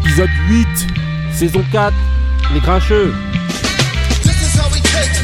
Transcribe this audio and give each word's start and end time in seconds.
épisode 0.00 0.30
8, 0.48 0.66
saison 1.32 1.64
4, 1.72 1.92
les 2.54 2.60
grincheux. 2.60 3.14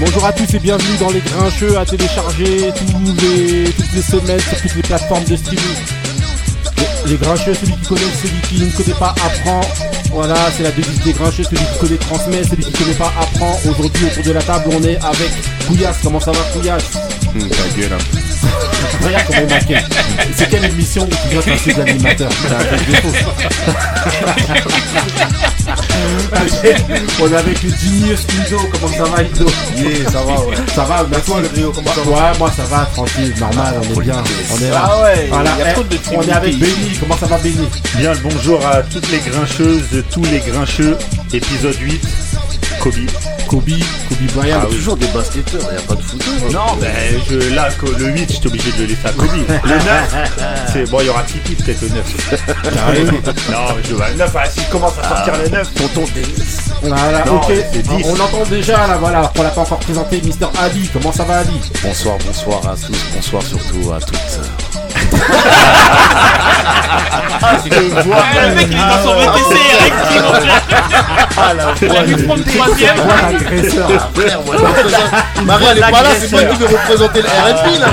Bonjour 0.01 0.25
à 0.25 0.33
tous 0.33 0.55
et 0.55 0.59
bienvenue 0.59 0.97
dans 0.99 1.11
les 1.11 1.21
grincheux 1.21 1.79
à 1.79 1.85
télécharger 1.85 2.73
tous 2.77 3.15
les, 3.23 3.65
toutes 3.73 3.93
les 3.93 4.03
semaines 4.03 4.41
sur 4.41 4.61
toutes 4.61 4.75
les 4.75 4.83
plateformes 4.83 5.25
de 5.25 5.37
streaming. 5.37 5.65
Les, 7.07 7.17
grincheux, 7.17 7.55
celui 7.55 7.75
qui 7.75 7.87
connaît, 7.87 8.01
celui 8.23 8.41
qui 8.49 8.65
ne 8.65 8.71
connaît 8.71 8.99
pas 8.99 9.15
apprend. 9.25 9.61
Voilà, 10.11 10.37
c'est 10.57 10.63
la 10.63 10.71
devise 10.71 11.01
des 11.01 11.13
grincheux, 11.13 11.45
celui 11.45 11.57
qui 11.57 11.79
connaît 11.79 11.99
transmet, 11.99 12.45
celui 12.45 12.65
qui 12.65 12.73
connaît 12.73 12.95
pas 12.95 13.13
apprend. 13.21 13.59
Aujourd'hui 13.69 14.07
autour 14.07 14.25
de 14.25 14.33
la 14.33 14.43
table 14.43 14.71
on 14.73 14.83
est 14.83 14.97
avec 14.97 15.31
Couillasse, 15.67 15.99
comment 16.03 16.21
ça 16.21 16.33
va 16.33 16.41
Couillasse 16.53 17.14
Ta 17.41 17.47
gueule. 17.77 17.93
hein. 17.93 17.99
Regarde 19.03 19.25
comment 19.27 19.43
on 19.43 19.49
maquette. 19.51 19.85
C'est 20.37 20.49
quelle 20.49 20.65
émission 20.67 21.03
où 21.03 21.09
tu 21.09 21.17
de 21.37 21.43
C'est 21.57 21.73
un 21.79 21.85
truc 21.85 21.99
de 22.89 22.95
faux. 22.97 23.13
On 27.21 27.31
est 27.33 27.37
avec 27.37 27.63
le 27.63 27.71
Genius 27.71 28.27
comment 28.73 28.93
ça 28.93 29.05
va 29.05 29.23
Ido? 29.23 29.47
Yeah, 29.77 30.11
ça 30.11 30.23
va, 30.23 30.41
ouais. 30.45 30.57
Ça 30.75 30.85
va, 30.85 31.07
merci 31.11 31.27
toi, 31.31 31.41
le 31.41 31.49
trio, 31.49 31.73
comment 31.73 31.93
ça 31.93 32.01
va? 32.03 32.11
Ouais, 32.11 32.39
moi 32.39 32.51
ça 32.57 32.63
va, 32.65 32.89
tranquille, 32.93 33.35
normal, 33.39 33.75
on 33.81 34.01
est 34.01 34.05
bien. 34.05 34.23
On 34.53 34.59
est 34.59 34.71
là. 34.71 34.83
Ah 34.85 35.03
ouais, 35.03 35.27
Voilà, 35.31 35.51
il 35.59 35.65
y 35.65 35.69
a 35.69 35.73
trop 35.73 35.83
de 35.83 35.99
on 36.17 36.23
est 36.23 36.33
avec 36.33 36.59
Benny, 36.59 36.97
comment 37.01 37.17
ça 37.17 37.27
va 37.27 37.39
Benny? 37.39 37.69
Bien 37.97 38.13
le 38.13 38.19
bonjour 38.19 38.65
à 38.67 38.83
toutes 38.83 39.11
les 39.11 39.19
grincheuses, 39.19 40.05
tous 40.11 40.23
les 40.25 40.41
grincheux, 40.41 40.97
épisode 41.33 41.77
8, 41.81 42.03
Kobe. 42.85 42.97
Kobe, 43.49 43.71
Kobe 44.11 44.33
Bryant. 44.35 44.59
Ah, 44.63 44.67
toujours 44.67 44.99
des 44.99 45.07
basketteurs, 45.07 45.73
y 45.73 45.77
a 45.77 45.81
pas 45.81 45.95
de 45.95 46.01
hein. 46.03 46.51
Non, 46.53 46.77
ben 46.79 46.93
je, 47.31 47.55
là, 47.55 47.69
le 47.99 48.07
8, 48.09 48.31
j'étais 48.31 48.47
obligé 48.47 48.73
de 48.73 48.77
le 48.83 48.85
laisser 48.85 49.07
à 49.07 49.13
Kobe. 49.13 49.31
Le 49.65 49.75
9, 49.75 50.69
c'est 50.71 50.91
bon, 50.91 51.01
il 51.01 51.07
y 51.07 51.09
aura 51.09 51.23
Tipeee 51.23 51.55
peut-être 51.55 51.81
le 51.81 51.89
9. 51.89 52.41
Carrément. 52.75 53.13
Non, 53.13 53.77
je 53.83 53.95
vois 53.95 54.11
le 54.11 54.17
9, 54.17 54.37
ah, 54.37 54.51
s'il 54.51 54.69
commence 54.69 54.99
à 54.99 55.09
sortir 55.09 55.33
le 55.43 55.49
9, 55.49 55.75
Tonton 55.75 56.05
Dennis. 56.15 56.59
Voilà, 56.83 57.25
Non, 57.25 57.37
ok. 57.37 57.53
c'est 57.73 57.83
10. 57.83 58.05
On 58.05 58.21
entend 58.21 58.45
déjà 58.51 58.87
là, 58.87 58.99
voilà, 59.01 59.33
on 59.39 59.43
l'a 59.43 59.49
pas 59.49 59.63
encore 59.63 59.79
présenté, 59.79 60.21
Mister 60.21 60.47
Ali. 60.63 60.91
Comment 60.93 61.13
ça 61.13 61.25
va 61.25 61.39
Ali 61.39 61.59
Bonsoir, 61.83 62.19
bonsoir 62.27 62.69
à 62.69 62.77
tous, 62.77 62.99
bonsoir 63.15 63.43
surtout 63.43 63.93
à 63.93 63.99
toutes. 64.01 64.74
Le 67.65 68.55
mec 68.55 68.69
il 68.71 68.77
est 68.77 68.81
dans 68.81 69.03
son 69.03 69.15
VTC 69.17 69.53
érectile 69.79 70.23
mon 70.23 70.33
frère. 70.35 70.63
Il 71.83 71.97
a 71.97 72.03
vu 72.05 72.15
prendre 72.27 72.45
troisième. 72.45 72.97
Marie, 75.45 75.65
elle 75.71 75.79
est 75.79 75.81
pas 75.81 75.91
là, 75.91 76.09
c'est 76.19 76.31
moi 76.31 76.43
qui 76.45 76.57
vais 76.57 76.67
représenter 76.67 77.23
le 77.23 77.29
RFI 77.29 77.79
là. 77.79 77.87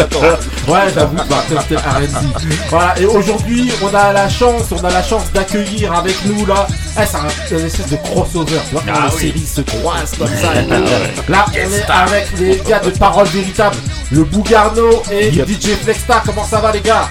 Attends. 0.00 0.38
Ouais, 0.68 0.80
j'avoue, 0.94 1.16
bah, 1.16 1.44
R&B. 1.48 2.46
Voilà, 2.70 2.98
et 3.00 3.06
aujourd'hui, 3.06 3.72
on 3.82 3.94
a 3.94 4.12
la 4.12 4.28
chance, 4.28 4.64
on 4.72 4.84
a 4.84 4.90
la 4.90 5.02
chance 5.02 5.22
d'accueillir 5.32 5.92
avec 5.92 6.16
nous 6.26 6.44
là, 6.46 6.66
eh, 6.70 7.00
c'est 7.06 7.16
un, 7.16 7.58
une 7.58 7.66
espèce 7.66 7.88
de 7.88 7.96
crossover, 7.96 8.58
tu 8.68 8.72
vois, 8.74 8.82
quand 8.86 8.92
Ah 8.94 9.06
les 9.08 9.14
oui. 9.14 9.20
séries 9.20 9.46
se 9.46 9.60
croisent 9.62 10.14
comme 10.18 10.28
ça. 10.28 10.60
et 10.60 10.64
tout. 10.66 11.32
Là, 11.32 11.46
on 11.50 11.54
est 11.54 11.90
avec 11.90 12.26
les 12.38 12.56
gars 12.68 12.80
de 12.80 12.90
Parole 12.90 13.26
Véritable, 13.28 13.76
le 14.12 14.24
Bougarno 14.24 15.02
et 15.10 15.30
DJ 15.32 15.74
Flexta. 15.82 16.22
Comment 16.26 16.44
ça 16.44 16.58
va 16.58 16.70
les 16.72 16.80
gars? 16.80 17.08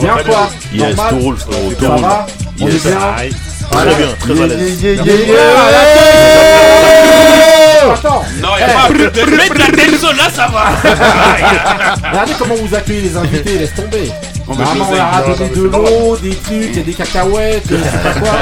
Bien 0.00 0.16
quoi 0.26 0.48
Yes, 0.72 0.94
Normal? 0.96 1.10
tout 1.10 1.18
roule, 1.24 1.36
tout 1.38 1.84
Ça 1.84 1.88
va? 1.96 2.26
On 2.60 2.66
Yes. 2.68 2.86
est 2.86 2.88
bien. 2.88 2.98
Très 3.76 3.94
bien, 3.94 4.08
très 4.18 4.42
à 4.42 4.46
l'aise. 4.46 5.00
Attends, 7.92 8.24
Non, 8.42 8.48
y'a 8.58 8.66
pas 8.68 8.88
de 8.88 9.36
mettre 9.36 9.54
la 9.54 10.12
là, 10.12 10.30
ça 10.32 10.48
va. 10.48 10.64
regardez 12.10 12.32
comment 12.38 12.54
vous 12.56 12.74
accueillez 12.74 13.02
les 13.02 13.16
invités, 13.16 13.58
laisse 13.58 13.74
tomber. 13.74 14.10
On 14.48 14.52
va 14.52 14.64
Maman, 14.64 14.88
on 14.90 15.32
a 15.32 15.36
donné 15.36 15.50
de 15.50 15.62
l'eau, 15.62 16.16
des 16.16 16.36
trucs, 16.36 16.70
il 16.70 16.76
y 16.76 16.80
a 16.80 16.82
des 16.82 16.94
cacahuètes, 16.94 17.64
je 17.68 17.76
sais 17.76 17.98
pas 18.02 18.12
quoi. 18.20 18.38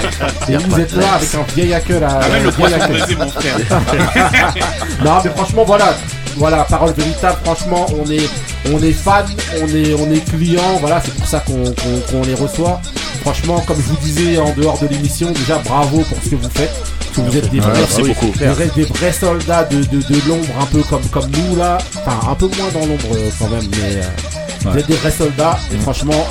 Et 0.48 0.56
vous 0.56 0.80
êtes 0.80 0.92
là 0.96 1.14
avec 1.14 1.34
un 1.34 1.54
vieil 1.54 1.74
accueil 1.74 2.00
là. 2.00 2.08
Un 2.08 2.20
Ah, 2.20 2.38
le 2.42 2.50
poisson 2.50 2.76
brisé, 2.88 3.16
mon 3.16 3.28
frère. 3.28 3.56
Non, 5.04 5.18
mais 5.24 5.30
franchement, 5.30 5.64
voilà. 5.66 5.94
Voilà, 6.36 6.64
parole 6.64 6.92
véritable, 6.94 7.38
franchement, 7.44 7.86
on 7.96 8.10
est, 8.10 8.28
on 8.72 8.82
est 8.82 8.92
fan, 8.92 9.24
on 9.62 9.68
est, 9.68 9.94
on 9.94 10.10
est 10.12 10.28
client, 10.28 10.78
voilà, 10.80 11.00
c'est 11.04 11.14
pour 11.14 11.26
ça 11.28 11.40
qu'on 11.46 12.22
les 12.22 12.34
reçoit. 12.34 12.80
Franchement, 13.24 13.58
comme 13.66 13.76
je 13.78 13.88
vous 13.88 13.96
disais 13.96 14.38
en 14.38 14.52
dehors 14.52 14.78
de 14.78 14.86
l'émission, 14.86 15.30
déjà 15.30 15.56
bravo 15.58 16.02
pour 16.02 16.18
ce 16.22 16.28
que 16.28 16.36
vous 16.36 16.50
faites. 16.50 16.70
Que 17.16 17.20
vous 17.22 17.36
êtes 17.36 17.48
des 17.50 17.60
vrais, 17.60 17.72
merci 17.72 18.02
beaucoup. 18.02 18.26
vous 18.36 18.62
êtes 18.62 18.74
des 18.74 18.84
vrais 18.84 19.12
soldats 19.12 19.64
de, 19.64 19.76
de, 19.84 19.98
de 20.02 20.28
l'ombre, 20.28 20.48
un 20.60 20.66
peu 20.66 20.82
comme, 20.82 21.04
comme 21.06 21.30
nous 21.30 21.56
là. 21.56 21.78
Enfin, 22.04 22.30
un 22.32 22.34
peu 22.34 22.48
moins 22.58 22.68
dans 22.74 22.80
l'ombre 22.86 23.08
euh, 23.14 23.30
quand 23.38 23.48
même, 23.48 23.64
mais 23.70 23.96
euh, 23.96 24.02
vous 24.70 24.78
êtes 24.78 24.86
des 24.86 24.96
vrais 24.96 25.10
soldats. 25.12 25.58
Et 25.72 25.78
franchement, 25.78 26.26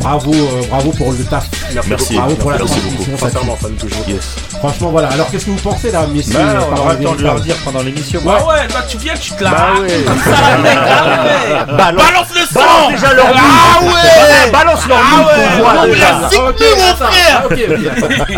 bravo, 0.00 0.32
euh, 0.34 0.62
bravo 0.68 0.90
pour 0.92 1.12
le 1.12 1.18
taf. 1.24 1.48
Merci, 1.88 2.14
Bravo 2.16 2.34
pour 2.36 2.50
la 2.50 2.58
merci 2.58 2.72
transmission, 2.80 2.98
beaucoup. 2.98 3.20
ça 3.20 3.26
tue. 3.26 3.32
Sincèrement, 3.34 3.56
fan 3.56 3.72
toujours. 3.74 4.04
Yes. 4.08 4.24
Franchement, 4.58 4.88
voilà. 4.90 5.08
Alors, 5.08 5.30
qu'est-ce 5.30 5.44
que 5.46 5.50
vous 5.50 5.56
pensez 5.58 5.90
là, 5.92 6.06
messieurs 6.12 6.38
Bah, 6.38 6.66
on 6.72 6.76
aura 6.80 6.94
le 6.94 7.04
temps 7.04 7.14
de 7.14 7.22
leur 7.22 7.40
dire 7.40 7.54
pendant 7.64 7.82
l'émission. 7.82 8.20
Ouais, 8.20 8.32
ouais, 8.32 8.66
bah 8.72 8.82
tu 8.88 8.96
viens, 8.98 9.14
tu 9.14 9.32
te 9.32 9.44
la 9.44 9.50
Bah 9.50 9.66
ouais. 9.80 9.88
Comme 10.06 10.18
ça, 10.18 10.30
la 10.50 10.56
mec, 10.58 10.78
ah 10.78 11.04
ouais. 11.24 11.64
Balance, 11.76 12.02
Balance 12.02 12.28
le 12.34 12.40
balance 12.54 12.82
sang. 12.82 12.90
déjà 12.90 13.12
leur 13.14 13.26
Ah 13.36 13.80
ouais. 13.84 14.50
Balance 14.52 14.86
leur 14.88 14.98
Ah 14.98 15.02
ouais. 15.26 15.34
déjà. 15.90 16.10
la 16.10 16.16
nous, 16.16 16.26
mon 16.76 16.94
frère. 16.96 17.36
Ok, 17.44 17.58
ok. 17.70 17.76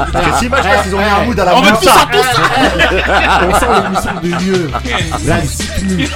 Parce 0.12 0.26
que 0.26 0.32
s'imagine 0.38 0.70
qu'ils 0.82 0.94
ont 0.94 0.98
mis 0.98 1.04
un 1.04 1.22
mood 1.24 1.40
à 1.40 1.44
la 1.44 1.52
On 1.56 1.62
ça, 1.62 1.70
tout 1.72 1.82
ça. 1.86 1.90
On 3.48 3.52
sent 3.58 3.66
l'émission 3.82 4.14
de 4.22 4.28
mieux. 4.44 4.64
La 5.26 5.40
zip 5.40 5.72
nu. 5.82 6.06
Je 6.06 6.10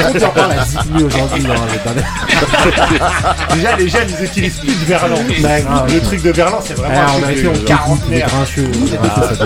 trouve 0.00 0.12
qu'il 0.12 0.20
y 0.20 0.24
a 0.24 0.26
encore 0.28 0.48
la 0.48 0.64
zip 0.64 0.80
nu 0.92 1.02
aujourd'hui. 1.04 1.42
les- 1.42 1.50
Déjà, 3.56 3.70
les 3.76 3.88
jeunes, 3.88 4.08
ils 4.18 4.24
utilisent 4.24 4.58
plus 4.58 4.74
de 4.74 4.84
verlan. 4.86 5.16
Le 5.88 6.00
truc 6.00 6.22
de 6.22 6.30
verlan, 6.30 6.60
c'est 6.64 6.74
vraiment 6.76 7.00
un 7.00 7.06
on 7.20 7.24
a 7.26 7.32
été 7.32 7.48
en 7.48 7.52
de 7.52 7.58
40 7.58 8.00
les 8.10 8.20
quarantenaire. 8.20 8.28
Ça. 9.22 9.44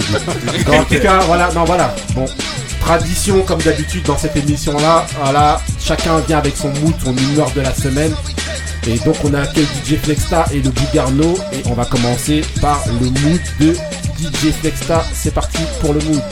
En 0.72 0.84
tout 0.88 1.00
cas, 1.00 1.18
voilà, 1.26 1.50
non, 1.52 1.64
voilà. 1.64 1.94
Bon, 2.14 2.24
tradition 2.80 3.42
comme 3.42 3.60
d'habitude 3.60 4.04
dans 4.04 4.18
cette 4.18 4.36
émission-là. 4.36 5.06
Voilà, 5.22 5.60
chacun 5.80 6.18
vient 6.20 6.38
avec 6.38 6.56
son 6.56 6.68
mood, 6.68 6.94
son 7.02 7.16
humeur 7.16 7.50
de 7.52 7.60
la 7.60 7.74
semaine. 7.74 8.14
Et 8.86 8.98
donc, 8.98 9.16
on 9.24 9.32
a 9.32 9.40
accueilli 9.40 9.66
DJ 9.84 9.96
Flexta 10.02 10.44
et 10.52 10.60
le 10.60 10.70
Bougarno. 10.70 11.34
Et 11.52 11.62
on 11.66 11.74
va 11.74 11.84
commencer 11.86 12.42
par 12.60 12.82
le 13.00 13.06
mood 13.06 13.40
de 13.60 13.72
DJ 13.72 14.52
Flexta. 14.60 15.04
C'est 15.12 15.32
parti 15.32 15.62
pour 15.80 15.94
le 15.94 16.00
mood. 16.00 16.22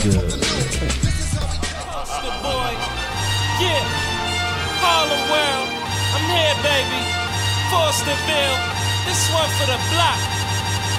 This 9.13 9.29
one 9.31 9.49
for 9.59 9.67
the 9.67 9.77
block. 9.91 10.42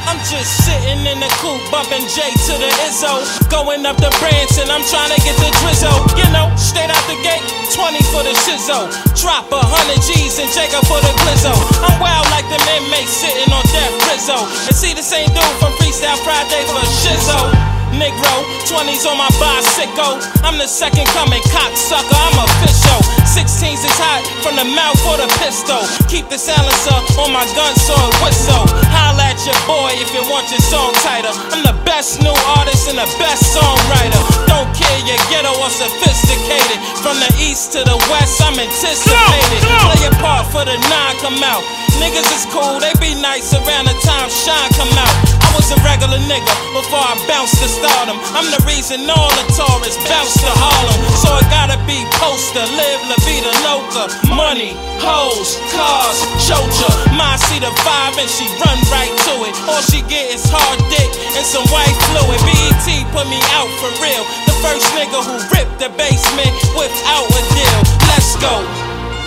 I'm 0.06 0.20
just 0.28 0.65
sitting 0.65 1.00
in 1.06 1.19
the 1.20 1.31
coupe, 1.41 1.65
bumping 1.72 2.04
J 2.09 2.28
to 2.48 2.54
the 2.60 2.70
Izzo. 2.87 3.25
Going 3.48 3.84
up 3.87 3.97
the 3.97 4.12
branch 4.20 4.54
and 4.60 4.69
I'm 4.69 4.84
trying 4.88 5.12
to 5.12 5.20
get 5.25 5.37
the 5.41 5.50
Drizzo. 5.60 5.92
You 6.16 6.28
know, 6.32 6.53
straight 6.56 6.92
out 6.92 7.04
the 7.09 7.19
gate, 7.25 7.44
20 7.72 8.00
for 8.12 8.22
the 8.22 8.34
shizzo. 8.44 8.88
Drop 9.16 9.48
a 9.50 9.60
hundred 9.60 10.00
G's 10.04 10.38
and 10.38 10.50
Jacob 10.53 10.84
for 10.87 11.00
the 11.00 11.12
glizzo. 11.25 11.53
I'm 11.84 11.97
wild 12.00 12.28
like 12.31 12.47
them 12.53 12.62
inmates 12.76 13.12
sitting 13.12 13.50
on 13.53 13.64
death 13.72 13.94
Rizzo. 14.09 14.38
And 14.69 14.76
see 14.76 14.93
the 14.93 15.04
same 15.04 15.28
dude 15.32 15.56
from 15.59 15.72
Freestyle 15.81 16.20
Friday 16.22 16.62
for 16.69 16.84
Shizzo. 17.03 17.73
Negro, 17.99 18.34
20s 18.66 19.06
on 19.06 19.19
my 19.19 19.31
bicycle. 19.38 20.19
I'm 20.43 20.59
the 20.59 20.66
second 20.66 21.06
coming 21.15 21.43
cocksucker, 21.55 22.19
I'm 22.19 22.38
official. 22.43 23.00
16s 23.34 23.82
is 23.82 23.97
hot 23.99 24.22
from 24.43 24.59
the 24.59 24.66
mouth 24.66 24.99
or 25.06 25.19
the 25.19 25.31
pistol. 25.38 25.82
Keep 26.10 26.31
the 26.31 26.38
silencer 26.38 26.99
on 27.22 27.31
my 27.31 27.47
gun 27.55 27.75
so 27.78 27.94
it 27.94 28.15
whistle. 28.22 28.66
Holla 28.91 29.31
at 29.31 29.38
your 29.47 29.59
boy 29.66 29.91
if 29.99 30.10
you 30.15 30.22
want 30.31 30.50
your 30.50 30.62
song 30.62 30.94
tighter. 31.06 31.31
I'm 31.55 31.62
the 31.62 31.77
best 31.87 32.22
new 32.22 32.34
artist 32.59 32.91
and 32.91 32.99
the 32.99 33.10
best 33.19 33.43
songwriter. 33.55 34.22
Don't 34.50 34.71
care 34.75 35.00
your 35.06 35.19
ghetto 35.31 35.55
or 35.55 35.71
sophisticated. 35.71 36.78
From 37.03 37.19
the 37.22 37.31
east 37.38 37.75
to 37.78 37.82
the 37.82 37.99
west, 38.11 38.43
I'm 38.43 38.59
anticipated. 38.59 39.61
Play 39.62 40.00
your 40.03 40.17
part 40.19 40.50
for 40.50 40.67
the 40.67 40.79
nine 40.90 41.14
come 41.23 41.38
out. 41.47 41.62
Niggas 42.02 42.26
is 42.35 42.44
cool, 42.50 42.82
they 42.82 42.90
be 42.99 43.14
nice 43.23 43.55
around 43.55 43.87
the 43.87 43.97
time 44.02 44.26
shine 44.31 44.70
come 44.75 44.90
out. 44.99 45.14
I 45.47 45.49
was 45.55 45.70
a 45.70 45.79
regular 45.87 46.19
nigga 46.26 46.55
before 46.75 46.99
I 46.99 47.14
bounced 47.31 47.62
to 47.62 47.69
stardom. 47.84 48.16
I'm 48.32 48.48
the 48.48 48.62
reason 48.64 49.04
all 49.12 49.28
the 49.36 49.44
tourists 49.52 50.00
bounce 50.08 50.32
to 50.40 50.48
Harlem. 50.56 51.00
So 51.20 51.28
it 51.36 51.48
gotta 51.52 51.76
be 51.84 52.00
poster, 52.16 52.64
live 52.64 53.00
La 53.12 53.19
Vida 53.28 53.52
Loca. 53.60 54.08
Money, 54.32 54.72
hoes, 55.04 55.60
cars, 55.69 56.16
chocha. 56.40 56.88
My 57.12 57.36
see 57.36 57.60
the 57.60 57.69
five 57.84 58.16
and 58.16 58.31
she 58.31 58.48
run 58.64 58.81
right 58.88 59.12
to 59.28 59.34
it. 59.44 59.54
All 59.69 59.84
she 59.84 60.00
get 60.08 60.32
is 60.32 60.48
hard 60.48 60.81
dick 60.88 61.10
and 61.36 61.44
some 61.44 61.64
white 61.69 61.96
fluid. 62.08 62.40
BET 62.48 62.88
put 63.12 63.28
me 63.28 63.40
out 63.52 63.69
for 63.76 63.92
real. 64.00 64.25
The 64.48 64.56
first 64.64 64.88
nigga 64.96 65.20
who 65.20 65.37
ripped 65.52 65.76
the 65.76 65.92
basement 66.00 66.54
without 66.72 67.28
a 67.28 67.42
deal. 67.52 67.80
Let's 68.08 68.32
go. 68.40 68.64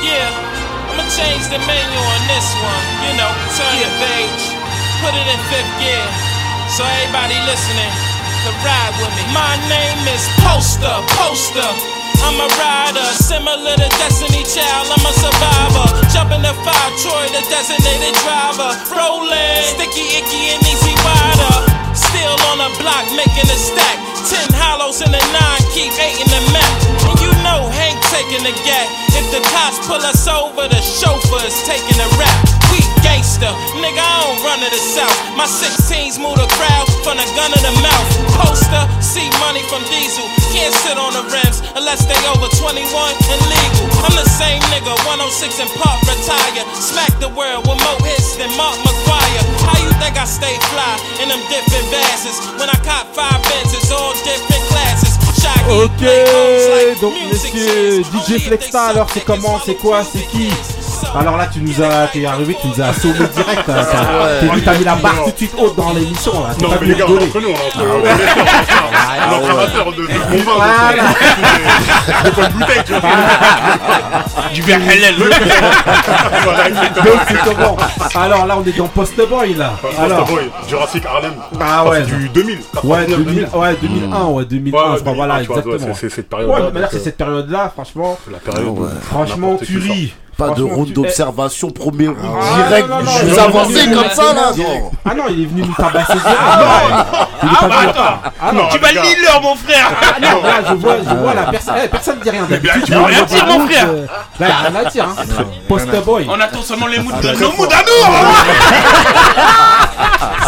Yeah. 0.01 0.33
I'ma 0.89 1.05
change 1.13 1.45
the 1.53 1.61
menu 1.61 1.99
on 2.01 2.21
this 2.25 2.47
one. 2.57 2.85
You 3.05 3.13
know, 3.21 3.31
turn 3.53 3.75
the 3.85 3.91
page, 4.01 4.43
put 5.05 5.13
it 5.13 5.27
in 5.29 5.39
fifth 5.53 5.73
gear. 5.77 6.05
So 6.73 6.81
everybody 6.83 7.37
listening 7.45 8.06
to 8.47 8.53
ride 8.63 8.95
with 8.95 9.11
me. 9.19 9.23
My 9.35 9.59
name 9.67 10.07
is 10.07 10.23
Poster, 10.39 10.95
Poster. 11.19 11.71
I'm 12.23 12.39
a 12.39 12.47
rider, 12.55 13.07
similar 13.19 13.75
to 13.75 13.89
Destiny 13.99 14.41
Child, 14.47 14.87
I'm 14.89 15.03
a 15.03 15.13
survivor. 15.13 15.87
Jumping 16.09 16.41
the 16.41 16.55
fire, 16.63 16.91
Troy, 17.03 17.27
the 17.35 17.43
designated 17.51 18.15
driver. 18.23 18.71
Rolling, 18.95 19.63
sticky, 19.75 20.23
icky, 20.23 20.55
and 20.55 20.63
easy 20.63 20.95
rider. 21.03 21.55
Still 21.91 22.35
on 22.49 22.63
the 22.63 22.71
block, 22.79 23.05
making 23.19 23.51
a 23.51 23.59
stack. 23.59 23.97
Ten 24.31 24.47
hollows 24.55 25.03
in 25.03 25.11
a 25.11 25.23
nine, 25.35 25.63
keep 25.75 25.91
eight 25.99 26.17
in 26.17 26.29
the 26.31 26.41
map. 26.55 26.73
And 27.03 27.19
you 27.19 27.36
gat. 28.67 28.87
If 29.15 29.25
the 29.31 29.41
cops 29.55 29.79
pull 29.87 30.03
us 30.03 30.27
over, 30.27 30.67
the 30.67 30.81
chauffeur 30.81 31.43
is 31.47 31.57
taking 31.63 31.97
a 31.99 32.09
rap. 32.19 32.35
We 32.69 32.83
gangster, 32.99 33.49
nigga, 33.79 34.03
I 34.03 34.15
don't 34.27 34.43
run 34.43 34.59
to 34.59 34.69
the 34.69 34.83
south. 34.93 35.15
My 35.39 35.47
16s 35.47 36.19
move 36.19 36.35
the 36.35 36.49
crowd 36.59 36.85
from 37.07 37.15
the 37.15 37.27
gun 37.39 37.55
to 37.55 37.59
the 37.63 37.75
mouth. 37.79 38.07
Poster, 38.35 38.83
see 38.99 39.25
money 39.39 39.63
from 39.71 39.81
diesel. 39.87 40.27
Can't 40.51 40.75
sit 40.83 40.99
on 40.99 41.15
the 41.15 41.23
rims 41.31 41.63
unless 41.79 42.03
they 42.05 42.19
over 42.27 42.51
21 42.59 42.83
and 42.83 43.41
legal. 43.47 43.85
I'm 44.03 44.15
the 44.19 44.27
same 44.27 44.61
nigga, 44.69 44.93
106 45.07 45.63
and 45.63 45.71
pop 45.79 45.97
retire. 46.03 46.63
Smack 46.75 47.15
the 47.23 47.31
world 47.31 47.65
with 47.65 47.79
more 47.79 47.99
hits 48.03 48.35
than 48.35 48.51
Mark 48.59 48.75
McGuire. 48.83 49.43
How 49.63 49.79
you 49.79 49.91
think 50.03 50.19
I 50.19 50.27
stay 50.27 50.55
fly 50.69 50.93
in 51.23 51.31
them 51.31 51.41
different 51.47 51.87
vases? 51.89 52.37
When 52.59 52.67
I 52.67 52.77
cop 52.83 53.07
five 53.15 53.39
Benzes, 53.47 53.89
all 53.95 54.13
different 54.27 54.63
classes. 54.69 55.06
Ok, 55.69 56.01
like 56.01 57.01
donc 57.01 57.13
messieurs. 57.29 58.01
DJ 58.03 58.39
Flexta, 58.39 58.85
alors 58.87 59.07
c'est 59.13 59.23
comment, 59.23 59.59
c'est 59.65 59.75
quoi, 59.75 60.01
c'est 60.03 60.25
qui? 60.27 60.49
Alors 61.17 61.37
là, 61.37 61.47
tu 61.51 61.59
nous 61.61 61.81
as, 61.81 62.07
t'es 62.07 62.25
arrivé, 62.25 62.55
tu 62.61 62.67
nous 62.67 62.81
as 62.81 62.87
assommé 62.87 63.13
direct. 63.13 63.69
hein, 63.69 63.85
t'as- 63.91 64.61
T'as 64.65 64.77
mis 64.77 64.83
la 64.83 64.95
barre 64.95 65.23
tout 65.25 65.31
de 65.31 65.37
suite 65.37 65.53
haute 65.57 65.75
dans 65.75 65.93
l'émission 65.93 66.33
là. 66.43 66.49
Non, 66.61 66.69
mais 66.79 66.87
les 66.87 66.95
gars, 66.95 67.05
entre 67.05 67.41
nous, 67.41 67.49
on 67.49 67.51
est 67.51 67.53
en 67.55 67.69
train 67.69 67.83
on 67.89 69.31
est 69.31 69.35
en 69.35 69.39
train 69.41 69.65
de 69.65 69.69
faire 69.69 69.85
de 69.85 69.91
de 69.91 70.43
combat. 70.43 70.65
Pas 72.35 72.47
de 72.47 72.53
bouteille, 72.53 72.83
tu 72.85 72.91
vois. 72.93 73.01
Du 74.53 74.61
verre. 74.61 74.79
Donc 77.05 77.19
c'est 77.27 77.37
comment 77.45 77.77
Alors 78.15 78.45
là, 78.45 78.57
on 78.57 78.63
est 78.67 78.77
dans 78.77 78.87
Post 78.87 79.15
Boy 79.29 79.53
là. 79.55 79.73
Alors, 79.99 80.19
Master 80.19 80.25
Boy, 80.35 80.49
Jurassic 80.69 81.05
Harlem. 81.05 81.33
Ah 81.59 81.85
ouais. 81.85 82.03
Du 82.03 82.29
2000. 82.29 82.57
ouais, 82.83 83.05
99, 83.05 83.17
2000, 83.25 83.47
ouais, 83.53 83.75
2001, 83.81 84.25
ouais, 84.25 84.45
2001, 84.45 84.77
Ouais, 84.77 84.83
je 84.97 85.01
crois, 85.01 85.13
voilà, 85.13 85.33
2001, 85.39 85.41
tu 85.41 85.47
vois, 85.47 85.55
ouais, 85.57 85.61
exactement. 85.75 85.95
c'est- 85.95 86.09
c'est 86.09 86.15
cette 86.15 86.33
Ouais, 86.33 86.37
période-là. 86.45 86.69
mais 86.73 86.79
là, 86.81 86.87
c'est 86.91 86.99
cette 87.03 87.17
période-là, 87.17 87.71
franchement. 87.73 88.17
La 88.31 88.37
période 88.39 88.65
où 88.67 88.87
Franchement, 89.09 89.47
n'importe 89.51 89.65
tu 89.65 89.77
ris. 89.79 90.13
Pas 90.37 90.49
de 90.51 90.61
route 90.61 90.87
tu- 90.89 90.93
d'observation, 90.93 91.71
premier 91.71 92.09
route, 92.09 92.17
Ah, 92.21 92.67
direct. 92.69 92.87
non, 92.89 93.01
non, 93.01 93.11
je 93.21 93.25
vous 93.25 93.39
avancez 93.39 93.91
comme 93.91 94.09
ça 94.11 94.33
là. 94.33 94.51
Ah 95.03 95.13
non, 95.15 95.23
il 95.29 95.41
est 95.41 95.45
venu 95.47 95.63
nous 95.63 95.73
tabasser. 95.73 96.13
Il 97.43 97.49
Ah 97.49 97.57
pas 97.61 97.67
bah 97.67 97.75
attends, 97.87 98.31
Ah 98.41 98.51
non, 98.51 98.67
tu 98.71 98.77
vas 98.79 98.91
le 98.91 99.01
leader 99.01 99.41
mon 99.41 99.55
frère 99.55 99.91
Ah 100.01 100.19
non, 100.19 100.41
là, 100.43 100.53
je 100.69 100.73
vois, 100.75 100.95
je 101.07 101.15
vois 101.15 101.33
la 101.33 101.43
personne. 101.43 101.75
eh, 101.83 101.87
personne 101.87 102.19
ne 102.19 102.23
dit 102.23 102.29
rien. 102.29 102.45
Tu 102.85 102.93
rien 102.93 103.21
à 103.21 103.25
dire, 103.25 103.45
mon 103.47 103.67
frère. 103.67 103.87
euh, 103.89 104.05
Là, 104.39 104.47
y'a 104.47 104.55
rien 104.69 104.75
à 104.75 104.85
dire. 104.89 105.05
Hein. 105.05 105.15
Poster 105.67 105.99
boy. 106.01 106.27
On 106.29 106.39
attend 106.39 106.61
seulement 106.61 106.87
les 106.87 106.99
moods 106.99 107.11
de 107.21 107.31
nos 107.33 107.51
moods 107.53 107.65
à 107.71 107.83
nous 107.83 108.13
hein. 108.15 109.86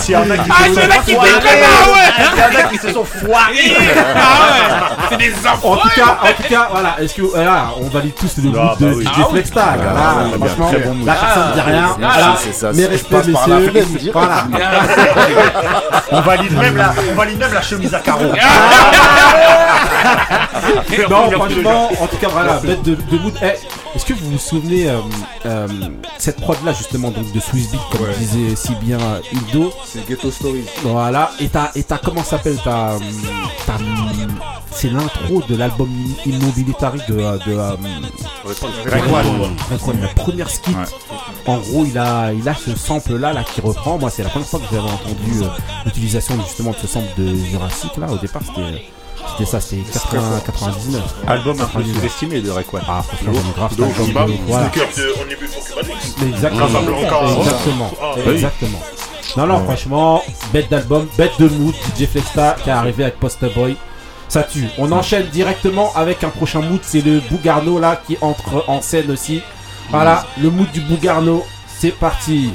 S'il 0.01 0.13
y 0.13 0.17
en 0.17 0.29
a 0.29 0.37
qui 0.37 0.49
Ah, 0.51 0.55
c'est 0.73 0.87
là 0.87 0.95
qui 1.05 1.11
déconne, 1.11 1.29
ah 1.45 1.89
ouais 1.89 2.09
Il 2.19 2.23
y 2.39 2.43
en 2.43 2.59
a 2.59 2.63
qui 2.69 2.77
se 2.77 2.89
sont 2.93 3.03
foirés. 3.03 3.75
Ah 4.15 4.19
ouais 4.41 4.61
C'est 5.09 5.17
des 5.17 5.33
enfants 5.47 5.71
En 5.71 5.77
tout 5.77 5.89
cas, 5.89 6.17
en 6.23 6.27
tout 6.41 6.47
cas, 6.49 6.67
voilà. 6.71 6.95
Est-ce 7.01 7.13
que 7.15 7.23
là, 7.37 7.71
on 7.79 7.87
valide 7.89 8.15
tous 8.15 8.37
le 8.37 8.43
mood 8.43 8.53
de 8.53 8.57
bah 8.85 8.91
oui. 8.95 9.03
DJ 9.03 9.07
Ah 9.07 9.11
oui. 9.19 9.23
Flextag. 9.31 9.79
Ah, 9.81 9.93
Là, 9.93 10.01
franchement, 10.37 10.71
la 11.05 11.13
personne 11.13 11.51
dit 11.53 11.61
rien. 11.61 11.87
Voilà. 11.99 12.35
c'est 12.37 12.53
ça, 12.53 12.71
Mes 12.73 12.83
je 12.83 12.87
respects, 12.89 13.27
messieurs. 13.27 14.11
Voilà. 14.13 14.45
On 16.11 16.21
valide 16.21 16.57
même 16.57 16.75
la, 16.75 16.91
on 17.11 17.15
valide 17.15 17.37
même 17.37 17.53
la 17.53 17.61
chemise 17.61 17.93
à 17.93 17.99
carreaux. 17.99 18.33
Non, 21.09 21.31
franchement, 21.31 21.89
en 21.99 22.07
tout 22.07 22.17
cas, 22.17 22.27
voilà, 22.31 22.53
bête 22.63 22.81
de, 22.83 22.95
de 22.95 23.17
mood. 23.17 23.33
Est-ce 23.95 24.05
que 24.05 24.13
vous 24.13 24.31
vous 24.31 24.37
souvenez 24.37 24.89
euh, 24.89 24.99
euh, 25.45 25.67
cette 26.17 26.39
prod 26.41 26.57
là 26.63 26.73
justement 26.73 27.09
donc 27.11 27.31
de 27.31 27.39
Swiss 27.39 27.71
Beat 27.71 27.81
comme 27.91 28.07
disait 28.19 28.55
si 28.55 28.75
bien 28.75 28.99
euh, 28.99 29.19
Hildo 29.31 29.73
C'est 29.85 30.07
Ghetto 30.07 30.29
Stories. 30.31 30.65
Voilà, 30.83 31.31
et 31.39 31.49
t'as, 31.49 31.71
et 31.75 31.83
t'as 31.83 31.97
comment 31.97 32.23
ça 32.23 32.37
s'appelle 32.37 32.57
hum, 32.65 33.01
t'as, 33.65 33.75
hum, 33.75 34.39
c'est 34.71 34.89
l'intro 34.89 35.41
de 35.47 35.55
l'album 35.55 35.89
Immobilitari 36.25 36.99
de, 37.09 37.17
euh, 37.17 37.37
de, 37.45 37.51
euh, 37.51 37.75
de 38.85 40.01
la 40.01 40.07
première 40.15 40.49
skit. 40.49 40.75
En 41.45 41.57
gros, 41.57 41.85
il 41.85 41.97
a, 41.97 42.31
il 42.31 42.47
a 42.47 42.53
ce 42.53 42.75
sample 42.75 43.17
là, 43.17 43.33
là 43.33 43.43
qui 43.43 43.59
reprend. 43.61 43.97
Moi, 43.97 44.09
c'est 44.09 44.23
la 44.23 44.29
première 44.29 44.47
fois 44.47 44.59
que 44.59 44.65
j'avais 44.71 44.89
entendu 44.89 45.43
euh, 45.43 45.47
l'utilisation 45.85 46.35
justement 46.45 46.71
de 46.71 46.77
ce 46.77 46.87
sample 46.87 47.09
de 47.17 47.35
Jurassic 47.35 47.97
là. 47.97 48.07
Au 48.11 48.17
départ, 48.17 48.41
c'était, 48.45 48.85
c'était 49.31 49.49
ça, 49.49 49.61
c'était 49.61 49.83
80, 49.91 50.41
99. 50.45 51.01
Album 51.27 51.61
un 51.61 51.65
peu 51.65 51.79
99. 51.79 51.97
sous-estimé 51.97 52.41
de 52.41 52.49
Rayquan. 52.49 52.79
Ah, 52.87 53.03
franchement, 53.03 53.33
j'aime 53.33 53.51
grave 53.55 53.75
Donc, 53.75 53.93
On 53.97 55.29
est 55.29 55.35
plus 55.35 55.47
pour 55.47 55.65
Cubanix. 55.65 56.15
Exactement. 56.27 56.67
Casablanca. 56.67 57.19
Exactement. 57.39 57.91
Ah. 58.01 58.29
Exactement. 58.31 58.81
Non, 59.37 59.45
non, 59.45 59.63
franchement, 59.63 60.23
bête 60.51 60.69
d'album, 60.69 61.07
bête 61.17 61.39
de 61.39 61.47
mood, 61.47 61.75
DJ 61.95 62.07
Flexta 62.07 62.55
qui 62.63 62.69
est 62.69 62.73
arrivé 62.73 63.03
avec 63.03 63.19
Poster 63.19 63.49
Boy. 63.49 63.75
Ça 64.27 64.43
tue. 64.43 64.67
On 64.77 64.91
enchaîne 64.91 65.27
directement 65.27 65.91
avec 65.95 66.23
un 66.23 66.29
prochain 66.29 66.61
mood, 66.61 66.79
c'est 66.83 67.01
le 67.01 67.19
Bougarno 67.19 67.79
là 67.79 68.01
qui 68.05 68.17
entre 68.21 68.63
en 68.67 68.81
scène 68.81 69.11
aussi. 69.11 69.41
Voilà, 69.89 70.25
le 70.39 70.49
mood 70.51 70.69
du 70.71 70.81
Bougarno, 70.81 71.43
c'est 71.67 71.91
parti. 71.91 72.51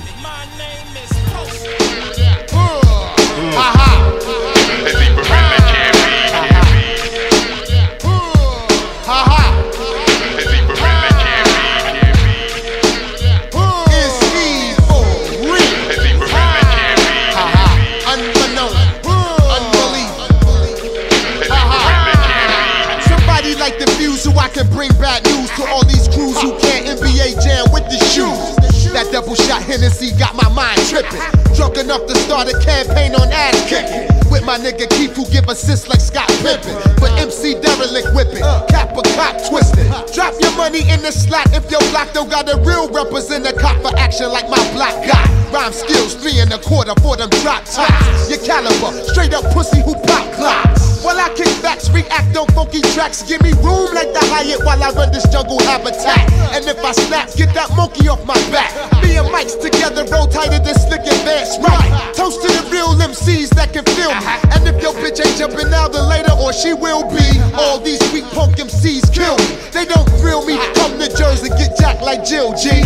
Can 24.54 24.70
bring 24.70 24.90
bad 25.02 25.18
news 25.26 25.50
to 25.58 25.66
all 25.66 25.82
these 25.82 26.06
crews 26.06 26.38
who 26.38 26.54
can't 26.62 26.86
NBA 26.86 27.42
jam 27.42 27.66
with 27.74 27.82
the 27.90 27.98
shoes. 28.14 28.54
That 28.94 29.10
double 29.10 29.34
shot 29.34 29.66
Hennessy 29.66 30.14
got 30.14 30.38
my 30.38 30.46
mind 30.54 30.78
tripping. 30.86 31.18
Drunk 31.58 31.74
enough 31.74 32.06
to 32.06 32.14
start 32.22 32.46
a 32.46 32.54
campaign 32.62 33.18
on 33.18 33.26
ass 33.34 33.58
kicking. 33.66 34.06
With 34.30 34.46
my 34.46 34.54
nigga 34.54 34.86
Keith 34.94 35.18
who 35.18 35.26
give 35.26 35.50
assists 35.50 35.90
like 35.90 35.98
Scott 35.98 36.30
Pippen. 36.38 36.70
But 37.02 37.18
MC 37.18 37.58
derelict 37.58 38.14
whipping. 38.14 38.46
Cap 38.70 38.94
a 38.94 39.02
cop 39.18 39.42
twisting. 39.50 39.90
Drop 40.14 40.38
your 40.38 40.54
money 40.54 40.86
in 40.86 41.02
the 41.02 41.10
slot 41.10 41.50
if 41.50 41.66
your 41.66 41.82
block 41.90 42.14
don't 42.14 42.30
got 42.30 42.46
a 42.46 42.54
real 42.62 42.86
represent 42.94 43.50
cop 43.58 43.74
for 43.82 43.90
action 43.98 44.30
like 44.30 44.46
my 44.46 44.62
block 44.70 44.94
got. 45.02 45.26
Rhyme 45.50 45.74
skills, 45.74 46.14
three 46.14 46.38
and 46.38 46.54
a 46.54 46.62
quarter 46.62 46.94
for 47.02 47.18
them 47.18 47.28
drop 47.42 47.66
tops. 47.66 48.30
Your 48.30 48.38
caliber, 48.38 48.94
straight 49.10 49.34
up 49.34 49.50
pussy 49.50 49.82
who 49.82 49.98
pop 50.06 50.30
clocks. 50.38 50.93
While 51.04 51.20
I 51.20 51.28
kick 51.36 51.52
backs, 51.60 51.90
react 51.90 52.34
on 52.34 52.48
funky 52.56 52.80
tracks. 52.96 53.20
Give 53.22 53.36
me 53.42 53.52
room 53.60 53.92
like 53.92 54.08
the 54.16 54.24
Hyatt 54.32 54.64
while 54.64 54.82
I 54.82 54.88
run 54.96 55.12
this 55.12 55.28
jungle 55.28 55.60
habitat. 55.60 56.32
And 56.56 56.64
if 56.64 56.80
I 56.80 56.92
snap, 56.92 57.28
get 57.36 57.52
that 57.52 57.68
monkey 57.76 58.08
off 58.08 58.24
my 58.24 58.40
back. 58.48 58.72
Me 59.04 59.18
and 59.20 59.30
Mike's 59.30 59.54
together, 59.54 60.08
roll 60.08 60.26
tighter 60.26 60.64
than 60.64 60.72
slick 60.72 61.04
advance. 61.04 61.60
Right. 61.60 61.92
Toast 62.16 62.40
to 62.40 62.48
the 62.48 62.64
real 62.72 62.96
MCs 62.96 63.52
that 63.52 63.76
can 63.76 63.84
feel 63.84 64.16
me. 64.16 64.24
And 64.56 64.64
if 64.64 64.80
your 64.80 64.96
bitch 64.96 65.20
ain't 65.20 65.36
jumping 65.36 65.68
out, 65.76 65.92
then 65.92 66.08
later 66.08 66.32
or 66.40 66.54
she 66.54 66.72
will 66.72 67.04
be. 67.12 67.28
All 67.52 67.78
these 67.78 68.00
weak 68.10 68.24
punk 68.32 68.56
MCs 68.56 69.12
kill 69.12 69.36
me. 69.36 69.60
They 69.76 69.84
don't 69.84 70.08
thrill 70.16 70.46
me. 70.46 70.56
Come 70.72 70.96
to 70.96 71.08
Jersey, 71.12 71.52
get 71.60 71.76
jacked 71.76 72.00
like 72.00 72.24
Jill 72.24 72.56
G. 72.56 72.80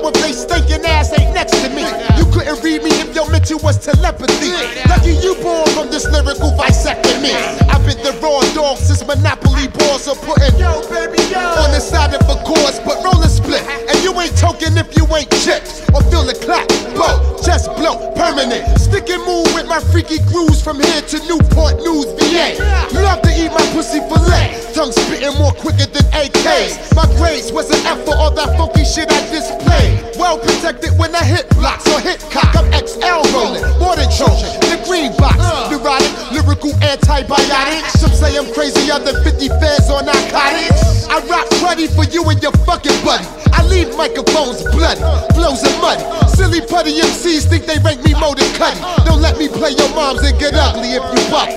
know 0.00 0.08
if 0.08 0.14
they 0.14 0.32
stinking 0.32 0.84
ass 0.86 1.12
ain't 1.18 1.34
next 1.34 1.54
to 1.62 1.68
me? 1.70 1.86
You 2.18 2.26
couldn't 2.32 2.62
read 2.62 2.82
me 2.82 2.90
if 2.98 3.14
your 3.14 3.30
mental 3.30 3.58
was 3.60 3.78
telepathy. 3.78 4.50
Lucky 4.90 5.14
you 5.22 5.34
born 5.38 5.66
from 5.70 5.90
this 5.90 6.04
lyrical 6.10 6.50
vasectomy. 6.58 7.34
I've 7.70 7.84
been 7.86 7.98
the 8.02 8.16
raw 8.22 8.42
dog 8.54 8.78
since 8.78 9.06
Monopoly 9.06 9.68
balls 9.68 10.08
are 10.08 10.18
putting 10.26 10.58
yo, 10.58 10.82
baby, 10.90 11.22
yo. 11.30 11.38
on 11.62 11.70
the 11.70 11.80
side 11.80 12.14
of 12.14 12.26
a 12.26 12.36
course, 12.42 12.80
but 12.80 13.02
roll 13.04 13.22
a 13.22 13.28
split. 13.28 13.62
And 13.62 14.02
you 14.02 14.10
ain't 14.18 14.36
token 14.36 14.76
if 14.78 14.96
you 14.96 15.06
ain't 15.14 15.30
chipped 15.44 15.86
or 15.94 16.02
feel 16.10 16.24
the 16.24 16.34
clap. 16.34 16.66
Blow, 16.94 17.33
just 17.44 17.68
blow, 17.76 18.10
permanent. 18.16 18.64
Stick 18.80 19.08
and 19.10 19.22
move 19.24 19.44
with 19.52 19.68
my 19.68 19.78
freaky 19.92 20.18
grooves 20.32 20.62
from 20.64 20.80
here 20.80 21.02
to 21.12 21.16
Newport 21.28 21.76
News, 21.84 22.08
VA. 22.16 22.56
Love 22.96 23.20
to 23.22 23.30
eat 23.36 23.52
my 23.52 23.64
pussy 23.76 24.00
fillet. 24.08 24.56
Tongue 24.72 24.90
spitting 24.90 25.36
more 25.38 25.52
quicker 25.52 25.86
than 25.86 26.02
AKs. 26.16 26.94
My 26.96 27.04
grades 27.20 27.52
was 27.52 27.68
an 27.70 27.84
F 27.86 28.00
for 28.04 28.16
all 28.16 28.32
that 28.32 28.56
funky 28.56 28.84
shit 28.84 29.12
I 29.12 29.20
displayed. 29.28 30.16
Well 30.16 30.38
protected 30.38 30.96
when 30.98 31.14
I 31.14 31.22
hit 31.22 31.48
blocks 31.50 31.86
or 31.92 32.00
hit 32.00 32.18
cock. 32.32 32.56
I'm 32.56 32.72
XL 32.72 33.22
rolling, 33.36 33.62
more 33.78 33.94
than 33.94 34.08
Trojan. 34.16 34.48
The 34.64 34.80
green 34.88 35.12
box, 35.20 35.36
neurotic, 35.70 36.10
lyrical 36.32 36.72
antibiotic. 36.80 37.84
Some 38.00 38.12
say 38.16 38.36
I'm 38.38 38.48
crazy, 38.54 38.90
other 38.90 39.12
50 39.22 39.48
feds 39.60 39.90
on 39.90 40.06
narcotics. 40.06 41.06
I 41.12 41.20
rock 41.28 41.46
putty 41.60 41.86
for 41.88 42.04
you 42.04 42.24
and 42.30 42.42
your 42.42 42.56
fucking 42.64 43.04
buddy. 43.04 43.28
I 43.52 43.62
leave 43.68 43.94
microphones 43.96 44.62
bloody, 44.74 45.00
flows 45.34 45.62
and 45.62 45.76
muddy. 45.80 46.02
Silly 46.34 46.60
putty 46.66 46.98
MCs 47.34 47.48
think 47.48 47.66
they 47.66 47.78
rank 47.78 48.02
me 48.04 48.14
more 48.14 48.34
than 48.34 48.52
Cuddy. 48.54 48.80
Don't 49.04 49.20
let 49.20 49.38
me 49.38 49.48
play 49.48 49.70
your 49.70 49.92
moms 49.94 50.22
and 50.22 50.38
get 50.38 50.54
ugly 50.54 50.90
if 50.90 51.02
you 51.02 51.30
buck. 51.30 51.50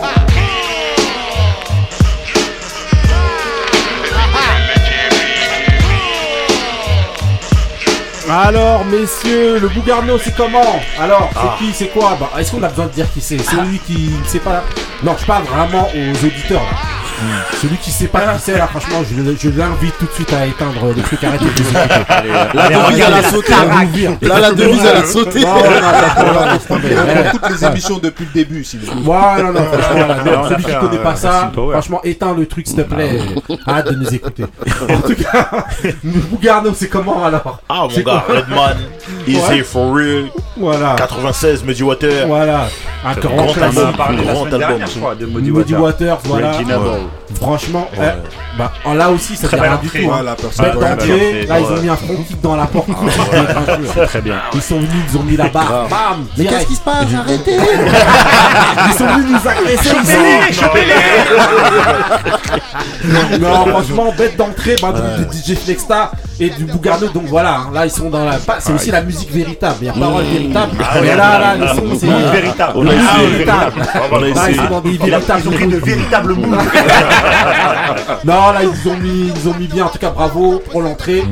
Alors, 8.30 8.84
messieurs, 8.86 9.58
le 9.60 9.70
Bougarno, 9.70 10.18
c'est 10.18 10.36
comment? 10.36 10.82
Alors, 11.00 11.30
c'est 11.34 11.66
qui, 11.66 11.74
c'est 11.74 11.88
quoi? 11.88 12.18
Bah, 12.20 12.30
Est-ce 12.38 12.52
qu'on 12.52 12.64
a 12.64 12.68
besoin 12.68 12.88
de 12.88 12.92
dire 12.92 13.10
qui 13.14 13.22
c'est? 13.22 13.38
Celui 13.38 13.80
qui 13.80 14.10
ne 14.22 14.28
sait 14.28 14.40
pas. 14.40 14.64
Non, 15.04 15.16
je 15.18 15.26
parle 15.26 15.44
vraiment 15.44 15.88
aux 15.88 16.26
auditeurs. 16.26 16.62
Là. 16.64 16.97
Celui 17.62 17.78
qui 17.78 17.90
sait 17.92 18.08
pas 18.08 18.26
qui 18.26 18.38
c'est, 18.40 18.58
là, 18.58 18.68
franchement, 18.68 18.98
je, 19.10 19.16
le- 19.22 19.36
je 19.40 19.50
l'invite 19.50 19.98
tout 19.98 20.06
de 20.06 20.12
suite 20.12 20.32
à 20.34 20.46
éteindre 20.46 20.94
les 20.96 21.02
trucs. 21.02 21.24
Arrêtez 21.24 21.46
de 21.46 21.50
vous 21.50 21.70
écouter. 21.70 22.30
La 22.54 22.70
devise, 22.70 23.04
elle 23.08 23.14
a 23.14 23.24
sauté. 23.24 23.52
Là, 24.22 24.40
la 24.40 24.52
devise, 24.52 24.86
elle 24.86 24.98
a 24.98 25.06
sauté. 25.06 25.40
Non, 25.42 25.48
non, 25.56 25.64
non, 25.64 26.34
non, 26.34 26.34
non, 26.46 26.54
laisse 26.54 26.68
tomber. 26.68 26.90
On 26.98 27.28
écoute 27.28 27.50
les 27.50 27.66
émissions 27.66 27.98
depuis 27.98 28.26
le 28.26 28.32
début, 28.34 28.64
non, 29.42 29.52
non, 29.54 29.64
franchement, 29.66 30.06
voilà, 30.06 30.24
non, 30.24 30.32
on 30.42 30.44
a 30.46 30.50
celui 30.50 30.64
qui 30.64 30.72
un- 30.72 30.80
connaît 30.80 30.98
pas 30.98 31.12
un 31.12 31.16
ça, 31.16 31.52
franchement, 31.72 32.02
éteins 32.04 32.34
le 32.38 32.46
truc, 32.46 32.68
s'il 32.68 32.76
te 32.78 32.82
plaît. 32.82 33.20
Arrête 33.66 33.86
de 33.88 33.96
nous 33.96 34.14
écouter. 34.14 34.44
En 34.90 34.98
tout 35.02 35.16
cas, 35.16 35.50
Bougarno, 36.04 36.72
c'est 36.76 36.88
comment 36.88 37.26
alors? 37.26 37.62
Ah 37.70 37.84
mon 37.84 38.04
gars, 38.04 38.24
Redman, 38.28 38.78
Easy 39.28 39.62
for 39.64 39.94
Real, 39.96 40.26
Voilà. 40.58 40.96
96, 40.98 41.64
Muddy 41.64 41.84
Water. 41.84 42.28
Voilà. 42.28 42.68
Un 43.06 43.14
grand 43.14 43.36
grand 43.36 43.48
On 43.48 43.54
classique. 43.54 43.80
en 43.80 43.90
a 43.90 43.94
parlé 43.94 44.18
la 44.26 44.34
Grand 44.34 44.46
album. 44.46 45.32
Muddy 45.42 45.74
Water. 45.76 46.18
Voilà. 46.26 46.52
Franchement, 47.40 47.88
eh, 47.94 48.00
bah, 48.58 48.72
là 48.96 49.10
aussi, 49.10 49.36
ça 49.36 49.48
Très 49.48 49.60
rien 49.60 49.78
du 49.82 49.90
tout. 49.90 50.12
hein. 50.12 50.36
Personne 50.42 50.72
dire. 51.06 51.48
là, 51.48 51.60
ils 51.60 51.66
ont 51.66 51.70
Ouais. 51.76 51.82
mis 51.82 51.90
un 51.90 51.96
front 51.96 52.16
kick 52.28 52.42
dans 52.42 52.56
la 52.56 52.66
porte. 52.66 52.88
C'est 53.94 54.06
très 54.08 54.22
bien. 54.22 54.38
Ils 54.54 54.62
sont 54.62 54.76
venus, 54.78 54.90
ils 55.12 55.18
ont 55.18 55.24
mis 55.24 55.36
la 55.38 55.48
barre. 55.50 55.88
Bam 55.90 56.26
Mais 56.38 56.46
qu'est-ce 56.46 56.66
qui 56.68 56.76
se 56.76 56.82
passe 56.82 57.06
Arrêtez 57.16 57.58
Ils 58.88 58.94
sont 58.94 59.06
venus 59.06 59.26
nous 59.32 59.50
agresser. 59.50 59.90
ils 60.50 60.56
sont- 60.56 60.68
Non, 63.40 63.66
franchement, 63.68 64.14
bête 64.18 64.36
d'entrée 64.38 64.76
bah, 64.82 64.94
du, 64.94 65.26
du 65.26 65.54
DJ 65.54 65.58
Flexta 65.58 66.12
et 66.40 66.50
du 66.50 66.66
Bougarno. 66.66 67.08
Donc 67.10 67.24
voilà, 67.28 67.56
hein, 67.58 67.68
là, 67.74 67.86
ils 67.86 67.92
sont 67.92 68.10
dans 68.10 68.26
la. 68.26 68.34
C'est 68.60 68.74
aussi 68.74 68.92
la 68.92 69.02
musique 69.02 69.32
véritable. 69.32 69.76
Il 69.82 69.88
y 69.88 69.90
a 69.90 69.94
parole 69.94 70.24
véritable. 70.24 70.72
Mais 71.02 71.16
là, 71.16 71.40
là, 71.40 71.56
le 71.56 71.68
son, 71.68 71.84
c'est. 72.00 72.08
Véritable. 72.08 72.74
On 72.76 72.88
a 72.88 72.92
Ah, 72.92 72.94
essayé. 72.94 73.28
On 74.12 74.26
ils 74.50 74.56
sont 74.56 74.64
dans 74.70 74.82
des 74.82 74.98
véritables 74.98 75.42
ils 75.44 75.48
ont 75.48 75.52
pris 75.52 75.68
de 75.68 75.78
véritables 75.78 76.34
moves. 76.34 76.58
Non, 78.24 78.52
là, 78.52 78.62
ils 78.64 78.90
ont 78.90 78.98
mis, 78.98 79.32
ils 79.36 79.50
ont 79.50 79.54
mis 79.54 79.68
bien. 79.68 79.86
En 79.86 79.90
tout 79.90 80.00
cas, 80.00 80.12
bravo 80.12 80.60
pour 80.60 80.82
l'entrée. 80.82 81.24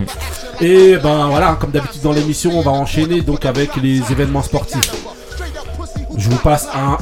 Et 0.62 0.96
ben 0.98 1.28
voilà, 1.28 1.58
comme 1.60 1.72
d'habitude 1.72 2.02
dans 2.02 2.14
l'émission, 2.14 2.52
on 2.58 2.62
va 2.62 2.72
enchaîner 2.72 3.22
donc 3.22 3.46
avec 3.46 3.76
les 3.76 4.00
événements 4.12 4.44
sportifs. 4.44 4.92
Je 6.18 6.30
vous 6.30 6.38
passe 6.38 6.68
un 6.74 6.98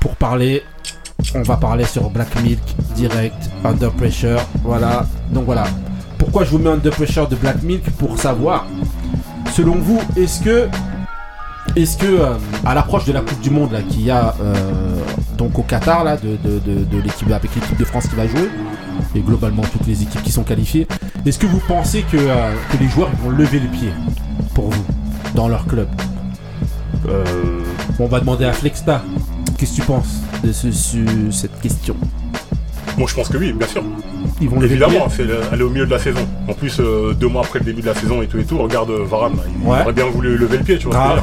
pour 0.00 0.16
parler. 0.16 0.64
On 1.34 1.42
va 1.42 1.56
parler 1.56 1.84
sur 1.84 2.08
Black 2.10 2.40
Milk 2.42 2.62
direct, 2.94 3.50
Under 3.64 3.92
Pressure. 3.92 4.40
Voilà. 4.64 5.06
Donc 5.30 5.44
voilà. 5.44 5.64
Pourquoi 6.18 6.44
je 6.44 6.50
vous 6.50 6.58
mets 6.58 6.70
Under 6.70 6.92
Pressure 6.92 7.28
de 7.28 7.36
Black 7.36 7.62
Milk? 7.62 7.84
Pour 7.98 8.18
savoir, 8.18 8.66
selon 9.54 9.76
vous, 9.76 10.00
est-ce 10.16 10.40
que 10.40 10.68
est-ce 11.76 11.96
que 11.98 12.06
euh, 12.06 12.34
à 12.64 12.74
l'approche 12.74 13.04
de 13.04 13.12
la 13.12 13.20
Coupe 13.20 13.40
du 13.40 13.50
Monde 13.50 13.72
là 13.72 13.82
qu'il 13.82 14.02
y 14.02 14.10
a 14.10 14.34
euh, 14.40 14.54
donc 15.46 15.58
au 15.60 15.62
Qatar 15.62 16.02
là 16.02 16.16
de, 16.16 16.36
de, 16.44 16.58
de- 16.58 16.84
de 16.84 16.98
l'équipe 17.00 17.30
avec 17.30 17.54
l'équipe 17.54 17.78
de 17.78 17.84
France 17.84 18.08
qui 18.08 18.16
va 18.16 18.26
jouer. 18.26 18.48
Et 19.14 19.20
globalement 19.20 19.62
toutes 19.62 19.86
les 19.86 20.02
équipes 20.02 20.22
qui 20.22 20.32
sont 20.32 20.42
qualifiées, 20.42 20.86
est-ce 21.24 21.38
que 21.38 21.46
vous 21.46 21.60
pensez 21.68 22.02
que, 22.02 22.16
euh, 22.16 22.52
que 22.72 22.76
les 22.78 22.88
joueurs 22.88 23.10
vont 23.22 23.30
lever 23.30 23.60
le 23.60 23.68
pied 23.68 23.90
pour 24.54 24.70
vous 24.70 24.84
dans 25.34 25.48
leur 25.48 25.66
club? 25.66 25.88
Euh, 27.08 27.24
On 27.98 28.06
va 28.06 28.20
demander 28.20 28.44
à 28.44 28.52
Flexta. 28.52 29.02
Qu'est-ce 29.56 29.70
que 29.72 29.76
tu 29.76 29.86
penses 29.86 30.20
de 30.44 30.52
ce, 30.52 30.70
ce- 30.70 31.30
cette 31.30 31.58
question? 31.60 31.96
Moi, 32.98 33.06
je 33.08 33.14
pense 33.14 33.28
que 33.28 33.38
oui, 33.38 33.52
bien 33.52 33.66
sûr. 33.68 33.82
Ils 34.40 34.48
vont 34.48 34.56
lever 34.60 34.74
Évidemment, 34.74 35.08
c'est 35.08 35.24
le- 35.24 35.40
elle 35.52 35.60
est 35.60 35.64
au 35.64 35.70
milieu 35.70 35.86
de 35.86 35.90
la 35.90 35.98
saison. 35.98 36.20
En 36.48 36.52
plus, 36.52 36.78
euh, 36.80 37.14
deux 37.14 37.28
mois 37.28 37.42
après 37.42 37.58
le 37.58 37.64
début 37.64 37.80
de 37.80 37.86
la 37.86 37.94
saison 37.94 38.20
et 38.22 38.26
tout 38.26 38.38
et 38.38 38.44
tout, 38.44 38.58
regarde 38.58 38.90
euh, 38.90 39.04
Varane, 39.04 39.32
il 39.62 39.66
Ouais. 39.68 39.80
aurait 39.82 39.92
bien 39.92 40.06
voulu 40.06 40.36
lever 40.36 40.58
le 40.58 40.64
pied, 40.64 40.78
tu 40.78 40.88
vois. 40.88 41.16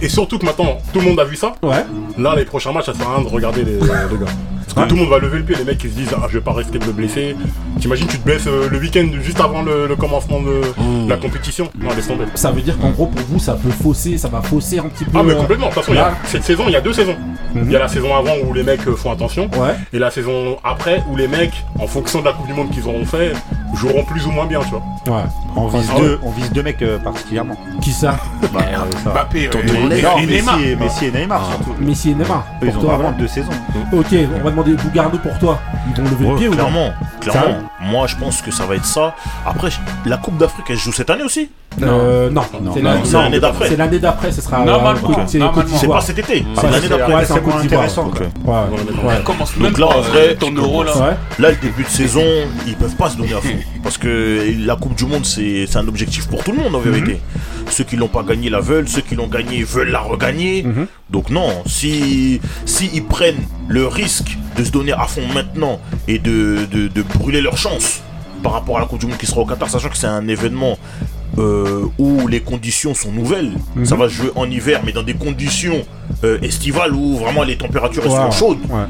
Et 0.00 0.08
surtout 0.08 0.38
que 0.38 0.46
maintenant, 0.46 0.78
tout 0.92 1.00
le 1.00 1.06
monde 1.06 1.18
a 1.20 1.24
vu 1.24 1.34
ça. 1.36 1.54
Ouais. 1.62 1.84
Là, 2.18 2.34
les 2.36 2.44
prochains 2.44 2.72
matchs, 2.72 2.86
ça 2.86 2.94
sert 2.94 3.08
à 3.08 3.16
rien 3.16 3.24
de 3.24 3.28
regarder 3.28 3.64
les, 3.64 3.74
les 3.74 3.86
gars. 3.86 4.32
Parce 4.74 4.86
que 4.86 4.90
tout 4.90 4.96
le 4.96 5.02
monde 5.02 5.10
va 5.10 5.18
lever 5.18 5.38
le 5.38 5.44
pied, 5.44 5.56
les 5.56 5.64
mecs 5.64 5.82
ils 5.82 5.90
se 5.90 5.96
disent 5.96 6.14
ah 6.16 6.26
je 6.28 6.34
vais 6.38 6.44
pas 6.44 6.52
risquer 6.52 6.78
de 6.78 6.84
me 6.86 6.92
blesser. 6.92 7.34
T'imagines 7.80 8.06
tu 8.06 8.18
te 8.18 8.24
blesses 8.24 8.46
euh, 8.46 8.68
le 8.70 8.78
week-end 8.78 9.06
juste 9.22 9.40
avant 9.40 9.62
le, 9.62 9.86
le 9.86 9.96
commencement 9.96 10.40
de 10.40 10.60
la 11.08 11.16
compétition 11.16 11.68
Non 11.80 11.90
laisse 11.94 12.06
tomber. 12.08 12.24
Ça 12.34 12.50
veut 12.50 12.60
dire 12.62 12.78
qu'en 12.78 12.90
gros 12.90 13.06
pour 13.06 13.22
vous 13.28 13.38
ça 13.38 13.54
peut 13.54 13.70
fausser, 13.70 14.18
ça 14.18 14.28
va 14.28 14.42
fausser 14.42 14.78
un 14.78 14.84
petit 14.88 15.04
peu. 15.04 15.18
Ah 15.18 15.22
mais 15.24 15.32
euh, 15.32 15.36
complètement, 15.36 15.68
de 15.68 15.74
toute 15.74 15.82
façon 15.82 15.94
y 15.94 15.98
a- 15.98 16.12
cette 16.24 16.44
saison 16.44 16.64
il 16.66 16.72
y 16.72 16.76
a 16.76 16.80
deux 16.80 16.92
saisons. 16.92 17.16
Mhm. 17.54 17.62
Il 17.66 17.72
y 17.72 17.76
a 17.76 17.80
la 17.80 17.88
saison 17.88 18.14
avant 18.14 18.34
où 18.46 18.52
les 18.52 18.62
mecs 18.62 18.86
euh, 18.86 18.94
font 18.94 19.10
attention 19.10 19.50
Ouais. 19.58 19.74
et 19.92 19.98
la 19.98 20.10
saison 20.10 20.56
après 20.62 21.02
où 21.10 21.16
les 21.16 21.26
mecs, 21.26 21.64
en 21.80 21.86
fonction 21.86 22.20
de 22.20 22.26
la 22.26 22.32
Coupe 22.32 22.46
du 22.46 22.52
Monde 22.54 22.70
qu'ils 22.70 22.86
auront 22.86 23.04
fait, 23.04 23.32
joueront 23.74 24.04
plus 24.04 24.24
ou 24.26 24.30
moins 24.30 24.46
bien 24.46 24.60
tu 24.60 24.70
vois. 24.70 24.82
Ouais. 25.16 25.24
On, 25.56 25.66
vise 25.68 25.88
Ah 25.90 25.94
ouais. 25.96 26.00
deux, 26.02 26.18
on 26.22 26.30
vise 26.30 26.52
deux 26.52 26.62
mecs 26.62 26.82
euh, 26.82 26.98
particulièrement. 26.98 27.56
Qui 27.82 27.92
ça 27.92 28.16
Bah, 28.52 28.60
euh, 28.68 28.76
ça. 29.04 29.10
Mbappé 29.10 29.50
Non, 29.66 29.88
Neymar. 29.88 30.18
Messi 30.58 30.68
et, 30.70 30.76
Messi 30.76 31.04
et 31.06 31.10
Neymar 31.12 31.46
surtout. 31.46 31.74
Messi 31.80 32.10
et 32.10 32.14
Neymar. 32.14 32.44
Eux, 32.62 32.66
Ils 32.66 32.72
Pour 32.72 32.82
ont 32.82 32.86
toi, 32.86 32.94
vraiment 32.96 33.12
deux 33.18 33.28
saisons. 33.28 33.50
Ok, 33.92 34.06
on 34.12 34.44
va 34.44 34.50
demander 34.50 34.72
Bougardo 34.74 35.18
pour 35.18 35.38
toi. 35.38 35.58
Ils 35.88 36.02
vont 36.02 36.08
lever 36.08 36.24
le 36.24 36.30
Ouais, 36.32 36.36
pied 36.38 36.48
ou 36.48 36.50
non 36.52 36.56
clairement, 36.56 36.92
clairement. 37.20 37.58
Moi, 37.80 38.06
je 38.06 38.16
pense 38.16 38.42
que 38.42 38.50
ça 38.50 38.66
va 38.66 38.76
être 38.76 38.84
ça. 38.84 39.14
Après, 39.46 39.70
la 40.06 40.16
Coupe 40.18 40.36
d'Afrique, 40.38 40.66
elle 40.68 40.76
se 40.78 40.84
joue 40.84 40.92
cette 40.92 41.10
année 41.10 41.22
aussi. 41.24 41.50
Euh, 41.82 42.28
non, 42.30 42.42
Non. 42.62 42.72
c'est 42.74 42.82
Non, 42.82 42.90
la- 42.90 43.04
c'est 43.04 43.12
l'année 43.16 43.40
d'après. 43.40 43.68
C'est 43.68 43.76
l'année 43.76 43.98
d'après, 44.00 44.32
ce 44.32 44.40
sera. 44.42 44.64
Normalement, 44.64 45.08
euh, 45.10 45.22
c'est 45.26 45.38
normalement. 45.38 45.62
Côte 45.70 45.78
C'est 45.80 45.86
pas 45.86 46.00
cet 46.00 46.18
été, 46.18 46.44
c'est 46.56 46.70
l'année 46.70 46.88
d'après. 46.88 47.14
ouais, 47.14 47.24
c'est 47.24 47.46
moins 47.46 47.60
intéressant. 47.60 48.10
commence 49.24 49.56
Donc 49.58 49.78
là, 49.78 49.86
en 49.86 50.00
vrai, 50.00 50.30
euh, 50.30 50.34
ton 50.38 50.52
euro 50.52 50.82
là. 50.82 50.96
Ouais. 50.96 51.16
Là, 51.38 51.50
le 51.50 51.56
début 51.56 51.84
de 51.84 51.88
saison, 51.88 52.24
ils 52.66 52.74
peuvent 52.76 52.96
pas 52.96 53.10
se 53.10 53.16
donner 53.16 53.34
à 53.34 53.40
fond. 53.40 53.48
Parce 53.82 53.98
que 53.98 54.52
la 54.66 54.76
Coupe 54.76 54.94
du 54.96 55.06
Monde, 55.06 55.24
c'est 55.24 55.39
c'est 55.66 55.78
un 55.78 55.88
objectif 55.88 56.26
pour 56.28 56.44
tout 56.44 56.52
le 56.52 56.58
monde 56.58 56.74
en 56.74 56.80
vérité. 56.80 57.20
Ceux 57.70 57.84
qui 57.84 57.96
l'ont 57.96 58.08
pas 58.08 58.22
gagné 58.22 58.50
la 58.50 58.60
veulent, 58.60 58.88
ceux 58.88 59.00
qui 59.02 59.14
l'ont 59.14 59.28
gagné 59.28 59.62
veulent 59.62 59.90
la 59.90 60.00
regagner. 60.00 60.62
Mhm. 60.62 60.86
Donc 61.10 61.30
non, 61.30 61.62
si, 61.66 62.40
si 62.66 62.90
ils 62.92 63.04
prennent 63.04 63.44
le 63.68 63.86
risque 63.86 64.36
de 64.56 64.64
se 64.64 64.70
donner 64.70 64.92
à 64.92 65.04
fond 65.06 65.26
maintenant 65.32 65.80
et 66.08 66.18
de, 66.18 66.66
de, 66.70 66.88
de 66.88 67.02
brûler 67.02 67.40
leur 67.40 67.56
chance 67.56 68.02
par 68.42 68.52
rapport 68.52 68.76
à 68.78 68.80
la 68.80 68.86
Coupe 68.86 69.00
du 69.00 69.06
Monde 69.06 69.18
qui 69.18 69.26
sera 69.26 69.40
au 69.40 69.46
Qatar, 69.46 69.68
sachant 69.68 69.88
que 69.88 69.96
c'est 69.96 70.06
un 70.06 70.26
événement 70.28 70.78
euh, 71.38 71.86
où 71.98 72.26
les 72.28 72.40
conditions 72.40 72.94
sont 72.94 73.12
nouvelles. 73.12 73.52
Mhm. 73.76 73.84
Ça 73.86 73.96
va 73.96 74.08
se 74.08 74.14
jouer 74.14 74.30
en 74.34 74.50
hiver, 74.50 74.80
mais 74.84 74.92
dans 74.92 75.02
des 75.02 75.14
conditions 75.14 75.82
euh, 76.24 76.38
estivales 76.42 76.92
où 76.94 77.16
vraiment 77.18 77.42
les 77.42 77.56
températures 77.56 78.04
sont 78.04 78.30
chaudes. 78.30 78.58
ouais. 78.68 78.86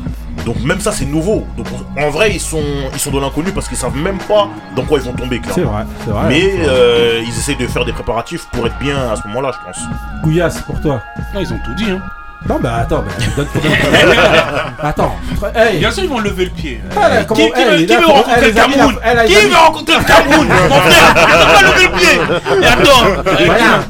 Donc 0.47 0.59
même 0.65 0.81
ça 0.81 0.91
c'est 0.91 1.05
nouveau. 1.05 1.45
Donc 1.59 1.67
en 1.99 2.09
vrai 2.09 2.31
ils 2.33 2.41
sont 2.41 2.63
ils 2.95 2.99
sont 2.99 3.11
dans 3.11 3.21
l'inconnu 3.21 3.51
parce 3.53 3.69
qu'ils 3.69 3.77
savent 3.77 3.97
même 3.97 4.17
pas 4.27 4.49
dans 4.75 4.85
quoi 4.85 4.99
ils 4.99 5.05
vont 5.05 5.13
tomber 5.13 5.39
C'est 5.45 5.53
clairement. 5.53 5.73
vrai, 5.73 5.85
c'est 6.05 6.11
vrai. 6.11 6.29
Mais 6.31 6.51
euh, 6.67 7.21
ils 7.23 7.29
essayent 7.29 7.57
de 7.57 7.67
faire 7.67 7.85
des 7.85 7.93
préparatifs 7.93 8.47
pour 8.53 8.67
être 8.67 8.79
bien 8.79 8.97
à 9.11 9.17
ce 9.17 9.29
moment-là 9.29 9.53
je 9.53 9.67
pense. 9.67 9.85
Couillasse 10.23 10.63
pour 10.63 10.81
toi. 10.81 11.03
Non, 11.35 11.41
ils 11.41 11.53
ont 11.53 11.59
tout 11.65 11.75
dit. 11.75 11.91
Hein. 11.91 12.01
Non, 12.49 12.59
bah 12.59 12.77
attends, 12.81 13.03
bah, 13.03 13.13
donne 13.37 13.47
Attends. 14.83 15.15
Hey. 15.55 15.79
Bien 15.79 15.91
sûr, 15.91 16.05
ils 16.05 16.09
vont 16.09 16.19
lever 16.21 16.47
le 16.47 16.51
pied. 16.51 16.81
Ah, 16.97 17.09
là, 17.09 17.25
comment- 17.25 17.41
qui, 17.41 17.65
veut, 17.65 17.77
qui 17.85 17.97
veut 17.97 18.07
rencontrer 18.07 18.41
le 18.47 18.53
Cameroun 18.53 18.97
Qui 19.27 19.35
veut 19.35 19.57
rencontrer 19.57 19.95
le 19.99 20.05
Cameroun 20.05 20.49
Mon 20.69 20.81
frère, 20.81 21.15
il 21.17 21.47
va 21.47 21.63
lever 21.71 21.85
le 21.85 21.99
pied 21.99 22.63
Et 22.63 22.67
attends 22.67 23.23
Voilà. 23.47 23.81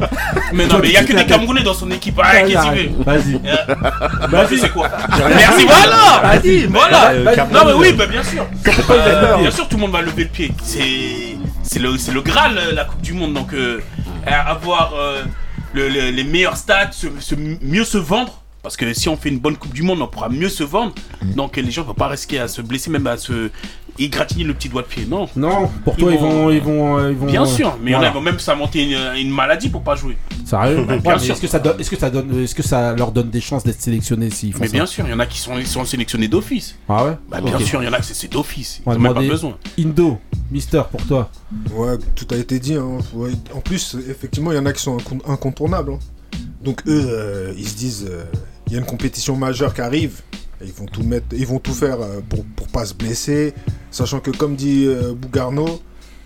Mais 0.53 0.67
non, 0.67 0.79
mais 0.83 0.89
il 0.89 0.93
y 0.95 0.97
a 0.97 1.05
que 1.05 1.13
des 1.13 1.27
Camerounais 1.27 1.63
dans 1.63 1.75
son 1.75 1.91
équipe. 1.93 2.21
Ah, 2.23 2.41
qu'est-ce 2.43 2.63
qu'il 2.63 2.73
fait? 2.73 2.91
Vas-y. 3.05 3.41
Vas-y. 4.29 4.59
c'est 4.59 4.69
quoi? 4.73 4.89
Merci, 5.37 5.67
voilà 5.67 6.21
Vas-y. 6.35 6.67
Voilà. 6.67 7.13
Non, 7.53 7.61
mais 7.67 7.73
oui, 7.75 7.93
bah, 7.93 8.07
bien 8.07 8.23
sûr 8.25 8.47
Euh, 8.91 9.37
Bien 9.39 9.51
sûr, 9.51 9.69
tout 9.69 9.77
le 9.77 9.83
monde 9.83 9.93
va 9.93 10.03
lever 10.03 10.25
le 10.25 10.29
pied. 10.29 10.53
C'est 10.63 11.37
c'est 11.63 11.79
le, 11.79 11.97
c'est 11.99 12.11
le 12.13 12.21
Graal, 12.21 12.59
euh, 12.59 12.73
la 12.75 12.85
Coupe 12.85 13.01
du 13.01 13.13
Monde. 13.13 13.33
Donc, 13.35 13.55
euh, 13.55 13.81
avoir 14.27 14.93
le- 15.73 15.89
le- 15.89 16.11
les 16.11 16.25
meilleurs 16.25 16.57
stats, 16.57 16.91
se, 16.91 17.07
se- 17.21 17.37
mieux 17.63 17.85
se 17.85 17.97
vendre. 17.99 18.40
Parce 18.63 18.77
que 18.77 18.93
si 18.93 19.09
on 19.09 19.17
fait 19.17 19.31
une 19.31 19.39
bonne 19.39 19.57
Coupe 19.57 19.73
du 19.73 19.83
Monde, 19.83 20.03
on 20.03 20.07
pourra 20.07 20.29
mieux 20.29 20.49
se 20.51 20.63
vendre. 20.65 20.93
Donc, 21.35 21.57
les 21.57 21.71
gens 21.71 21.83
ne 21.83 21.87
vont 21.89 21.95
pas 21.95 22.09
risquer 22.09 22.39
à 22.41 22.47
se 22.49 22.61
blesser, 22.61 22.91
même 22.91 23.07
à 23.07 23.17
se 23.17 23.51
égratigner 23.99 24.45
le 24.45 24.55
petit 24.55 24.69
doigt 24.69 24.83
de 24.83 24.87
pied. 24.87 25.05
Non. 25.07 25.29
Non, 25.37 25.69
pour 25.85 25.95
Ils 25.99 26.01
toi, 26.01 26.13
ils 26.13 26.19
vont- 26.19 26.51
ils 26.51 26.61
vont, 26.61 26.99
euh, 26.99 27.11
ils 27.11 27.17
vont. 27.19 27.27
Bien 27.27 27.43
euh, 27.43 27.47
sûr, 27.47 27.77
mais 27.83 27.91
il 27.91 27.93
y 27.93 27.97
en 27.97 27.99
a 27.99 28.01
voilà. 28.01 28.11
qui 28.11 28.15
vont 28.17 28.23
même 28.23 28.39
s'inventer 28.39 28.85
une, 28.85 29.17
une 29.19 29.31
maladie 29.31 29.69
pour 29.69 29.83
pas 29.83 29.95
jouer. 29.97 30.17
Sérieux 30.47 30.85
Bien 31.03 31.15
Ouais, 31.15 31.19
sûr. 31.19 31.33
Est-ce 31.35 31.41
que 31.41 31.47
ça 31.49 31.59
donne, 31.59 31.79
est-ce 31.81 31.91
que 31.91 31.97
ça 31.99 32.09
donne, 32.11 32.43
est-ce 32.43 32.55
que 32.55 32.63
ça 32.63 32.95
leur 32.95 33.13
donne 33.13 33.29
des 33.31 33.41
chances 33.41 33.65
d'être 33.65 33.81
sélectionnés 33.81 34.31
s'ils 34.31 34.53
font 34.53 34.61
Mais 34.61 34.69
ça 34.69 34.73
bien 34.73 34.87
sûr, 34.87 35.05
il 35.07 35.11
y 35.11 35.15
en 35.15 35.19
a 35.21 35.27
qui 35.27 35.39
sont, 35.39 35.59
ils 35.59 35.67
sont 35.67 35.85
sélectionnés 35.85 36.29
d'office. 36.29 36.77
Ah 36.89 37.05
ouais. 37.05 37.17
Bah, 37.31 37.41
bien 37.43 37.59
sûr, 37.59 37.83
il 37.83 37.87
y 37.87 37.89
en 37.89 37.93
a 37.93 37.99
que 37.99 38.05
c'est- 38.07 38.15
c'est 38.15 38.31
d'office. 38.33 38.81
On 38.87 38.93
Ils 38.93 38.97
n'ont 38.97 39.01
même 39.03 39.15
pas 39.15 39.21
besoin. 39.21 39.57
Indo, 39.79 40.19
Mister, 40.51 40.83
pour 40.91 41.05
toi. 41.07 41.31
Ouais, 41.75 41.97
tout 42.15 42.27
a 42.31 42.37
été 42.37 42.59
dit. 42.59 42.75
hein. 42.77 42.99
Ouais, 43.15 43.31
En 43.55 43.61
plus, 43.61 43.97
effectivement, 44.09 44.53
il 44.53 44.57
y 44.57 44.59
en 44.59 44.67
a 44.67 44.73
qui 44.73 44.83
sont 44.83 44.97
incon- 44.99 45.21
incontournables. 45.31 45.93
hein. 45.93 45.99
Donc 46.65 46.83
eux, 46.87 47.07
euh, 47.09 47.53
ils 47.57 47.67
se 47.69 47.75
disent, 47.77 48.07
euh, 48.11 48.25
il 48.71 48.75
y 48.75 48.77
a 48.77 48.79
une 48.79 48.87
compétition 48.87 49.37
majeure 49.37 49.75
qui 49.75 49.81
arrive. 49.83 50.21
Et 50.63 50.67
ils 50.67 50.73
vont 50.73 50.87
tout 50.87 51.03
mettre, 51.03 51.27
ils 51.33 51.47
vont 51.47 51.59
tout 51.59 51.73
faire 51.73 52.01
euh, 52.01 52.21
pour 52.29 52.45
pour 52.57 52.69
pas 52.69 52.85
se 52.85 52.93
blesser, 52.95 53.55
sachant 53.91 54.21
que 54.21 54.31
comme 54.31 54.57
dit 54.57 54.85
euh, 54.87 55.15
Bougarno, 55.15 55.81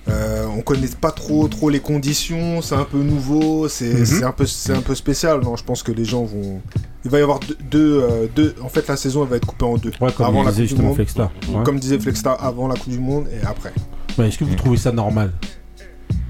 euh, 0.08 0.44
on 0.56 0.60
connaît 0.60 0.88
pas 1.00 1.12
trop 1.12 1.46
trop 1.46 1.70
les 1.70 1.78
conditions, 1.78 2.60
c'est 2.60 2.74
un 2.74 2.82
peu 2.84 2.98
nouveau, 2.98 3.68
c'est 3.68 3.94
Mhm. 3.94 4.04
c'est 4.04 4.24
un 4.24 4.32
peu 4.32 4.44
c'est 4.44 4.72
un 4.74 4.80
peu 4.82 4.96
spécial. 4.96 5.40
Non, 5.40 5.54
je 5.54 5.62
pense 5.62 5.84
que 5.84 5.92
les 5.92 6.04
gens 6.04 6.24
vont, 6.24 6.60
il 7.04 7.12
va 7.12 7.20
y 7.20 7.22
avoir 7.22 7.38
deux, 7.38 7.56
deux, 7.70 8.02
euh, 8.02 8.26
deux- 8.34 8.54
en 8.60 8.68
fait 8.68 8.86
la 8.88 8.96
saison 8.96 9.22
elle 9.22 9.30
va 9.30 9.36
être 9.36 9.46
coupée 9.46 9.64
en 9.66 9.76
deux. 9.76 9.92
Ouais, 10.00 10.12
comme 10.12 10.26
avant 10.26 10.42
il 10.42 10.46
la 10.46 10.50
disait 10.50 10.62
Coupe 10.62 10.62
du 10.62 10.68
justement 10.68 10.88
Monde, 10.88 10.96
Flexstar. 10.96 11.30
Ouais. 11.50 11.62
comme 11.64 11.78
disait 11.78 11.98
Flexstar 12.00 12.44
avant 12.44 12.66
la 12.66 12.74
Coupe 12.74 12.90
du 12.92 12.98
Monde 12.98 13.26
et 13.32 13.46
après. 13.46 13.72
Ouais, 14.18 14.26
Est-ce 14.28 14.38
que 14.38 14.44
vous 14.44 14.56
trouvez 14.56 14.76
ça 14.78 14.90
normal? 14.90 15.30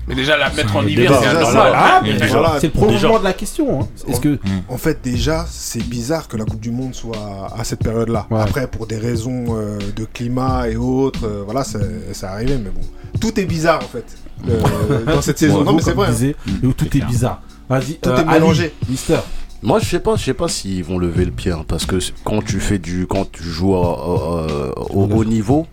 Mais 0.06 0.14
déjà, 0.14 0.36
la 0.36 0.50
mettre 0.50 0.76
en 0.76 0.86
hiver, 0.86 1.10
c'est 1.14 1.18
Déjà, 1.20 1.30
anormal. 1.30 1.52
ça- 1.52 1.72
Ah, 1.74 2.00
voilà. 2.30 2.56
c'est 2.60 2.66
le 2.66 2.72
prolongement 2.72 3.18
de 3.18 3.24
la 3.24 3.32
question. 3.32 3.80
hein. 3.82 3.88
Est-ce 4.08 4.20
que 4.20 4.38
En 4.68 4.76
fait, 4.76 4.98
déjà, 5.02 5.46
c'est 5.48 5.82
bizarre 5.82 6.28
que 6.28 6.36
la 6.36 6.44
Coupe 6.44 6.60
du 6.60 6.70
Monde 6.70 6.94
soit 6.94 7.48
à 7.56 7.64
cette 7.64 7.80
période-là. 7.82 8.26
Ouais. 8.30 8.40
Après, 8.40 8.66
pour 8.66 8.86
des 8.86 8.98
raisons 8.98 9.44
euh, 9.56 9.78
de 9.96 10.04
climat 10.04 10.68
et 10.68 10.76
autres, 10.76 11.24
euh, 11.26 11.42
voilà, 11.44 11.64
c'est 11.64 12.26
arrivé, 12.26 12.58
mais 12.62 12.70
bon. 12.70 12.80
Tout 13.20 13.38
est 13.40 13.44
bizarre, 13.46 13.80
en 13.82 13.88
fait, 13.88 14.04
euh, 14.48 15.04
dans 15.06 15.22
cette 15.22 15.38
saison. 15.38 15.58
Bon, 15.58 15.64
non, 15.64 15.72
mais 15.76 15.82
c'est 15.82 15.92
vrai. 15.94 16.08
hein. 16.10 16.70
tout 16.76 16.96
est 16.96 17.04
bizarre. 17.06 17.40
Vas-y, 17.68 17.94
Tout 17.94 18.10
euh, 18.10 18.18
est 18.18 18.24
mélangé. 18.26 18.64
Ali, 18.64 18.90
Mister. 18.90 19.16
Moi, 19.62 19.78
je 19.78 19.86
sais 19.86 20.00
pas, 20.00 20.16
je 20.16 20.24
sais 20.24 20.34
pas 20.34 20.48
s'ils 20.48 20.84
vont 20.84 20.98
lever 20.98 21.24
le 21.24 21.30
pied, 21.30 21.50
hein, 21.50 21.64
parce 21.66 21.86
que 21.86 21.96
quand 22.24 22.44
tu 22.44 22.60
fais 22.60 22.78
du, 22.78 23.06
quand 23.06 23.30
tu 23.32 23.42
joues 23.42 23.74
à- 23.76 23.78
à- 23.78 24.78
au 24.90 25.06
haut 25.10 25.24
niveau, 25.24 25.66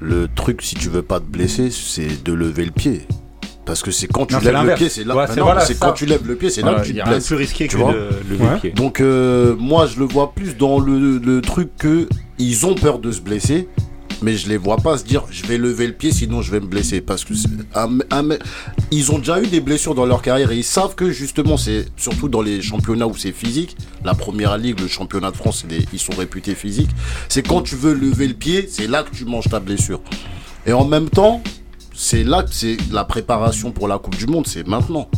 le 0.00 0.28
truc, 0.28 0.60
si 0.60 0.74
tu 0.74 0.90
veux 0.90 1.00
pas 1.00 1.20
te 1.20 1.24
blesser, 1.24 1.70
c'est 1.70 2.22
de 2.22 2.32
lever 2.34 2.66
le 2.66 2.70
pied. 2.70 3.06
Parce 3.66 3.82
que 3.82 3.90
c'est 3.90 4.06
quand 4.08 4.26
tu 4.26 4.34
Non, 4.34 4.40
lèves 4.40 4.66
le 4.66 4.74
pied, 4.74 4.88
c'est 4.90 5.04
là. 5.04 5.16
Ouais, 5.16 5.24
c'est 5.32 5.40
voilà, 5.40 5.64
quand 5.80 5.92
tu 5.92 6.04
lèves 6.06 6.26
le 6.26 6.36
pied, 6.36 6.50
c'est 6.50 6.60
là 6.62 6.74
que 6.74 6.86
tu 6.86 6.94
te 6.94 7.02
blesses. 7.04 7.26
plus 7.26 7.36
risqué 7.36 7.66
tu 7.66 7.76
que 7.76 7.82
vois 7.82 7.92
de 7.94 8.10
lever 8.30 8.44
Ouais. 8.44 8.54
le 8.54 8.60
pied. 8.60 8.70
Donc 8.72 9.00
euh, 9.00 9.56
moi, 9.58 9.86
je 9.86 9.98
le 9.98 10.04
vois 10.04 10.32
plus 10.34 10.56
dans 10.56 10.78
le, 10.78 11.18
le 11.18 11.40
truc 11.40 11.70
que 11.78 12.08
ils 12.38 12.66
ont 12.66 12.74
peur 12.74 12.98
de 12.98 13.10
se 13.10 13.20
blesser, 13.22 13.68
mais 14.20 14.36
je 14.36 14.48
les 14.50 14.56
vois 14.58 14.76
pas 14.76 14.98
se 14.98 15.04
dire 15.04 15.24
je 15.30 15.46
vais 15.46 15.56
lever 15.56 15.86
le 15.86 15.92
pied 15.94 16.10
sinon 16.12 16.42
je 16.42 16.50
vais 16.50 16.60
me 16.60 16.66
blesser 16.66 17.00
parce 17.00 17.24
que 17.24 17.34
c'est 17.34 17.48
un- 17.74 17.98
un- 18.10 18.36
ils 18.90 19.12
ont 19.12 19.18
déjà 19.18 19.40
eu 19.42 19.46
des 19.46 19.60
blessures 19.60 19.94
dans 19.94 20.04
leur 20.06 20.20
carrière 20.22 20.50
et 20.50 20.56
ils 20.56 20.62
savent 20.64 20.94
que 20.94 21.10
justement 21.10 21.56
c'est 21.56 21.86
surtout 21.96 22.28
dans 22.28 22.42
les 22.42 22.60
championnats 22.62 23.06
où 23.06 23.16
c'est 23.16 23.32
physique, 23.32 23.76
la 24.04 24.14
première 24.14 24.56
ligue, 24.58 24.78
le 24.80 24.88
championnat 24.88 25.30
de 25.30 25.36
France, 25.36 25.64
des- 25.66 25.86
ils 25.92 25.98
sont 25.98 26.12
réputés 26.18 26.54
physiques. 26.54 26.90
C'est 27.30 27.42
quand 27.46 27.62
tu 27.62 27.76
veux 27.76 27.94
lever 27.94 28.28
le 28.28 28.34
pied, 28.34 28.68
c'est 28.70 28.86
là 28.88 29.02
que 29.04 29.14
tu 29.14 29.24
manges 29.24 29.48
ta 29.48 29.58
blessure. 29.60 30.00
Et 30.66 30.72
en 30.72 30.84
même 30.86 31.08
temps, 31.10 31.42
c'est 31.94 32.24
là 32.24 32.42
que 32.42 32.52
c'est 32.52 32.76
la 32.92 33.04
préparation 33.04 33.70
pour 33.70 33.88
la 33.88 33.98
Coupe 33.98 34.16
du 34.16 34.26
Monde, 34.26 34.46
c'est 34.46 34.66
maintenant. 34.66 35.08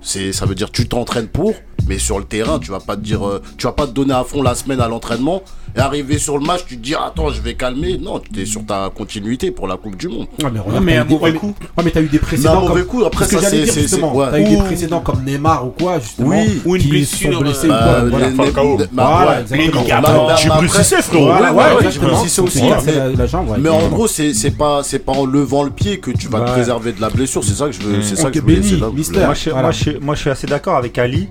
C'est, 0.00 0.32
ça 0.32 0.46
veut 0.46 0.54
dire 0.54 0.70
tu 0.70 0.88
t'entraînes 0.88 1.28
pour, 1.28 1.54
mais 1.86 1.98
sur 1.98 2.18
le 2.18 2.24
terrain, 2.24 2.58
tu 2.58 2.70
vas 2.70 2.80
pas 2.80 2.96
te 2.96 3.00
dire, 3.02 3.26
euh, 3.26 3.42
tu 3.58 3.66
vas 3.66 3.72
pas 3.72 3.86
te 3.86 3.92
donner 3.92 4.14
à 4.14 4.24
fond 4.24 4.42
la 4.42 4.54
semaine 4.54 4.80
à 4.80 4.88
l'entraînement 4.88 5.42
et 5.76 5.80
arriver 5.80 6.18
sur 6.18 6.38
le 6.38 6.44
match, 6.44 6.60
tu 6.66 6.76
te 6.78 6.82
dis 6.82 6.94
attends, 6.94 7.30
je 7.30 7.40
vais 7.42 7.54
calmer. 7.54 7.98
Non, 7.98 8.18
tu 8.20 8.40
es 8.40 8.46
sur 8.46 8.64
ta 8.64 8.90
continuité 8.94 9.50
pour 9.50 9.68
la 9.68 9.76
Coupe 9.76 9.96
du 9.96 10.08
Monde. 10.08 10.26
Ouais, 10.42 10.50
mais, 10.52 10.58
Ouais, 10.60 10.64
regarde, 10.66 10.84
mais 10.84 10.94
t'as 10.94 11.00
un 11.00 11.04
eu 11.04 11.08
des- 11.08 11.14
mauvais 11.14 11.32
coup. 11.34 11.54
Ouais, 11.76 11.84
mais 11.84 11.90
t'as 11.90 12.00
eu 12.00 12.08
des 12.08 12.18
précédents. 12.18 12.52
Mais 12.60 12.66
un 12.66 12.68
mauvais 12.68 12.80
comme... 12.82 13.00
coup, 13.00 13.04
après, 13.04 13.24
ça, 13.26 13.40
c'est- 13.40 13.66
justement. 13.80 14.14
ouais. 14.16 14.26
T'as 14.30 14.40
eu 14.40 14.44
des 14.48 14.56
précédents 14.56 15.00
comme 15.00 15.22
Neymar 15.24 15.66
ou 15.66 15.70
quoi, 15.70 15.98
justement. 16.00 16.28
Oui. 16.28 16.60
Ou 16.64 16.76
une 16.76 16.82
qui 16.82 16.88
blessure, 16.88 17.32
sont 17.34 17.40
blessés 17.40 17.68
euh, 17.70 18.06
ou 18.06 18.10
quoi. 18.10 18.20
Euh, 18.20 18.30
voilà. 18.36 18.86
Voilà, 18.92 19.40
exactement. 19.42 19.82
Tu 20.36 20.68
Cissé, 20.68 21.02
frérot. 21.02 21.26
Ouais, 21.26 21.72
aussi. 22.42 22.60
Mais 23.60 23.68
en 23.68 23.88
gros, 23.88 24.06
c'est 24.06 24.32
c'est 24.34 24.50
pas 24.50 24.82
c'est 24.82 24.98
pas 24.98 25.12
en 25.12 25.26
levant 25.26 25.62
le 25.62 25.70
pied 25.70 25.98
que 25.98 26.10
tu 26.10 26.28
vas 26.28 26.40
te 26.40 26.50
préserver 26.52 26.92
de 26.92 27.00
la 27.00 27.10
blessure. 27.10 27.44
C'est 27.44 27.54
ça 27.54 27.66
que 27.66 27.72
je 27.72 27.80
veux. 27.82 28.02
C'est 28.02 28.16
ça 28.16 28.30
que 28.30 28.38
voulais. 28.40 28.56
Je, 29.72 29.98
moi, 30.00 30.14
je 30.14 30.20
suis 30.20 30.30
assez 30.30 30.46
d'accord 30.46 30.76
avec 30.76 30.96
Ali. 30.98 31.28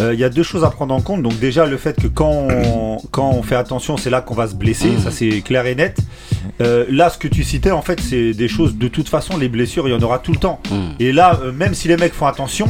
Euh, 0.00 0.14
Il 0.14 0.20
y 0.20 0.24
a 0.24 0.30
deux 0.30 0.42
choses 0.42 0.64
à 0.64 0.70
prendre 0.70 0.94
en 0.94 1.00
compte. 1.00 1.22
Donc 1.22 1.38
déjà 1.38 1.66
le 1.66 1.76
fait 1.76 2.00
que 2.00 2.06
quand 2.06 2.30
on, 2.30 2.98
quand 3.10 3.30
on 3.30 3.42
fait 3.42 3.56
attention, 3.56 3.96
c'est 3.96 4.10
là 4.10 4.20
qu'on 4.20 4.34
va 4.34 4.46
se 4.48 4.54
blesser. 4.54 4.90
Ça 5.02 5.10
c'est 5.10 5.40
clair 5.42 5.66
et 5.66 5.74
net. 5.74 5.98
Euh, 6.60 6.84
là, 6.90 7.10
ce 7.10 7.18
que 7.18 7.28
tu 7.28 7.44
citais, 7.44 7.70
en 7.70 7.82
fait, 7.82 8.00
c'est 8.00 8.32
des 8.32 8.48
choses. 8.48 8.76
De 8.76 8.88
toute 8.88 9.08
façon, 9.08 9.36
les 9.36 9.48
blessures, 9.48 9.88
il 9.88 9.92
y 9.92 9.94
en 9.94 10.02
aura 10.02 10.18
tout 10.18 10.32
le 10.32 10.38
temps. 10.38 10.60
Mm. 10.70 10.74
Et 11.00 11.12
là, 11.12 11.40
euh, 11.42 11.52
même 11.52 11.74
si 11.74 11.88
les 11.88 11.96
mecs 11.96 12.14
font 12.14 12.26
attention, 12.26 12.68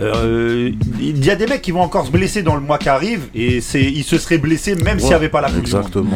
euh, 0.00 0.70
il 1.00 1.24
y 1.24 1.30
a 1.30 1.36
des 1.36 1.46
mecs 1.46 1.62
qui 1.62 1.70
vont 1.70 1.80
encore 1.82 2.06
se 2.06 2.10
blesser 2.10 2.42
dans 2.42 2.54
le 2.54 2.60
mois 2.60 2.78
qui 2.78 2.88
arrive. 2.88 3.28
Et 3.34 3.60
c'est, 3.60 3.82
ils 3.82 4.04
se 4.04 4.18
seraient 4.18 4.38
blessés 4.38 4.74
même 4.74 4.98
s'il 4.98 5.08
n'y 5.08 5.10
Ouais, 5.10 5.16
avait 5.16 5.28
pas 5.28 5.40
la 5.40 5.50
Coupe 5.50 5.64
du 5.64 5.72
Monde. 5.74 6.06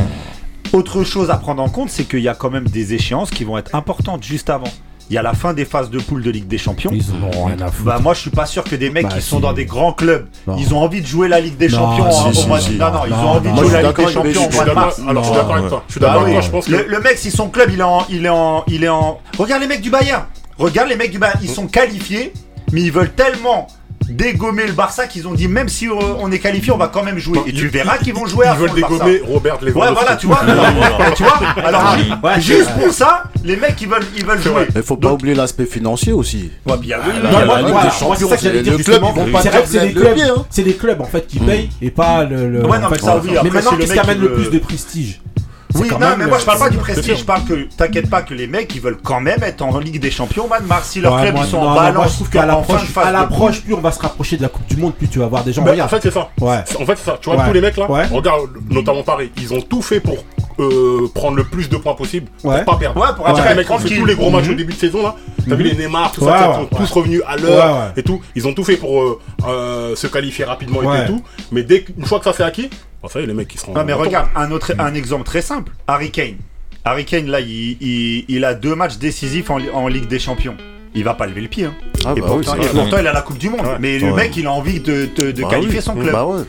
Autre 0.73 1.03
chose 1.05 1.31
à 1.31 1.37
prendre 1.37 1.63
en 1.63 1.69
compte, 1.69 1.89
c'est 1.91 2.05
qu'il 2.05 2.21
y 2.21 2.29
a 2.29 2.35
quand 2.35 2.51
même 2.51 2.67
des 2.69 2.93
échéances 2.95 3.31
qui 3.31 3.45
vont 3.45 3.57
être 3.57 3.75
importantes 3.75 4.23
juste 4.23 4.51
avant. 4.51 4.67
Il 5.11 5.15
y 5.15 5.19
a 5.19 5.23
la 5.23 5.33
fin 5.33 5.55
des 5.55 5.65
phases 5.65 5.89
de 5.89 5.99
poule 5.99 6.23
de 6.23 6.31
Ligue 6.31 6.47
des 6.49 6.59
Champions. 6.59 6.91
Ils 6.93 7.05
en 7.13 7.27
ont 7.39 7.45
rien 7.47 7.61
à 7.61 7.71
foutre. 7.71 7.85
Bah 7.85 7.99
moi 7.99 8.13
je 8.15 8.21
suis 8.21 8.31
pas 8.31 8.45
sûr 8.45 8.63
que 8.65 8.77
des 8.77 8.91
mecs 8.91 9.05
Bah, 9.09 9.15
qui 9.15 9.23
si. 9.23 9.29
sont 9.29 9.41
dans 9.41 9.55
des 9.55 9.65
grands 9.65 9.93
clubs, 9.95 10.27
Non. 10.47 10.57
ils 10.59 10.75
ont 10.75 10.79
envie 10.81 11.01
de 11.01 11.07
jouer 11.07 11.29
la 11.29 11.41
Ligue 11.41 11.57
des 11.57 11.69
Non, 11.69 11.79
Champions 11.79 12.11
si, 12.11 12.29
hein, 12.29 12.59
si. 12.61 12.73
Non 12.77 12.91
non, 12.93 13.01
ils 13.07 13.13
ont 13.15 13.17
envie 13.31 13.51
de 13.51 13.57
jouer 13.57 13.71
la 13.73 13.83
Ligue 13.83 13.97
des 13.97 14.13
Champions 14.13 14.33
Je 14.35 14.39
suis 14.57 14.59
d'accord. 14.59 14.75
mars. 14.75 15.01
Alors, 15.09 15.25
je 15.25 15.29
suis 15.31 15.37
d'accord 15.39 15.55
avec 15.57 15.69
toi. 15.69 15.85
Je 15.87 15.93
suis 15.93 16.01
d'accord 16.01 16.23
avec 16.23 16.27
oui. 16.29 16.33
toi. 16.35 16.43
Je 16.43 16.51
pense 16.51 16.67
que. 16.67 16.71
le, 16.73 16.85
le 16.89 17.01
mec 17.01 17.17
si 17.17 17.31
son 17.31 17.49
club 17.49 17.71
il 17.73 17.81
est 17.81 17.83
en 17.83 18.05
il 18.11 18.27
est 18.27 18.29
en 18.29 18.65
il 18.69 18.85
est 18.85 18.89
en 18.89 19.19
Regarde 19.39 19.63
les 19.63 19.69
mecs 19.69 19.81
du 19.81 19.91
Bayern. 19.91 20.25
Regarde 20.59 20.89
les 20.89 20.97
mecs 20.97 21.11
du 21.13 21.19
Bayern, 21.19 21.39
ils 21.43 21.49
sont 21.51 21.67
qualifiés 21.69 22.33
mais 22.73 22.83
ils 22.83 22.93
veulent 22.93 23.13
tellement 23.15 23.67
dégommer 24.09 24.67
le 24.67 24.73
Barça 24.73 25.07
qu'ils 25.07 25.29
ont 25.29 25.35
dit 25.35 25.49
même 25.49 25.69
si 25.69 25.87
euh, 25.89 25.93
on 26.19 26.31
est 26.33 26.39
qualifié, 26.39 26.73
on 26.73 26.79
va 26.79 26.89
quand 26.89 27.03
même 27.03 27.19
jouer 27.19 27.39
et 27.47 27.53
tu 27.53 27.69
verras 27.69 27.99
qu'ils 27.99 28.15
vont 28.15 28.27
jouer 28.27 28.47
à 28.47 28.53
Ils 28.53 28.57
fond 28.57 28.61
veulent 28.63 28.75
le 28.77 28.81
Barça. 28.81 29.05
dégommer 29.05 29.21
Robert 29.27 29.59
Ouais, 29.63 29.71
voilà, 29.93 30.17
tu 30.17 30.27
vois. 30.27 30.39
Alors, 30.49 30.67
tu 31.17 31.23
vois 31.23 31.39
Alors, 31.65 31.97
Ouais, 32.23 32.41
juste 32.41 32.71
pour 32.81 32.93
ça, 32.93 33.25
les 33.45 33.57
mecs, 33.57 33.81
ils 33.81 33.89
veulent, 33.89 34.03
ils 34.17 34.25
veulent 34.25 34.43
jouer. 34.43 34.67
Il 34.75 34.83
faut 34.83 34.97
pas 34.97 35.13
oublier 35.13 35.35
l'aspect 35.35 35.67
financier 35.67 36.13
aussi. 36.13 36.51
Ouais, 36.67 36.77
bien 36.79 36.99
Non, 36.99 37.05
moi, 37.05 37.21
Ligue 37.31 37.47
voilà, 37.47 37.63
des 37.65 37.73
moi, 37.73 37.83
c'est 37.91 37.99
Champions, 38.05 38.29
ça 38.29 38.37
que 38.37 38.43
j'allais 38.43 38.57
c'est- 38.59 38.63
dire 38.65 38.79
le 38.79 38.85
club, 38.85 38.95
justement. 39.03 39.15
ils 39.17 39.21
vont 39.27 39.33
pas 39.33 39.43
C'est 39.43 39.49
vrai 39.51 39.63
que 39.63 39.95
le 39.95 40.01
clubs, 40.01 40.19
hein. 40.39 40.47
c'est 40.51 40.63
les 40.63 40.75
clubs 40.75 41.01
en 41.01 41.05
fait 41.05 41.27
qui 41.27 41.39
payent 41.39 41.69
et 41.83 41.91
pas 41.91 42.25
le. 42.25 42.49
le- 42.49 42.67
Ouais, 42.67 42.79
non, 42.79 42.87
en 42.87 42.91
mais 42.91 42.97
fait, 42.99 43.05
ça, 43.05 43.21
oui, 43.23 43.31
après, 43.37 43.43
mais 43.45 43.51
maintenant, 43.51 43.71
c'est 43.71 43.77
le 43.77 43.81
qu'est-ce 43.83 43.93
qui 43.93 43.99
mec 43.99 44.09
amène 44.09 44.21
le 44.21 44.33
plus 44.33 44.51
de 44.51 44.59
prestige 44.59 45.21
Oui, 45.75 45.89
non, 45.91 45.99
mais 46.19 46.27
moi 46.27 46.39
je 46.39 46.45
parle 46.45 46.59
pas 46.59 46.71
du 46.71 46.79
prestige, 46.79 47.19
je 47.19 47.25
parle 47.25 47.45
que 47.45 47.69
t'inquiète 47.77 48.09
pas 48.09 48.23
que 48.23 48.33
les 48.35 48.47
mecs 48.47 48.75
ils 48.75 48.81
veulent 48.81 48.97
quand 49.03 49.21
même 49.21 49.43
être 49.43 49.61
en 49.63 49.79
Ligue 49.79 50.01
des 50.01 50.11
Champions 50.11 50.49
mars. 50.67 50.89
Si 50.89 51.01
leurs 51.01 51.15
Ouais, 51.15 51.23
clubs 51.23 51.35
moi, 51.35 51.45
ils 51.47 51.51
sont 51.51 51.59
en 51.59 51.75
balance, 51.75 52.11
je 52.11 52.15
trouve 52.17 52.31
qu'à 52.31 52.47
l'approche, 52.47 52.97
à 52.97 53.13
l'approche, 53.13 53.61
plus 53.63 53.75
on 53.75 53.81
va 53.81 53.93
se 53.93 54.01
rapprocher 54.01 54.37
de 54.39 54.43
la 54.43 54.49
Coupe 54.49 54.67
du 54.67 54.77
Monde, 54.77 54.95
plus 54.95 55.09
tu 55.09 55.19
vas 55.19 55.27
voir 55.27 55.45
des 55.45 55.53
gens. 55.53 55.63
En 55.67 55.89
fait, 55.89 56.01
c'est 56.03 56.11
ça. 56.13 56.31
Ouais. 56.41 56.59
En 56.81 56.87
fait, 56.87 56.97
c'est 56.97 57.05
ça. 57.05 57.19
Tu 57.21 57.29
vois, 57.31 57.39
Ouais. 57.39 57.47
tous 57.47 57.53
les 57.53 57.61
mecs 57.61 57.77
là, 57.77 57.91
Ouais. 57.91 58.07
regarde, 58.07 58.49
notamment 58.71 59.03
Paris, 59.03 59.31
ils 59.37 59.53
ont 59.53 59.61
tout 59.61 59.83
fait 59.83 60.01
pour 60.01 60.17
euh, 60.61 61.07
prendre 61.15 61.37
le 61.37 61.45
plus 61.45 61.69
de 61.69 61.77
points 61.77 61.95
possible 61.95 62.27
Ouais. 62.43 62.65
pour 62.65 62.75
pas 62.75 62.79
perdre. 62.81 63.01
Ouais, 63.01 63.07
pour 63.15 63.25
vois, 63.27 63.39
après 63.39 63.55
les 63.55 63.63
fait 63.63 63.95
tous 63.97 64.05
les 64.07 64.17
gros 64.17 64.29
matchs 64.31 64.47
Mhm. 64.47 64.51
au 64.53 64.55
début 64.57 64.73
de 64.73 64.79
saison 64.79 65.03
là. 65.05 65.15
T'as 65.49 65.55
vu 65.55 65.63
les 65.63 65.75
Neymar, 65.77 66.11
tout 66.11 66.23
Ouais, 66.25 66.33
ça, 66.33 66.41
ouais, 66.41 66.47
ils 66.51 66.55
sont 66.57 66.61
ouais. 66.63 66.85
tous 66.85 66.91
revenus 66.91 67.23
à 67.29 67.37
l'heure 67.37 67.67
Ouais, 67.67 67.73
ouais. 67.81 67.93
et 67.99 68.03
tout. 68.03 68.21
Ils 68.35 68.49
ont 68.49 68.53
tout 68.53 68.65
fait 68.65 68.77
pour 68.77 69.01
euh, 69.01 69.21
euh, 69.47 69.95
se 69.95 70.09
qualifier 70.09 70.45
rapidement 70.45 70.81
Ouais. 70.81 71.05
et 71.05 71.07
tout. 71.07 71.23
Mais 71.53 71.63
dès 71.63 71.83
qu'une 71.83 72.05
fois 72.07 72.19
que 72.19 72.25
ça 72.25 72.33
c'est 72.37 72.43
acquis, 72.43 72.71
ça 73.07 73.21
y 73.21 73.23
est, 73.23 73.27
les 73.27 73.35
mecs 73.35 73.55
ils 73.55 73.59
seront. 73.61 73.75
Ouais, 73.75 73.85
mais 73.85 73.93
contents. 73.93 74.05
regarde, 74.07 74.29
un 74.35 74.51
autre 74.51 74.73
un 74.79 74.95
exemple 74.95 75.25
très 75.25 75.43
simple. 75.43 75.73
Harry 75.87 76.11
Kane. 76.11 76.37
Harry 76.85 77.05
Kane, 77.05 77.27
là, 77.27 77.41
il, 77.41 77.77
il, 77.81 78.25
il 78.29 78.45
a 78.45 78.55
deux 78.55 78.75
matchs 78.75 78.99
décisifs 78.99 79.51
en, 79.51 79.59
en 79.75 79.89
Ligue 79.89 80.09
des 80.09 80.19
Champions. 80.19 80.57
Il 80.95 81.05
va 81.05 81.15
pas 81.15 81.27
lever 81.27 81.43
le 81.43 81.49
pied. 81.49 81.67
Hein. 81.67 81.75
Ah 82.07 82.15
et 82.17 82.21
bah 82.21 82.27
pourtant, 82.29 82.55
oui, 82.59 82.65
et 82.65 82.69
pourtant, 82.69 82.97
il 82.99 83.07
a 83.07 83.13
la 83.13 83.21
Coupe 83.23 83.39
du 83.39 83.51
Monde. 83.51 83.61
Ouais. 83.61 83.77
Mais 83.79 83.99
le 83.99 84.15
mec, 84.15 84.37
il 84.37 84.47
a 84.47 84.53
envie 84.53 84.81
de, 84.81 85.09
de, 85.15 85.31
de 85.33 85.43
Bah 85.43 85.49
qualifier 85.51 85.77
oui. 85.79 85.83
son 85.85 85.95
club. 85.95 86.13
Bah 86.13 86.27
ouais. 86.27 86.43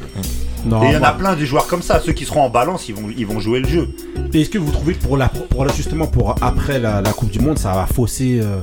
Non, 0.66 0.84
Et 0.84 0.88
il 0.88 0.94
y 0.94 0.98
en 0.98 1.04
a 1.04 1.12
plein 1.12 1.36
des 1.36 1.46
joueurs 1.46 1.68
comme 1.68 1.82
ça. 1.82 2.00
Ceux 2.00 2.14
qui 2.14 2.26
seront 2.26 2.42
en 2.44 2.50
balance, 2.50 2.88
ils 2.90 2.96
vont, 2.96 3.10
ils 3.16 3.26
vont 3.28 3.40
jouer 3.40 3.60
le 3.60 3.68
jeu. 3.68 3.90
Et 4.34 4.42
Est-ce 4.42 4.50
que 4.50 4.58
vous 4.58 4.72
trouvez 4.72 4.94
que 4.94 5.02
pour 5.04 5.18
la, 5.18 5.28
pour 5.30 5.66
la- 5.66 5.74
justement 5.74 6.08
pour 6.08 6.36
après 6.42 6.80
la, 6.80 7.02
la 7.02 7.14
Coupe 7.14 7.32
du 7.32 7.40
Monde, 7.40 7.58
ça 7.60 7.74
va 7.74 7.86
fausser, 7.86 8.40
euh, 8.42 8.60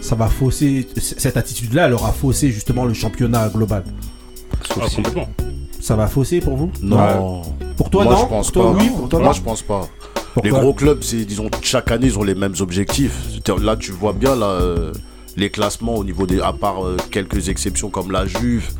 ça 0.00 0.14
va 0.16 0.26
fausser 0.28 0.86
cette 0.96 1.36
attitude-là, 1.36 1.86
elle 1.86 1.94
aura 1.94 2.12
faussé 2.12 2.50
justement 2.50 2.84
le 2.84 2.94
championnat 2.94 3.48
global? 3.48 3.84
Ah, 4.70 4.84
complètement. 4.94 5.28
Ça 5.82 5.96
va 5.96 6.06
fausser 6.06 6.38
pour 6.40 6.56
vous 6.56 6.70
Non. 6.80 7.42
Pour 7.76 7.90
toi 7.90 8.04
Moi, 8.04 8.12
non 8.14 8.20
je 8.20 8.26
pense 8.28 8.50
Pour 8.52 8.62
toi 8.62 8.72
pas. 8.72 8.78
oui, 8.78 8.90
pour 8.96 9.08
toi 9.08 9.18
Moi, 9.18 9.28
non. 9.28 9.34
je 9.34 9.42
pense 9.42 9.62
pas. 9.62 9.88
Pourquoi 10.32 10.42
Les 10.50 10.50
gros 10.56 10.72
clubs, 10.72 11.02
c'est 11.02 11.24
disons 11.24 11.50
chaque 11.60 11.90
année 11.90 12.06
ils 12.06 12.16
ont 12.18 12.22
les 12.22 12.36
mêmes 12.36 12.54
objectifs. 12.60 13.12
Là, 13.60 13.76
tu 13.76 13.90
vois 13.90 14.12
bien 14.12 14.36
là, 14.36 14.46
euh, 14.46 14.92
les 15.36 15.50
classements 15.50 15.96
au 15.96 16.04
niveau 16.04 16.24
des, 16.24 16.40
à 16.40 16.52
part 16.52 16.86
euh, 16.86 16.96
quelques 17.10 17.48
exceptions 17.48 17.90
comme 17.90 18.12
la 18.12 18.26
Juve. 18.26 18.70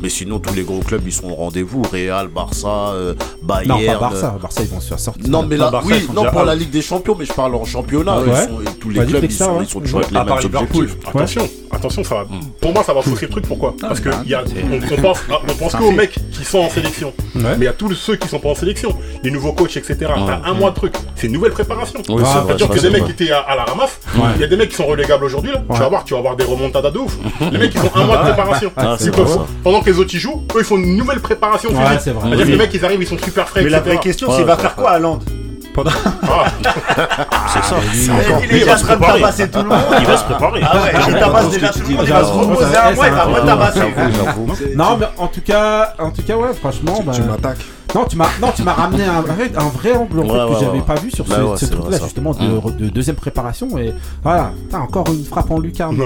Mais 0.00 0.08
sinon, 0.08 0.38
tous 0.38 0.54
les 0.54 0.62
gros 0.62 0.78
clubs 0.80 1.02
ils 1.06 1.12
sont 1.12 1.28
au 1.28 1.34
rendez-vous. 1.34 1.82
Real, 1.82 2.28
Barça, 2.28 2.68
euh, 2.92 3.14
Bayern. 3.42 3.80
Non, 3.80 3.86
pas 3.86 3.92
euh, 3.94 3.98
Barça. 3.98 4.38
Barça, 4.40 4.62
ils 4.62 4.68
vont 4.68 4.80
se 4.80 4.88
faire 4.88 5.00
sortir. 5.00 5.28
Non, 5.28 5.42
mais 5.44 5.56
là, 5.56 5.70
Barça, 5.70 5.88
oui, 5.90 6.08
non 6.14 6.24
pour 6.26 6.40
out. 6.42 6.46
la 6.46 6.54
Ligue 6.54 6.70
des 6.70 6.82
Champions, 6.82 7.16
mais 7.18 7.24
je 7.24 7.32
parle 7.32 7.54
en 7.56 7.64
championnat. 7.64 8.18
Ouais. 8.20 8.26
ils 8.28 8.48
sont- 8.48 8.60
et 8.60 8.78
tous 8.78 8.90
les 8.90 9.04
clubs, 9.06 9.24
ils 9.24 9.32
ça, 9.32 9.46
sont, 9.46 9.56
ouais. 9.56 9.64
ils 9.64 9.68
sont 9.68 9.80
toujours 9.80 9.98
avec 10.00 10.10
les 10.12 10.18
mêmes 10.18 10.28
objectifs. 10.32 10.96
Attention, 11.08 11.48
attention, 11.72 12.04
ça 12.04 12.14
va. 12.16 12.26
Pour 12.60 12.72
moi, 12.72 12.84
ça 12.84 12.92
va 12.94 13.02
fausser 13.02 13.26
le 13.26 13.30
truc. 13.32 13.46
Pourquoi 13.48 13.74
Parce 13.80 14.00
que 14.00 14.08
bah, 14.10 14.20
il 14.24 14.30
y 14.30 14.34
a, 14.34 14.42
on, 14.42 14.76
on 14.76 14.96
pense, 15.02 15.18
ah, 15.30 15.38
on 15.48 15.54
pense 15.54 15.72
c'est 15.72 15.78
que 15.78 15.82
un 15.82 15.86
aux 15.86 15.90
fait. 15.90 15.96
mecs 15.96 16.18
qui 16.32 16.44
sont 16.44 16.58
en 16.58 16.70
sélection. 16.70 17.12
Ouais. 17.34 17.42
Mais 17.42 17.56
il 17.58 17.64
y 17.64 17.68
a 17.68 17.72
tous 17.72 17.92
ceux 17.94 18.16
qui 18.16 18.28
sont 18.28 18.38
pas 18.38 18.50
en 18.50 18.54
sélection. 18.54 18.94
Les 19.24 19.30
nouveaux 19.30 19.52
coachs, 19.52 19.76
etc. 19.76 19.96
T'as 20.00 20.40
un 20.48 20.54
mois 20.54 20.70
de 20.70 20.76
truc. 20.76 20.94
C'est 21.16 21.26
une 21.26 21.32
nouvelle 21.32 21.52
préparation. 21.52 22.00
Ah, 22.08 22.44
C'est-à-dire 22.46 22.68
ça, 22.68 22.74
que 22.74 22.80
des 22.80 22.90
mecs 22.90 23.04
qui 23.04 23.10
étaient 23.12 23.32
à, 23.32 23.56
la 23.56 23.64
ramasse, 23.64 23.98
il 24.36 24.40
y 24.40 24.44
a 24.44 24.46
des 24.46 24.56
mecs 24.56 24.68
qui 24.70 24.76
sont 24.76 24.86
relégables 24.86 25.24
aujourd'hui. 25.24 25.50
là. 25.52 25.62
Tu 25.72 25.80
vas 25.80 25.88
voir, 25.88 26.04
tu 26.04 26.12
vas 26.14 26.18
avoir 26.20 26.36
des 26.36 26.44
remontadas 26.44 26.90
de 26.90 26.98
ouf. 26.98 27.16
Les 27.52 27.58
mecs, 27.58 27.74
ils 27.74 27.80
ont 27.80 27.90
un 27.96 28.04
mois 28.04 28.18
de 28.18 28.22
préparation. 28.32 28.70
Pendant 29.68 29.82
que 29.82 29.90
les 29.90 29.98
autres 29.98 30.14
y 30.14 30.18
jouent, 30.18 30.44
eux, 30.54 30.60
ils 30.60 30.64
font 30.64 30.78
une 30.78 30.96
nouvelle 30.96 31.20
préparation 31.20 31.68
Ouais, 31.68 31.76
physique. 31.84 32.00
c'est 32.02 32.10
vrai. 32.12 32.22
C'est-à-dire 32.28 32.46
que 32.46 32.50
les 32.52 32.56
mecs, 32.56 32.72
ils 32.72 32.84
arrivent, 32.86 33.02
ils 33.02 33.06
sont 33.06 33.18
super 33.18 33.46
frais. 33.46 33.62
Mais 33.62 33.68
la 33.68 33.78
etc. 33.78 33.90
vraie 33.96 34.02
question, 34.02 34.28
Ouais, 34.28 34.34
c'est 34.36 34.40
il 34.40 34.46
va 34.46 34.54
ouais, 34.56 34.60
faire 34.62 34.74
quoi 34.74 34.90
à 34.92 34.98
Land. 34.98 35.18
Ah, 35.86 36.46
C'est 37.52 37.64
ça. 37.64 37.76
Il 38.42 38.56
est 38.56 38.58
déjà 38.60 38.72
en 38.72 38.76
train 38.78 38.94
de 38.94 38.98
préparer. 38.98 39.20
tabasser 39.20 39.48
tout 39.50 39.58
le 39.58 39.64
monde. 39.68 39.78
Il 40.00 40.06
va 40.06 40.16
se 40.16 40.24
préparer. 40.24 40.60
Ah 40.64 40.76
ouais, 40.76 40.92
il 41.08 41.14
tabasse 41.18 41.50
déjà 41.50 41.68
tout 41.68 41.78
le 41.86 41.94
monde. 41.96 42.04
Il 42.06 42.12
va 42.14 42.24
se 42.24 42.30
reposer 42.32 42.64
Ouais, 42.64 42.78
un 42.78 42.94
mois, 42.94 43.06
il 43.08 43.14
va. 43.14 43.72
J'avoue, 43.74 44.12
j'avoue. 44.24 44.46
Non, 44.74 44.96
mais 44.98 45.06
en 45.18 45.26
tout 45.26 45.40
cas, 45.42 45.94
en 45.98 46.10
tout 46.12 46.22
cas, 46.22 46.36
ouais, 46.36 46.54
franchement, 46.58 47.04
Tu 47.12 47.22
m'attaques. 47.22 47.58
Non, 47.94 48.04
tu 48.04 48.16
m'as, 48.16 48.28
non, 48.42 48.52
tu 48.54 48.62
m'as 48.62 48.74
ramené 48.74 49.04
un, 49.04 49.22
vrai- 49.22 49.50
un 49.56 49.68
vrai 49.70 49.94
angle 49.96 50.20
en 50.20 50.24
fait, 50.24 50.30
Ouais, 50.30 50.38
que 50.38 50.44
ouais, 50.52 50.56
j'avais 50.60 50.78
ouais. 50.78 50.84
pas 50.84 50.94
vu 50.96 51.10
sur 51.10 51.24
ce, 51.26 51.30
Bah 51.30 51.42
ouais, 51.44 51.56
ce 51.56 51.64
truc-là 51.66 51.98
justement 52.02 52.32
de, 52.32 52.72
de 52.84 52.88
deuxième 52.90 53.16
préparation 53.16 53.66
et 53.78 53.94
voilà, 54.22 54.52
Putain, 54.66 54.80
encore 54.80 55.06
une 55.08 55.24
frappe 55.24 55.50
en 55.50 55.58
lucarne. 55.58 55.96
De, 55.96 56.04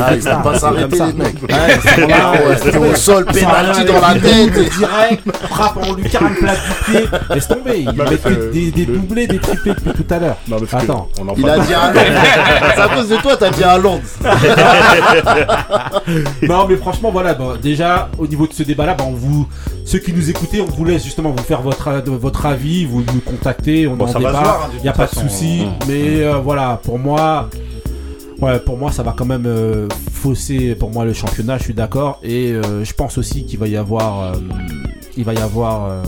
Ah, 0.00 0.14
ils 0.14 0.20
vont 0.22 0.42
pas 0.42 0.58
s'arrêter, 0.58 0.96
les 0.96 1.12
mecs. 1.12 1.36
C'était 2.62 2.78
au 2.78 2.94
sol, 2.94 3.26
là, 3.26 3.84
dans 3.84 4.00
la 4.00 4.14
tête. 4.14 4.52
direct, 4.78 5.22
frappe 5.48 5.76
en 5.78 5.92
lucarne, 5.94 6.34
plat 6.34 6.54
du 6.54 6.92
pied. 6.92 7.04
Laisse 7.34 7.48
tomber, 7.48 7.80
il 7.80 7.92
que 7.94 8.16
c'est- 8.22 8.70
des, 8.70 8.86
doublés, 8.86 9.26
des 9.26 9.38
triplés 9.40 9.74
depuis 9.74 10.04
tout 10.04 10.14
à 10.14 10.18
l'heure. 10.20 10.36
Non, 10.48 10.56
mais 10.60 10.66
parce 10.66 10.84
que 10.84 10.90
Attends. 10.90 11.08
on 11.20 11.28
en 11.28 11.34
Il 11.36 11.48
a 11.48 11.58
dit 11.58 11.74
à 11.74 11.92
C'est 12.76 12.80
à 12.80 12.88
cause 12.88 13.08
de 13.08 13.16
toi, 13.16 13.36
t'as 13.36 13.50
dit 13.50 13.64
à 13.64 13.76
Londres. 13.76 14.02
Non, 16.42 16.66
mais 16.68 16.76
franchement, 16.76 17.10
voilà, 17.10 17.34
bon, 17.34 17.54
déjà, 17.60 18.08
au 18.18 18.26
niveau 18.26 18.46
de 18.46 18.52
ce 18.52 18.62
débat-là, 18.62 18.94
bah, 18.94 19.04
on 19.08 19.12
vous, 19.14 19.48
ceux 19.84 19.98
qui 19.98 20.12
nous 20.12 20.30
écoutez, 20.30 20.60
on 20.60 20.66
vous 20.66 20.84
laisse 20.84 21.04
justement 21.04 21.23
vous 21.30 21.42
faire 21.42 21.62
votre, 21.62 21.88
euh, 21.88 22.00
votre 22.06 22.46
avis, 22.46 22.84
vous 22.84 23.00
nous 23.12 23.20
contactez, 23.20 23.86
on 23.86 23.96
Bon, 23.96 24.04
en 24.04 24.08
ça 24.08 24.18
va 24.18 24.32
se 24.32 24.36
hein, 24.36 24.54
il 24.78 24.82
n'y 24.82 24.88
a 24.88 24.92
toute 24.92 25.00
pas 25.00 25.06
de 25.06 25.14
souci, 25.28 25.62
mais 25.88 26.22
euh, 26.22 26.36
voilà, 26.38 26.80
pour 26.82 26.98
moi, 26.98 27.48
ouais, 28.40 28.58
pour 28.60 28.76
moi, 28.78 28.90
ça 28.92 29.02
va 29.02 29.14
quand 29.16 29.24
même 29.26 29.44
euh, 29.46 29.88
fausser, 30.12 30.74
pour 30.74 30.90
moi, 30.90 31.04
le 31.04 31.12
championnat, 31.12 31.58
je 31.58 31.64
suis 31.64 31.74
d'accord, 31.74 32.20
et 32.22 32.52
euh, 32.52 32.84
je 32.84 32.92
pense 32.94 33.18
aussi 33.18 33.44
qu'il 33.44 33.58
va 33.58 33.68
y 33.68 33.76
avoir, 33.76 34.32
il 35.16 35.24
va 35.24 35.34
y 35.34 35.38
avoir, 35.38 36.02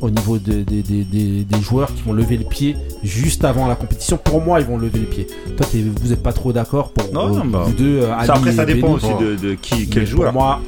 au 0.00 0.10
niveau 0.10 0.38
de- 0.38 0.62
de- 0.62 0.80
de- 0.82 1.02
des- 1.02 1.44
des 1.44 1.60
joueurs 1.60 1.92
qui 1.94 2.02
vont 2.02 2.12
lever 2.12 2.36
le 2.36 2.44
pied 2.44 2.76
juste 3.02 3.44
avant 3.44 3.66
la 3.66 3.74
compétition, 3.74 4.16
pour 4.16 4.40
moi, 4.40 4.60
ils 4.60 4.66
vont 4.66 4.78
lever 4.78 5.00
le 5.00 5.06
pied. 5.06 5.26
Toi, 5.56 5.66
t'es- 5.70 5.82
vous 5.82 6.08
n'êtes 6.08 6.22
pas 6.22 6.32
trop 6.32 6.52
d'accord 6.52 6.90
pour 6.90 7.12
Non, 7.12 7.28
non, 7.34 7.44
bah, 7.44 7.62
vous 7.66 7.72
deux, 7.72 8.02
Ça, 8.24 8.34
après, 8.34 8.52
ça 8.52 8.64
dépend 8.64 8.92
aussi 8.92 9.06
de, 9.20 9.34
de 9.36 9.54
qui, 9.54 9.88
quel 9.88 10.06
joueur. 10.06 10.32
Pour 10.32 10.40
moi, 10.40 10.60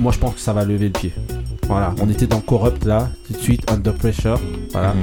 moi, 0.00 0.12
je 0.12 0.18
pense 0.18 0.34
que 0.34 0.40
ça 0.40 0.52
va 0.52 0.64
lever 0.64 0.86
le 0.86 0.92
pied. 0.92 1.12
Voilà, 1.68 1.94
on 2.00 2.08
était 2.08 2.26
dans 2.26 2.40
Corrupt 2.40 2.84
là, 2.84 3.08
tout 3.26 3.34
de 3.34 3.38
suite, 3.38 3.70
Under 3.70 3.92
Pressure. 3.94 4.40
Voilà, 4.72 4.94
Mhm. 4.94 5.02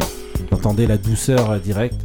entendez 0.51 0.87
la 0.87 0.97
douceur 0.97 1.51
euh, 1.51 1.59
directe. 1.59 1.95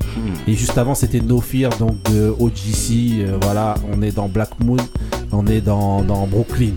Et 0.47 0.55
juste 0.55 0.77
avant, 0.77 0.95
c'était 0.95 1.21
No 1.21 1.41
Fear, 1.41 1.71
donc 1.79 2.01
de 2.13 2.35
OGC. 2.39 3.23
euh, 3.25 3.39
voilà, 3.43 3.75
on 3.93 4.03
est 4.03 4.15
dans 4.15 4.29
Black 4.29 4.51
Moon, 4.63 4.77
on 5.33 5.47
est 5.47 5.61
dans, 5.63 6.03
dans 6.03 6.27
Brooklyn. 6.27 6.73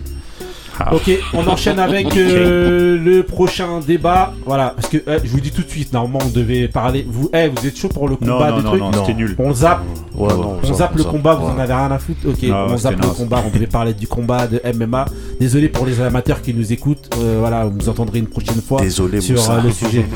Ah. 0.80 0.94
Ok, 0.96 1.10
on 1.34 1.48
enchaîne 1.48 1.80
avec 1.80 2.08
euh, 2.18 2.98
le 2.98 3.24
prochain 3.24 3.80
débat. 3.86 4.34
Voilà, 4.46 4.74
parce 4.76 4.88
que 4.88 4.98
euh, 5.08 5.20
je 5.24 5.30
vous 5.30 5.40
dis 5.40 5.52
tout 5.52 5.64
de 5.64 5.70
suite, 5.70 5.94
normalement, 5.94 6.20
on 6.26 6.30
devait 6.30 6.68
parler. 6.68 7.06
Vous, 7.08 7.30
eh, 7.34 7.50
vous 7.50 7.68
êtes 7.68 7.78
chaud 7.78 7.90
pour 7.90 8.08
le 8.08 8.16
combat 8.16 8.50
non, 8.52 8.58
des 8.58 8.64
non, 8.64 8.70
trucs 8.70 8.82
non, 8.82 8.92
c'était 8.94 9.14
nul. 9.14 9.36
On 9.40 9.54
zappe. 9.54 9.82
Ouais, 10.16 10.32
On 10.32 10.68
ça, 10.68 10.74
zappe 10.74 10.96
le 10.96 11.04
ça, 11.04 11.10
combat, 11.10 11.34
vous 11.36 11.48
en 11.48 11.58
avez 11.58 11.74
rien 11.74 11.92
à 11.92 11.98
foutre 11.98 12.20
Ok, 12.28 12.44
Non, 12.44 12.68
on 12.70 12.78
zappe 12.78 13.02
le 13.02 13.08
combat, 13.10 13.44
on 13.46 13.50
devait 13.54 13.68
parler 13.68 13.94
du 13.94 14.08
combat 14.08 14.48
de 14.48 14.62
MMA. 14.78 15.06
Désolé 15.40 15.70
pour 15.70 15.86
les 15.86 16.00
amateurs 16.02 16.42
qui 16.42 16.54
nous 16.54 16.72
écoutent, 16.72 17.10
euh, 17.20 17.38
voilà, 17.40 17.66
vous 17.66 17.90
entendrez 17.90 18.20
une 18.20 18.28
prochaine 18.28 18.62
fois 18.62 18.80
Désolé, 18.82 19.22
sur 19.22 19.36
Moussa. 19.36 19.54
euh, 19.54 19.62
le 19.64 19.72
sujet. 19.72 20.06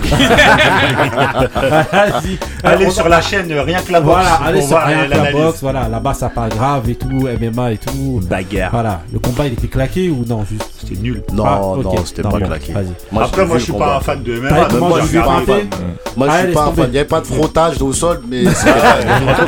Allez 2.63 2.85
on- 2.87 2.91
sur 2.91 3.09
la 3.09 3.21
chaîne 3.21 3.51
Rien 3.51 3.81
que 3.81 3.91
la 3.91 4.01
boxe. 4.01 4.13
Voilà, 4.15 4.33
allez 4.45 4.61
sur 4.61 4.77
rien 4.77 5.05
que 5.05 5.09
la 5.11 5.31
boxe, 5.31 5.59
voilà, 5.61 5.87
là-bas 5.89 6.13
ça 6.13 6.29
part 6.29 6.49
grave 6.49 6.89
et 6.89 6.95
tout, 6.95 7.27
MMA 7.41 7.71
et 7.73 7.77
tout. 7.77 8.21
Bagarre. 8.29 8.71
Voilà, 8.71 9.01
le 9.11 9.19
combat 9.19 9.47
il 9.47 9.53
était 9.53 9.67
claqué 9.67 10.09
ou 10.09 10.23
non? 10.27 10.43
Juste 10.49 10.63
C'était 10.79 10.99
nul. 11.01 11.23
Non, 11.33 11.43
Ah, 11.45 11.59
non, 11.83 12.05
c'était 12.05 12.21
pas 12.21 12.29
bon, 12.29 12.37
claqué. 12.39 12.73
Moi, 13.11 13.23
Après, 13.23 13.45
moi, 13.45 13.57
je 13.57 13.63
suis 13.63 13.73
pas 13.73 13.97
un 13.97 14.01
fan 14.01 14.23
de 14.23 14.39
MMA. 14.39 14.67
Moi, 14.79 14.99
je 15.01 15.07
suis 15.07 15.17
pas 15.19 15.31
un 15.31 15.45
fan. 15.45 15.67
Moi, 16.15 16.27
je 16.29 16.37
suis 16.45 16.53
pas 16.53 16.63
un 16.63 16.71
fan. 16.73 16.85
Il 16.87 16.91
n'y 16.91 16.97
avait 16.97 17.07
pas 17.07 17.21
de 17.21 17.25
frottage 17.25 17.81
au 17.81 17.93
sol, 17.93 18.21
mais 18.29 18.45
c'était 18.53 18.71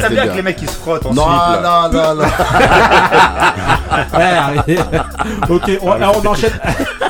T'aimes 0.01 0.13
bien 0.13 0.27
que 0.27 0.35
les 0.35 0.41
mecs 0.41 0.55
qui 0.57 0.65
se 0.67 0.71
frottent 0.71 1.05
en 1.05 1.13
Non, 1.13 1.25
non, 1.27 1.91
non, 1.91 2.15
non. 2.15 2.23
Ok, 5.49 5.71
on, 5.81 6.27
enchaîne, 6.27 6.51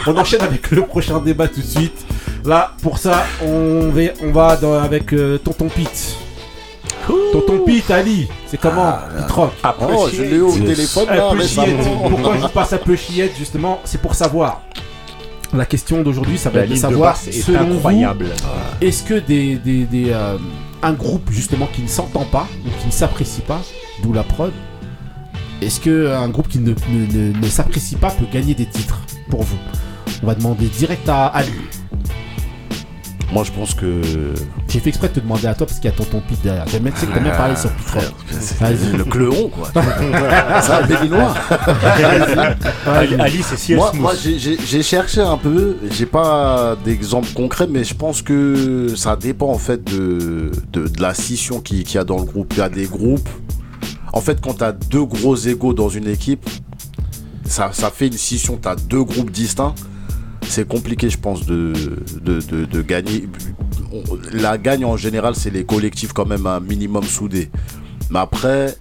on 0.07 0.17
enchaîne 0.17 0.41
avec 0.41 0.71
le 0.71 0.81
prochain 0.83 1.19
débat 1.19 1.47
tout 1.47 1.61
de 1.61 1.65
suite. 1.65 2.05
Là, 2.45 2.71
pour 2.81 2.97
ça, 2.97 3.25
on 3.43 3.89
va, 3.89 4.01
on 4.23 4.31
va 4.31 4.55
dans- 4.55 4.81
avec 4.81 5.13
euh, 5.13 5.37
Tonton 5.37 5.67
Pete. 5.67 6.15
Tonton 7.31 7.59
Pete, 7.65 7.89
Ali, 7.91 8.27
c'est 8.47 8.59
comment 8.59 8.95
Il 9.19 9.25
troque. 9.27 9.53
Oh, 9.81 10.07
je 10.13 10.21
l'ai 10.21 10.35
eu 10.37 10.41
au 10.41 10.51
téléphone 10.57 11.07
là. 11.07 11.29
Pourquoi 12.09 12.37
je 12.41 12.47
passe 12.47 12.73
Appreciate 12.73 13.31
justement? 13.37 13.79
C'est 13.83 14.01
pour 14.01 14.13
savoir. 14.15 14.61
La 15.53 15.65
question 15.65 16.03
d'aujourd'hui, 16.03 16.37
ça 16.37 16.49
va 16.51 16.59
être 16.61 16.69
de 16.69 16.75
savoir, 16.75 17.13
basse 17.13 17.27
est 17.27 17.41
selon 17.41 17.65
vous, 17.65 17.73
incroyable. 17.77 18.27
est-ce 18.81 19.01
que 19.01 19.15
des, 19.15 19.55
des, 19.55 19.85
des, 19.85 20.11
euh, 20.11 20.37
un 20.83 20.93
groupe 20.93 21.27
justement 21.31 21.67
qui 21.73 21.81
ne 21.81 21.87
s'entend 21.87 22.25
pas 22.25 22.47
ou 22.65 22.69
qui 22.81 22.85
ne 22.87 22.91
s'apprécie 22.91 23.41
pas, 23.41 23.59
d'où 24.03 24.13
la 24.13 24.21
preuve, 24.21 24.51
est-ce 25.63 25.79
que 25.79 26.11
un 26.13 26.29
groupe 26.29 26.47
qui 26.49 26.59
ne, 26.59 26.69
ne, 26.69 27.31
ne- 27.31 27.37
ne 27.39 27.47
s'apprécie 27.47 27.95
pas 27.95 28.11
peut 28.11 28.27
gagner 28.31 28.53
des 28.53 28.67
titres 28.67 28.99
pour 29.31 29.41
vous? 29.41 29.57
On 30.21 30.27
va 30.27 30.35
demander 30.35 30.67
direct 30.67 31.09
à 31.09 31.25
Ali. 31.27 31.49
Moi, 33.31 33.43
je 33.43 33.51
pense 33.51 33.75
que. 33.75 34.01
J'ai 34.67 34.79
fait 34.79 34.89
exprès 34.89 35.07
de 35.09 35.13
te 35.13 35.19
demander 35.19 35.45
à 35.47 35.53
toi 35.53 35.67
parce 35.67 35.79
qu'il 35.79 35.89
y 35.89 35.93
a 35.93 35.95
tonton 35.95 36.21
Pete 36.27 36.41
derrière. 36.41 36.67
J'aime 36.67 36.83
bien, 36.83 36.91
tu 36.91 36.99
sais 36.99 37.05
que 37.05 37.13
t'aimes 37.13 37.23
bien 37.23 37.35
parler 37.35 37.55
sur 37.55 37.69
Pete. 37.71 38.11
Vas-y. 38.59 38.97
le 38.97 39.03
cléon, 39.03 39.49
quoi. 39.49 39.69
C'est 40.61 40.71
un 40.71 40.85
béninois. 40.87 41.33
Ali, 42.87 43.15
Ali, 43.19 43.43
c'est 43.43 43.57
si 43.57 43.75
Moi, 43.75 43.91
moi 43.95 44.13
j'ai- 44.15 44.83
cherché 44.83 45.21
un 45.21 45.37
peu, 45.37 45.77
j'ai 45.91 46.05
pas 46.07 46.75
d'exemple 46.83 47.27
concret, 47.35 47.67
mais 47.69 47.83
je 47.83 47.93
pense 47.93 48.21
que 48.21 48.93
ça 48.95 49.15
dépend 49.15 49.49
en 49.51 49.57
fait 49.59 49.83
de, 49.83 50.51
de, 50.73 50.87
de 50.87 51.01
la 51.01 51.13
scission 51.13 51.59
qu'il 51.61 51.89
y 51.91 51.97
a 51.97 52.03
dans 52.03 52.17
le 52.17 52.23
groupe. 52.25 52.53
Il 52.55 52.59
y 52.59 52.61
a 52.63 52.69
des 52.69 52.85
groupes, 52.85 53.29
en 54.13 54.21
fait, 54.21 54.39
quand 54.41 54.55
tu 54.55 54.63
as 54.63 54.71
deux 54.71 55.03
gros 55.05 55.35
égaux 55.35 55.73
dans 55.73 55.89
une 55.89 56.07
équipe, 56.07 56.49
ça, 57.45 57.69
ça 57.73 57.89
fait 57.91 58.07
une 58.07 58.13
scission, 58.13 58.57
tu 58.61 58.67
as 58.67 58.75
deux 58.75 59.03
groupes 59.03 59.31
distincts. 59.31 59.75
C'est 60.47 60.67
compliqué, 60.67 61.09
je 61.09 61.17
pense, 61.17 61.45
de, 61.45 61.73
de, 62.21 62.39
de, 62.65 62.81
gagner. 62.81 63.27
La 64.33 64.57
gagne 64.57 64.83
en 64.85 64.97
général, 64.97 65.35
c'est 65.35 65.51
les 65.51 65.63
collectifs 65.63 66.11
quand 66.13 66.25
même 66.25 66.47
un 66.47 66.59
minimum 66.59 67.03
soudés. 67.03 67.49
Mais 68.09 68.19
après, 68.19 68.75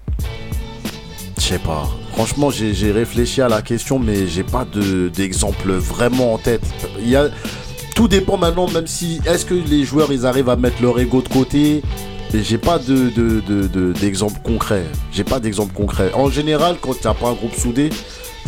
je 1.38 1.42
sais 1.42 1.58
pas. 1.58 1.88
Franchement, 2.12 2.50
j'ai 2.50 2.90
réfléchi 2.90 3.42
à 3.42 3.48
la 3.48 3.62
question, 3.62 3.98
mais 3.98 4.26
j'ai 4.26 4.42
pas 4.44 4.64
de- 4.64 5.08
d'exemple 5.08 5.72
vraiment 5.72 6.34
en 6.34 6.38
tête. 6.38 6.62
Il 7.00 7.08
y 7.10 7.16
a, 7.16 7.28
tout 7.94 8.08
dépend 8.08 8.36
maintenant, 8.38 8.68
même 8.68 8.86
si 8.86 9.20
est-ce 9.26 9.44
que 9.44 9.54
les 9.54 9.84
joueurs 9.84 10.10
ils 10.12 10.24
arrivent 10.26 10.48
à 10.48 10.56
mettre 10.56 10.80
leur 10.82 10.98
ego 10.98 11.20
de 11.22 11.28
côté? 11.28 11.82
J'ai 12.34 12.58
pas 12.58 12.78
de 12.78 13.08
de- 13.10 13.92
d'exemple 13.92 14.40
concret. 14.42 14.84
J'ai 15.12 15.24
pas 15.24 15.38
d'exemple 15.40 15.72
concret. 15.74 16.10
En 16.14 16.28
général, 16.30 16.76
quand 16.80 16.98
t'as 17.00 17.14
pas 17.14 17.28
un 17.28 17.34
groupe 17.34 17.54
soudé, 17.54 17.88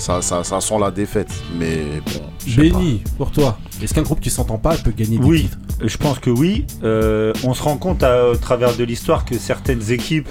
ça, 0.01 0.23
ça, 0.23 0.43
ça 0.43 0.61
sent 0.61 0.79
la 0.81 0.91
défaite. 0.91 1.31
Mais 1.59 2.01
bon. 2.07 2.21
Benny, 2.57 3.03
pour 3.17 3.31
toi, 3.31 3.59
est-ce 3.83 3.95
qu'un 3.95 4.03
groupe 4.03 4.21
qui 4.21 4.31
s'entend 4.31 4.59
pas 4.59 4.77
peut 4.77 4.91
gagner 4.91 5.19
des 5.19 5.25
Oui, 5.25 5.43
titres 5.43 5.59
je 5.83 5.97
pense 5.97 6.19
que 6.19 6.31
oui. 6.31 6.67
Euh, 6.83 7.33
on 7.45 7.55
se 7.55 7.63
rend 7.63 7.77
compte 7.77 8.03
à, 8.03 8.29
au 8.31 8.37
travers 8.37 8.77
de 8.77 8.85
l'histoire 8.85 9.25
que 9.25 9.39
certaines 9.39 9.93
équipes, 9.93 10.29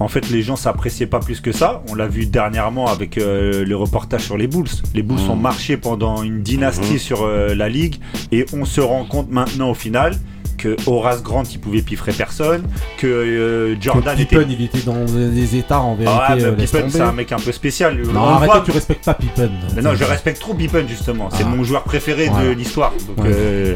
en 0.00 0.08
fait, 0.08 0.30
les 0.30 0.42
gens 0.42 0.56
s'appréciaient 0.56 1.06
pas 1.06 1.20
plus 1.20 1.40
que 1.40 1.52
ça. 1.52 1.82
On 1.88 1.94
l'a 1.94 2.08
vu 2.08 2.26
dernièrement 2.26 2.86
avec 2.86 3.18
euh, 3.18 3.64
le 3.64 3.76
reportage 3.76 4.22
sur 4.22 4.36
les 4.36 4.46
Bulls. 4.46 4.68
Les 4.94 5.02
Bulls 5.02 5.30
ont 5.30 5.36
marché 5.36 5.76
pendant 5.76 6.22
une 6.22 6.42
dynastie 6.42 6.98
sur 6.98 7.22
euh, 7.22 7.54
la 7.54 7.68
ligue 7.68 7.96
et 8.32 8.46
on 8.52 8.64
se 8.64 8.80
rend 8.80 9.04
compte 9.04 9.30
maintenant 9.30 9.70
au 9.70 9.74
final 9.74 10.16
que 10.62 10.76
Horace 10.86 11.22
Grant 11.22 11.42
il 11.50 11.58
pouvait 11.60 11.82
piffrer 11.82 12.12
personne, 12.12 12.62
que 12.98 13.06
euh, 13.06 13.80
Jordan 13.80 14.16
Que 14.16 14.22
était 14.22 14.36
Pippen, 14.36 14.50
il 14.58 14.64
était 14.64 14.80
dans 14.80 15.04
des 15.04 15.56
états 15.56 15.80
en 15.80 15.94
vérité. 15.94 16.18
Ah, 16.26 16.34
euh, 16.34 16.52
Pippen, 16.52 16.88
c'est 16.88 17.00
un 17.00 17.12
mec 17.12 17.32
un 17.32 17.36
peu 17.38 17.52
spécial. 17.52 17.96
Non, 17.96 18.20
On 18.20 18.28
arrête, 18.28 18.50
voit- 18.50 18.62
tu 18.64 18.70
respectes 18.70 19.04
pas 19.04 19.14
Pippen. 19.14 19.50
mais 19.74 19.82
non, 19.82 19.94
je 19.94 20.04
respecte 20.04 20.40
trop 20.40 20.54
Pippen 20.54 20.86
justement. 20.88 21.28
C'est 21.30 21.42
Ah. 21.44 21.48
mon 21.48 21.64
joueur 21.64 21.82
préféré 21.84 22.28
de 22.28 22.50
l'histoire. 22.52 22.92
Ouais. 23.18 23.24
euh, 23.34 23.74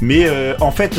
mais 0.00 0.26
en 0.60 0.70
fait, 0.70 0.98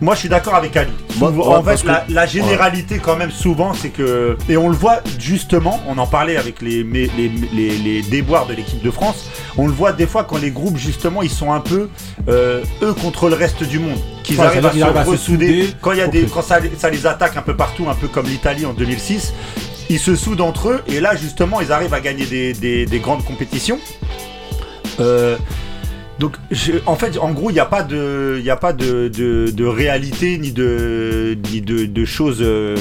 moi 0.00 0.14
je 0.14 0.20
suis 0.20 0.28
d'accord 0.28 0.54
avec 0.54 0.76
Ali. 0.76 0.92
Moi, 1.18 1.30
Souvent- 1.30 1.48
ouais, 1.50 1.56
en 1.56 1.62
fait, 1.64 1.82
que- 1.82 2.12
la, 2.12 2.26
généralité 2.26 2.98
quand 2.98 3.16
même 3.16 3.30
souvent, 3.32 3.72
c'est 3.74 3.88
que 3.88 4.36
et 4.48 4.56
on 4.56 4.68
le 4.68 4.76
voit 4.76 5.00
justement. 5.18 5.80
On 5.88 5.98
en 5.98 6.06
parlait 6.06 6.36
avec 6.36 6.62
les 6.62 6.82
les, 6.84 7.10
les, 7.16 7.28
les- 7.76 8.02
déboires 8.02 8.46
de 8.46 8.54
l'équipe 8.54 8.82
de 8.82 8.90
France. 8.90 9.28
On 9.56 9.66
le 9.66 9.72
voit 9.72 9.92
des 9.92 10.06
fois 10.06 10.24
quand 10.24 10.38
les 10.38 10.50
groupes 10.52 10.76
justement 10.76 11.22
ils 11.22 11.30
sont 11.30 11.52
un 11.52 11.60
peu 11.60 11.88
euh, 12.28 12.62
eux 12.82 12.94
contre 12.94 13.28
le 13.28 13.34
reste 13.34 13.64
du 13.64 13.78
monde, 13.80 13.98
qu'ils 14.22 14.38
Ouais, 14.38 14.46
arrivent 14.46 14.64
à 14.64 14.68
arrivent 14.68 14.84
à 14.96 15.00
se 15.00 15.06
se 15.06 15.10
ressouder. 15.10 15.46
souder 15.62 15.74
Quand 15.80 15.92
y 15.92 16.00
a 16.00 16.06
des 16.06 16.22
quand 16.26 16.42
ça, 16.42 16.60
ça 16.78 16.90
les 16.90 17.06
attaque 17.06 17.36
un 17.36 17.42
peu 17.42 17.56
partout, 17.56 17.86
un 17.88 17.94
peu 17.94 18.06
comme 18.08 18.26
l'Italie 18.26 18.64
en 18.66 18.72
2006 18.72 19.32
ils 19.90 19.98
se 19.98 20.14
soudent 20.16 20.42
entre 20.42 20.68
eux 20.68 20.82
et 20.86 21.00
là 21.00 21.16
justement 21.16 21.60
ils 21.62 21.72
arrivent 21.72 21.94
à 21.94 22.00
gagner 22.00 22.26
des, 22.26 22.52
des- 22.52 22.84
des 22.86 22.98
grandes 23.00 23.24
compétitions. 23.24 23.78
Euh, 25.00 25.36
donc 26.18 26.36
en 26.86 26.96
fait 26.96 27.18
en 27.18 27.32
gros 27.32 27.50
il 27.50 27.54
n'y 27.54 27.60
a 27.60 27.66
pas 27.66 27.82
de 27.82 29.64
réalité 29.64 30.38
ni 30.38 30.52
de 30.52 31.36
ni 31.50 31.60
de, 31.60 31.86
de 31.86 32.04
choses 32.04 32.38
euh, 32.40 32.76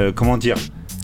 euh, 0.00 0.12
comment 0.14 0.38
dire 0.38 0.56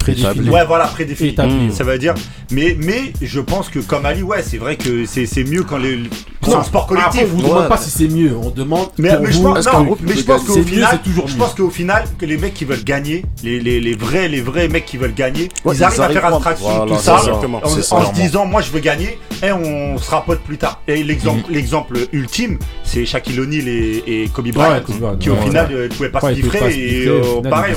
Très 0.02 0.14
défini. 0.14 0.50
ouais 0.50 0.64
voilà 0.66 0.86
prédéfinies 0.86 1.30
Établi. 1.30 1.72
ça 1.72 1.84
veut 1.84 1.98
dire 1.98 2.14
mais 2.50 2.76
mais 2.78 3.12
je 3.22 3.40
pense 3.40 3.68
que 3.68 3.78
comme 3.78 4.04
Ali 4.06 4.22
ouais 4.22 4.42
c'est 4.42 4.58
vrai 4.58 4.76
que 4.76 5.04
c'est 5.06 5.26
c'est 5.26 5.44
mieux 5.44 5.62
quand 5.62 5.78
les 5.78 6.00
C'est 6.44 6.54
un 6.54 6.62
sport 6.64 6.86
collectif. 6.88 7.20
Après, 7.22 7.24
on 7.24 7.36
vous 7.36 7.42
Ouais. 7.42 7.48
demande 7.50 7.68
pas 7.68 7.76
si 7.76 7.88
c'est 7.90 8.08
mieux, 8.08 8.36
on 8.36 8.50
demande 8.50 8.88
Mais, 8.98 9.10
je 9.30 9.40
pense, 9.40 9.68
mais 10.02 10.14
je 10.16 10.24
pense 10.24 10.42
qu'au 10.44 10.60
final, 10.62 10.98
je 11.26 11.36
pense 11.36 11.54
qu'au 11.54 11.70
final, 11.70 12.04
que 12.18 12.26
les 12.26 12.36
mecs 12.36 12.54
qui 12.54 12.64
veulent 12.64 12.82
gagner, 12.82 13.24
les, 13.44 13.60
les, 13.60 13.80
les 13.80 13.94
vrais, 13.94 14.26
les 14.26 14.40
vrais 14.40 14.66
mecs 14.66 14.84
qui 14.84 14.96
veulent 14.96 15.14
gagner, 15.14 15.48
Ouais, 15.64 15.76
ils 15.76 15.84
arrivent 15.84 16.00
à 16.00 16.08
faire 16.08 16.24
abstraction 16.26 16.86
tout 16.86 16.96
ça, 16.98 17.20
en, 17.92 18.04
se 18.06 18.12
disant, 18.14 18.44
moi 18.44 18.60
je 18.60 18.72
veux 18.72 18.80
gagner, 18.80 19.18
et 19.40 19.52
on 19.52 19.96
se 19.98 20.10
rapote 20.10 20.40
plus 20.40 20.58
tard. 20.58 20.80
Et 20.88 21.04
l'exemple, 21.04 21.44
l'exemple 21.48 21.96
ultime, 22.12 22.58
c'est 22.82 23.06
Shaquille 23.06 23.38
O'Neal 23.38 23.68
et, 23.68 24.02
et 24.06 24.28
Kobe 24.28 24.48
Bryant, 24.50 24.80
qui 25.20 25.30
au 25.30 25.34
ouais, 25.34 25.42
final 25.42 25.66
ouais. 25.68 25.74
euh, 25.74 25.88
ne 25.88 25.94
pouvaient 25.94 26.08
pas 26.10 26.20
Ouais, 26.24 26.32
se 26.34 26.40
livrer, 26.40 26.74
et 26.74 27.06
euh, 27.06 27.40
pareil, 27.48 27.74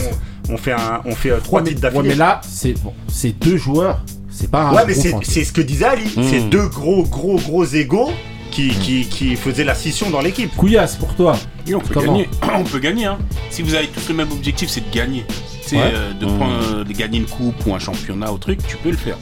on, 0.49 0.57
fait, 0.57 0.71
un, 0.73 1.01
on 1.05 1.15
fait 1.15 1.31
euh, 1.31 1.39
trois 1.43 1.59
Ouais, 1.61 1.69
mais, 1.69 1.75
titres 1.75 1.87
ouais, 1.87 1.93
d'affilée. 1.93 2.09
mais 2.09 2.15
là, 2.15 2.41
c'est 2.47 2.73
bon, 2.81 2.93
c'est 3.07 3.31
deux 3.39 3.57
joueurs, 3.57 3.99
c'est 4.29 4.49
pas 4.49 4.63
un 4.63 4.73
Ouais, 4.73 4.83
mais 4.87 4.93
c'est 4.93 5.43
ce 5.43 5.51
que 5.51 5.61
disait 5.61 5.85
Ali. 5.85 6.05
Mm. 6.15 6.23
C'est 6.29 6.41
deux 6.49 6.67
gros, 6.67 7.03
gros, 7.03 7.37
gros 7.37 7.65
égaux 7.65 8.11
qui, 8.51 8.69
qui, 8.69 9.05
qui 9.07 9.35
faisaient 9.35 9.63
la 9.63 9.75
scission 9.75 10.09
dans 10.09 10.21
l'équipe. 10.21 10.55
Couillasse 10.55 10.95
pour 10.95 11.13
toi. 11.15 11.35
Et 11.67 11.75
on 11.75 11.79
peut 11.79 11.93
Comment 11.93 12.13
gagner. 12.13 12.29
on 12.55 12.63
peut 12.63 12.79
gagner. 12.79 13.05
Hein. 13.05 13.17
Si 13.49 13.61
vous 13.61 13.73
avez 13.75 13.87
tous 13.87 14.07
le 14.09 14.15
même 14.15 14.31
objectif, 14.31 14.69
c'est 14.69 14.87
de 14.89 14.93
gagner. 14.95 15.25
C'est 15.61 15.77
Ouais. 15.77 15.91
euh, 15.93 16.13
de, 16.13 16.25
prendre, 16.25 16.53
euh, 16.75 16.83
de 16.83 16.93
gagner 16.93 17.17
une 17.17 17.25
coupe 17.25 17.55
ou 17.65 17.73
un 17.73 17.79
championnat 17.79 18.31
ou 18.31 18.37
truc, 18.37 18.59
tu 18.67 18.77
peux 18.77 18.91
le 18.91 18.97
faire. 18.97 19.17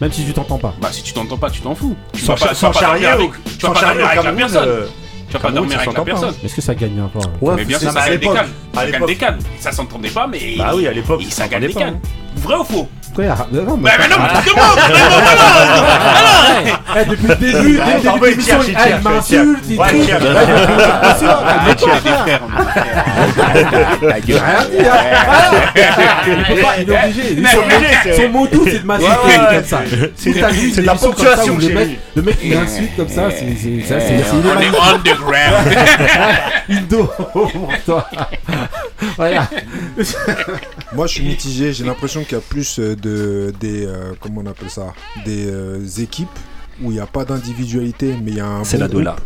Même 0.00 0.12
si 0.12 0.24
tu 0.24 0.32
t'entends 0.32 0.56
pas. 0.56 0.74
Bah 0.80 0.88
si 0.92 1.02
tu 1.02 1.12
t'entends 1.12 1.36
pas, 1.36 1.50
tu 1.50 1.60
t'en 1.60 1.74
fous. 1.74 1.94
Tu 2.14 2.22
Sans, 2.24 2.34
vas 2.36 2.46
pas, 2.48 2.54
sans 2.54 2.70
pas 2.70 2.80
charrier, 2.80 3.06
avec, 3.06 3.30
tu 3.32 3.66
vas 3.66 3.68
sans 3.68 3.72
pas 3.74 3.80
charrier 3.80 4.02
avec 4.02 4.24
la 4.24 4.32
personne. 4.32 4.68
euh, 4.68 4.86
Tu 5.30 5.34
vas 5.34 5.38
pas 5.40 5.50
dormir 5.52 5.78
avec 5.78 5.92
la 5.96 6.04
personne. 6.04 6.34
Est-ce 6.44 6.54
que 6.56 6.60
ça 6.60 6.74
gagne 6.74 6.98
un 6.98 7.06
peu 7.08 7.20
hein 7.20 7.30
Ouais, 7.40 7.54
mais 7.56 7.64
bien 7.64 7.78
sûr, 7.78 7.90
ça 7.92 8.08
gagne 8.08 8.18
des 8.18 8.26
cannes. 8.26 8.36
à 8.36 8.76
Ça 8.76 8.82
gagne 8.84 8.92
l'époque- 8.92 9.08
des 9.08 9.16
cannes. 9.16 9.38
Ça 9.60 9.72
s'entendait 9.72 10.08
pas, 10.10 10.26
mais. 10.26 10.56
Bah 10.58 10.72
oui, 10.74 10.86
à 10.88 10.92
l'époque, 10.92 11.22
ça 11.30 11.46
gagne 11.48 11.66
des 11.66 11.72
cannes. 11.72 12.00
Vrai 12.36 12.56
ou 12.56 12.64
faux 12.64 12.88
Frère, 13.20 13.46
non, 13.52 13.76
mais- 13.76 13.90
Bah, 13.90 13.96
mais 13.98 14.08
non, 14.08 14.16
mais 14.22 14.40
vraiment, 14.40 14.74
Eh, 17.00 17.04
depuis 17.04 17.26
le 17.28 17.34
début, 17.36 17.52
dès 17.52 17.94
le 17.94 18.00
début 18.00 18.18
de 18.20 18.26
l'émission, 18.26 18.56
il 18.66 18.70
il 18.70 18.76
m'insulte, 19.02 19.64
il 19.68 19.76
truc. 19.76 19.90
J'ai 24.26 24.34
rien 24.34 24.64
dit, 24.70 24.86
hein. 24.86 24.96
Il 26.26 26.32
il 26.82 26.90
est 26.90 27.56
obligé. 27.56 28.16
Son 28.16 28.28
mot 28.30 28.46
doux, 28.46 28.64
c'est 28.66 28.80
de 28.80 28.86
m'insulter 28.86 29.38
comme 29.50 29.64
ça. 29.64 29.80
c'est- 30.16 30.32
de 30.80 30.86
la 30.86 30.94
ponctuation 30.94 31.56
le 31.58 31.68
mec, 31.68 31.86
lui. 31.88 31.98
le 32.16 32.22
mec 32.22 32.36
il 32.42 32.54
insulte 32.56 32.96
comme 32.96 33.08
ça, 33.08 33.28
c'est 33.30 33.44
On 33.44 34.60
est 34.60 34.66
underground. 34.94 35.76
Indo 36.70 37.04
pour 37.32 37.68
toi. 37.84 38.08
Voilà. 39.16 39.48
Moi, 40.92 41.06
je 41.06 41.12
suis 41.14 41.22
mitigé. 41.24 41.72
J'ai 41.72 41.84
l'impression 41.84 42.22
qu'il 42.22 42.32
y 42.36 42.40
a 42.40 42.42
plus 42.46 42.78
euh, 42.78 42.94
de 43.10 43.52
des 43.60 43.86
euh, 43.86 44.12
comment 44.20 44.42
on 44.44 44.46
appelle 44.46 44.70
ça, 44.70 44.92
des 45.24 45.46
euh, 45.48 45.84
équipes 45.98 46.28
où 46.82 46.90
il 46.90 46.94
n'y 46.94 47.00
a 47.00 47.06
pas 47.06 47.24
d'individualité, 47.24 48.14
mais 48.22 48.30
il 48.32 48.36
y 48.36 48.40
a 48.40 48.46
un 48.48 48.64
C'est 48.64 48.78
bon 48.78 48.84
la 48.84 49.12
groupe. 49.12 49.20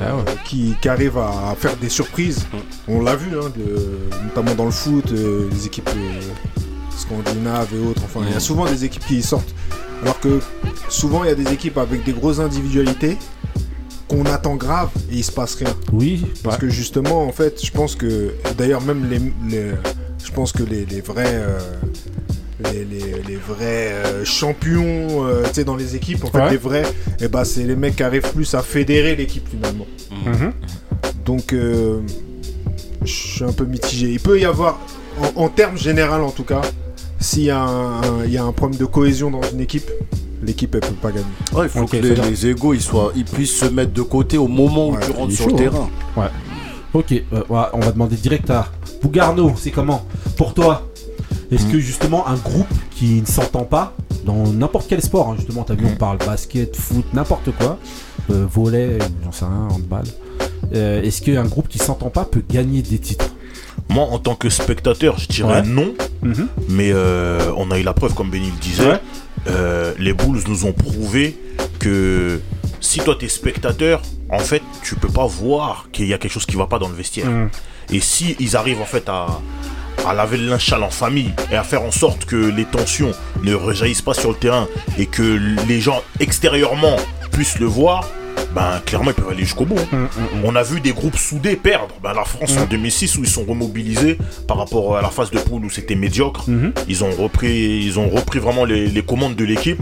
Ah 0.00 0.16
ouais. 0.16 0.22
euh, 0.28 0.34
qui, 0.44 0.74
qui 0.80 0.88
arrive 0.88 1.18
à 1.18 1.54
faire 1.58 1.76
des 1.76 1.88
surprises. 1.90 2.46
On 2.88 3.02
l'a 3.02 3.14
vu, 3.14 3.28
hein, 3.38 3.50
de- 3.56 4.24
notamment 4.24 4.54
dans 4.54 4.64
le 4.64 4.70
foot, 4.70 5.12
euh, 5.12 5.48
les 5.52 5.66
équipes 5.66 5.90
euh, 5.94 6.20
scandinaves 6.96 7.68
et 7.74 7.78
autres. 7.86 8.02
Enfin, 8.04 8.20
il 8.26 8.32
y 8.32 8.36
a 8.36 8.40
souvent 8.40 8.64
des 8.66 8.84
équipes 8.84 9.06
qui 9.06 9.22
sortent. 9.22 9.54
Alors 10.02 10.18
que 10.18 10.40
souvent, 10.88 11.24
il 11.24 11.28
y 11.28 11.30
a 11.30 11.34
des 11.34 11.52
équipes 11.52 11.78
avec 11.78 12.04
des 12.04 12.12
grosses 12.12 12.40
individualités 12.40 13.16
qu'on 14.08 14.24
attend 14.26 14.56
grave 14.56 14.88
et 15.10 15.16
il 15.16 15.24
se 15.24 15.32
passe 15.32 15.54
rien. 15.56 15.74
Oui, 15.92 16.24
Parce 16.42 16.56
que 16.58 16.68
justement, 16.68 17.24
en 17.26 17.32
fait, 17.32 17.64
je 17.64 17.70
pense 17.70 17.94
que, 17.94 18.32
d'ailleurs, 18.58 18.80
même 18.82 19.08
les, 19.08 19.18
les- 19.48 19.72
je 20.24 20.30
pense 20.32 20.52
que 20.52 20.62
les, 20.62 20.84
les 20.86 21.00
vrais, 21.02 21.24
euh, 21.34 21.58
les, 22.60 22.84
les- 22.84 23.22
les 23.26 23.36
vrais 23.36 23.92
euh, 23.92 24.24
champions, 24.24 25.24
euh, 25.26 25.42
tu 25.48 25.54
sais, 25.54 25.64
dans 25.64 25.76
les 25.76 25.96
équipes, 25.96 26.24
en 26.24 26.28
fait, 26.28 26.38
Ouais. 26.38 26.50
les 26.50 26.56
vrais, 26.56 26.84
et 27.20 27.28
ben, 27.28 27.44
c'est 27.44 27.64
les 27.64 27.76
mecs 27.76 27.96
qui 27.96 28.02
arrivent 28.02 28.30
plus 28.32 28.54
à 28.54 28.62
fédérer 28.62 29.16
l'équipe 29.16 29.48
finalement. 29.48 29.86
Mhm. 30.26 30.52
Donc, 31.24 31.52
euh, 31.52 32.00
je 33.04 33.12
suis 33.12 33.44
un 33.44 33.52
peu 33.52 33.64
mitigé. 33.64 34.10
Il 34.12 34.20
peut 34.20 34.38
y 34.38 34.44
avoir, 34.44 34.78
en, 35.36 35.42
en 35.44 35.48
termes 35.48 35.76
général 35.78 36.22
en 36.22 36.30
tout 36.30 36.44
cas, 36.44 36.62
s'il 37.20 37.44
y, 37.44 37.50
a 37.50 37.60
un- 37.62 38.24
y 38.26 38.36
a 38.36 38.44
un 38.44 38.52
problème 38.52 38.78
de 38.78 38.84
cohésion 38.84 39.30
dans 39.30 39.40
une 39.52 39.60
équipe, 39.60 39.90
l'équipe 40.42 40.74
elle 40.74 40.80
peut 40.80 40.88
pas 40.94 41.10
gagner. 41.10 41.24
Ouais, 41.52 41.66
il 41.66 41.68
faut 41.68 41.86
que 41.86 41.96
les, 41.96 42.14
les 42.16 42.46
égaux 42.48 42.74
ils, 42.74 42.80
soient, 42.80 43.12
ils 43.14 43.24
puissent 43.24 43.58
se 43.60 43.66
mettre 43.66 43.92
de 43.92 44.02
côté 44.02 44.38
au 44.38 44.48
moment 44.48 44.88
où 44.88 44.92
Ouais, 44.94 45.00
tu 45.04 45.10
il 45.10 45.16
rentres 45.16 45.32
sur 45.32 45.44
chaud, 45.50 45.56
le 45.56 45.66
hein. 45.66 45.70
terrain. 46.16 46.30
Ok, 46.94 47.12
euh, 47.12 47.42
ouais, 47.48 47.62
on 47.72 47.80
va 47.80 47.92
demander 47.92 48.16
direct 48.16 48.50
à 48.50 48.68
Bougarno, 49.00 49.52
c'est 49.56 49.70
comment? 49.70 50.04
Pour 50.36 50.52
toi, 50.52 50.90
est-ce 51.52 51.66
que 51.66 51.78
justement 51.78 52.26
un 52.28 52.36
groupe 52.36 52.72
qui 52.90 53.20
ne 53.20 53.26
s'entend 53.26 53.64
pas 53.64 53.94
dans 54.24 54.46
n'importe 54.52 54.86
quel 54.88 55.02
sport, 55.02 55.28
hein, 55.28 55.34
justement, 55.36 55.64
t'as 55.64 55.74
vu, 55.74 55.86
on 55.86 55.96
parle 55.96 56.18
basket, 56.18 56.76
foot, 56.76 57.04
n'importe 57.12 57.50
quoi, 57.58 57.78
euh, 58.30 58.46
volet, 58.50 58.98
j'en 59.24 59.32
sais 59.32 59.44
rien, 59.44 59.68
handball, 59.70 60.04
euh, 60.74 61.02
est-ce 61.02 61.22
qu'un 61.22 61.44
groupe 61.44 61.68
qui 61.68 61.78
s'entend 61.78 62.10
pas 62.10 62.24
peut 62.24 62.42
gagner 62.48 62.82
des 62.82 62.98
titres? 62.98 63.30
Moi, 63.88 64.04
en 64.04 64.18
tant 64.18 64.34
que 64.34 64.48
spectateur, 64.48 65.18
je 65.18 65.26
dirais 65.28 65.60
Ouais. 65.60 65.66
non. 65.66 65.92
Mais 66.68 66.92
euh, 66.92 67.52
on 67.56 67.70
a 67.70 67.78
eu 67.78 67.82
la 67.82 67.92
preuve, 67.92 68.14
comme 68.14 68.30
Benny 68.30 68.46
le 68.50 68.60
disait. 68.60 68.86
Ouais. 68.86 69.00
Euh, 69.48 69.92
les 69.98 70.12
Bulls 70.14 70.40
nous 70.46 70.64
ont 70.66 70.72
prouvé 70.72 71.36
que 71.80 72.40
si 72.80 73.00
toi 73.00 73.16
t'es 73.18 73.28
spectateur, 73.28 74.02
en 74.30 74.38
fait, 74.38 74.62
tu 74.82 74.94
peux 74.94 75.08
pas 75.08 75.26
voir 75.26 75.88
qu'il 75.92 76.06
y 76.06 76.14
a 76.14 76.18
quelque 76.18 76.30
chose 76.32 76.46
qui 76.46 76.56
va 76.56 76.66
pas 76.66 76.78
dans 76.78 76.88
le 76.88 76.94
vestiaire. 76.94 77.28
Mhm. 77.28 77.48
Et 77.90 78.00
si 78.00 78.36
ils 78.38 78.56
arrivent 78.56 78.80
en 78.80 78.86
fait 78.86 79.08
à, 79.08 79.40
à 80.06 80.14
laver 80.14 80.36
le 80.36 80.48
linge 80.48 80.66
sale 80.66 80.82
en 80.82 80.90
famille 80.90 81.32
et 81.50 81.56
à 81.56 81.62
faire 81.62 81.82
en 81.82 81.90
sorte 81.90 82.24
que 82.24 82.36
les 82.36 82.64
tensions 82.64 83.12
ne 83.42 83.54
rejaillissent 83.54 84.02
pas 84.02 84.14
sur 84.14 84.30
le 84.30 84.36
terrain 84.36 84.66
et 84.98 85.06
que 85.06 85.22
les 85.68 85.80
gens 85.80 86.02
extérieurement 86.20 86.96
puissent 87.30 87.58
le 87.58 87.66
voir, 87.66 88.08
ben 88.54 88.80
clairement 88.84 89.10
ils 89.10 89.14
peuvent 89.14 89.30
aller 89.30 89.44
jusqu'au 89.44 89.64
bout. 89.64 89.78
Mhm, 89.92 90.08
On 90.44 90.54
a 90.56 90.62
vu 90.62 90.80
des 90.80 90.92
groupes 90.92 91.16
soudés 91.16 91.56
perdre. 91.56 91.94
Ben, 92.02 92.12
la 92.14 92.24
France 92.24 92.56
en 92.58 92.66
2006 92.66 93.16
où 93.18 93.20
ils 93.24 93.28
sont 93.30 93.44
remobilisés 93.44 94.18
par 94.46 94.58
rapport 94.58 94.96
à 94.96 95.02
la 95.02 95.08
phase 95.08 95.30
de 95.30 95.38
poule 95.38 95.64
où 95.64 95.70
c'était 95.70 95.94
médiocre. 95.94 96.48
Mhm. 96.48 96.72
Ils 96.88 97.04
ont 97.04 97.10
repris, 97.12 97.82
ils 97.84 97.98
ont 97.98 98.08
repris 98.08 98.38
vraiment 98.38 98.64
les, 98.64 98.86
les 98.88 99.02
commandes 99.02 99.36
de 99.36 99.44
l'équipe. 99.44 99.80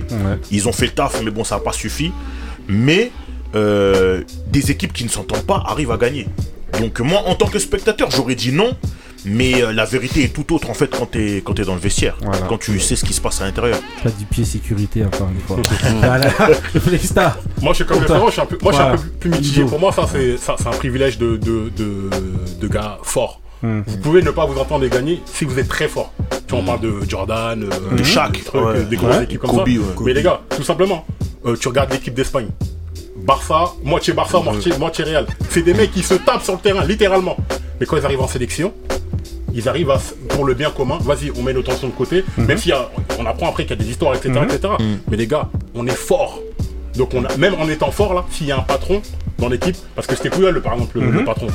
Ils 0.50 0.68
ont 0.68 0.72
fait 0.72 0.86
le 0.86 0.92
taf, 0.92 1.20
mais 1.24 1.30
bon, 1.30 1.44
ça 1.44 1.56
n'a 1.56 1.60
pas 1.62 1.72
suffi. 1.72 2.12
Mais 2.68 3.10
euh, 3.56 4.22
des 4.46 4.70
équipes 4.70 4.92
qui 4.92 5.02
ne 5.04 5.08
s'entendent 5.08 5.46
pas 5.46 5.64
arrivent 5.66 5.90
à 5.90 5.96
gagner. 5.96 6.28
Donc 6.80 7.00
moi, 7.00 7.22
en 7.26 7.34
tant 7.34 7.46
que 7.48 7.58
spectateur, 7.58 8.10
j'aurais 8.10 8.36
dit 8.36 8.52
non. 8.52 8.70
Mais 9.24 9.62
euh, 9.62 9.72
la 9.72 9.84
vérité 9.84 10.24
est 10.24 10.32
tout 10.32 10.54
autre 10.54 10.70
en 10.70 10.74
fait 10.74 10.88
quand 10.88 11.10
tu 11.10 11.36
es, 11.36 11.40
quand 11.40 11.58
es 11.58 11.64
dans 11.64 11.74
le 11.74 11.80
vestiaire. 11.80 12.16
Voilà. 12.22 12.46
Quand 12.48 12.58
tu 12.58 12.78
sais 12.80 12.96
ce 12.96 13.04
qui 13.04 13.12
se 13.12 13.20
passe 13.20 13.40
à 13.40 13.44
l'intérieur. 13.44 13.78
Pas 14.02 14.10
du 14.10 14.24
pied 14.24 14.44
sécurité 14.44 15.04
encore 15.04 15.28
une 15.28 15.40
fois. 15.40 15.56
Moi, 17.62 17.72
je 17.72 17.76
suis 17.76 17.84
comme 17.84 17.98
Pour 17.98 18.00
les 18.02 18.06
toi. 18.06 18.16
frérots, 18.16 18.26
je 18.28 18.32
suis 18.32 18.40
un 18.40 18.46
peu, 18.46 18.58
moi, 18.62 18.72
je 18.72 18.76
suis 18.78 18.86
un 18.86 18.96
peu 18.96 19.02
plus 19.20 19.30
mitigé. 19.30 19.64
Pour 19.64 19.78
moi, 19.80 19.92
ça, 19.92 20.06
c'est 20.10 20.36
ça, 20.38 20.56
c'est 20.58 20.66
un 20.66 20.70
privilège 20.70 21.18
de, 21.18 21.36
de, 21.36 21.70
de, 21.76 22.10
de 22.60 22.68
gars 22.68 22.98
forts. 23.02 23.40
Mhm. 23.62 23.84
Vous 23.86 23.96
pouvez 23.98 24.22
ne 24.22 24.30
pas 24.30 24.46
vous 24.46 24.58
entendre 24.58 24.84
et 24.84 24.88
gagner 24.88 25.20
si 25.26 25.44
vous 25.44 25.58
êtes 25.58 25.68
très 25.68 25.88
fort. 25.88 26.12
Tu 26.46 26.54
vois, 26.54 26.60
on 26.60 26.64
parle 26.64 26.80
de 26.80 26.94
Jordan, 27.06 27.62
euh, 27.64 27.96
De 27.96 28.02
Shaq, 28.02 28.32
des, 28.32 28.40
trucs, 28.40 28.62
ouais. 28.64 28.84
des 28.84 28.96
grosses 28.96 29.16
Ouais. 29.16 29.24
équipes 29.24 29.40
comme 29.40 29.50
Kobe, 29.50 29.68
ça. 29.68 29.72
ouais. 29.74 30.04
Mais 30.06 30.12
les 30.14 30.22
gars, 30.22 30.40
tout 30.56 30.62
simplement, 30.62 31.04
euh, 31.44 31.56
tu 31.60 31.68
regardes 31.68 31.92
l'équipe 31.92 32.14
d'Espagne. 32.14 32.48
Barça, 33.16 33.72
moitié 33.84 34.14
Barça, 34.14 34.40
moitié, 34.40 34.72
moitié 34.78 35.04
Real. 35.04 35.26
C'est 35.50 35.60
des 35.62 35.74
mecs 35.74 35.92
qui 35.92 36.02
se 36.02 36.14
tapent 36.14 36.42
sur 36.42 36.54
le 36.54 36.58
terrain, 36.60 36.84
littéralement. 36.84 37.36
Mais 37.78 37.84
quand 37.86 37.98
ils 37.98 38.04
arrivent 38.04 38.22
en 38.22 38.28
sélection, 38.28 38.72
ils 39.54 39.68
arrivent 39.68 39.90
à, 39.90 39.98
pour 40.30 40.44
le 40.44 40.54
bien 40.54 40.70
commun, 40.70 40.98
vas-y, 41.00 41.30
on 41.38 41.42
met 41.42 41.52
nos 41.52 41.62
tensions 41.62 41.88
de 41.88 41.92
côté, 41.92 42.24
même 42.36 42.58
si 42.58 42.72
on 43.18 43.26
apprend 43.26 43.48
après 43.48 43.64
qu'il 43.64 43.76
y 43.76 43.80
a 43.80 43.82
des 43.84 43.90
histoires, 43.90 44.14
etc. 44.14 44.40
etc. 44.44 44.74
Mais 45.10 45.16
les 45.16 45.26
gars, 45.26 45.48
on 45.74 45.86
est 45.86 45.96
fort. 45.96 46.40
Donc 46.96 47.14
on 47.14 47.24
a, 47.24 47.36
même 47.36 47.54
en 47.54 47.68
étant 47.68 47.90
fort 47.92 48.14
là, 48.14 48.24
s'il 48.30 48.48
y 48.48 48.52
a 48.52 48.56
un 48.58 48.62
patron 48.62 49.00
dans 49.38 49.48
l'équipe, 49.48 49.76
parce 49.94 50.06
que 50.06 50.14
c'était 50.16 50.28
Puyol, 50.28 50.60
par 50.60 50.74
exemple, 50.74 50.98
le, 51.00 51.10
le 51.10 51.24
patron. 51.24 51.46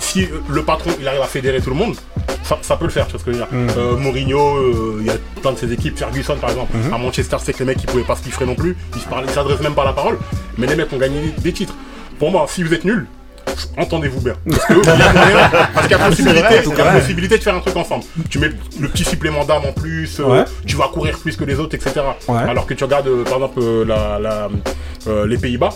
Si 0.00 0.24
euh, 0.24 0.40
le 0.48 0.62
patron 0.62 0.90
il 1.00 1.06
arrive 1.08 1.22
à 1.22 1.26
fédérer 1.26 1.60
tout 1.60 1.70
le 1.70 1.76
monde, 1.76 1.94
ça, 2.42 2.58
ça 2.60 2.76
peut 2.76 2.84
le 2.86 2.90
faire, 2.90 3.06
tu 3.06 3.12
vois 3.12 3.20
ce 3.20 3.24
que 3.24 3.32
je 3.32 3.38
veux 3.38 3.44
dire. 3.44 3.76
Euh, 3.78 3.96
Mourinho, 3.96 4.56
euh, 4.56 4.96
il 5.00 5.06
y 5.06 5.10
a 5.10 5.14
plein 5.40 5.52
de 5.52 5.56
ses 5.58 5.72
équipes, 5.72 5.96
Ferguson 5.96 6.36
par 6.40 6.50
exemple, 6.50 6.72
à 6.92 6.98
Manchester, 6.98 7.36
c'est 7.42 7.52
que 7.52 7.60
les 7.60 7.64
mecs 7.66 7.82
ils 7.82 7.86
pouvaient 7.86 8.02
pas 8.02 8.16
se 8.16 8.22
piffrer 8.22 8.44
non 8.44 8.56
plus, 8.56 8.76
ils 8.94 9.00
se 9.00 9.06
parlaient, 9.06 9.28
ils 9.28 9.32
s'adressent 9.32 9.62
même 9.62 9.74
pas 9.74 9.84
la 9.84 9.92
parole, 9.92 10.18
mais 10.58 10.66
les 10.66 10.74
mecs 10.76 10.92
ont 10.92 10.98
gagné 10.98 11.32
des 11.38 11.52
titres. 11.52 11.74
Pour 12.18 12.30
moi, 12.30 12.44
si 12.48 12.62
vous 12.62 12.74
êtes 12.74 12.84
nuls, 12.84 13.06
entendez-vous 13.76 14.20
bien. 14.20 14.34
Parce 14.48 14.64
que- 14.66 14.72
il 14.74 14.86
y 14.86 14.90
a 15.02 15.12
moyen- 15.12 15.50
parce 15.74 15.86
qu'il 15.86 15.96
y 15.96 16.00
a 16.00 16.06
possibilité, 16.08 16.40
il 16.66 16.78
y 16.78 16.80
a 16.80 16.84
possibilité 17.00 17.38
de 17.38 17.42
faire 17.42 17.54
un 17.54 17.60
truc 17.60 17.76
ensemble. 17.76 18.04
Tu 18.28 18.38
mets 18.38 18.50
le 18.80 18.88
petit 18.88 19.04
supplément 19.04 19.44
d'âme 19.44 19.62
en 19.68 19.72
plus, 19.72 20.18
euh, 20.20 20.24
tu 20.66 20.76
vas 20.76 20.88
courir 20.88 21.18
plus 21.18 21.36
que 21.36 21.44
les 21.44 21.58
autres, 21.58 21.74
etc. 21.74 22.00
Ouais. 22.28 22.38
Alors 22.38 22.66
que 22.66 22.74
tu 22.74 22.84
regardes 22.84 23.08
euh, 23.08 23.24
par 23.24 23.34
exemple 23.34 23.60
euh, 23.62 23.84
la, 23.84 24.18
la, 24.18 24.48
euh, 25.08 25.26
les 25.26 25.38
Pays-Bas, 25.38 25.70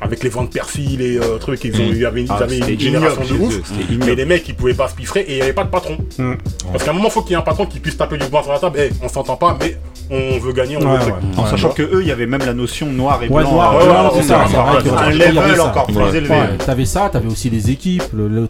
avec 0.00 0.22
les 0.22 0.28
ventes 0.30 0.52
Persil 0.52 1.00
et 1.00 1.18
euh, 1.18 1.38
trucs, 1.38 1.64
ils, 1.64 1.74
ont, 1.80 1.84
ils 1.92 2.04
avaient, 2.06 2.22
ils 2.22 2.26
Ah, 2.30 2.36
avaient 2.42 2.56
c'était 2.56 2.74
une 2.74 2.80
génération 2.80 3.22
de 3.22 3.32
ouf. 3.40 3.60
Mais 4.04 4.14
les 4.14 4.24
mecs 4.24 4.46
ils 4.48 4.54
pouvaient 4.54 4.74
pas 4.74 4.88
se 4.88 4.94
piffrer 4.94 5.20
et 5.20 5.32
il 5.32 5.36
n'y 5.36 5.42
avait 5.42 5.52
pas 5.52 5.64
de 5.64 5.70
patron. 5.70 5.96
Mm. 6.18 6.34
Parce 6.72 6.84
qu'à 6.84 6.90
un 6.90 6.94
moment, 6.94 7.10
faut 7.10 7.22
qu'il 7.22 7.30
y 7.30 7.34
ait 7.34 7.38
un 7.38 7.42
patron 7.42 7.66
qui 7.66 7.80
puisse 7.80 7.96
taper 7.96 8.18
du 8.18 8.26
poing 8.26 8.42
sur 8.42 8.52
la 8.52 8.58
table. 8.58 8.78
Eh, 8.80 8.90
on 9.02 9.08
s'entend 9.08 9.36
pas, 9.36 9.56
mais 9.60 9.78
on 10.10 10.38
veut 10.38 10.52
gagner, 10.52 10.76
on 10.76 10.80
Ouais, 10.86 10.94
veut 10.98 11.00
truc. 11.00 11.14
ouais. 11.14 11.38
En 11.38 11.46
sachant 11.46 11.70
que 11.70 11.82
eux, 11.82 11.98
il 12.02 12.08
y 12.08 12.12
avait 12.12 12.26
même 12.26 12.42
la 12.44 12.54
notion 12.54 12.86
noir 12.86 13.20
et 13.22 13.28
Ouais, 13.28 13.42
blanc. 13.42 13.52
noir, 13.52 13.74
euh, 13.74 13.78
ouais, 13.80 13.84
blanc, 13.86 14.04
ouais, 14.04 14.10
c'est 14.16 14.22
ça. 14.22 14.44
un 14.44 15.10
level 15.10 15.60
encore 15.60 15.86
plus 15.86 15.96
Ouais, 15.96 16.16
élevé. 16.16 16.28
ouais, 16.30 16.56
T'avais 16.64 16.84
ça, 16.84 17.08
t'avais 17.10 17.28
aussi 17.28 17.50
les 17.50 17.70
équipes, 17.70 18.04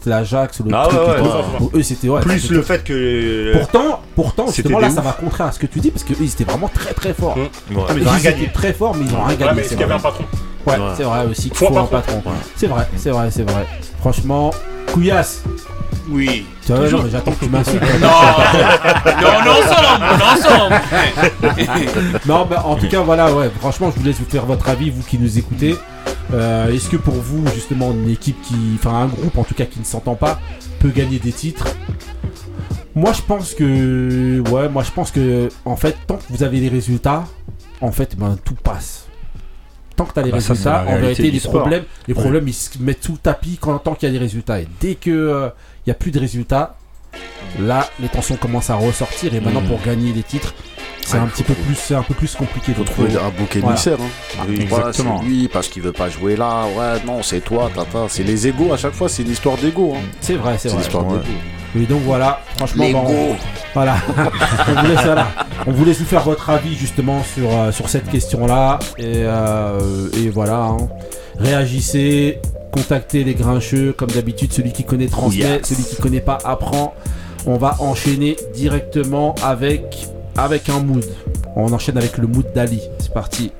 l'Ajax, 0.04 0.60
le 0.60 0.74
Ah 0.74 0.88
truc 0.88 1.70
Eux 1.74 1.82
c'était 1.82 2.08
ouais, 2.08 2.20
Plus 2.20 2.50
le 2.50 2.62
fait 2.62 2.82
que. 2.84 3.52
Pourtant, 3.52 4.00
pourtant 4.14 4.46
C'était 4.48 4.68
justement 4.68 4.78
là 4.80 4.90
ça 4.90 5.00
va 5.00 5.12
contrer 5.12 5.44
à 5.44 5.52
ce 5.52 5.58
que 5.58 5.66
tu 5.66 5.80
dis 5.80 5.90
parce 5.90 6.04
que 6.04 6.12
eux 6.12 6.16
ils 6.20 6.30
étaient 6.32 6.44
vraiment 6.44 6.68
très 6.72 6.92
très 6.92 7.14
forts. 7.14 7.36
Mm. 7.38 7.40
Ah, 7.42 7.70
ils 7.70 7.76
ont 7.78 7.84
rien 8.10 8.18
Ils 8.18 8.22
gagné. 8.22 8.42
étaient 8.44 8.52
très 8.52 8.72
forts 8.72 8.94
mais 8.98 9.04
ils 9.08 9.14
ont 9.14 9.22
rien 9.24 9.36
gagné. 9.36 9.52
mais 9.54 9.60
est-ce 9.60 9.68
c'est 9.70 9.74
qu'il 9.76 9.80
y 9.82 9.84
avait 9.84 9.94
un 9.94 9.98
patron? 9.98 10.24
Ouais, 10.66 10.76
c'est 10.96 11.04
vrai 11.04 11.26
aussi 11.26 11.48
qu'il 11.48 11.56
Faut 11.56 11.66
faut 11.68 11.78
un 11.78 11.84
patron. 11.84 12.22
C'est 12.56 12.66
vrai, 12.66 12.88
c'est 12.96 13.10
vrai, 13.10 13.30
c'est 13.30 13.48
vrai. 13.48 13.66
Franchement, 14.00 14.50
couillasse. 14.92 15.42
Oui. 16.08 16.46
Tu 16.64 16.72
vois, 16.72 16.82
Toujours. 16.84 17.00
non, 17.00 17.04
mais 17.06 17.10
j'attends 17.10 17.32
que 17.32 17.44
tu 17.44 17.50
m'insultes. 17.50 17.82
Non, 18.00 18.08
non, 19.20 19.28
on 19.38 19.44
est 19.44 19.48
ensemble, 19.48 19.86
on 20.02 20.18
est 20.18 21.56
ensemble. 21.82 22.20
non, 22.26 22.46
bah, 22.48 22.62
en 22.64 22.76
tout 22.76 22.88
cas, 22.88 23.00
voilà, 23.00 23.32
ouais. 23.34 23.50
Franchement, 23.60 23.90
je 23.94 24.00
vous 24.00 24.06
laisse 24.06 24.18
vous 24.18 24.28
faire 24.30 24.46
votre 24.46 24.68
avis, 24.68 24.90
vous 24.90 25.02
qui 25.02 25.18
nous 25.18 25.38
écoutez. 25.38 25.76
Euh, 26.34 26.72
Est-ce 26.72 26.88
que 26.88 26.96
pour 26.96 27.14
vous, 27.14 27.44
justement, 27.54 27.92
une 27.92 28.10
équipe 28.10 28.40
qui, 28.42 28.54
enfin, 28.78 28.94
un 28.94 29.06
groupe 29.06 29.36
en 29.38 29.44
tout 29.44 29.54
cas 29.54 29.64
qui 29.64 29.78
ne 29.80 29.84
s'entend 29.84 30.14
pas, 30.14 30.40
peut 30.80 30.90
gagner 30.90 31.18
des 31.18 31.32
titres? 31.32 31.66
Moi, 32.94 33.12
je 33.12 33.22
pense 33.22 33.54
que, 33.54 34.42
ouais, 34.50 34.68
moi, 34.68 34.82
je 34.82 34.90
pense 34.90 35.10
que, 35.10 35.48
en 35.64 35.76
fait, 35.76 35.96
tant 36.06 36.16
que 36.16 36.24
vous 36.30 36.42
avez 36.42 36.60
les 36.60 36.68
résultats, 36.68 37.24
en 37.80 37.92
fait, 37.92 38.16
ben, 38.16 38.36
tout 38.44 38.54
passe. 38.54 39.05
Tant 39.96 40.04
que 40.04 40.12
tu 40.12 40.20
as 40.20 40.22
les 40.22 40.30
Bah, 40.30 40.36
résultats, 40.36 40.84
en 40.86 40.98
vérité, 40.98 41.30
les 41.30 41.38
sport. 41.38 41.52
problèmes, 41.60 41.84
les 42.06 42.14
Ouais. 42.14 42.20
problèmes, 42.20 42.46
ils 42.48 42.52
se 42.54 42.78
mettent 42.80 43.02
sous 43.02 43.12
le 43.12 43.18
tapis 43.18 43.56
quand, 43.60 43.78
tant 43.78 43.94
qu'il 43.94 44.08
y 44.08 44.10
a 44.10 44.12
des 44.12 44.18
résultats. 44.22 44.60
Et 44.60 44.68
dès 44.80 44.94
que 44.94 45.10
euh, 45.10 45.48
il 45.86 45.88
y 45.88 45.90
a 45.90 45.94
plus 45.94 46.10
de 46.10 46.20
résultats, 46.20 46.76
là, 47.60 47.88
les 48.00 48.08
tensions 48.08 48.36
commencent 48.36 48.68
à 48.70 48.74
ressortir. 48.74 49.34
Et 49.34 49.40
maintenant, 49.40 49.62
Mhm. 49.62 49.68
pour 49.68 49.82
gagner 49.82 50.12
les 50.12 50.22
titres, 50.22 50.54
c'est 51.02 51.16
un 51.16 51.26
petit 51.28 51.44
peu 51.44 51.54
plus, 51.54 51.74
c'est 51.76 51.94
un 51.94 52.02
peu 52.02 52.12
plus 52.14 52.34
compliqué. 52.34 52.72
faut 52.74 52.84
trouver 52.84 53.16
un 53.16 53.30
bouc 53.30 53.56
voilà. 53.56 53.68
émissaire. 53.70 53.98
Hein. 54.00 54.08
Ah, 54.38 54.42
Oui, 54.48 54.66
voilà, 54.68 54.88
exactement. 54.88 55.22
lui 55.22 55.48
parce 55.48 55.68
qu'il 55.68 55.82
veut 55.82 55.92
pas 55.92 56.10
jouer 56.10 56.36
là. 56.36 56.66
Ouais, 56.76 57.00
non, 57.06 57.22
c'est 57.22 57.40
toi, 57.40 57.70
tata. 57.74 58.06
C'est 58.08 58.24
les 58.24 58.46
égaux 58.48 58.72
à 58.72 58.76
chaque 58.76 58.92
fois. 58.92 59.08
C'est 59.08 59.22
une 59.22 59.30
histoire 59.30 59.56
d'ego. 59.56 59.94
Hein. 59.96 60.00
C'est 60.20 60.34
vrai, 60.34 60.56
c'est 60.58 60.68
vrai. 60.68 60.78
l'histoire 60.78 61.06
Ouais. 61.06 61.18
Et 61.76 61.84
donc 61.86 62.02
voilà, 62.02 62.40
franchement, 62.56 62.84
bah, 62.92 62.98
on, 63.06 63.36
voilà. 63.74 63.96
on, 64.08 64.80
vous 64.80 64.86
laisse, 64.86 65.04
voilà. 65.04 65.26
on 65.66 65.70
vous 65.72 65.92
faire 65.92 66.22
votre 66.22 66.48
avis 66.50 66.74
justement 66.74 67.22
sur, 67.22 67.50
euh, 67.52 67.70
sur 67.70 67.88
cette 67.88 68.08
question-là. 68.08 68.78
Et, 68.98 69.22
euh, 69.24 70.08
et 70.16 70.30
voilà, 70.30 70.56
hein. 70.64 70.88
réagissez, 71.38 72.40
contactez 72.72 73.24
les 73.24 73.34
grincheux, 73.34 73.92
comme 73.92 74.10
d'habitude, 74.10 74.52
celui 74.52 74.72
qui 74.72 74.84
connaît 74.84 75.08
transmet, 75.08 75.40
Yes. 75.40 75.66
celui 75.66 75.84
qui 75.84 75.96
connaît 75.96 76.20
pas 76.20 76.38
apprend. 76.44 76.94
On 77.46 77.58
va 77.58 77.76
enchaîner 77.80 78.36
directement 78.54 79.34
avec, 79.42 80.08
avec 80.36 80.68
un 80.68 80.80
mood. 80.80 81.04
On 81.56 81.72
enchaîne 81.72 81.98
avec 81.98 82.18
le 82.18 82.26
mood 82.26 82.46
d'Ali. 82.54 82.80
C'est 82.98 83.12
parti. 83.12 83.52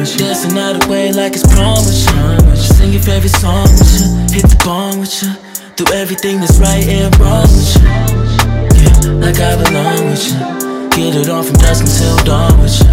With 0.00 0.12
you. 0.16 0.24
Dancing 0.24 0.56
out 0.56 0.80
the 0.80 0.88
way 0.88 1.12
like 1.12 1.34
it's 1.36 1.44
prom 1.44 1.84
with 1.84 2.00
you. 2.00 2.56
Sing 2.56 2.92
your 2.92 3.02
favorite 3.02 3.36
song 3.36 3.68
with 3.68 3.92
you. 4.00 4.08
Hit 4.32 4.48
the 4.48 4.56
bong 4.64 5.00
with 5.00 5.12
you. 5.22 5.30
Do 5.76 5.84
everything 5.92 6.40
that's 6.40 6.56
right 6.58 6.84
and 6.88 7.12
wrong 7.20 7.44
with 7.44 7.76
you. 7.76 7.84
Yeah, 8.80 9.20
like 9.20 9.36
I 9.36 9.60
belong 9.60 10.08
with 10.08 10.24
you. 10.24 10.40
Get 10.96 11.20
it 11.20 11.28
on 11.28 11.44
from 11.44 11.56
dusk 11.60 11.84
until 11.84 12.16
dawn 12.24 12.56
with 12.60 12.80
you. 12.80 12.88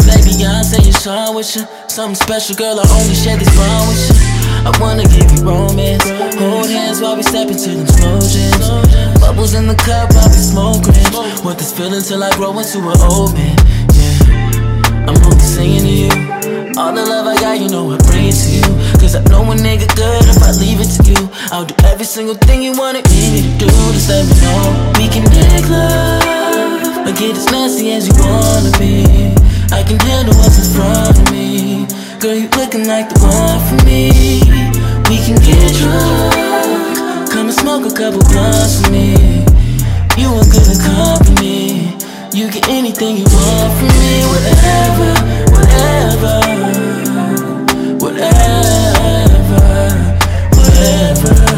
Play 0.00 0.20
Beyonce 0.24 0.80
and 0.80 0.96
Sean 0.96 1.36
with 1.36 1.54
you. 1.56 1.64
Something 1.88 2.16
special, 2.16 2.56
girl. 2.56 2.80
I 2.80 2.84
only 2.96 3.14
share 3.14 3.36
this 3.36 3.52
bond 3.52 3.88
with 3.92 4.08
you. 4.08 4.24
I 4.64 4.72
wanna 4.80 5.04
give 5.04 5.28
you 5.28 5.44
romance. 5.44 6.08
Hold 6.40 6.68
hands 6.72 7.00
while 7.00 7.16
we 7.16 7.22
step 7.22 7.48
into 7.48 7.68
them 7.68 7.86
slow 7.86 8.16
jams. 8.24 9.20
Bubbles 9.20 9.52
in 9.52 9.68
the 9.68 9.76
cup 9.76 10.08
while 10.16 10.28
we 10.32 10.40
grams. 10.80 11.44
Want 11.44 11.58
this 11.58 11.72
feeling 11.76 12.00
till 12.00 12.24
I 12.24 12.32
grow 12.36 12.56
into 12.58 12.80
an 12.80 13.00
old 13.12 13.34
man. 13.34 13.73
I'm 15.06 15.16
only 15.24 15.38
singing 15.44 15.84
to 15.84 15.94
you. 16.08 16.74
All 16.76 16.92
the 16.92 17.04
love 17.04 17.26
I 17.26 17.36
got, 17.38 17.60
you 17.60 17.68
know 17.68 17.92
I 17.92 17.98
bring 18.08 18.26
it 18.28 18.36
to 18.40 18.50
you. 18.50 18.66
Cause 18.98 19.14
I 19.14 19.22
know 19.30 19.44
a 19.44 19.54
nigga 19.54 19.86
good 19.94 20.24
if 20.26 20.42
I 20.42 20.50
leave 20.56 20.80
it 20.80 20.90
to 20.96 21.02
you. 21.04 21.30
I'll 21.52 21.64
do 21.64 21.74
every 21.84 22.04
single 22.04 22.34
thing 22.34 22.62
you 22.62 22.72
wanted 22.72 23.04
me 23.10 23.42
to 23.42 23.66
do. 23.66 23.70
Just 23.92 24.08
let 24.08 24.24
me 24.24 24.34
know 24.40 24.92
we 24.96 25.06
can 25.12 25.24
make 25.28 25.68
love. 25.68 27.06
Or 27.06 27.12
get 27.12 27.36
as 27.36 27.46
nasty 27.52 27.92
as 27.92 28.08
you 28.08 28.14
wanna 28.16 28.72
be. 28.80 29.36
I 29.70 29.82
can 29.84 30.00
handle 30.00 30.34
what's 30.40 30.56
in 30.56 30.68
front 30.72 31.18
of 31.18 31.32
me. 31.32 31.86
Girl, 32.18 32.34
you 32.34 32.48
looking 32.56 32.88
like 32.88 33.12
the 33.12 33.20
one 33.20 33.60
for 33.68 33.84
me. 33.84 34.40
We 35.12 35.20
can 35.20 35.36
get 35.44 35.68
drunk. 35.76 37.28
Come 37.30 37.52
and 37.52 37.54
smoke 37.54 37.84
a 37.84 37.94
couple 37.94 38.24
blunts 38.24 38.80
with 38.80 38.90
me. 38.90 39.44
You 40.16 40.32
a 40.32 40.44
good 40.48 40.80
company. 40.80 42.03
You 42.34 42.50
get 42.50 42.68
anything 42.68 43.16
you 43.18 43.22
want 43.26 43.78
from 43.78 43.86
me. 43.86 44.24
Whatever, 44.26 45.14
whatever, 45.54 46.34
whatever, 48.00 49.62
whatever. 50.50 51.53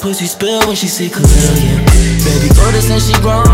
Pussy 0.00 0.24
spill 0.24 0.64
when 0.66 0.74
she 0.74 0.88
see 0.88 1.12
yeah. 1.12 1.76
Baby, 2.24 2.48
go 2.56 2.64
to 2.72 2.80
since 2.80 3.04
she 3.06 3.14
grown. 3.20 3.44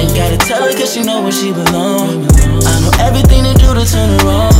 Ain't 0.00 0.16
gotta 0.16 0.38
tell 0.40 0.64
her 0.64 0.72
cause 0.72 0.94
she 0.94 1.02
know 1.04 1.20
where 1.20 1.32
she 1.32 1.52
belong. 1.52 2.24
I 2.64 2.74
know 2.80 2.92
everything 3.04 3.44
to 3.44 3.52
do 3.60 3.76
to 3.76 3.84
turn 3.84 4.08
her 4.08 4.28
on. 4.28 4.52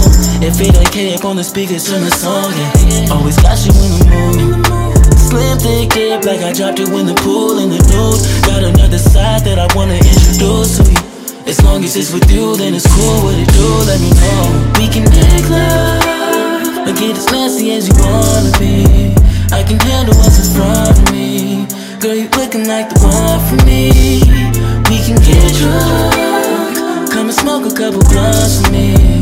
If 0.44 0.60
it 0.60 0.76
ain't 0.76 0.92
K 0.92 1.14
up 1.14 1.24
on 1.24 1.36
the 1.36 1.44
speakers, 1.44 1.88
turn 1.88 2.04
the 2.04 2.10
song, 2.12 2.52
yeah. 2.52 3.14
Always 3.16 3.40
got 3.40 3.56
you 3.64 3.72
in 3.72 3.90
the 3.96 4.04
mood. 4.12 4.66
Slim 5.16 5.56
thick 5.58 5.88
dip 5.90 6.24
like 6.24 6.44
I 6.44 6.52
dropped 6.52 6.78
it 6.78 6.88
in 6.92 7.06
the 7.06 7.16
pool 7.24 7.58
in 7.58 7.70
the 7.70 7.80
nude. 7.88 8.20
Got 8.44 8.62
another 8.62 8.98
side 8.98 9.40
that 9.48 9.58
I 9.58 9.66
wanna 9.74 9.96
introduce 9.96 10.76
to 10.76 10.84
you. 10.84 11.00
As 11.48 11.62
long 11.64 11.82
as 11.84 11.96
it's 11.96 12.12
with 12.12 12.30
you, 12.30 12.56
then 12.56 12.74
it's 12.74 12.86
cool. 12.94 13.24
What 13.24 13.34
it 13.40 13.48
do? 13.56 13.68
Let 13.88 14.00
me 14.00 14.12
know. 14.12 14.44
We 14.76 14.92
can 14.92 15.08
make 15.08 15.48
love 15.48 16.20
or 16.84 16.92
get 16.92 17.16
as 17.16 17.26
nasty 17.32 17.72
as 17.72 17.88
you 17.88 17.94
wanna 17.96 18.52
be. 18.58 19.16
I 19.52 19.64
can 19.64 19.80
handle 19.80 20.14
what's 20.16 20.38
in 20.38 20.54
front 20.54 20.96
of 20.96 21.12
me. 21.12 21.29
Girl, 22.00 22.14
you 22.14 22.30
looking 22.30 22.66
like 22.66 22.88
the 22.88 22.98
one 23.04 23.40
for 23.46 23.62
me. 23.66 24.22
We 24.88 25.04
can 25.04 25.16
get 25.20 25.54
drunk. 25.60 27.12
Come 27.12 27.26
and 27.28 27.34
smoke 27.34 27.70
a 27.70 27.74
couple 27.76 28.00
blunts 28.08 28.62
with 28.62 28.72
me. 28.72 29.20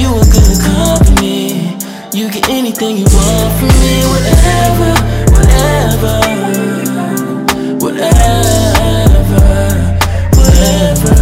You 0.00 0.08
a 0.16 0.24
good 0.24 0.60
company. 0.64 1.76
You 2.14 2.30
get 2.30 2.48
anything 2.48 2.96
you 2.96 3.04
want 3.04 3.52
from 3.58 3.68
me, 3.84 4.00
whatever, 4.08 4.94
whatever, 5.36 6.14
whatever, 7.84 9.36
whatever. 10.40 11.19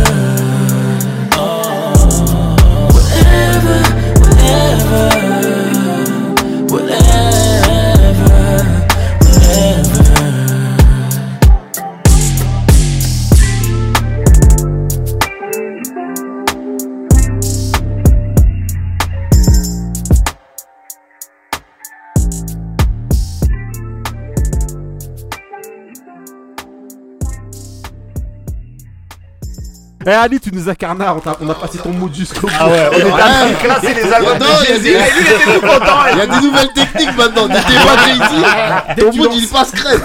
Eh 30.11 30.13
Ali, 30.13 30.41
tu 30.41 30.51
nous 30.55 30.67
as 30.71 30.75
carnard, 30.75 31.19
on, 31.41 31.51
a 31.51 31.55
passé 31.55 31.77
ton 31.79 31.91
mood 31.91 32.15
jusqu'au 32.15 32.47
bout. 32.47 32.53
Ah 32.59 32.67
ouais, 32.69 32.89
on 32.93 32.97
est 32.97 33.55
classer 33.63 33.93
les 33.95 34.11
albums 34.11 34.39
Non, 34.39 34.47
de 34.47 34.65
il 34.65 34.71
y 34.71 34.73
a 34.73 34.75
Jay-Z. 34.75 34.83
des- 34.83 34.89
Et 34.89 34.93
lui, 34.95 35.01
il 35.21 35.27
était 35.27 35.45
tout 35.61 35.67
content. 35.67 35.99
Il 36.13 36.19
y 36.19 36.21
a 36.23 36.27
des 36.27 36.47
nouvelles 36.47 36.73
techniques 36.73 37.17
maintenant. 37.19 37.47
N'était 37.49 37.61
pas 37.61 37.97
Jay-Z. 38.07 38.95
Dès 38.97 39.03
Ton 39.03 39.09
que 39.09 39.13
tu 39.13 39.19
mood, 39.21 39.31
il 39.35 39.49
passe 39.49 39.71
crème. 39.73 40.01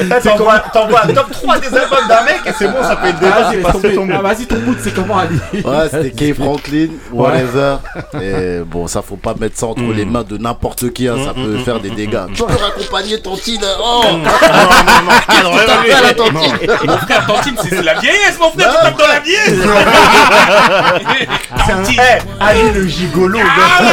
Eh, 0.00 0.28
T'envoies 0.72 1.00
un 1.04 1.12
top 1.12 1.30
3 1.32 1.58
des 1.58 1.66
albums 1.76 2.08
d'un 2.08 2.22
mec 2.22 2.40
et 2.46 2.50
c'est 2.58 2.68
bon, 2.68 2.82
ça 2.82 2.96
fait 2.96 3.12
le 3.12 3.18
débat. 3.18 3.34
Ah, 3.38 3.48
C'est 3.50 3.56
laisse 3.56 3.66
passé 3.66 3.80
tomber. 3.82 3.94
ton 3.94 4.08
Ah, 4.10 4.14
mood. 4.14 4.22
Vas-y, 4.22 4.46
ton 4.46 4.58
mood, 4.60 4.76
c'est 4.82 4.94
comment 4.94 5.18
Ali? 5.18 5.38
Ouais, 5.52 5.88
c'était 5.90 6.10
Kay 6.12 6.32
Franklin, 6.34 6.88
whatever. 7.12 7.76
Et 8.22 8.60
bon, 8.64 8.86
ça 8.86 9.02
faut 9.02 9.16
pas 9.16 9.34
mettre 9.38 9.58
ça 9.58 9.66
entre 9.66 9.82
les 9.94 10.04
mains 10.04 10.22
de 10.24 10.38
n'importe 10.38 10.90
qui, 10.92 11.06
hein, 11.08 11.16
ça 11.26 11.34
peut 11.34 11.58
faire 11.58 11.80
des 11.80 11.90
dégâts. 11.90 12.26
Tu 12.34 12.42
peux 12.44 12.54
raccompagner 12.54 13.20
Tantine. 13.20 13.60
Oh 13.78 14.02
que 15.58 15.66
t'as 15.66 15.82
fait 15.82 15.92
à 15.92 16.02
la 16.02 16.14
Tantine 16.14 16.54
Mon 16.86 16.96
frère, 16.98 17.26
Tantine, 17.26 17.54
c'est 17.62 17.68
c'est 17.68 17.82
la 17.82 17.94
vieillesse, 17.94 18.37
mon 18.40 18.50
frère, 18.50 18.70
tu 18.70 18.76
tapes 18.84 18.98
dans 18.98 19.06
la 19.06 19.20
vieillesse 19.20 19.58
Tantine 21.68 22.00
Eh, 22.00 22.18
Ali 22.42 22.70
le 22.74 22.86
gigolo. 22.86 23.38
Ah 23.40 23.82
ouais 23.82 23.88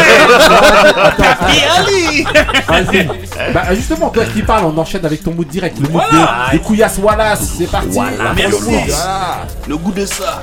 Ali 1.78 2.26
Vas-y. 2.68 3.08
Bah, 3.54 3.64
justement, 3.74 4.10
toi 4.10 4.26
qui 4.26 4.41
parles, 4.41 4.66
on 4.66 4.78
enchaîne 4.78 5.06
avec 5.06 5.24
ton 5.24 5.32
mood 5.34 5.48
direct. 5.48 5.78
Le 5.80 5.88
mood 5.89 6.02
Voilà. 6.10 6.48
de, 6.52 6.58
de 6.58 6.64
Couillasse 6.64 6.98
Wallace. 7.00 7.41
C'est 7.58 7.70
parti. 7.70 7.89
Voilà, 7.91 8.34
merci. 8.36 8.58
Voilà. 8.88 9.38
Le 9.68 9.78
goût 9.78 9.91
de 9.91 10.06
ça 10.06 10.41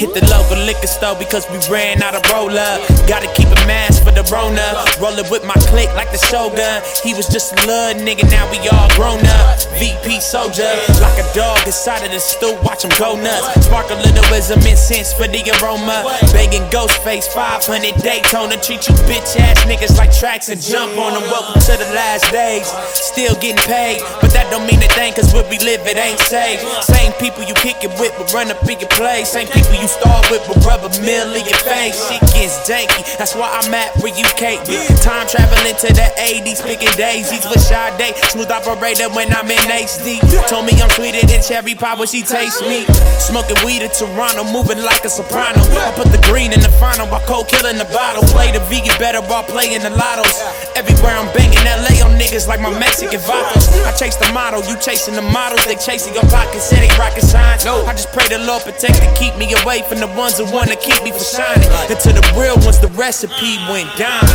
Hit 0.00 0.16
the 0.16 0.24
local 0.32 0.56
liquor 0.64 0.88
store 0.88 1.12
because 1.20 1.44
we 1.52 1.60
ran 1.68 2.00
out 2.00 2.16
of 2.16 2.24
roller. 2.32 2.80
Gotta 3.04 3.28
keep 3.36 3.52
a 3.52 3.60
mask 3.68 4.00
for 4.00 4.08
the 4.16 4.24
Rona. 4.32 4.64
Rollin' 4.96 5.28
with 5.28 5.44
my 5.44 5.52
clique 5.68 5.92
like 5.92 6.08
the 6.08 6.16
Shogun. 6.16 6.80
He 7.04 7.12
was 7.12 7.28
just 7.28 7.52
a 7.52 7.60
little 7.68 8.00
nigga, 8.00 8.24
now 8.32 8.48
we 8.48 8.56
all 8.72 8.88
grown 8.96 9.20
up. 9.44 9.60
VP 9.76 10.24
soldier, 10.24 10.72
like 11.04 11.20
a 11.20 11.28
dog 11.36 11.60
inside 11.68 12.00
of 12.00 12.16
the 12.16 12.18
stew, 12.18 12.56
watch 12.64 12.80
him 12.80 12.88
go 12.96 13.12
nuts. 13.12 13.68
Spark 13.68 13.92
a 13.92 13.98
little 14.00 14.24
wisdom 14.32 14.64
incense 14.64 15.12
for 15.12 15.28
the 15.28 15.44
aroma. 15.60 16.08
Begging 16.32 16.64
Ghostface 16.72 17.28
500 17.28 18.00
Daytona. 18.00 18.56
Treat 18.56 18.88
you 18.88 18.96
bitch 19.04 19.36
ass 19.36 19.68
niggas 19.68 20.00
like 20.00 20.16
tracks 20.16 20.48
and 20.48 20.64
jump 20.64 20.96
on 20.96 21.12
them. 21.12 21.28
Welcome 21.28 21.60
to 21.60 21.76
the 21.76 21.92
last 21.92 22.24
days. 22.32 22.72
Still 22.96 23.36
getting 23.36 23.60
paid, 23.68 24.00
but 24.24 24.32
that 24.32 24.48
don't 24.48 24.64
mean 24.64 24.80
a 24.80 24.88
thing, 24.96 25.12
cause 25.12 25.28
we 25.36 25.60
live, 25.60 25.84
it 25.84 26.00
ain't 26.00 26.24
safe. 26.24 26.64
Same 26.88 27.12
people 27.20 27.44
you 27.44 27.52
kick 27.60 27.84
it 27.84 27.92
with, 28.00 28.16
but 28.16 28.32
run 28.32 28.48
up 28.48 28.64
in 28.64 28.80
your 28.80 28.88
play. 28.96 29.28
Same 29.28 29.44
people 29.52 29.76
you 29.76 29.89
start 29.90 30.30
with, 30.30 30.42
but 30.46 30.62
rub 30.62 30.86
a 30.86 30.90
mill 31.02 31.34
in 31.34 31.44
face. 31.66 31.98
Shit 32.06 32.22
gets 32.30 32.62
janky, 32.68 33.02
that's 33.18 33.34
why 33.34 33.50
I'm 33.50 33.74
at 33.74 33.96
where 33.98 34.14
you 34.14 34.24
can't 34.38 34.62
be. 34.66 34.78
Time 35.02 35.26
traveling 35.26 35.74
to 35.82 35.88
the 35.90 36.08
80s, 36.14 36.62
picking 36.62 36.94
daisies 36.94 37.42
with 37.50 37.60
Sade. 37.60 38.14
Smooth 38.30 38.50
operator 38.50 39.10
when 39.10 39.32
I'm 39.34 39.50
in 39.50 39.58
HD. 39.66 40.22
Told 40.46 40.66
me 40.66 40.78
I'm 40.80 40.90
sweeter 40.90 41.26
than 41.26 41.42
cherry 41.42 41.74
pie 41.74 41.98
when 41.98 42.06
she 42.06 42.22
tastes 42.22 42.62
me. 42.62 42.86
Smoking 43.18 43.58
weed 43.66 43.82
in 43.82 43.90
Toronto, 43.90 44.44
moving 44.46 44.78
like 44.82 45.04
a 45.04 45.10
soprano. 45.10 45.60
I 45.60 45.92
put 45.96 46.08
the 46.14 46.22
green 46.30 46.52
in 46.52 46.60
the 46.60 46.72
final 46.78 47.06
while 47.08 47.24
cold 47.26 47.48
killing 47.48 47.78
the 47.78 47.88
bottle. 47.90 48.22
Play 48.30 48.52
the 48.52 48.60
vegan 48.70 48.94
better 48.98 49.20
while 49.26 49.42
playing 49.44 49.82
the 49.82 49.90
lottos. 49.90 50.38
Everywhere 50.76 51.16
I'm 51.18 51.28
banging 51.34 51.64
LA 51.66 51.98
on 52.06 52.14
niggas 52.14 52.46
like 52.46 52.60
my 52.60 52.70
Mexican 52.78 53.20
vatos. 53.20 53.66
I 53.84 53.92
chase 53.92 54.16
the 54.16 54.30
model, 54.32 54.62
you 54.64 54.78
chasing 54.78 55.14
the 55.14 55.22
models, 55.22 55.64
they 55.66 55.74
chasing 55.74 56.14
your 56.14 56.24
pockets, 56.30 56.64
say 56.70 56.86
they 56.86 56.92
rockin' 56.96 57.22
signs. 57.26 57.66
I 57.66 57.92
just 57.92 58.12
pray 58.12 58.26
the 58.28 58.38
Lord 58.38 58.62
protect 58.62 59.02
and 59.02 59.10
keep 59.16 59.36
me 59.36 59.52
away 59.62 59.79
from 59.82 60.00
the 60.00 60.06
ones 60.18 60.38
who 60.38 60.44
wanna 60.52 60.76
keep 60.76 61.02
me 61.02 61.10
from 61.10 61.20
shining. 61.20 61.68
Until 61.90 62.14
the 62.14 62.24
real 62.38 62.56
ones, 62.64 62.78
the 62.78 62.88
recipe 62.88 63.58
went 63.68 63.88
diamond. 63.96 64.30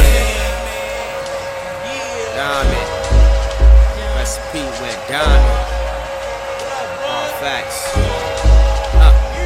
Diamond. 2.35 2.89
Recipe 4.15 4.63
went 4.81 5.07
diamond. 5.07 5.65
All 7.05 7.27
facts. 7.39 8.04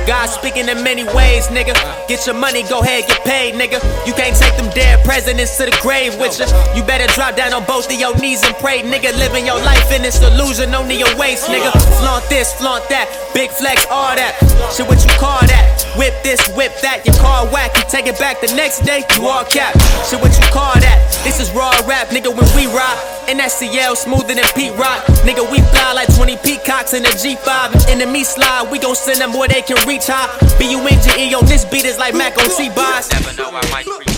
God 0.10 0.26
speaking 0.26 0.68
in 0.68 0.82
many 0.82 1.04
ways, 1.14 1.54
nigga. 1.54 1.78
Get 2.08 2.26
your 2.26 2.34
money, 2.34 2.64
go 2.64 2.82
ahead, 2.82 3.06
get 3.06 3.22
paid, 3.26 3.54
nigga. 3.54 3.78
You 4.08 4.14
can't 4.18 4.36
take 4.36 4.58
them 4.58 4.66
dead 4.74 5.06
presidents 5.06 5.56
to 5.58 5.66
the 5.70 5.78
grave 5.86 6.18
with 6.18 6.40
you. 6.40 6.50
You 6.74 6.82
better 6.82 7.06
drop 7.14 7.36
down 7.36 7.54
on 7.54 7.64
both 7.66 7.86
of 7.86 8.00
your 8.00 8.18
knees 8.18 8.42
and 8.42 8.56
pray, 8.56 8.82
nigga. 8.82 9.14
Living 9.22 9.46
your 9.46 9.62
life 9.62 9.92
in 9.94 10.02
this 10.02 10.18
illusion, 10.18 10.74
only 10.74 10.98
your 10.98 11.14
waist, 11.16 11.46
nigga. 11.46 11.70
Flaunt 12.02 12.28
this, 12.28 12.52
flaunt 12.58 12.90
that, 12.90 13.06
big 13.36 13.52
flex, 13.52 13.86
all 13.92 14.16
that. 14.18 14.34
Shit, 14.74 14.90
what 14.90 14.98
you 15.06 15.14
call 15.22 15.46
that? 15.46 15.78
Whip 15.94 16.18
this, 16.24 16.42
whip 16.58 16.74
that. 16.82 17.06
Your 17.06 17.14
car 17.22 17.46
whack, 17.54 17.78
you 17.78 17.84
take 17.86 18.08
it 18.08 18.18
back 18.18 18.42
the 18.42 18.50
next 18.58 18.82
day, 18.82 19.06
you 19.14 19.28
all 19.28 19.46
cap. 19.46 19.78
Shit, 20.10 20.18
what 20.18 20.34
you 20.34 20.46
call 20.50 20.74
that? 20.82 21.06
This 21.22 21.40
is 21.40 21.54
raw 21.54 21.70
rap, 21.86 22.10
nigga. 22.10 22.34
When 22.34 22.50
we 22.58 22.66
rock, 22.74 22.98
NSCL 23.30 23.96
smoother 23.96 24.34
than 24.34 24.50
Pete 24.56 24.74
Rock, 24.74 25.06
nigga. 25.22 25.46
We 25.52 25.62
fly 25.70 25.94
like 25.94 26.10
20 26.16 26.38
peacocks 26.38 26.94
in 26.96 27.06
a 27.06 27.14
G5. 27.14 27.76
If 27.76 27.88
enemy 27.90 28.24
slide, 28.24 28.72
we 28.72 28.80
gon' 28.80 28.96
send 28.96 29.22
them 29.22 29.38
where 29.38 29.48
they 29.48 29.62
can 29.62 29.78
reach 29.88 29.99
high. 30.08 30.30
B-U-N-G-E 30.60 31.34
on 31.34 31.46
this 31.46 31.66
beat 31.66 31.86
is 31.86 31.98
like 31.98 32.14
Mac 32.14 32.38
on 32.38 32.50
C-Boss. 32.50 33.10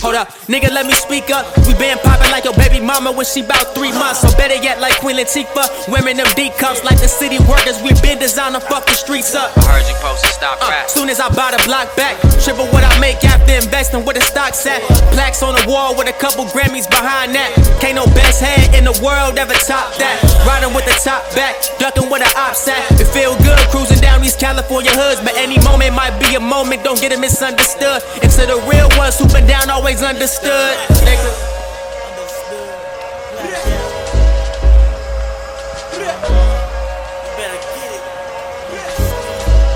Hold 0.02 0.16
up, 0.16 0.30
nigga, 0.50 0.70
let 0.74 0.86
me 0.86 0.94
speak 0.94 1.30
up. 1.30 1.46
We 1.68 1.74
been 1.78 1.98
poppin' 2.00 2.32
like 2.32 2.46
your 2.46 2.58
baby 2.58 2.80
mama 2.82 3.12
when 3.12 3.26
she 3.26 3.42
bout 3.42 3.74
three 3.74 3.92
months. 3.94 4.22
So 4.22 4.30
better 4.38 4.58
yet, 4.58 4.82
like 4.82 4.98
Queen 5.00 5.18
Latifah, 5.18 5.90
Women 5.90 6.18
them 6.18 6.28
D 6.36 6.50
cups 6.58 6.84
like 6.84 7.00
the 7.00 7.08
city 7.08 7.38
workers. 7.46 7.82
We 7.82 7.94
been 8.02 8.18
designed 8.20 8.56
to 8.56 8.62
fuck 8.62 8.86
the 8.86 8.94
streets 8.94 9.34
up. 9.36 9.56
I 9.58 9.78
heard 9.78 9.86
you 9.88 9.96
posted 10.02 10.34
stop 10.34 10.58
Uh, 10.62 10.88
soon 10.88 11.10
as 11.10 11.20
I 11.20 11.30
buy 11.30 11.54
the 11.56 11.62
block 11.66 11.96
back, 11.96 12.18
triple 12.42 12.68
what 12.74 12.84
I 12.84 12.92
make 13.00 13.24
after 13.24 13.54
investing 13.54 14.04
where 14.04 14.14
the 14.14 14.26
stock's 14.26 14.66
at. 14.66 14.82
Plaques 15.14 15.42
on 15.44 15.56
the 15.56 15.66
wall 15.70 15.96
with 15.96 16.10
a 16.10 16.18
couple 16.18 16.46
Grammys 16.46 16.90
behind 16.90 17.34
that. 17.36 17.54
Can't 17.80 17.96
no 17.96 18.06
best 18.18 18.42
head 18.42 18.76
in 18.76 18.84
the 18.84 18.96
world 19.06 19.38
ever 19.38 19.54
top 19.54 19.96
that. 19.98 20.18
Riding 20.46 20.74
with 20.74 20.86
the 20.86 20.98
top 20.98 21.24
back, 21.34 21.56
ducking 21.80 22.10
with 22.10 22.26
the 22.26 22.32
ops 22.38 22.68
at. 22.68 22.82
It 23.00 23.08
feel 23.14 23.38
good 23.46 23.58
cruising 23.70 24.02
down 24.02 24.22
these 24.22 24.36
California 24.36 24.92
hoods, 24.92 25.22
but 25.22 25.38
any 25.38 25.58
moment 25.62 25.71
might 26.02 26.20
be 26.20 26.36
a 26.36 26.40
moment. 26.40 26.84
Don't 26.84 27.00
get 27.00 27.12
it 27.12 27.20
misunderstood. 27.20 28.02
And 28.22 28.32
to 28.32 28.46
the 28.46 28.58
real 28.70 28.90
ones 28.98 29.20
who 29.20 29.28
been 29.28 29.48
down, 29.48 29.70
always 29.70 30.02
understood. 30.02 30.78
Nigga. 31.06 31.32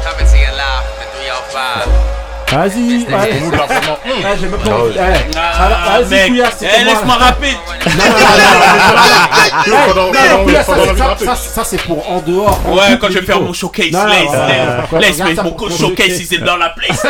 Coming 0.03 2.04
Vas-y. 2.55 3.05
Ah. 3.11 3.17
Ah, 5.37 5.99
Vas-y, 5.99 6.09
c'est 6.57 6.67
Eh, 6.79 6.83
laisse-moi 6.85 7.15
rapper. 7.15 7.51
Non, 7.85 8.03
non, 8.05 8.13
non, 9.67 9.67
non, 9.67 9.67
non, 9.67 9.85
Pendant- 9.87 10.05
non, 10.05 10.11
pendant- 10.11 10.43
Couillasse, 10.45 10.65
ça, 11.25 11.35
c'est- 11.35 11.83
pour 11.85 12.09
en 12.09 12.19
dehors. 12.21 12.59
Ouais, 12.67 12.97
quand 12.99 13.07
je 13.09 13.13
vais 13.19 13.21
il 13.21 13.25
faire 13.25 13.41
mon 13.41 13.53
showcase, 13.53 13.91
Non, 13.91 13.99
non, 14.05 14.09
laisse, 14.99 15.17
laisse, 15.19 15.37
mon 15.43 15.69
showcase, 15.69 16.21
c'est 16.29 16.43
dans 16.43 16.57
la 16.57 16.69
place, 16.69 17.03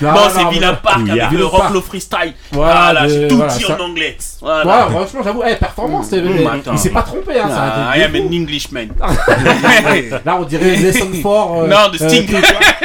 Non, 0.00 0.10
c'est 0.30 0.44
mais- 0.44 0.50
Park 0.82 1.00
avec 1.10 1.30
le 1.32 1.44
rock, 1.46 1.64
le 1.72 1.80
freestyle. 1.80 2.34
Voilà, 2.52 3.08
j'ai 3.08 3.28
tout 3.28 3.42
dit 3.56 3.64
en 3.66 3.80
anglais. 3.80 4.16
Voilà. 4.40 4.86
franchement, 4.90 5.20
j'avoue, 5.24 5.42
eh, 5.48 5.56
performance, 5.56 6.10
Mmh, 6.12 6.60
il 6.72 6.78
s'est 6.78 6.90
pas 6.90 7.02
trompé, 7.02 7.38
hein, 7.38 7.48
Ah, 7.50 7.96
I 7.96 8.02
am 8.02 8.14
an. 8.14 8.28
Englishman. 8.32 8.88
Là, 10.24 10.36
on 10.38 10.44
dirait 10.44 10.76
Lesson 10.76 11.08
4. 11.22 11.66
Non, 11.66 11.88
de 11.92 11.96
Sting. 11.98 12.26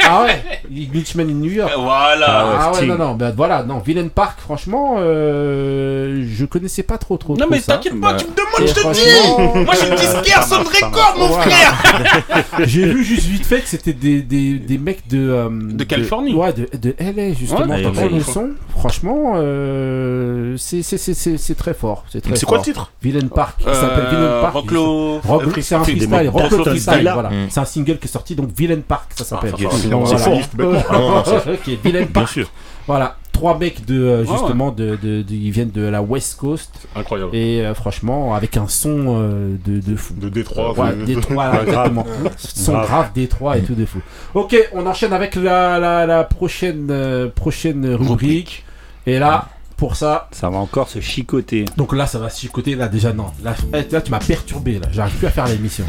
Ah 0.06 0.22
ouais, 0.24 0.42
Englishman 0.70 1.22
in 1.24 1.34
New 1.34 1.50
York. 1.52 1.72
Voilà. 1.78 2.26
Ah 2.60 2.70
ouais, 2.70 2.76
Sting. 2.76 2.88
non, 2.88 2.96
non, 2.98 3.14
bah 3.14 3.32
voilà, 3.36 3.62
non, 3.62 3.78
Villain 3.78 4.08
Park, 4.08 4.38
franchement, 4.40 4.96
euh, 4.98 6.24
je 6.28 6.44
connaissais 6.44 6.82
pas 6.82 6.98
trop, 6.98 7.16
trop. 7.16 7.34
Non, 7.34 7.40
trop 7.46 7.50
mais 7.50 7.60
ça. 7.60 7.74
t'inquiète 7.74 8.00
pas, 8.00 8.14
tu 8.14 8.26
me 8.26 8.30
demandes, 8.30 8.60
Et 8.62 8.66
je 8.66 8.74
te 8.74 8.80
franchement- 8.80 9.54
dis. 9.54 9.64
Moi, 9.64 9.74
j'ai 9.80 9.88
une 9.88 9.94
disquaire 9.94 10.42
son 10.44 10.58
record, 10.58 11.14
mon 11.18 11.26
Voilà. 11.28 11.42
frère. 11.44 12.44
J'ai 12.64 12.86
vu 12.86 13.04
juste 13.04 13.26
vite 13.26 13.44
fait 13.46 13.60
que 13.60 13.68
c'était 13.68 13.92
des, 13.92 14.22
des, 14.22 14.58
des 14.58 14.78
mecs 14.78 15.06
de. 15.08 15.18
euh, 15.30 15.48
de 15.50 15.84
Californie. 15.84 16.34
Ouais, 16.34 16.52
de, 16.52 16.68
de 16.76 16.94
LA, 16.98 17.32
justement. 17.34 17.66
Ouais, 17.74 17.82
T'entends 17.82 18.00
LA. 18.02 18.08
le 18.16 18.20
son 18.22 18.50
Franchement, 18.76 19.34
euh, 19.36 20.56
c'est- 20.56 20.82
c'est- 20.82 20.98
c'est 20.98 21.14
c'est- 21.14 21.36
c'est 21.38 21.54
très 21.54 21.74
fort. 21.74 22.04
C'est 22.10 22.20
très 22.20 22.36
C'est 22.36 22.46
quoi 22.46 22.58
fort. 22.58 22.66
le 22.66 22.72
titre? 22.72 22.92
Villain 23.02 23.26
Park. 23.28 23.56
Il 23.60 23.68
Euh, 23.68 23.74
s'appelle 23.80 24.06
Villain 24.10 24.40
Park. 24.40 24.54
Rocklo- 24.54 25.20
Rock- 25.24 25.42
euh, 25.46 25.60
C'est 25.62 25.74
un 25.74 25.82
freestyle. 25.84 26.28
Rocklo 26.28 26.64
Freestyle, 26.64 27.10
voilà. 27.12 27.30
Mm. 27.30 27.46
C'est 27.50 27.60
un 27.60 27.64
single 27.64 27.98
qui 27.98 28.06
est 28.06 28.10
sorti, 28.10 28.34
donc 28.34 28.50
Villain 28.56 28.80
Park, 28.86 29.10
ça 29.16 29.24
s'appelle. 29.24 29.52
Ah, 29.54 29.70
ça, 29.70 29.93
C'est 30.06 30.18
fort. 30.18 30.38
Ah, 30.90 31.22
Ok, 31.52 31.78
Bien 32.12 32.26
sûr. 32.26 32.50
Voilà, 32.86 33.16
trois 33.32 33.56
mecs 33.58 33.86
de 33.86 33.98
euh, 33.98 34.24
Ouais, 34.24 34.28
justement 34.30 34.70
de, 34.70 34.96
de- 35.02 35.22
de- 35.22 35.32
ils 35.34 35.50
viennent 35.50 35.70
de 35.70 35.86
la 35.86 36.02
West 36.02 36.36
Coast. 36.38 36.86
Incroyable. 36.94 37.34
Et 37.34 37.62
euh, 37.64 37.72
franchement, 37.74 38.34
avec 38.34 38.58
un 38.58 38.68
son 38.68 39.04
euh, 39.08 39.56
de, 39.64 39.80
de 39.80 39.96
fou. 39.96 40.12
De 40.14 40.28
Détroit. 40.28 40.72
Ouais, 40.78 40.94
de- 40.94 41.04
Détroit, 41.06 41.50
Ouais, 41.52 41.60
exactement. 41.66 42.02
grave. 42.02 42.34
Son 42.36 42.72
Grave. 42.72 42.86
grave 42.86 43.10
Détroit 43.14 43.56
et 43.56 43.62
tout 43.62 43.74
de 43.74 43.86
fou. 43.86 44.00
Ok, 44.34 44.54
on 44.74 44.86
enchaîne 44.86 45.14
avec 45.14 45.34
la, 45.36 45.78
la, 45.78 46.04
la 46.06 46.24
prochaine, 46.24 46.88
euh, 46.90 47.28
prochaine 47.28 47.86
rubrique. 47.94 48.64
Et 49.06 49.18
là, 49.18 49.48
pour 49.76 49.96
ça. 49.96 50.28
Ça 50.32 50.50
va 50.50 50.58
encore 50.58 50.88
se 50.88 51.00
chicoter. 51.00 51.64
Donc 51.76 51.94
là, 51.94 52.06
ça 52.06 52.18
va 52.18 52.30
se 52.30 52.40
chicoter. 52.40 52.74
Là, 52.74 52.88
déjà, 52.88 53.12
non. 53.12 53.26
Là, 53.42 53.54
eh, 53.72 53.90
là, 53.90 54.00
tu 54.00 54.10
m'as 54.10 54.18
perturbé. 54.18 54.78
Là, 54.78 54.88
j'arrive 54.92 55.14
plus 55.14 55.26
à 55.26 55.30
faire 55.30 55.46
l'émission. 55.46 55.84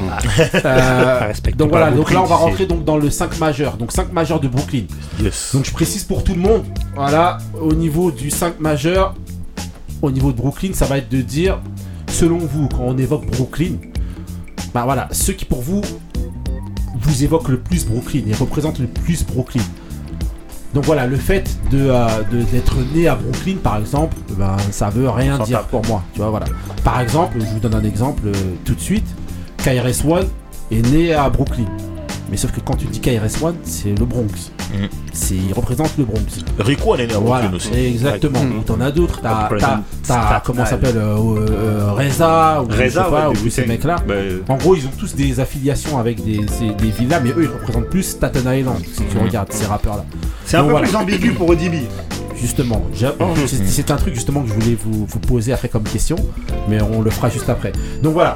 Euh, 0.66 1.20
Respecte 1.28 1.58
donc 1.58 1.70
voilà. 1.70 1.92
Donc 1.92 2.12
là, 2.12 2.22
on 2.22 2.26
va 2.26 2.36
rentrer 2.36 2.66
donc 2.66 2.84
dans 2.84 2.98
le 2.98 3.10
5 3.10 3.40
majeur. 3.40 3.78
Donc 3.78 3.92
5 3.92 4.12
majeur 4.12 4.40
de 4.40 4.48
Brooklyn. 4.48 4.84
Yes. 5.22 5.52
Donc 5.54 5.66
je 5.66 5.72
précise 5.72 6.04
pour 6.04 6.24
tout 6.24 6.34
le 6.34 6.42
monde. 6.42 6.66
Voilà, 6.96 7.38
au 7.60 7.74
niveau 7.74 8.12
du 8.12 8.30
5 8.30 8.60
majeur, 8.60 9.16
au 10.02 10.12
niveau 10.12 10.32
de 10.32 10.38
Brooklyn, 10.38 10.74
ça 10.74 10.86
va 10.86 10.98
être 10.98 11.10
de 11.10 11.22
dire, 11.22 11.60
selon 12.08 12.38
vous, 12.38 12.70
quand 12.70 12.84
on 12.84 12.98
évoque 12.98 13.26
Brooklyn, 13.26 13.74
bah 14.74 14.84
voilà, 14.86 15.08
ceux 15.12 15.34
qui 15.34 15.46
pour 15.46 15.62
vous 15.62 15.82
vous 17.02 17.24
évoquent 17.24 17.50
le 17.50 17.60
plus 17.60 17.86
Brooklyn 17.86 18.24
et 18.28 18.34
représentent 18.34 18.80
le 18.80 18.88
plus 18.88 19.26
Brooklyn. 19.26 19.62
Donc 20.76 20.84
voilà, 20.86 21.08
le 21.08 21.16
fait 21.16 21.58
de 21.72 21.88
euh, 21.90 22.08
de- 22.32 22.44
d'être 22.52 22.76
né 22.94 23.08
à 23.08 23.16
Brooklyn, 23.16 23.56
par 23.64 23.78
exemple, 23.78 24.16
ben, 24.38 24.56
ça 24.72 24.90
veut 24.90 25.10
rien 25.10 25.38
Sans 25.38 25.44
dire 25.46 25.60
tape. 25.60 25.70
pour 25.70 25.86
moi. 25.88 26.04
Tu 26.14 26.20
vois, 26.20 26.30
voilà. 26.30 26.46
Par 26.84 27.00
exemple, 27.00 27.38
je 27.40 27.46
vous 27.46 27.60
donne 27.60 27.74
un 27.76 27.84
exemple 27.84 28.24
euh, 28.28 28.34
tout 28.66 28.76
de 28.76 28.80
suite. 28.82 29.08
KRS-One 29.64 30.28
est 30.72 30.86
né 30.92 31.14
à 31.14 31.30
Brooklyn. 31.30 31.66
Mais 32.30 32.38
sauf 32.38 32.52
que 32.52 32.60
quand 32.60 32.76
tu 32.76 32.86
dis 32.88 33.00
KRS-One, 33.00 33.56
c'est 33.64 33.98
le 33.98 34.06
Bronx. 34.06 34.52
Mhm. 34.74 34.90
C'est, 35.14 35.36
il 35.36 35.54
représente 35.54 35.98
le 35.98 36.06
Bronx. 36.06 36.20
Rico, 36.60 36.96
elle 36.96 37.02
est 37.02 37.14
Voilà, 37.14 37.50
aussi. 37.54 37.70
exactement. 37.74 38.40
Ou 38.42 38.64
T'en 38.64 38.82
as 38.82 38.92
d'autres. 38.92 39.22
T'as, 39.22 39.50
t'as, 40.08 40.40
comment 40.42 40.66
s'appelle 40.66 40.98
euh, 40.98 41.16
euh, 41.50 41.92
Reza 41.94 42.62
ou 42.64 42.72
je 42.72 42.78
Reza, 42.82 43.04
sais 43.06 43.10
pas, 43.10 43.30
ouais, 43.30 43.38
ou 43.46 43.50
ces 43.50 43.66
mecs-là. 43.66 43.96
Bah, 44.08 44.14
euh, 44.16 44.40
En 44.50 44.58
gros, 44.58 44.76
ils 44.76 44.86
ont 44.86 44.92
tous 44.98 45.16
des 45.16 45.40
affiliations 45.40 45.98
avec 45.98 46.24
des, 46.24 46.38
des 46.40 46.90
villas, 46.92 47.22
mais 47.24 47.30
eux, 47.32 47.44
ils 47.44 47.48
représentent 47.48 47.90
plus 47.90 48.04
Staten 48.04 48.44
Island. 48.52 48.80
Si 48.94 49.04
tu 49.04 49.18
regardes 49.18 49.52
ces 49.54 49.66
rappeurs-là. 49.66 50.04
C'est 50.46 50.58
un 50.58 50.64
peu 50.64 50.72
voilà. 50.72 50.88
plus 50.88 50.96
ambigu 50.96 51.32
pour 51.34 51.50
Odibi. 51.50 51.82
Justement, 52.36 52.82
j'ai- 52.94 53.08
oh, 53.20 53.28
c'est, 53.48 53.66
c'est 53.66 53.92
un 53.92 53.96
truc 53.96 54.14
justement 54.14 54.42
que 54.42 54.50
je 54.50 54.54
voulais 54.54 54.78
vous, 54.84 55.06
vous 55.06 55.20
poser 55.20 55.54
après 55.54 55.70
comme 55.70 55.84
question, 55.84 56.18
mais 56.70 56.82
on 56.82 57.02
le 57.02 57.10
fera 57.10 57.30
juste 57.30 57.50
après. 57.50 57.72
Donc 58.04 58.14
voilà, 58.14 58.34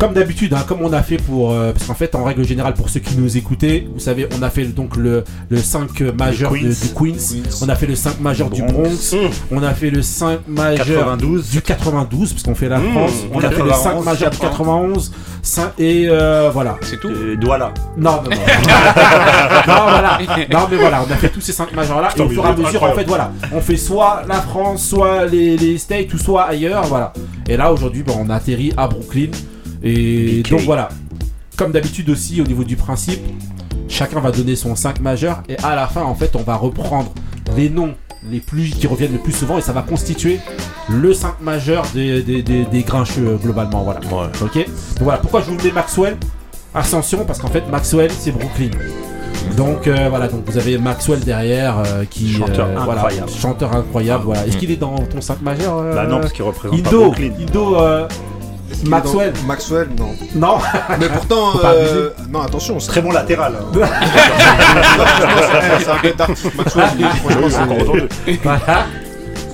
comme 0.00 0.14
d'habitude, 0.14 0.54
hein, 0.54 0.64
comme 0.66 0.80
on 0.82 0.92
a 0.94 1.02
fait 1.02 1.18
pour, 1.18 1.52
euh, 1.52 1.72
parce 1.72 1.84
qu'en 1.84 1.94
fait, 1.94 2.14
en 2.14 2.24
règle 2.24 2.42
générale, 2.44 2.72
pour 2.72 2.88
ceux 2.88 3.00
qui 3.00 3.16
nous 3.18 3.36
écoutaient, 3.36 3.86
vous 3.92 4.00
savez, 4.00 4.26
on 4.36 4.42
a 4.42 4.48
fait 4.48 4.64
donc 4.64 4.96
le, 4.96 5.22
le 5.50 5.58
5 5.58 6.00
majeur 6.18 6.50
de- 6.52 6.56
Queens. 6.58 6.68
du 6.82 6.94
Queens, 7.12 7.42
on 7.62 7.68
a 7.68 7.74
fait 7.76 7.86
le 7.86 7.94
5 7.94 8.18
majeur 8.20 8.48
du 8.48 8.62
Bronx. 8.62 8.72
Bronx, 9.12 9.16
on 9.52 9.62
a 9.62 9.74
fait 9.74 9.90
le 9.90 10.00
5 10.00 10.40
majeur 10.48 10.86
92. 11.00 11.50
du 11.50 11.60
92, 11.60 12.32
parce 12.32 12.42
qu'on 12.42 12.54
fait 12.54 12.70
la 12.70 12.78
Mmh, 12.78 12.90
France, 12.92 13.12
on 13.34 13.38
a 13.40 13.50
fait 13.50 13.62
le 13.62 13.68
5 13.70 13.74
91, 13.76 14.04
majeur 14.06 14.30
du 14.30 14.38
91, 14.38 15.12
5 15.42 15.64
et 15.78 16.06
euh, 16.08 16.50
voilà. 16.50 16.78
C'est 16.80 16.98
tout. 16.98 17.10
Euh, 17.10 17.36
Douala. 17.36 17.72
Non, 17.98 18.22
non, 18.22 18.30
non. 18.30 18.36
non, 19.68 19.82
voilà. 19.88 20.18
Non, 20.50 20.66
mais 20.70 20.76
voilà, 20.78 21.04
on 21.06 21.12
a 21.12 21.16
fait 21.16 21.28
tous 21.28 21.40
ces 21.42 21.52
cinq 21.52 21.72
majors 21.74 22.00
là. 22.00 22.08
Et 22.16 22.20
au 22.22 22.28
fur 22.30 22.44
et 22.44 22.48
à 22.48 22.56
mesure, 22.56 22.82
en 22.82 22.92
fait, 22.94 23.04
voilà. 23.06 23.32
On 23.52 23.60
fait 23.60 23.76
soit 23.76 24.22
la 24.26 24.36
France, 24.40 24.82
soit 24.82 25.26
les, 25.26 25.58
les 25.58 25.76
States, 25.76 26.12
ou 26.14 26.18
soit 26.18 26.44
ailleurs, 26.44 26.84
voilà. 26.86 27.12
Et 27.48 27.56
là, 27.58 27.70
aujourd'hui, 27.70 28.02
bah, 28.02 28.14
on 28.18 28.30
a 28.30 28.36
atterri 28.36 28.72
à 28.78 28.88
Brooklyn. 28.88 29.28
Et 29.82 30.42
BK. 30.42 30.50
donc, 30.50 30.60
voilà. 30.60 30.88
Comme 31.56 31.72
d'habitude 31.72 32.08
aussi, 32.10 32.40
au 32.40 32.44
niveau 32.44 32.64
du 32.64 32.76
principe, 32.76 33.20
chacun 33.88 34.20
va 34.20 34.30
donner 34.30 34.56
son 34.56 34.74
5 34.76 35.00
majeur. 35.00 35.42
Et 35.48 35.56
à 35.58 35.74
la 35.76 35.86
fin, 35.86 36.02
en 36.02 36.14
fait, 36.14 36.34
on 36.36 36.42
va 36.42 36.56
reprendre 36.56 37.12
les 37.56 37.68
noms 37.68 37.94
les 38.30 38.40
plus 38.40 38.70
qui 38.70 38.86
reviennent 38.86 39.12
le 39.12 39.18
plus 39.18 39.32
souvent. 39.32 39.58
Et 39.58 39.62
ça 39.62 39.72
va 39.72 39.82
constituer 39.82 40.38
le 40.88 41.12
5 41.14 41.40
majeur 41.42 41.84
des, 41.94 42.22
des, 42.22 42.42
des, 42.42 42.64
des 42.64 42.82
grincheux, 42.82 43.26
euh, 43.28 43.36
globalement. 43.36 43.82
Voilà. 43.82 44.00
Ouais. 44.00 44.30
Ok 44.42 44.54
Donc 44.56 44.66
voilà, 45.02 45.18
pourquoi 45.18 45.40
je 45.42 45.50
vous 45.50 45.56
mets 45.62 45.70
Maxwell? 45.72 46.16
Ascension, 46.74 47.24
parce 47.24 47.38
qu'en 47.38 47.48
fait, 47.48 47.64
Maxwell, 47.70 48.10
c'est 48.10 48.30
Brooklyn. 48.32 48.70
Donc 49.56 49.86
euh, 49.86 50.06
voilà, 50.10 50.28
donc 50.28 50.42
vous 50.46 50.58
avez 50.58 50.76
Maxwell 50.78 51.20
derrière 51.20 51.78
euh, 51.78 52.04
qui 52.08 52.32
Chanteur 52.32 52.68
euh, 52.68 52.74
voilà, 52.84 53.00
incroyable. 53.00 53.30
chanteur 53.30 53.74
incroyable. 53.74 54.24
Voilà. 54.24 54.46
Est-ce 54.46 54.56
qu'il 54.58 54.70
est 54.70 54.76
dans 54.76 54.96
ton 54.98 55.20
5 55.20 55.40
majeur 55.42 55.78
euh, 55.78 55.94
Bah 55.94 56.06
non, 56.06 56.20
parce 56.20 56.32
qu'il 56.32 56.44
représente 56.44 56.82
pas 56.82 56.90
Brooklyn. 56.90 57.30
Indo, 57.40 57.76
Maxwell. 58.86 59.32
dans- 59.32 59.46
Maxwell, 59.46 59.88
non. 59.98 60.10
Non. 60.34 60.58
Mais 60.98 61.08
pourtant, 61.08 61.52
euh, 61.64 62.10
non, 62.32 62.40
attention. 62.40 62.78
c'est- 62.80 62.88
Très 62.88 63.02
bon 63.02 63.10
latéral. 63.12 63.54
C'est 65.80 65.90
un 65.90 66.02
bête 66.02 66.20
artiste, 66.20 66.54
Maxwell. 66.56 66.84
il- 66.98 67.06
Franchement, 67.06 67.76
c'est- 68.26 68.38
voilà. 68.42 68.86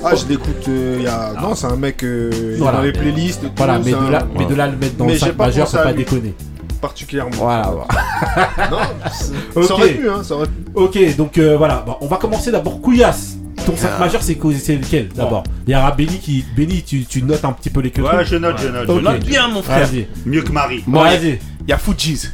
Ah, 0.04 0.14
je 0.14 0.26
l'écoute. 0.28 0.68
euh, 0.68 0.96
il 0.98 1.04
y 1.04 1.08
a... 1.08 1.32
Non, 1.40 1.54
c'est 1.54 1.66
un 1.66 1.76
mec 1.76 2.04
euh, 2.04 2.54
Voilà. 2.58 2.78
dans 2.78 2.84
les 2.84 2.92
playlists. 2.92 3.42
et 3.42 3.46
tout, 3.48 3.52
Voilà, 3.56 3.78
mais 3.84 3.90
de, 3.90 3.96
un- 3.96 4.10
là, 4.10 4.22
mais 4.38 4.44
de 4.46 4.54
là 4.54 4.66
le 4.68 4.76
mettre 4.76 4.96
dans 4.96 5.04
Mais 5.06 5.14
le 5.14 5.18
j'ai 5.18 5.26
5 5.26 5.32
pas 5.32 5.46
majeur, 5.46 5.68
faut 5.68 5.76
pas 5.78 5.90
lui. 5.92 6.04
déconner. 6.04 6.34
particulièrement. 6.80 7.30
Voilà. 7.34 7.72
voilà. 7.72 8.70
Non, 8.70 9.62
ça 9.66 9.74
aurait 9.74 9.88
pu, 9.94 10.08
hein, 10.08 10.22
ça 10.22 10.34
aurait 10.34 10.46
pu. 10.46 10.52
Ok, 10.74 11.16
donc 11.16 11.38
euh, 11.38 11.56
voilà, 11.56 11.82
Bon, 11.84 11.96
on 12.00 12.06
va 12.06 12.18
commencer 12.18 12.52
d'abord 12.52 12.80
Couillasse. 12.80 13.36
Ton 13.64 13.76
5 13.76 13.90
Ah. 13.94 13.98
majeur, 13.98 14.22
c'est 14.22 14.34
lequel 14.34 15.09
d'abord 15.09 15.42
Il 15.66 15.72
y 15.72 15.76
aura 15.76 15.90
Benny 15.92 16.18
qui. 16.18 16.44
Benny, 16.57 16.82
tu, 16.82 17.04
tu 17.04 17.22
notes 17.22 17.44
un 17.44 17.52
petit 17.52 17.70
peu 17.70 17.80
les 17.80 17.90
Ouais, 18.00 18.24
je 18.24 18.36
note, 18.36 18.57
je 18.62 18.68
note. 18.68 18.86
Je 18.86 19.00
note. 19.00 19.24
Bien, 19.24 19.48
mon 19.48 19.62
frère. 19.62 19.86
Vas-y. 19.86 20.07
Mieux 20.24 20.42
que 20.42 20.52
Marie. 20.52 20.84
Bon, 20.86 21.00
vas-y. 21.02 21.38
Il 21.62 21.68
y 21.70 21.72
a 21.72 21.78
Fujis. 21.78 22.28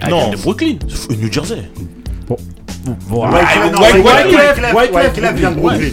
Ah, 0.00 0.08
Non. 0.08 0.30
de 0.30 0.36
Brooklyn. 0.36 0.76
New 1.18 1.32
Jersey. 1.32 1.62
Bon, 2.28 2.36
Wyclef, 3.26 4.74
Wyclef 4.74 5.34
vient 5.34 5.50
de 5.52 5.56
Brooklyn. 5.56 5.90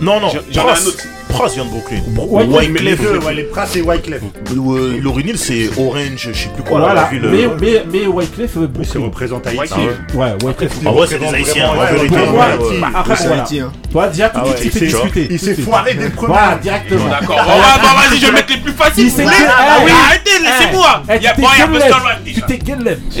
Non, 0.00 0.20
non, 0.20 0.28
J'en- 0.50 0.62
ai 0.66 0.70
un 0.70 0.86
autre. 0.86 1.04
Pras 1.28 1.48
vient 1.48 1.64
de 1.64 1.70
Brooklyn. 1.70 2.00
Wyclef, 2.16 2.70
Mais 2.72 2.80
les 2.80 2.96
deux, 2.96 3.18
ouais, 3.18 3.34
les 3.34 3.42
Pras 3.44 3.66
et 3.76 3.82
Wyclef. 3.82 4.22
Euh, 4.56 4.98
L'Orinil, 5.00 5.38
c'est 5.38 5.68
Orange, 5.78 6.16
je 6.16 6.32
sais 6.32 6.48
plus 6.48 6.62
quoi, 6.62 6.78
là, 6.80 6.86
Voilà, 6.86 7.02
la 7.02 7.08
ville. 7.08 7.22
mais, 7.30 7.44
euh, 7.44 7.50
mais, 7.60 7.84
mais 8.00 8.06
Wyclef, 8.06 8.56
euh, 8.56 8.60
C'est 8.62 8.66
Brooklyn. 8.68 9.00
représente 9.04 9.46
Haïti. 9.46 9.60
Wyclef. 9.60 10.14
Ouais, 10.14 10.32
Wyclef. 10.42 10.72
Ah 10.86 10.92
ouais, 10.92 11.06
c'est 11.06 11.18
des 11.18 11.26
Haïtiens, 11.26 11.68
bah, 11.74 11.80
ouais. 11.92 12.80
après, 12.94 13.16
C'est 13.16 13.26
voilà. 13.28 13.42
Haïti. 13.42 13.60
Toi, 13.92 14.08
déjà, 14.08 14.28
tout 14.30 14.40
Ah 14.42 14.48
de 14.52 14.56
suite, 14.56 14.72
il 14.74 14.78
s'est 14.78 14.86
discuté. 14.86 15.28
il 15.30 15.38
s'est 15.38 15.54
foiré 15.56 15.90
suite. 15.90 16.00
dès 16.00 16.08
le 16.08 16.12
premier. 16.14 16.32
Voilà, 16.34 16.54
directement. 16.56 17.08
D'accord. 17.08 17.36
Bon, 17.36 17.42
bah, 17.44 17.80
bah, 17.82 17.88
vas-y, 18.08 18.18
je 18.20 18.26
vais 18.26 18.32
mettre 18.32 18.52
les 18.52 18.60
plus 18.60 18.72
faciles. 18.72 19.12
Ah 19.18 19.22
Ah 19.58 19.76
oui, 19.78 19.84
oui. 19.86 19.92
arrêtez, 20.06 20.30
laissez-moi. 20.42 21.02
Eh, 21.08 21.16
Il 21.16 21.22
y 21.22 21.26
a 21.26 21.34
tu 21.34 21.40
bon, 21.40 21.48
il 21.54 21.58
y 21.58 21.62
a 21.62 21.66
t'es 21.66 21.72
gueule, 21.78 22.18
Tu 22.24 22.42
t'es 22.42 22.58
gueule. 22.58 22.98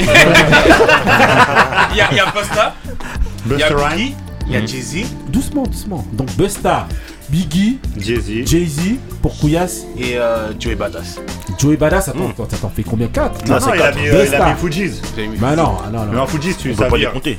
Il 1.92 1.96
y 1.96 2.00
a- 2.00 2.08
il 2.10 2.16
y 2.16 2.20
a 2.20 2.26
Busta. 2.26 2.74
Il 3.46 3.52
y 3.52 3.54
Busta 3.54 3.66
a 3.66 3.76
Rhymes, 3.88 3.96
Biggie. 3.96 4.14
Il 4.46 4.52
y 4.52 4.56
a 4.56 4.60
Jay-Z. 4.66 5.06
Doucement, 5.28 5.62
doucement. 5.64 6.04
Donc, 6.12 6.28
Busta, 6.36 6.86
Biggie, 7.30 7.78
Jay-Z. 7.98 8.46
Jay-Z 8.46 8.80
pour 9.22 9.36
Couillasse, 9.38 9.82
Et 9.98 10.16
euh, 10.18 10.48
Joey 10.58 10.74
Badass. 10.76 11.20
Joey 11.58 11.76
Badass. 11.76 12.08
Attends, 12.08 12.30
attends, 12.30 12.46
ça 12.50 12.56
t'en 12.56 12.70
fait 12.70 12.82
combien? 12.84 13.08
4 13.08 13.46
Non, 13.48 13.58
non, 13.60 13.74
il 13.74 13.82
a 13.82 13.92
mis, 13.92 14.08
euh, 14.08 14.24
il 14.26 14.34
a 14.34 14.46
mis 14.52 14.58
Fujis. 14.58 14.92
Bah 15.38 15.54
non, 15.56 15.76
ah 15.84 15.90
non, 15.92 16.06
Mais 16.10 16.16
non. 16.16 16.22
en 16.22 16.26
Fujis, 16.26 16.54
tu 16.56 16.74
sais 16.74 16.88
pas 16.88 16.96
les 16.96 17.06
compter. 17.06 17.38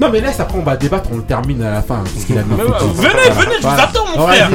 Non, 0.00 0.08
mais 0.10 0.20
laisse, 0.22 0.40
après 0.40 0.56
on 0.58 0.62
va 0.62 0.76
débattre, 0.78 1.10
on 1.12 1.18
le 1.18 1.22
termine 1.24 1.62
à 1.62 1.70
la 1.72 1.82
fin. 1.82 1.96
Parce 2.02 2.24
qu'il 2.24 2.38
a 2.38 2.42
mis 2.42 2.54
Mais 2.56 2.62
Fujis. 2.62 2.72
ouais, 2.72 2.78
venez, 2.94 3.10
Voilà. 3.12 3.30
venez, 3.34 3.54
je 3.60 3.66
vous 3.66 3.68
attends, 3.68 4.06
mon 4.16 4.26
frère. 4.26 4.50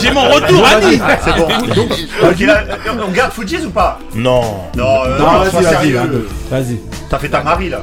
J'ai 0.00 0.10
mon 0.12 0.28
retour, 0.30 0.62
Vas-y, 0.62 0.84
Annie. 0.84 0.96
vas-y. 0.96 1.18
C'est 1.24 1.36
bon. 1.36 1.48
Donc, 1.74 1.90
a- 2.48 3.04
On 3.06 3.10
garde 3.10 3.32
Fujis 3.32 3.66
ou 3.66 3.70
pas? 3.70 3.98
Non. 4.14 4.40
Non, 4.76 5.04
euh, 5.06 5.18
Non, 5.18 5.24
non, 5.32 5.38
vas-y, 5.40 5.50
vas-y, 5.50 5.64
sérieux. 5.64 5.96
vas-y. 6.50 6.62
Vas-y. 6.62 6.80
T'as 7.10 7.18
fait 7.18 7.28
ta 7.28 7.42
Marie 7.42 7.68
là. 7.70 7.80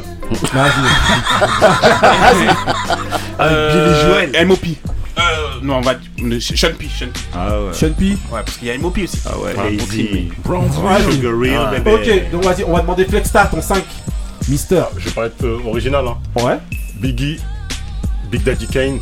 Vas-y. 0.54 2.48
Euh, 3.40 3.74
Billy 3.74 4.02
Joel. 4.06 4.30
M.O.P. 4.36 4.78
Euh, 5.18 5.60
non, 5.62 5.76
on 5.78 5.82
va. 5.82 5.94
Sean 6.40 6.74
P. 6.78 6.88
Sean 6.90 7.08
P. 7.08 7.20
Ah 7.36 7.62
ouais. 7.62 7.74
Sean 7.74 7.94
P. 7.94 8.06
Ouais, 8.06 8.18
parce 8.32 8.58
qu'il 8.58 8.68
y 8.68 8.72
a 8.72 8.74
M.O.P. 8.76 9.04
aussi. 9.04 9.20
Ah 9.26 9.38
ouais, 9.38 9.54
Lazy. 9.54 10.32
Sugar 11.12 11.40
Real, 11.40 11.68
Ah. 11.68 11.72
bébé. 11.80 11.92
Ok, 11.94 12.32
donc 12.32 12.44
vas-y, 12.46 12.64
on 12.64 12.74
va 12.74 12.82
demander 12.82 13.06
Flexstar, 13.06 13.50
ton 13.50 13.62
5. 13.62 13.84
Mister. 14.50 14.84
Je 14.98 15.06
vais 15.06 15.12
pas 15.12 15.26
être 15.28 15.44
euh, 15.44 15.60
original, 15.68 16.06
hein. 16.08 16.18
Ouais. 16.42 16.58
Biggie, 16.96 17.40
Big 18.32 18.44
Daddy 18.44 18.68
Kane, 18.68 19.00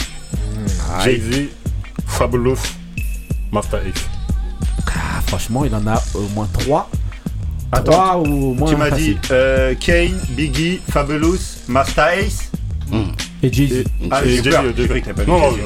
Jay-Z, 1.03 1.47
Fabulous, 2.05 2.57
Master 3.51 3.80
Ace. 3.88 4.05
Ah, 4.88 5.22
franchement, 5.28 5.64
il 5.66 5.74
en 5.74 5.86
a 5.88 6.01
au 6.14 6.28
moins 6.36 6.47
3. 6.59 6.89
Attends, 7.72 7.91
3 7.91 8.18
ou 8.18 8.51
au 8.51 8.53
moins 8.53 8.70
Tu 8.70 8.76
m'as 8.76 8.91
dit 8.91 9.18
euh, 9.32 9.74
Kane, 9.80 10.20
Biggie, 10.32 10.82
Fabulous, 10.89 11.39
Master 11.68 12.05
Ace. 12.20 12.51
Et 13.44 13.52
Jay-Z. 13.52 13.84
Ah, 14.12 14.20
j'ai 14.24 14.36
Jay-Z, 14.38 14.50
peur. 14.50 14.62
Jay-Z. 14.64 14.74
J'ai 14.78 14.88
cru 14.88 15.02
que 15.02 15.06
t'avais 15.08 15.14
pas 15.16 15.24
dit 15.24 15.32
Non, 15.32 15.39
non, 15.39 15.52
non, 15.52 15.58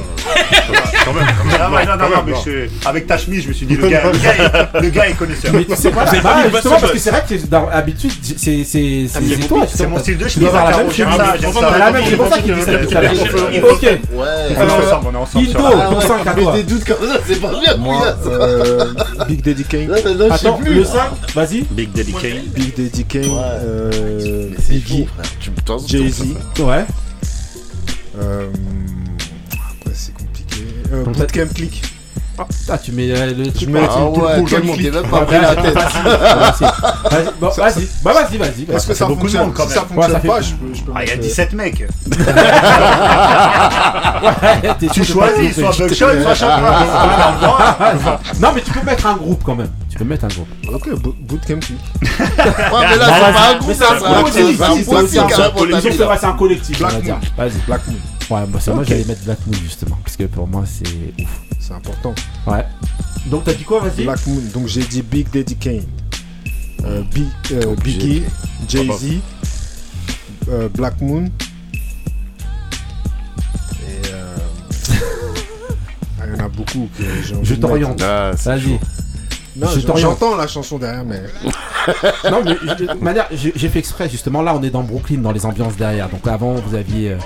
quand 1.04 1.12
même, 1.12 1.26
quand 1.38 1.44
même. 1.44 1.56
Ah 1.60 1.70
ouais, 1.70 1.84
non, 1.86 1.92
non, 1.92 1.98
quand 1.98 2.08
non, 2.08 2.24
même, 2.24 2.34
mais 2.46 2.68
je- 2.82 2.88
avec 2.88 3.06
ta 3.06 3.18
chemise, 3.18 3.42
je 3.44 3.48
me 3.48 3.52
suis 3.52 3.66
dit, 3.66 3.76
le 3.76 3.88
gars, 3.88 4.02
le 4.10 4.18
gars, 4.18 4.34
est, 4.34 4.82
le 4.82 4.88
gars 4.90 5.08
est 5.08 5.12
connaisseur. 5.12 5.52
Mais 5.52 5.64
tu 5.64 5.76
sais 5.76 5.90
bah, 5.90 6.04
pas 6.04 6.44
mis 6.44 6.50
justement, 6.52 6.78
parce 6.80 6.92
que 6.92 6.98
c'est 6.98 7.10
vrai 7.10 7.24
que 7.28 7.34
dans 7.46 7.68
c'est 7.72 8.64
c'est 8.64 8.64
c'est 8.64 9.20
mais 9.20 9.28
c'est 9.28 9.36
mon 9.40 9.46
toi, 9.46 9.66
c'est 9.72 9.86
mon 9.86 9.98
style 9.98 10.18
de 10.18 10.26
chemise, 10.28 10.48
avoir 10.48 10.64
la 10.64 10.70
Caro, 10.70 10.82
même 10.84 10.92
j'aime 10.92 11.06
chemise. 11.10 11.18
ça, 11.26 11.34
j'aime 11.40 11.52
ça. 11.52 11.60
T'as 11.60 11.78
la 11.78 11.90
même, 11.92 12.04
c'est 12.08 12.16
pour 12.16 12.28
ça 12.28 12.38
qu'il 12.40 12.54
dit 12.54 12.62
ça 12.62 12.72
depuis 12.72 12.86
tout 12.88 12.96
à 12.96 13.00
l'heure. 13.02 13.12
Ok, 13.72 13.82
Ouais. 13.82 13.98
On 14.56 14.60
est 14.60 14.62
ensemble, 14.86 15.06
on 15.08 15.14
est 15.14 15.16
ensemble. 15.16 15.46
sur 15.48 15.66
Indo, 15.66 15.76
la- 15.76 15.84
ton 15.86 16.00
5 16.00 16.26
à 16.26 16.34
Mais 16.34 16.42
toi. 16.42 16.52
des 16.54 16.62
doutes 16.62 16.84
comme 16.84 17.08
ça, 17.08 17.18
c'est 17.26 17.40
pas 17.40 17.50
bien, 17.60 17.76
Moi, 17.76 17.96
Couillasse. 17.98 18.16
euh, 18.26 18.84
Big 19.28 19.42
Daddy 19.44 19.64
Kane. 19.64 19.88
Là, 19.88 19.96
maintenant, 20.02 20.26
je 20.32 20.36
sais 20.38 20.46
Attends, 20.46 20.56
plus. 20.58 20.74
le 20.74 20.84
5, 20.84 21.00
vas-y. 21.34 21.60
Big 21.70 21.92
Daddy 21.92 22.12
Kane. 22.14 22.30
Big 22.54 22.74
Daddy 22.76 23.04
Kane. 23.04 23.22
Euh, 23.62 24.48
Mais 24.50 24.56
c'est 24.60 24.72
Biggie. 24.72 25.04
fou, 25.04 25.08
frère. 25.18 25.30
Tu 25.40 25.50
me 25.50 25.56
tends- 25.64 25.86
Jay-Z. 25.86 26.24
Ouais. 26.60 26.84
Euh, 28.18 28.48
c'est 29.94 30.14
compliqué. 30.14 30.64
Euh, 30.92 31.04
Donc, 31.04 31.16
Bootcamp 31.16 31.46
Click. 31.54 31.82
Ah, 32.68 32.76
tu 32.76 32.92
mets 32.92 33.10
euh, 33.12 33.32
le 33.34 33.50
truc. 33.50 33.68
mets 33.70 33.80
c'est 33.80 33.88
team 33.88 34.12
tout 34.14 34.20
le 34.20 34.26
même 34.26 34.36
pas 35.10 35.22
pris 35.22 35.36
la 35.40 35.54
vas-y, 35.54 35.62
tête. 35.64 35.74
vas-y, 35.74 36.60
vas-y. 37.10 37.30
Bon, 37.40 37.48
vas-y. 37.56 37.88
Bah, 38.04 38.12
vas-y, 38.12 38.36
vas-y. 38.36 38.64
vas-y. 38.66 38.76
Est-ce 38.76 38.86
que 38.88 38.94
ça 38.94 39.06
beaucoup 39.06 39.26
de 39.26 39.32
fonctionne 39.32 39.46
monde, 39.46 39.54
quand 39.54 39.66
Si 39.68 39.74
ça. 39.74 39.80
Ouais, 39.80 39.86
ça 39.86 39.94
fonctionne 39.94 40.20
fait 40.20 40.28
pas, 40.28 40.36
plus. 40.36 40.44
je 40.46 40.54
peux. 40.54 40.74
je 40.74 40.82
peux 40.82 40.92
Ah, 40.94 41.02
il 41.04 41.08
y 41.08 41.12
a 41.12 41.14
mettre, 41.14 41.22
17 41.22 41.52
mecs. 41.54 41.84
Ouais, 44.22 44.74
Tu 44.92 45.04
choisis, 45.04 45.54
soit 45.54 45.70
Buckshot, 45.78 46.22
soit 46.22 46.34
Chakra. 46.34 48.18
Non, 48.40 48.48
mais 48.54 48.60
tu 48.60 48.70
peux 48.72 48.84
mettre 48.84 49.06
un 49.06 49.16
groupe 49.16 49.42
quand 49.44 49.54
même. 49.54 49.70
Tu 49.96 50.04
peux 50.04 50.08
mettre 50.10 50.24
un 50.26 50.28
groupe. 50.28 50.48
Ok, 50.72 51.00
bo- 51.00 51.16
bootcamp. 51.20 51.60
Ouais, 51.62 52.86
mais 52.90 52.96
là, 52.96 53.06
c'est 53.06 53.32
pas 53.32 53.50
un 53.50 53.58
groupe, 53.58 53.68
Mais 53.68 53.74
ça, 53.74 53.86
c'est 53.98 54.06
un 54.06 55.50
collectif, 55.52 55.96
c'est 55.96 56.24
un 56.26 56.28
hein, 56.28 56.36
collectif, 56.38 56.78
Black 56.78 57.02
Moon. 57.04 57.18
Vas-y. 57.36 57.52
Black 57.66 57.86
Moon. 57.86 57.96
Ouais, 58.28 58.44
bah, 58.48 58.58
c'est 58.60 58.74
moi 58.74 58.82
j'allais 58.84 59.04
mettre 59.04 59.22
Black 59.22 59.38
Moon 59.46 59.56
justement, 59.62 59.98
parce 60.02 60.16
que 60.16 60.24
pour 60.24 60.46
moi 60.48 60.64
c'est 60.66 60.86
ouf. 61.22 61.40
C'est 61.60 61.72
important. 61.72 62.14
Ouais. 62.46 62.64
Donc 63.26 63.44
t'as 63.44 63.54
dit 63.54 63.64
quoi, 63.64 63.80
vas-y? 63.80 64.04
Black 64.04 64.26
Moon. 64.26 64.42
Donc 64.52 64.66
j'ai 64.66 64.82
dit 64.82 65.00
Big 65.02 65.30
Daddy 65.30 65.56
Kane. 65.56 65.82
Euh, 66.84 67.02
Big, 67.14 67.28
euh, 67.52 67.74
Biggie, 67.82 68.24
Jay-Z, 68.68 69.20
euh, 70.48 70.68
Black 70.74 71.00
Moon. 71.00 71.24
Et 73.82 74.08
euh, 74.12 74.36
ah, 76.20 76.24
il 76.26 76.36
y 76.36 76.40
en 76.40 76.44
a 76.44 76.48
beaucoup 76.48 76.88
que 76.98 77.04
j'ai 77.24 77.34
envie 77.34 77.46
Je 77.46 77.54
de 77.54 77.60
t'oriente. 77.60 78.02
Ah, 78.02 78.32
Vas-y. 78.44 78.78
Non, 79.58 79.68
j'entends 79.96 80.36
la 80.36 80.46
chanson 80.46 80.78
derrière, 80.78 81.04
mais 81.04 81.22
Non, 82.30 82.42
mais 82.44 82.54
de 82.54 82.92
manière, 83.02 83.26
j'ai 83.32 83.68
fait 83.68 83.78
exprès 83.78 84.08
justement. 84.08 84.42
Là, 84.42 84.54
on 84.58 84.62
est 84.62 84.70
dans 84.70 84.82
Brooklyn, 84.82 85.18
dans 85.18 85.32
les 85.32 85.46
ambiances 85.46 85.76
derrière. 85.76 86.08
Donc 86.08 86.26
avant, 86.26 86.54
vous 86.54 86.74
aviez 86.74 87.12
euh, 87.12 87.16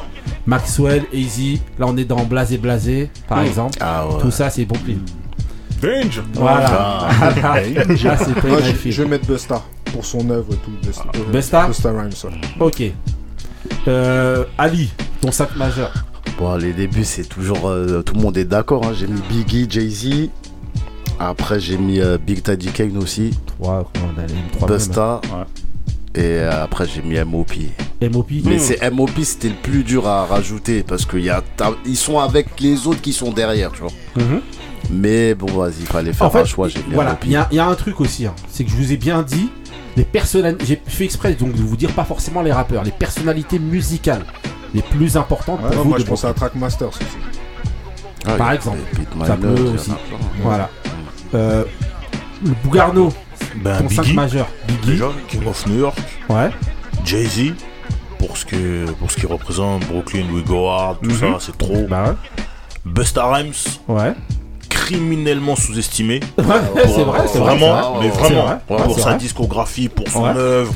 Maxwell, 0.47 1.05
Easy. 1.13 1.61
Là, 1.79 1.87
on 1.89 1.97
est 1.97 2.05
dans 2.05 2.23
Blasé 2.25 2.59
Blasé, 2.59 3.11
par 3.29 3.41
exemple. 3.43 3.79
Ah 3.81 4.07
ouais. 4.07 4.21
Tout 4.21 4.31
ça, 4.31 4.51
c'est 4.51 4.65
Brooklyn. 4.65 4.99
Danger. 5.83 6.23
Voilà. 6.35 7.09
Là, 7.21 7.63
moi 8.45 8.61
My 8.61 8.91
je, 8.93 9.03
vais 9.03 9.09
mettre 9.09 9.27
Busta 9.27 9.63
pour 9.93 10.05
son 10.05 10.29
œuvre 10.31 10.53
et 10.53 10.57
tout. 10.57 10.73
Busta, 10.87 11.05
euh, 11.17 11.33
Busta? 11.33 11.67
Busta 11.67 11.91
Rhymes. 11.91 12.11
ouais. 12.25 12.31
Ok. 12.61 12.83
Euh, 13.89 14.45
Ali, 14.59 14.93
ton 15.21 15.33
sac 15.33 15.57
majeur. 15.57 15.93
Bon, 16.39 16.55
les 16.57 16.73
débuts, 16.73 17.05
c'est 17.05 17.25
toujours. 17.29 17.69
euh, 17.69 18.03
tout 18.03 18.15
le 18.15 18.21
monde 18.21 18.37
est 18.37 18.45
d'accord. 18.45 18.85
hein. 18.87 18.93
J'ai 18.99 19.07
mis 19.07 19.21
Biggie, 19.29 19.67
Jay-Z. 19.69 20.29
Après, 21.23 21.61
j'ai 21.61 21.77
mis 21.77 22.01
euh, 22.01 22.17
Big 22.19 22.43
Daddy 22.43 22.69
Kane 22.69 22.97
aussi. 22.97 23.31
Trois, 23.47 23.91
on 23.97 24.19
a 24.21 24.27
les 24.27 24.35
trois 24.53 24.69
Busta. 24.69 25.21
Et 26.15 26.21
euh, 26.23 26.65
après, 26.65 26.87
j'ai 26.89 27.03
mis 27.03 27.19
MOP. 27.23 27.53
MOP. 28.11 28.31
Mais 28.47 28.59
c'est 28.59 28.91
MOP, 28.91 29.11
c'était 29.23 29.51
le 29.51 29.55
plus 29.55 29.85
dur 29.85 30.09
à 30.09 30.25
rajouter 30.25 30.83
parce 30.83 31.05
qu'il 31.05 31.21
y 31.23 31.31
a, 31.31 31.43
t'as- 31.57 31.73
ils 31.85 31.97
sont 31.97 32.19
avec 32.19 32.59
les 32.61 32.87
autres 32.87 33.03
qui 33.03 33.13
sont 33.13 33.31
derrière, 33.33 33.71
tu 33.73 33.83
vois. 33.83 33.91
Mhm. 34.17 34.41
Mais 34.91 35.35
bon, 35.35 35.47
vas-y, 35.47 35.81
il 35.81 35.87
fallait 35.87 36.13
faire 36.15 36.27
En 36.27 36.31
fait, 36.31 36.41
un 36.41 36.45
choix. 36.47 36.69
J'ai 36.69 36.79
mis 36.89 36.95
voilà, 36.95 37.11
MOP. 37.13 37.21
il 37.27 37.31
y, 37.33 37.37
a- 37.37 37.49
il 37.53 37.57
y 37.57 37.61
a 37.61 37.67
un 37.67 37.75
truc 37.75 38.01
aussi, 38.01 38.25
hein, 38.27 38.35
c'est 38.49 38.65
que 38.65 38.71
je 38.71 38.77
vous 38.77 38.91
ai 38.93 38.97
bien 38.97 39.23
dit, 39.23 39.51
les 39.97 40.05
personnalités, 40.05 40.65
j'ai 40.65 40.81
fait 40.87 41.05
exprès 41.05 41.35
donc 41.35 41.53
de 41.53 41.61
vous 41.63 41.77
dire 41.77 41.93
pas 41.93 42.05
forcément 42.05 42.41
les 42.43 42.51
rappeurs, 42.53 42.83
les 42.83 42.91
personnalités 42.93 43.59
musicales 43.59 44.25
les 44.75 44.83
plus 44.83 45.17
importantes 45.19 45.61
Ouais, 45.63 45.67
pour 45.69 45.77
non, 45.77 45.83
vous 45.83 45.89
moi 45.91 45.99
de 45.99 46.03
je 46.05 46.09
pense 46.09 46.25
à. 46.25 46.33
Trackmasters 46.33 46.89
aussi. 46.89 46.99
Ah, 48.27 48.35
Par 48.37 48.53
exemple, 48.53 48.79
ça 49.27 49.37
peut 49.37 49.49
aussi. 49.75 49.93
Voilà. 50.43 50.71
Euh, 51.35 51.65
le 52.45 52.53
Bougarno, 52.65 53.13
Ben, 53.57 53.79
ton 53.79 53.85
Biggie, 53.87 54.15
majeur. 54.15 54.49
Biggie. 54.67 54.93
déjà, 54.93 55.07
King 55.29 55.47
of 55.47 55.67
New 55.67 55.79
York. 55.79 55.97
Ouais. 56.29 56.51
Jay-Z, 57.05 57.53
pour 58.19 58.37
ce 58.37 58.45
que 58.45 58.91
pour 58.93 59.11
ce 59.11 59.17
qu'il 59.17 59.27
représente, 59.27 59.87
Brooklyn, 59.87 60.25
We 60.33 60.45
Go 60.45 60.69
Hard, 60.69 60.99
tout 61.03 61.11
Mhm. 61.11 61.17
ça, 61.17 61.27
c'est 61.41 61.57
trop. 61.59 61.87
Bah 61.89 62.17
Busta 62.85 63.27
Rhymes, 63.31 63.53
ouais. 63.89 64.15
criminellement 64.69 65.55
sous-estimé. 65.57 66.21
Ouais, 66.39 66.45
c'est 66.87 67.03
vrai, 67.03 67.21
c'est 67.27 67.39
vrai, 67.39 67.57
Vraiment, 67.57 67.93
vrai. 67.93 68.01
mais 68.01 68.09
vraiment, 68.09 68.47
vrai, 68.47 68.57
pour 68.85 68.99
sa 68.99 69.15
discographie, 69.15 69.89
pour 69.89 70.09
son 70.09 70.25
œuvre, 70.25 70.73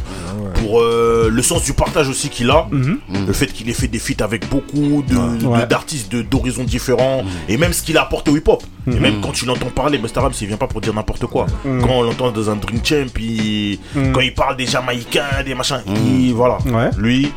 pour 0.65 0.81
euh, 0.81 1.29
le 1.31 1.43
sens 1.43 1.63
du 1.65 1.75
partage 1.75 2.09
aussi 2.09 2.29
qu'il 2.31 2.49
a, 2.51 2.67
Mhm. 2.71 2.99
le 3.27 3.33
fait 3.35 3.49
qu'il 3.53 3.69
ait 3.69 3.75
fait 3.75 3.87
des 3.89 3.99
feats 3.99 4.23
avec 4.25 4.49
beaucoup 4.49 5.03
de- 5.07 5.39
de- 5.41 5.47
Ouais. 5.47 5.67
d'artistes 5.67 6.11
de- 6.11 6.23
d'horizons 6.23 6.65
différents, 6.65 7.23
et 7.49 7.57
même 7.59 7.73
ce 7.75 7.83
qu'il 7.83 7.99
a 7.99 8.03
apporté 8.03 8.31
au 8.31 8.37
hip-hop. 8.37 8.63
Et 8.87 8.91
Mhm. 8.93 8.99
même 9.01 9.21
quand 9.23 9.33
tu 9.33 9.45
l'entends 9.45 9.69
parler, 9.71 9.99
Busta 9.99 10.21
Rhymes, 10.23 10.33
il 10.41 10.47
vient 10.49 10.57
pas 10.57 10.67
pour 10.67 10.81
dire 10.81 10.95
n'importe 10.95 11.27
quoi. 11.27 11.47
Mhm. 11.65 11.83
Quand 11.83 11.91
on 11.91 12.03
l'entend 12.03 12.31
dans 12.33 12.49
un 12.51 12.57
Drink 12.57 12.85
Champ, 12.85 13.07
il- 13.21 13.79
Mhm. 13.95 14.13
quand 14.13 14.21
il 14.21 14.33
parle 14.35 14.57
des 14.57 14.67
Jamaïcains, 14.67 15.43
des 15.45 15.55
machins, 15.55 15.83
il- 15.87 16.33
voilà. 16.33 16.59
Ouais. 16.67 16.91
Lui, 16.97 17.31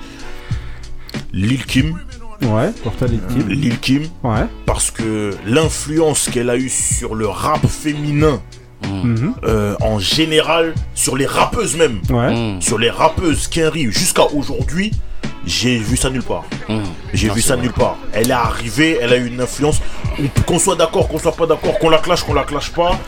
Lil 1.33 1.65
Kim, 1.65 1.97
Ouais. 2.41 2.71
Lil 3.49 3.79
Kim, 3.79 4.03
Ouais. 4.23 4.45
parce 4.65 4.91
que 4.91 5.31
l'influence 5.45 6.29
qu'elle 6.31 6.49
a 6.49 6.55
eue 6.57 6.69
sur 6.69 7.15
le 7.15 7.27
rap 7.27 7.65
féminin, 7.67 8.41
Euh, 9.43 9.75
en 9.81 9.99
général, 9.99 10.73
sur 10.93 11.15
les 11.17 11.25
rappeuses 11.25 11.75
même, 11.75 11.99
Ouais. 12.09 12.55
sur 12.59 12.77
les 12.77 12.89
rappeuses 12.89 13.47
Kenry 13.47 13.91
jusqu'à 13.91 14.25
aujourd'hui, 14.33 14.91
j'ai 15.45 15.77
vu 15.77 15.95
ça 15.97 16.09
nulle 16.09 16.23
part. 16.23 16.43
J'ai 17.13 17.29
Ah, 17.29 17.33
vu 17.33 17.41
ça 17.41 17.53
vrai. 17.55 17.63
nulle 17.63 17.73
part. 17.73 17.97
Elle 18.13 18.29
est 18.29 18.33
arrivée, 18.33 18.97
elle 19.01 19.13
a 19.13 19.17
eu 19.17 19.27
une 19.27 19.39
influence. 19.41 19.79
Qu'on 20.45 20.59
soit 20.59 20.75
d'accord, 20.75 21.07
qu'on 21.07 21.19
soit 21.19 21.31
pas 21.35 21.45
d'accord, 21.47 21.77
qu'on 21.79 21.89
la 21.89 21.99
clash, 21.99 22.23
qu'on 22.23 22.33
la 22.33 22.43
clash 22.43 22.71
pas. 22.71 22.99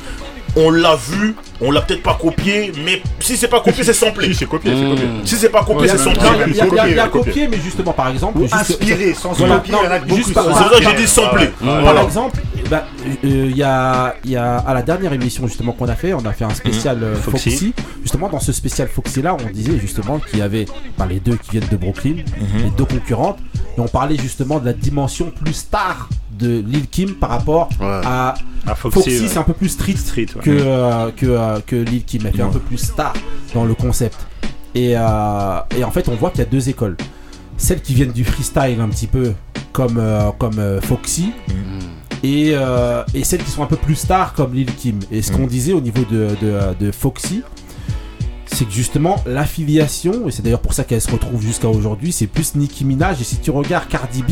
On 0.56 0.72
l'a 0.72 0.96
vu, 0.96 1.36
on 1.62 1.72
l'a 1.72 1.82
peut-être 1.82 2.02
pas 2.04 2.18
copié, 2.20 2.72
mais 2.84 3.02
si 3.20 3.38
c'est 3.38 3.48
pas 3.48 3.60
copié, 3.62 3.84
c'est 3.84 3.94
samplé. 3.94 4.28
Si, 4.28 4.36
c'est 4.36 4.46
copié, 4.48 4.72
c'est 4.76 4.90
copié. 4.90 5.08
Si 5.26 5.36
c'est 5.36 5.50
pas 5.50 5.64
copié, 5.64 5.88
c'est 5.88 5.98
samplé. 5.98 6.22
il 6.48 6.56
y 6.56 6.62
a- 6.62 7.06
y 7.06 7.10
copié, 7.10 7.48
mais 7.48 7.58
justement, 7.64 7.94
par 7.94 8.10
exemple. 8.10 8.40
Inspiré, 8.52 9.14
sans 9.14 9.30
copier, 9.30 9.76
il 9.82 9.86
y 9.86 9.88
en 9.88 9.92
a 9.92 10.00
beaucoup. 10.00 10.22
C'est 10.24 10.34
ça 10.34 10.44
que 10.78 10.84
j'ai 10.84 10.96
dit 10.96 11.08
samplé. 11.08 11.48
Par 11.60 12.00
exemple, 12.04 12.42
bah, 12.70 12.86
euh, 13.06 13.48
il 13.50 13.58
y, 13.58 13.64
a, 13.64 14.16
il 14.24 14.32
y 14.32 14.36
a 14.36 14.58
à 14.58 14.74
la 14.74 14.82
dernière 14.84 15.12
émission 15.14 15.48
justement 15.48 15.72
qu'on 15.72 15.88
a 15.88 15.96
fait, 15.96 16.14
on 16.14 16.24
a 16.26 16.34
fait 16.34 16.46
un 16.46 16.54
spécial 16.54 17.02
euh, 17.02 17.16
Foxy. 17.16 17.74
Justement, 18.04 18.30
dans 18.30 18.40
ce 18.40 18.52
spécial 18.52 18.88
Foxy 18.88 19.22
là, 19.24 19.36
on 19.36 19.50
disait 19.52 19.80
justement 19.80 20.20
qu'il 20.20 20.40
y 20.40 20.42
avait 20.44 20.66
bah, 20.98 21.08
les 21.10 21.20
deux 21.20 21.36
qui 21.36 21.52
viennent 21.52 21.68
de 21.72 21.78
Brooklyn, 21.78 22.18
les 22.64 22.70
deux 22.78 22.86
concurrentes, 22.86 23.40
et 23.78 23.80
on 23.80 23.88
parlait 23.88 24.18
justement 24.18 24.60
de 24.60 24.66
la 24.66 24.74
dimension 24.74 25.32
plus 25.32 25.54
star 25.54 26.10
de 26.40 26.60
Lil 26.66 26.88
Kim 26.88 27.16
par 27.16 27.30
rapport 27.30 27.70
Ouais. 27.80 28.02
à 28.06 28.34
Foxy, 28.76 29.00
Foxy. 29.02 29.22
ouais. 29.22 29.28
C'est 29.28 29.38
un 29.40 29.44
peu 29.44 29.54
plus 29.54 29.70
street, 29.70 29.96
Street, 29.98 30.28
ouais. 30.36 30.42
que, 30.42 30.50
euh, 30.52 31.12
que, 31.16 31.26
euh, 31.26 31.60
que 31.66 31.76
Lil 31.76 32.04
Kim. 32.04 32.22
Elle 32.26 32.34
fait 32.34 32.42
un 32.42 32.50
peu 32.50 32.60
plus 32.60 32.78
star 32.78 33.14
dans 33.54 33.66
le 33.66 33.74
concept. 33.74 34.18
Et, 34.76 34.94
euh, 34.96 35.60
et 35.78 35.84
en 35.84 35.92
fait, 35.92 36.08
on 36.10 36.16
voit 36.16 36.30
qu'il 36.30 36.40
y 36.40 36.44
a 36.44 36.50
deux 36.50 36.70
écoles. 36.70 36.96
Celles 37.58 37.82
qui 37.82 37.94
viennent 37.94 38.12
du 38.12 38.24
freestyle 38.24 38.80
un 38.80 38.88
petit 38.90 39.08
peu, 39.08 39.34
comme, 39.74 39.98
euh, 39.98 40.32
comme 40.38 40.60
euh, 40.60 40.80
Foxy, 40.82 41.32
et, 42.24 42.52
euh, 42.54 43.04
et 43.14 43.24
celles 43.24 43.44
qui 43.44 43.50
sont 43.52 43.64
un 43.64 43.68
peu 43.68 43.76
plus 43.78 43.96
stars, 43.96 44.34
comme 44.34 44.54
Lil 44.54 44.74
Kim. 44.76 45.00
Et 45.12 45.22
ce 45.22 45.32
qu'on 45.32 45.48
disait 45.48 45.74
au 45.74 45.82
niveau 45.82 46.04
de, 46.10 46.30
de, 46.42 46.86
de 46.86 46.92
Foxy, 46.92 47.42
c'est 48.46 48.66
que 48.66 48.72
justement 48.72 49.16
l'affiliation, 49.26 50.28
et 50.28 50.32
c'est 50.32 50.42
d'ailleurs 50.42 50.60
pour 50.62 50.74
ça 50.74 50.84
qu'elle 50.84 51.02
se 51.02 51.10
retrouve 51.12 51.42
jusqu'à 51.42 51.68
aujourd'hui, 51.70 52.12
c'est 52.12 52.28
plus 52.28 52.56
Nicki 52.56 52.84
Minaj. 52.86 53.20
Et 53.22 53.24
si 53.24 53.38
tu 53.38 53.52
regardes 53.52 53.88
Cardi 53.88 54.22
B, 54.24 54.32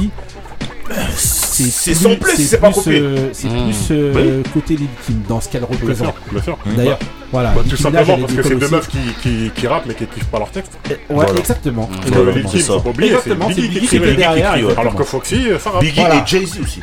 C'est 1.64 1.92
plus- 1.92 2.02
samplé 2.02 2.36
si 2.36 2.46
c'est 2.46 2.58
pas 2.58 2.68
plus, 2.72 2.76
copié. 2.76 3.00
euh, 3.00 3.30
c'est 3.34 3.48
Mmh. 3.48 3.66
plus 3.66 3.88
euh, 3.92 4.44
côté 4.54 4.76
Lil 4.76 4.88
Kim 5.06 5.22
dans 5.28 5.42
ce 5.42 5.50
qu'elle 5.50 5.64
représente. 5.64 6.16
sûr. 6.44 6.58
D'ailleurs, 6.76 7.00
voilà. 7.32 7.52
Bah, 7.52 7.62
tout 7.70 7.76
simplement 7.78 8.18
parce 8.20 8.34
que 8.34 8.44
c'est 8.44 8.56
deux 8.56 8.70
meufs 8.70 8.88
qui, 8.88 8.98
qui, 9.22 9.52
qui 9.56 9.68
rappent 9.68 9.86
mais 9.88 9.94
qui 9.96 10.06
kiffent 10.06 10.26
pas 10.26 10.40
leur 10.40 10.50
texte. 10.52 10.72
Ouais, 10.90 11.00
Voilà. 11.10 11.32
exactement. 11.40 11.90
Exactement. 12.06 12.32
Lil 12.32 12.46
Kim, 12.46 12.62
faut 12.62 12.80
pas 12.80 12.90
oublier, 12.90 13.16
c'est 13.24 13.36
Biggie 13.36 13.70
qui 13.88 13.96
écrivait. 13.98 14.24
Alors 14.24 14.96
que 14.96 15.04
Foxy, 15.04 15.48
euh, 15.50 15.60
ça 15.60 15.70
rappe. 15.72 15.82
Biggie 15.84 16.02
et 16.02 16.26
Jay-Z 16.28 16.60
aussi. 16.62 16.82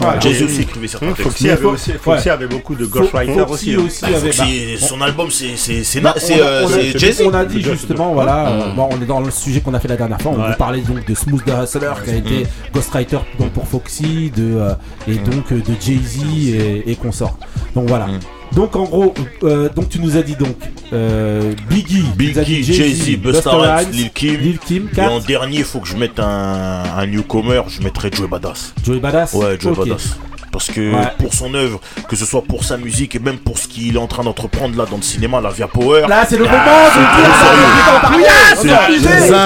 Voilà. 0.00 0.20
Jay-Z 0.20 0.42
aussi 0.42 0.62
écrivait 0.62 0.88
certains 0.88 1.06
textes. 1.08 1.22
Foxy 1.22 1.48
avait 1.48 1.64
aussi, 1.64 1.92
Foxy 1.92 2.28
avait 2.28 2.46
beaucoup 2.48 2.74
de 2.74 2.86
ghostwriters 2.86 3.50
aussi. 3.50 3.74
Hein. 3.74 3.82
aussi 3.86 4.04
avait. 4.04 4.30
bah, 4.30 4.86
son 4.86 5.00
album, 5.00 5.30
c'est 5.30 5.56
c'est 5.56 5.84
c'est 5.84 6.00
Bah, 6.00 6.14
euh, 6.30 6.66
Jay-Z. 6.96 7.22
On 7.24 7.32
a 7.34 7.44
dit 7.44 7.62
justement, 7.62 8.12
voilà, 8.12 8.48
euh, 8.48 8.72
Mm. 8.72 8.76
bon, 8.76 8.88
on 8.92 9.00
est 9.02 9.06
dans 9.06 9.20
le 9.20 9.30
sujet 9.30 9.60
qu'on 9.60 9.74
a 9.74 9.80
fait 9.80 9.88
la 9.88 9.96
dernière 9.96 10.20
fois. 10.20 10.32
On 10.36 10.40
Ouais. 10.42 10.50
vous 10.50 10.56
parlait 10.56 10.80
donc 10.80 11.06
de 11.06 11.14
Smooth 11.14 11.44
the 11.44 11.52
Hustler 11.62 11.92
qui 12.04 12.10
a 12.10 12.14
été 12.16 12.46
ghostwriter 12.74 13.18
donc 13.38 13.52
pour 13.52 13.66
Foxy, 13.66 14.30
de 14.36 14.56
euh, 14.56 14.72
et 15.08 15.14
donc 15.16 15.52
euh, 15.52 15.56
de 15.60 15.72
Jay 15.80 15.98
Z 16.04 16.20
et, 16.54 16.90
et 16.90 16.94
consorts. 16.96 17.38
Donc 17.74 17.88
voilà. 17.88 18.06
Donc 18.54 18.74
en 18.76 18.84
gros, 18.84 19.12
euh, 19.42 19.68
donc 19.68 19.88
tu 19.90 19.98
nous 20.00 20.16
as 20.16 20.22
dit 20.22 20.34
donc 20.36 20.56
euh, 20.92 21.52
Biggie, 21.68 22.04
Biggie, 22.16 22.62
Jay-Z, 22.62 23.18
Busta 23.18 23.50
Rhymes, 23.50 23.90
Lil 23.92 24.10
Kim. 24.12 24.36
Lil 24.40 24.58
Kim, 24.58 24.88
Et 24.92 24.96
4, 24.96 25.12
en 25.12 25.18
dernier, 25.20 25.58
il 25.58 25.64
faut 25.64 25.80
que 25.80 25.88
je 25.88 25.96
mette 25.96 26.18
un, 26.18 26.82
un 26.96 27.06
newcomer, 27.06 27.62
je 27.68 27.82
mettrais 27.82 28.10
Joey 28.12 28.28
Badass. 28.28 28.72
Joey 28.84 28.98
Badass. 29.00 29.34
Ouais, 29.34 29.58
Joey. 29.60 29.74
Badass. 29.74 30.16
Parce 30.56 30.68
que 30.70 30.80
Ouais. 30.80 31.12
pour 31.18 31.34
son 31.34 31.52
œuvre, 31.52 31.78
que 32.08 32.16
ce 32.16 32.24
soit 32.24 32.40
pour 32.42 32.64
sa 32.64 32.78
musique 32.78 33.14
et 33.14 33.18
même 33.18 33.36
pour 33.36 33.58
ce 33.58 33.68
qu'il 33.68 33.94
est 33.94 33.98
en 33.98 34.06
train 34.06 34.24
d'entreprendre 34.24 34.74
là 34.78 34.86
dans 34.90 34.96
le 34.96 35.02
cinéma, 35.02 35.38
la 35.42 35.50
Via 35.50 35.68
Power. 35.68 36.06
Là, 36.08 36.24
c'est 36.26 36.38
le 36.38 36.44
moment 36.44 36.56
Ah, 36.56 36.88
de 36.88 38.56
c'est 38.56 38.66
dire. 38.66 38.78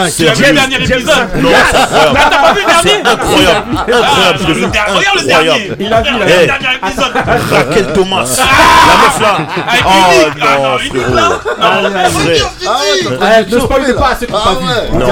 C'est- 0.09 0.49
le 0.49 0.55
dernier 0.55 0.77
épisode 0.77 1.29
Non, 1.43 1.51
c'est 1.51 1.77
incroyable. 1.79 2.19
Ah, 2.21 2.29
t'as 2.31 2.39
pas 2.39 2.53
vu 2.53 2.61
le 2.61 2.67
dernier 2.85 3.01
Incroyable. 3.11 3.67
Incroyable. 3.77 3.77
Ah, 3.83 4.33
le 4.39 4.45
dernier- 4.45 4.67
Regarde 4.67 4.89
le 4.89 5.03
Incroyable. 5.03 5.27
dernier 5.27 5.73
Il 5.81 5.93
a 5.93 6.01
vu, 6.03 6.09
a 6.11 6.13
Eh. 6.13 6.19
Le 6.21 6.47
dernier 6.47 6.77
épisode 6.77 7.13
Raquel 7.51 7.87
Thomas. 7.93 8.25
La 8.39 8.97
meuf 9.03 9.21
là. 9.21 9.39
Oh 9.85 9.91
Ah 11.61 11.81
non, 11.83 11.91
frérot. 12.21 12.49
Ah 12.69 13.31
Eh, 13.41 13.55
Ne 13.55 13.59
spoil 13.61 13.95
pas 13.97 14.17
ceux 14.19 14.27
qui 14.27 14.33
n'ont 14.33 14.39
Ah 14.39 14.45
pas 14.45 14.55
vu. 14.55 14.99
Non. 14.99 15.07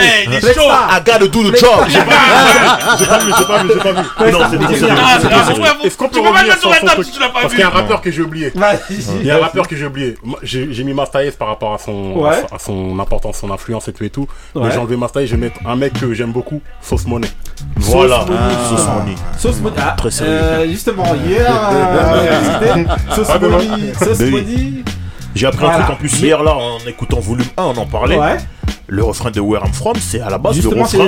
hey, 0.00 0.26
il 0.28 0.34
est 0.34 0.54
chaud. 0.54 0.62
I 0.70 1.00
gotta 1.04 1.18
do 1.26 1.50
the 1.50 1.56
job. 1.58 1.84
J'ai 1.88 1.98
pas 1.98 3.18
vu, 3.18 3.32
j'ai 3.38 3.44
pas 3.44 3.58
vu, 3.58 3.68
j'ai 3.74 3.78
pas 3.80 3.92
vu. 3.92 3.98
vu. 4.26 4.32
Non, 4.32 4.38
c'est 5.20 5.25
Ah, 5.30 5.50
Est-ce 5.50 5.60
Ah, 5.62 5.74
qu'on- 5.80 5.86
Est-ce 5.86 5.96
qu'on 5.96 6.08
peut 6.08 6.20
revenir 6.20 6.56
sur 6.58 6.74
son 6.74 6.86
truc 6.86 7.04
si 7.06 7.12
tu 7.12 7.20
l'as 7.20 7.28
pas 7.28 7.40
Parce 7.42 7.52
qu'il 7.52 7.60
y 7.60 7.64
a 7.64 7.68
un 7.68 7.70
rappeur 7.70 8.00
que 8.00 8.10
j'ai 8.10 8.22
oublié. 8.22 8.52
Il 8.90 9.24
y 9.26 9.30
a 9.30 9.36
un 9.36 9.40
rappeur 9.40 9.66
que 9.68 9.76
j'ai 9.76 9.86
oublié. 9.86 10.16
J'ai 10.42 10.84
mis 10.84 10.94
Mastaïs 10.94 11.34
par 11.36 11.48
rapport 11.48 11.74
à 11.74 11.78
son, 11.78 12.14
Ouais. 12.16 12.42
à 12.52 12.58
son- 12.58 12.98
importance, 12.98 13.38
son 13.38 13.50
influence 13.50 13.88
et 13.88 13.92
tout 13.92 14.04
et 14.04 14.10
tout. 14.10 14.26
Ouais. 14.54 14.62
Mais 14.64 14.70
j'ai 14.72 14.78
enlevé 14.78 14.96
Mastaïs, 14.96 15.28
je 15.28 15.34
vais 15.36 15.40
mettre 15.40 15.60
un 15.66 15.76
mec 15.76 15.92
que 15.94 16.12
j'aime 16.14 16.32
beaucoup, 16.32 16.60
Sauce 16.80 17.06
Money. 17.06 17.28
Voilà, 17.76 18.20
Sauce 18.20 18.28
Money, 18.28 18.38
Ah, 18.40 18.68
Sauce 18.68 18.70
justement. 18.78 18.94
Money. 19.00 19.14
Sauce 19.38 19.60
Money. 19.60 19.76
Très 19.96 20.10
sérieux. 20.10 20.68
justement, 20.70 21.14
hier, 21.26 21.46
euh, 21.72 22.84
Sauce 23.14 23.28
Money, 23.40 23.92
Sauce. 23.98 24.20
Money. 24.20 24.84
J'ai 25.36 25.46
appris 25.46 25.64
un 25.64 25.68
Voilà. 25.68 25.84
truc 25.84 25.96
en 25.96 25.98
plus 26.00 26.18
hier 26.20 26.42
là 26.42 26.54
en 26.54 26.78
écoutant 26.88 27.20
volume 27.20 27.46
1, 27.56 27.62
on 27.62 27.76
en 27.76 27.86
parlait. 27.86 28.16
Ouais. 28.18 28.36
Le 28.88 29.02
refrain 29.02 29.30
de 29.32 29.40
Where 29.40 29.62
I'm 29.66 29.72
From, 29.72 29.94
c'est 30.00 30.20
à 30.20 30.30
la 30.30 30.38
base 30.38 30.54
Justement, 30.54 30.76
le 30.76 30.82
refrain 30.82 30.98
de 30.98 31.02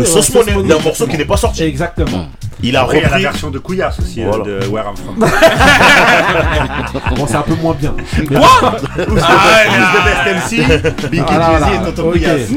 ouais, 0.00 0.04
Sauce 0.06 0.34
Money, 0.34 0.52
d'un 0.52 0.74
morceau 0.74 0.88
exactement. 1.06 1.10
qui 1.12 1.16
n'est 1.18 1.24
pas 1.24 1.36
sorti. 1.38 1.62
Exactement. 1.62 2.26
Il 2.62 2.76
a 2.76 2.82
Après, 2.82 2.98
il 2.98 3.00
y 3.02 3.04
a 3.04 3.08
la 3.08 3.08
repris. 3.16 3.22
version 3.22 3.50
de 3.50 3.58
Couillasse 3.58 3.98
aussi 4.00 4.22
euh, 4.22 4.28
Voilà. 4.28 4.44
de 4.44 4.66
Where 4.68 4.84
I'm 4.86 4.96
From. 4.96 5.16
Bon, 7.16 7.26
c'est 7.26 7.36
un 7.36 7.42
peu 7.42 7.54
moins 7.54 7.74
bien. 7.74 7.94
Mais- 8.30 8.36
Ah, 8.36 8.72
Who's 8.98 9.22
the 9.22 10.04
best 10.04 10.26
MC 10.26 11.10
Big 11.10 11.22
Voilà, 11.26 11.50
Jay-Z 11.50 11.58
voilà. 11.58 11.74
et 11.74 11.84
Tonton 11.84 12.02
Ok. 12.08 12.12
Couillasse. 12.12 12.50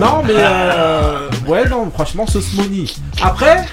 Non, 0.00 0.22
mais 0.26 0.32
euh, 0.36 1.28
ouais, 1.46 1.68
non, 1.68 1.90
franchement, 1.92 2.26
Sauce 2.26 2.54
Money. 2.54 2.84
Après, 3.22 3.64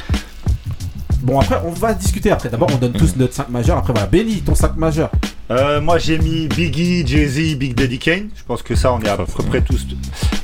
bon, 1.25 1.39
après, 1.39 1.61
on 1.65 1.71
va 1.71 1.93
discuter 1.93 2.31
après. 2.31 2.49
D'abord, 2.49 2.69
on 2.73 2.77
donne 2.77 2.93
tous 2.93 3.15
notre 3.17 3.33
5 3.33 3.49
majeur. 3.49 3.77
Après, 3.77 3.93
voilà, 3.93 4.07
Benny, 4.07 4.41
ton 4.41 4.55
5 4.55 4.77
majeur. 4.77 5.11
Euh, 5.51 5.79
moi 5.79 5.99
j'ai 5.99 6.17
mis 6.17 6.47
Biggie, 6.47 7.05
Jay-Z, 7.05 7.57
Big 7.57 7.75
Daddy 7.75 7.99
Kane. 7.99 8.29
Je 8.35 8.43
pense 8.43 8.63
que 8.63 8.73
ça 8.73 8.91
on 8.91 8.99
est 9.01 9.07
à 9.07 9.15
peu 9.15 9.25
près 9.43 9.61
tous. 9.61 9.85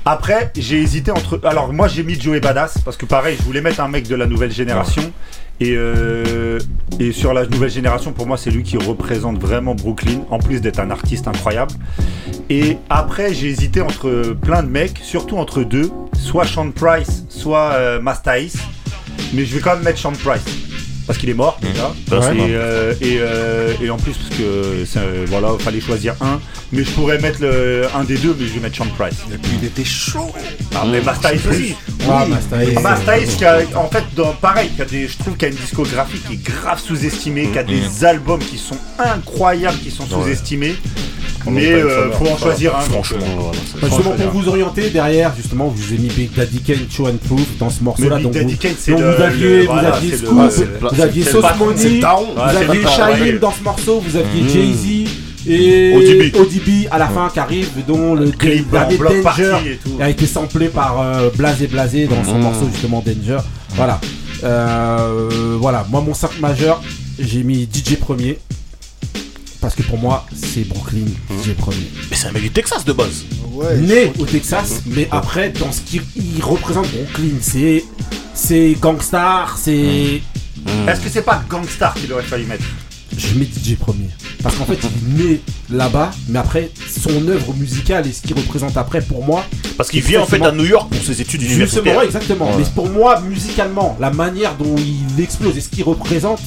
Après 0.06 0.52
j'ai 0.56 0.80
hésité 0.80 1.12
entre. 1.12 1.42
Alors 1.44 1.74
moi 1.74 1.88
j'ai 1.88 2.04
mis 2.04 2.20
Joey 2.20 2.40
Badass 2.40 2.78
parce 2.86 2.98
que 2.98 3.08
pareil 3.08 3.36
je 3.40 3.44
voulais 3.44 3.62
mettre 3.62 3.80
un 3.82 3.88
mec 3.88 4.08
de 4.08 4.16
la 4.16 4.28
nouvelle 4.28 4.52
génération. 4.52 5.12
Et, 5.60 5.74
euh, 5.76 6.60
et 7.00 7.12
sur 7.12 7.34
la 7.34 7.46
nouvelle 7.46 7.70
génération 7.70 8.14
pour 8.14 8.26
moi 8.26 8.36
c'est 8.38 8.50
lui 8.50 8.64
qui 8.64 8.78
représente 8.78 9.40
vraiment 9.40 9.76
Brooklyn 9.76 10.22
en 10.32 10.40
plus 10.40 10.60
d'être 10.60 10.80
un 10.80 10.92
artiste 10.92 11.28
incroyable. 11.28 11.74
Et 12.50 12.78
après 12.90 13.34
j'ai 13.34 13.48
hésité 13.48 13.82
entre 13.82 14.36
plein 14.40 14.62
de 14.62 14.70
mecs, 14.70 15.00
surtout 15.02 15.38
entre 15.38 15.64
deux, 15.64 15.90
soit 16.14 16.46
Sean 16.46 16.70
Price, 16.70 17.26
soit 17.30 17.74
euh, 17.74 18.00
Masta 18.00 18.38
Ace. 18.40 18.58
Mais 19.34 19.46
je 19.46 19.56
vais 19.56 19.62
quand 19.62 19.76
même 19.76 19.84
mettre 19.84 20.00
Sean 20.00 20.14
Price. 20.14 20.71
Parce 21.12 21.20
qu'il 21.20 21.30
est 21.30 21.34
mort 21.34 21.60
déjà. 21.62 21.90
Ouais. 22.18 22.38
Et, 22.38 22.56
euh, 22.56 22.94
et, 23.02 23.18
euh, 23.20 23.74
et 23.84 23.90
en 23.90 23.98
plus 23.98 24.14
parce 24.14 24.30
que 24.40 24.86
c'est, 24.86 25.00
euh, 25.00 25.26
voilà, 25.28 25.50
fallait 25.60 25.82
choisir 25.82 26.16
un. 26.22 26.40
Mais 26.72 26.86
je 26.86 26.92
pourrais 26.92 27.20
mettre 27.20 27.42
le, 27.42 27.84
un 27.94 28.06
des 28.06 28.16
deux, 28.16 28.34
mais 28.40 28.48
je 28.48 28.54
vais 28.54 28.60
mettre 28.62 28.78
Sean 28.78 28.88
Price. 28.98 29.18
Et 29.34 29.38
puis 29.38 29.52
il 29.62 29.68
était 29.68 29.84
chaud. 29.84 30.32
Ah, 30.74 30.86
mais 30.90 31.02
Masta 31.02 31.34
Ace 31.34 31.42
aussi. 31.50 31.76
Ah, 32.10 32.24
Oui. 32.26 32.30
Masta 32.32 32.64
Ace. 32.64 32.82
Masta 32.82 33.18
Ace 33.18 33.36
qui 33.36 33.44
a, 33.44 33.58
en 33.76 33.90
fait, 33.90 34.04
dans, 34.16 34.32
pareil, 34.32 34.70
qui 34.74 34.82
a 34.82 34.86
des, 34.86 35.08
je 35.10 35.18
trouve 35.18 35.34
qu'il 35.36 35.50
y 35.50 35.52
a 35.52 35.54
une 35.54 35.60
discographie 35.60 36.20
qui 36.26 36.34
est 36.36 36.44
grave 36.44 36.80
sous-estimée, 36.80 37.50
qui 37.52 37.60
a 37.60 37.64
des 37.64 38.06
albums 38.06 38.40
qui 38.40 38.58
sont 38.58 38.78
incroyables, 38.98 39.80
qui 39.80 39.92
sont 39.92 40.06
sous-estimés. 40.08 40.76
Mais 41.50 41.72
euh, 41.72 42.12
faut 42.12 42.28
en 42.28 42.38
choisir 42.38 42.76
un. 42.78 42.82
Franchement, 42.82 43.18
donc, 43.18 43.28
voilà, 43.40 43.52
Bah, 43.82 43.88
justement, 43.90 44.12
pour 44.12 44.30
vous 44.42 44.48
orienter 44.48 44.92
derrière, 44.92 45.34
justement, 45.36 45.74
vous 45.76 45.84
avez 45.92 45.98
mis 45.98 46.08
Big 46.10 46.32
Daddy 46.36 46.60
Kane, 46.62 46.86
Show 46.88 47.08
and 47.08 47.18
Proof 47.28 47.58
dans 47.58 47.72
ce 47.72 47.84
morceau-là. 47.84 48.20
Donc, 48.20 48.34
Daddy 48.34 48.54
vous, 48.54 48.60
Kane, 48.60 48.76
c'est 48.78 48.92
vous 48.92 49.02
aviez, 49.02 49.58
le- 49.62 49.66
vous 49.66 49.72
aviez 49.72 50.18
Scoop, 50.18 50.38
vous 51.02 51.10
aviez 51.10 51.24
Sauce 51.24 51.46
Money, 51.60 52.00
vous 52.00 52.42
aviez 52.58 53.34
ouais. 53.34 53.40
dans 53.40 53.52
ce 53.52 53.64
morceau, 53.64 54.00
vous 54.00 54.16
aviez 54.16 54.42
Mm. 54.44 54.50
Jay-Z 54.50 55.10
et 55.48 55.94
ODB. 55.96 56.36
ODB 56.36 56.88
à 56.92 56.98
la 57.00 57.08
fin 57.08 57.30
qui 57.30 57.40
arrive, 57.40 57.70
dont 57.88 58.14
le 58.16 58.30
Clip 58.32 58.70
Danger 58.72 59.48
et 59.66 59.78
tout. 59.78 59.98
a 60.00 60.10
été 60.10 60.26
samplé 60.28 60.68
par 60.68 61.02
euh, 61.02 61.30
Blasé 61.36 61.68
Blasé 61.68 62.06
dans 62.08 62.24
son 62.24 62.38
Mm. 62.38 62.42
morceau 62.44 62.70
justement 62.72 63.04
Danger. 63.06 63.40
Voilà. 63.76 64.00
Euh, 64.44 65.58
voilà, 65.60 65.86
moi 65.90 66.02
mon 66.02 66.14
5 66.14 66.40
majeur, 66.40 66.82
j'ai 67.20 67.44
mis 67.44 67.68
DJ 67.72 67.96
premier. 67.98 68.38
Parce 69.60 69.76
que 69.76 69.84
pour 69.84 70.00
moi, 70.00 70.26
c'est 70.34 70.68
Brooklyn, 70.68 71.06
DJ 71.30 71.54
premier. 71.54 71.88
Mais 72.10 72.18
c'est 72.18 72.28
un 72.28 72.32
mec 72.32 72.42
du 72.42 72.50
Texas 72.50 72.84
de 72.84 72.94
base. 72.94 73.26
Ouais. 73.54 73.78
né 73.78 74.12
au 74.20 74.26
Texas, 74.26 74.82
mais 74.88 75.08
après, 75.12 75.50
dans 75.52 75.72
ce 75.72 75.82
qu'il 75.82 76.02
il 76.16 76.42
représente 76.44 76.88
Brooklyn, 76.92 77.36
c'est 77.42 77.84
c'est 78.34 78.76
gangstar, 78.82 79.58
c'est. 79.60 80.22
Est-ce 80.88 81.02
que 81.02 81.10
c'est 81.10 81.22
pas 81.24 81.42
Gangstar 81.50 81.94
qu'il 81.96 82.12
aurait 82.14 82.24
fallu 82.24 82.46
mettre 82.46 82.64
Je 83.18 83.38
mets 83.38 83.46
DJ 83.46 83.76
premier. 83.78 84.10
Parce 84.44 84.56
qu'en 84.56 84.66
fait, 84.66 84.80
il 85.08 85.16
né 85.26 85.42
là-bas, 85.70 86.12
mais 86.30 86.40
après, 86.40 86.72
son 86.90 87.28
œuvre 87.28 87.54
musicale 87.54 88.08
et 88.08 88.12
ce 88.12 88.22
qu'il 88.22 88.36
représente 88.36 88.76
après, 88.78 89.02
pour 89.02 89.24
moi. 89.26 89.44
Parce 89.78 89.90
qu'il 89.90 90.02
vient 90.02 90.22
en 90.22 90.26
fait 90.26 90.42
à 90.44 90.52
New 90.52 90.66
York 90.66 90.90
pour 90.90 91.04
ses 91.04 91.22
études 91.22 91.42
Justement, 91.42 91.56
universitaires. 91.56 91.98
ouais, 91.98 92.06
exactement. 92.06 92.50
Ouais. 92.52 92.58
Mais 92.60 92.64
pour 92.76 92.90
moi, 92.90 93.20
musicalement, 93.22 93.96
la 94.00 94.10
manière 94.12 94.56
dont 94.56 94.76
il 94.78 95.22
explose 95.24 95.58
et 95.58 95.62
ce 95.62 95.70
qu'il 95.70 95.84
représente. 95.84 96.40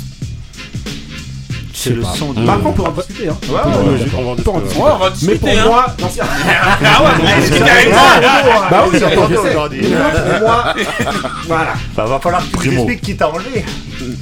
C'est 1.77 1.91
le 1.91 2.03
son 2.17 2.33
de. 2.33 2.47
Bah, 2.47 2.55
après, 2.55 2.69
on 2.69 2.73
peut 2.73 2.83
en 2.83 2.93
discuter. 2.93 3.29
Hein. 3.29 3.37
Ouais, 3.47 3.55
ouais, 3.57 3.59
ouais, 4.01 4.07
on 4.17 4.23
va 4.23 4.29
en 4.29 4.33
On 4.33 4.37
peut 4.37 4.51
en 4.51 4.61
discuter. 4.61 4.65
discuter. 4.65 4.81
Ouais, 4.81 4.91
on 4.95 4.99
va 4.99 5.11
Mais 5.11 5.15
discuter, 5.17 5.39
pour 5.39 5.49
hein. 5.51 5.65
moi, 5.67 5.87
Ah 6.85 7.03
ouais, 7.03 7.11
mais 7.51 7.59
carrément. 7.59 7.97
t'as- 8.21 8.71
bah 8.71 8.85
oui, 8.91 8.97
C'est 8.99 9.05
attends, 9.05 9.15
je 9.15 9.21
important 9.21 9.43
sais. 9.43 9.51
aujourd'hui. 9.51 9.81
Mais 9.83 9.89
moi, 9.91 10.11
pour 10.15 10.41
moi, 10.41 10.75
voilà. 11.47 11.75
Bah, 11.97 12.05
va 12.07 12.21
falloir 12.21 12.51
que 12.51 12.59
tu 12.63 12.73
expliques 12.73 13.01
qui 13.03 13.17
t'a 13.17 13.29
enlevé. 13.29 13.65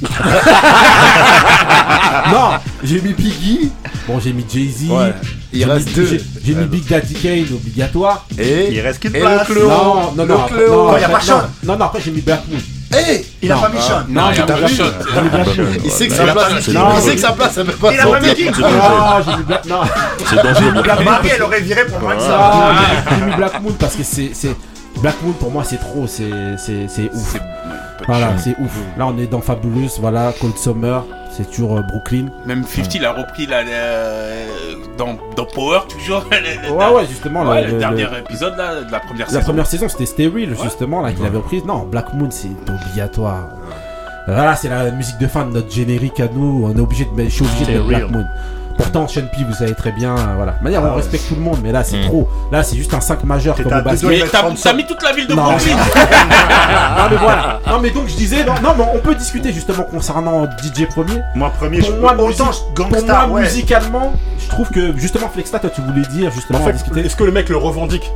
non, 2.31 2.51
j'ai 2.83 3.01
mis 3.01 3.13
Biggie. 3.13 3.71
Bon, 4.07 4.19
j'ai 4.19 4.33
mis 4.33 4.45
Jay-Z. 4.51 4.89
Ouais. 4.89 5.13
Il 5.53 5.59
J'ai 5.59 5.65
reste 5.65 5.87
mis- 5.87 5.93
deux. 5.93 6.05
J'ai 6.07 6.21
j'ai 6.45 6.55
mis 6.55 6.65
Big 6.65 6.85
Daddy 6.87 7.13
Kane 7.13 7.45
obligatoire. 7.55 8.25
Et 8.37 8.73
Il 8.73 8.81
reste 8.81 8.99
qu'une 8.99 9.11
place. 9.11 9.47
le 9.47 9.55
Cléo. 9.55 9.69
Non, 9.69 10.11
non, 10.15 10.17
Le 10.17 10.25
non. 10.25 10.37
non, 10.37 10.91
Quand 10.91 10.97
y 10.97 11.03
a 11.03 11.09
pas 11.09 11.21
Sean. 11.21 11.41
Non, 11.63 11.77
non, 11.77 11.85
après 11.85 12.01
j'ai 12.01 12.11
mis 12.11 12.21
Black 12.21 12.41
Moon. 12.49 12.57
Hey 12.95 13.25
Il 13.41 13.51
a 13.51 13.55
Non. 13.55 13.61
pas 13.61 13.69
mis 13.69 13.81
Sean. 13.81 14.03
Non, 14.09 14.23
il 14.33 14.41
a 14.41 14.45
pas 14.45 14.55
mis 14.55 15.29
Black 15.29 15.57
Moon. 15.57 15.65
Il 15.85 15.91
sait 15.91 16.07
que 16.07 16.13
sa 16.13 16.23
place, 16.25 16.67
il 16.67 16.73
non, 16.73 16.99
sait 16.99 17.15
que 17.15 17.21
sa 17.21 17.31
place, 17.31 17.57
elle 17.57 17.65
peut 17.65 17.71
pas 17.73 17.93
Il 17.93 17.99
a 17.99 18.07
pas 18.07 18.19
mis 18.19 18.33
qui 18.35 18.45
Non, 18.45 18.51
j'ai 19.25 19.37
mis 19.37 19.43
Black. 19.43 19.65
Non, 19.65 19.81
C'est 20.25 20.35
dangereux. 20.43 20.83
Marie, 21.05 21.29
elle 21.35 21.41
aurait 21.43 21.61
viré 21.61 21.85
pour 21.85 21.99
moi 22.01 22.15
que 22.15 22.21
ça. 22.21 22.27
non, 22.29 23.17
j'ai- 23.19 23.25
mis 23.25 23.35
Black 23.35 23.61
Moon 23.61 23.71
parce 23.79 23.95
que 23.95 24.03
c'est. 24.03 24.31
c'est- 24.33 24.55
Black 24.97 25.15
Moon 25.23 25.33
pour 25.33 25.51
moi 25.51 25.63
c'est 25.65 25.77
trop, 25.79 26.05
c'est 26.07 26.29
c'est- 26.57 26.87
c'est 26.87 27.09
ouf. 27.13 27.35
Voilà, 28.07 28.37
c'est 28.37 28.55
ouf. 28.59 28.77
Là 28.97 29.07
on 29.07 29.17
est 29.17 29.27
dans 29.27 29.41
Fabulous, 29.41 29.89
voilà, 29.99 30.33
Cold 30.39 30.57
Summer, 30.57 31.03
c'est 31.31 31.49
toujours 31.49 31.77
euh, 31.77 31.81
Brooklyn. 31.81 32.25
Même 32.45 32.63
50 32.63 32.95
il 32.95 33.05
a 33.05 33.11
repris 33.13 33.45
la, 33.47 33.63
dans, 34.97 35.17
dans 35.35 35.45
Power 35.45 35.79
toujours. 35.89 36.25
le- 36.31 36.71
Ouais, 36.71 36.87
ouais, 36.95 37.05
justement. 37.07 37.43
Ouais, 37.43 37.61
le- 37.61 37.67
le, 37.67 37.73
le- 37.73 37.79
dernier 37.79 38.07
épisode 38.19 38.55
là, 38.57 38.81
de 38.81 38.91
la 38.91 38.99
première 38.99 39.27
La 39.27 39.31
saison. 39.33 39.43
première 39.43 39.67
saison, 39.67 39.87
c'était 39.89 40.05
Sterile, 40.05 40.55
justement, 40.61 41.01
là, 41.01 41.11
qu'il 41.11 41.25
avait 41.25 41.37
reprise. 41.37 41.63
Non, 41.65 41.79
Black 41.89 42.13
Moon, 42.13 42.29
c'est 42.31 42.49
obligatoire. 42.69 43.49
Voilà, 44.27 44.55
c'est 44.55 44.69
la 44.69 44.89
musique 44.91 45.17
de 45.17 45.27
fin 45.27 45.45
de 45.45 45.51
notre 45.51 45.69
générique 45.71 46.19
à 46.19 46.27
nous. 46.27 46.65
On 46.65 46.75
est 46.77 46.79
obligé 46.79 47.03
de 47.05 47.23
je 47.23 47.29
suis 47.29 47.43
obligé 47.45 47.65
de 47.65 47.71
mettre 47.79 47.85
Black 47.87 48.09
Moon. 48.11 48.25
Pourtant, 48.77 49.07
Sean 49.07 49.21
P, 49.31 49.43
vous 49.47 49.53
savez 49.53 49.73
très 49.75 49.91
bien, 49.91 50.15
euh, 50.17 50.33
voilà. 50.35 50.53
De 50.53 50.63
manière, 50.63 50.81
on 50.83 50.95
respecte 50.95 51.27
tout 51.27 51.35
le 51.35 51.41
monde, 51.41 51.59
mais 51.63 51.71
là, 51.71 51.83
c'est 51.83 52.01
trop. 52.01 52.27
Là, 52.51 52.63
c'est 52.63 52.75
juste 52.75 52.93
un 52.93 53.01
5 53.01 53.23
majeur 53.23 53.55
comme 53.55 53.67
au 53.67 53.81
basket. 53.81 54.09
Mais 54.09 54.23
t'as 54.61 54.73
mis 54.73 54.85
toute 54.85 55.01
la 55.03 55.13
ville 55.13 55.27
de 55.27 55.33
Non. 55.33 55.43
Brooklyn. 55.43 55.75
non, 56.97 57.03
mais 57.11 57.17
voilà. 57.17 57.59
Non, 57.67 57.79
mais 57.81 57.89
donc, 57.91 58.07
je 58.07 58.15
disais, 58.15 58.43
non, 58.43 58.53
non, 58.63 58.73
mais 58.77 58.85
on 58.95 58.99
peut 58.99 59.15
discuter 59.15 59.53
justement 59.53 59.83
concernant 59.83 60.45
DJ 60.45 60.87
premier. 60.87 61.19
Moi, 61.35 61.51
premier, 61.57 61.79
Pour 61.79 61.89
je 61.89 61.95
moi, 61.95 62.13
autant 62.19 62.51
Pour 62.75 62.87
moi, 63.05 63.27
ouais. 63.29 63.41
musicalement, 63.41 64.13
je 64.39 64.47
trouve 64.49 64.69
que 64.69 64.97
justement, 64.97 65.29
Flexta, 65.29 65.59
toi, 65.59 65.69
tu 65.73 65.81
voulais 65.81 66.05
dire 66.07 66.31
justement 66.31 66.59
En 66.59 66.65
fait, 66.65 66.73
discuter. 66.73 67.01
est-ce 67.05 67.15
que 67.15 67.23
le 67.23 67.31
mec 67.31 67.49
le 67.49 67.57
revendique? 67.57 68.11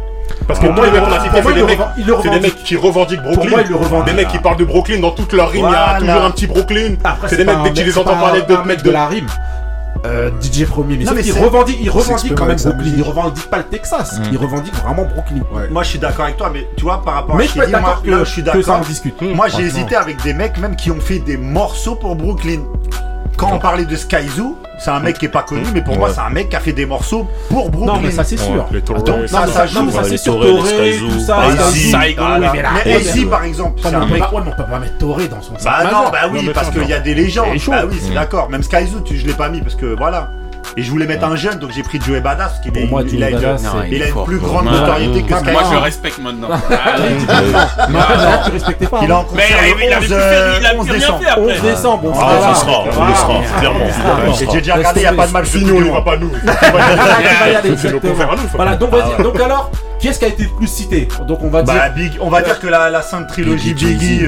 Parce 0.47 0.59
que 0.59 0.65
Pour 0.65 0.75
moi, 0.75 0.85
moi, 0.87 0.93
les 0.93 0.99
mecs 0.99 1.09
qu'on 1.09 1.15
a 1.15 1.19
pour 1.19 1.31
moi, 1.31 1.41
c'est 1.43 1.49
il 1.49 1.53
des 1.53 1.59
le 1.61 1.65
mecs- 1.67 1.79
reven- 1.79 1.87
il 1.97 2.05
le 2.05 2.13
c'est 2.17 2.21
des 2.23 2.27
revendique. 2.29 2.41
mecs 2.55 2.63
qui 2.63 2.75
revendiquent 2.75 3.21
Brooklyn. 3.21 3.49
moi, 3.49 3.59
il 3.63 3.69
le 3.69 3.75
revendique. 3.75 4.05
Des 4.05 4.13
mecs 4.21 4.27
qui 4.27 4.39
parlent 4.39 4.57
de 4.57 4.65
Brooklyn 4.65 4.99
dans 4.99 5.11
toute 5.11 5.33
leur 5.33 5.49
rime, 5.49 5.65
il 5.67 5.71
y 5.71 5.75
a 5.75 5.83
Voilà. 5.97 5.99
toujours 5.99 6.23
un 6.25 6.31
petit 6.31 6.47
Brooklyn. 6.47 6.95
Après, 7.03 7.29
C'est 7.29 7.37
des 7.37 7.45
pas 7.45 7.51
mecs, 7.53 7.59
un 7.59 7.63
dès 7.63 7.69
que 7.69 7.75
tu 7.75 7.81
mec- 7.85 7.93
les 7.93 7.97
entends 7.97 8.13
pas 8.13 8.21
parler 8.21 8.41
un- 8.41 8.45
d'autres 8.45 8.61
un 8.61 8.65
mecs 8.65 8.83
de 8.83 8.91
la 8.91 9.07
rime. 9.07 9.27
Euh, 10.05 10.29
DJ 10.41 10.65
premier, 10.65 10.95
mais 10.97 11.03
Non, 11.05 11.13
mais 11.13 11.23
c'est- 11.23 11.39
revendique, 11.39 11.77
il 11.79 11.85
il 11.85 11.89
revendique 11.89 12.35
quand 12.35 12.45
même 12.45 12.57
Brooklyn. 12.57 12.91
Il 12.95 13.01
revendique 13.03 13.49
pas 13.49 13.57
le 13.57 13.63
Texas, 13.63 14.19
il 14.31 14.37
revendique 14.37 14.75
vraiment 14.75 15.05
Brooklyn. 15.05 15.41
Ouais. 15.53 15.67
Moi, 15.69 15.83
je 15.83 15.89
suis 15.89 15.99
d'accord 15.99 16.25
avec 16.25 16.37
toi, 16.37 16.49
mais 16.53 16.67
tu 16.77 16.83
vois, 16.83 17.01
par 17.03 17.15
rapport 17.15 17.35
Mais 17.35 17.43
à 17.45 17.47
je 17.47 17.51
être 17.59 17.65
dit, 17.65 17.71
moi, 17.71 17.79
d'accord 17.81 18.01
que, 18.03 18.09
là, 18.09 18.19
je 18.19 18.29
suis 18.29 18.43
ça 18.43 18.51
en 18.51 18.55
d'accord. 18.59 18.79
discute. 18.81 19.21
Moi, 19.21 19.47
j'ai 19.47 19.63
hésité 19.63 19.95
avec 19.95 20.21
des 20.23 20.33
mecs 20.33 20.57
même 20.59 20.75
qui 20.75 20.91
ont 20.91 20.99
fait 20.99 21.19
des 21.19 21.37
morceaux 21.37 21.95
pour 21.95 22.15
Brooklyn. 22.15 22.59
Quand 23.37 23.51
on 23.53 23.59
parlait 23.59 23.85
de 23.85 23.95
Skyzoo, 23.95 24.57
c'est 24.79 24.91
un 24.91 24.99
mec 24.99 25.17
qui 25.17 25.25
est 25.25 25.29
pas 25.29 25.43
connu, 25.43 25.63
mais 25.73 25.81
pour 25.81 25.97
moi, 25.97 26.09
c'est 26.13 26.21
un 26.21 26.29
mec 26.29 26.49
qui 26.49 26.55
a 26.55 26.59
fait 26.59 26.73
des 26.73 26.85
morceaux 26.85 27.27
pour 27.49 27.69
Brooklyn. 27.69 27.93
Non, 27.95 27.99
mais 28.01 28.11
ça 28.11 28.23
c'est 28.23 28.37
sûr. 28.37 28.65
les 28.71 28.81
Torres, 28.81 28.97
Attends, 28.99 29.13
ouais, 29.13 29.21
non, 29.21 29.27
ça, 29.27 29.47
ça 29.47 29.53
ça, 29.53 29.65
joue, 29.67 29.79
non, 29.79 29.85
mais 29.85 29.91
ça 29.91 30.01
ouais, 30.03 30.09
c'est 30.09 30.17
sûr. 30.17 30.33
Toré, 30.39 30.91
Skyzoo. 30.93 31.07
tout 31.09 31.19
ça. 31.19 31.37
Mais 32.85 32.93
AC, 32.95 33.25
par 33.29 33.43
exemple, 33.43 33.79
on 33.83 33.87
un 33.87 33.99
peut 34.01 34.13
mec. 34.13 34.19
pas- 34.19 34.31
on 34.33 34.41
peut 34.41 34.63
pas 34.71 34.79
mettre 34.79 34.97
Toré 34.97 35.27
dans 35.27 35.41
son 35.41 35.53
Bah 35.63 35.83
non, 35.91 36.09
bah 36.11 36.19
oui, 36.31 36.49
parce 36.53 36.69
qu'il 36.69 36.87
y 36.87 36.93
a 36.93 36.99
des 36.99 37.13
légendes. 37.15 37.47
Bah 37.67 37.83
oui, 37.89 37.97
c'est 38.01 38.13
d'accord. 38.13 38.49
Même 38.49 38.63
Skyzoo, 38.63 38.99
tu- 39.01 39.17
je 39.17 39.25
l'ai 39.25 39.33
pas 39.33 39.49
mis 39.49 39.61
parce 39.61 39.75
que 39.75 39.95
voilà. 39.97 40.31
Et 40.75 40.83
je 40.83 40.91
voulais 40.91 41.07
mettre 41.07 41.25
un 41.25 41.35
jeune, 41.35 41.59
donc 41.59 41.71
j'ai 41.71 41.83
pris 41.83 41.99
Joey 42.01 42.19
Badass, 42.19 42.59
qui 42.61 42.71
Pour 42.71 42.85
moi, 42.87 43.03
il, 43.09 43.23
a, 43.23 43.29
une, 43.29 44.23
plus 44.25 44.39
grande 44.39 44.65
notoriété 44.65 45.23
que 45.23 45.35
Skylar. 45.35 45.53
Moi, 45.53 45.63
je 45.71 45.77
respecte 45.77 46.19
maintenant. 46.19 46.49
tu 48.45 48.51
respectais 48.51 48.87
pas. 48.87 48.99
Il 49.03 49.11
a 49.11 49.19
encore 49.19 49.35
Mais 49.35 49.43
il 49.85 49.93
avait 49.93 50.07
fait, 50.07 50.13
il 50.59 50.65
a 50.65 50.69
rien 50.69 50.83
fait 50.83 51.87
on 51.87 52.13
sera 52.13 52.55
sera, 52.55 52.83
on 52.83 53.05
le 53.05 53.13
sera, 53.13 53.59
clairement. 53.59 54.33
J'ai 54.37 54.59
déjà 54.59 54.75
regardé, 54.75 54.99
il 54.99 55.03
n'y 55.03 55.07
a 55.07 55.13
pas 55.13 55.27
de 55.27 55.31
match. 55.31 55.47
Sinon, 55.47 55.75
on 55.77 55.81
ne 55.81 55.91
va 55.91 56.01
pas 56.01 56.17
nous. 56.17 56.31
Voilà, 58.55 58.75
donc 58.75 58.91
vas-y, 58.91 59.23
donc 59.23 59.39
alors. 59.39 59.71
Qui 59.99 60.09
est-ce 60.09 60.19
qui 60.19 60.25
a 60.25 60.27
été 60.27 60.43
le 60.43 60.49
plus 60.49 60.67
cité 60.67 61.07
Donc 61.27 61.39
on 61.41 61.49
va 61.49 61.63
dire, 61.63 61.73
bah, 61.73 61.89
Big, 61.89 62.11
on 62.21 62.29
va 62.29 62.43
dire 62.43 62.59
que 62.59 62.67
la, 62.67 62.91
la 62.91 63.01
sainte 63.01 63.27
trilogie 63.29 63.73
Biggie, 63.73 64.19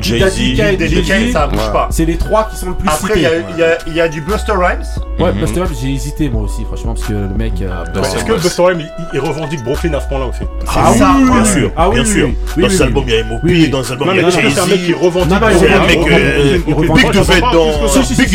Biggie, 0.00 0.56
Jay-Z, 0.56 1.32
ça 1.32 1.46
bouge 1.46 1.72
pas. 1.72 1.88
C'est 1.90 2.04
les 2.04 2.18
trois 2.18 2.48
qui 2.50 2.56
sont 2.56 2.70
le 2.70 2.74
plus 2.74 2.88
cités. 2.90 3.26
Après 3.26 3.44
il 3.86 3.94
y, 3.94 4.00
a 4.00 4.08
du 4.08 4.20
Buster 4.20 4.52
Rhymes, 4.52 4.84
Ouais, 5.18 5.32
mm 5.32 5.36
-hmm. 5.36 5.40
Buster 5.40 5.64
j'ai 5.80 5.92
hésité 5.92 6.30
moi 6.30 6.42
aussi, 6.42 6.64
franchement, 6.64 6.94
parce 6.94 7.06
que 7.08 7.12
le 7.12 7.28
mec. 7.36 7.54
Euh, 7.60 7.84
bah, 7.94 8.00
Est-ce 8.02 8.24
que 8.24 8.32
Buster 8.34 8.62
Rhymes, 8.62 8.86
il, 9.12 9.20
revendique 9.20 9.62
Brooklyn 9.64 9.92
à 9.94 10.00
ce 10.00 10.08
point-là 10.08 10.26
aussi 10.26 10.44
Ah 10.68 10.92
oui, 10.92 11.30
bien 11.30 11.44
sûr. 11.44 11.70
Ah, 11.76 11.88
oui, 11.88 11.94
bien 11.96 12.04
sûr. 12.04 12.28
Dans 12.56 12.68
cet 12.68 12.80
album, 12.82 13.04
il 13.06 13.12
y 13.12 13.16
a 13.16 13.20
M.O.P., 13.20 13.68
dans 13.68 13.82
cet 13.82 13.92
album, 13.92 14.08
il 14.12 14.20
y 14.22 14.24
a 14.24 14.30
Jay-Z. 14.30 14.86
Qui 14.86 14.92
revendique. 14.94 15.38
C'est 15.58 15.72
un 15.72 15.86
mec. 15.86 15.98
Euh, 15.98 16.58
Big 16.94 17.10
devait 17.10 17.38
être 17.38 17.52
dans. 17.52 17.72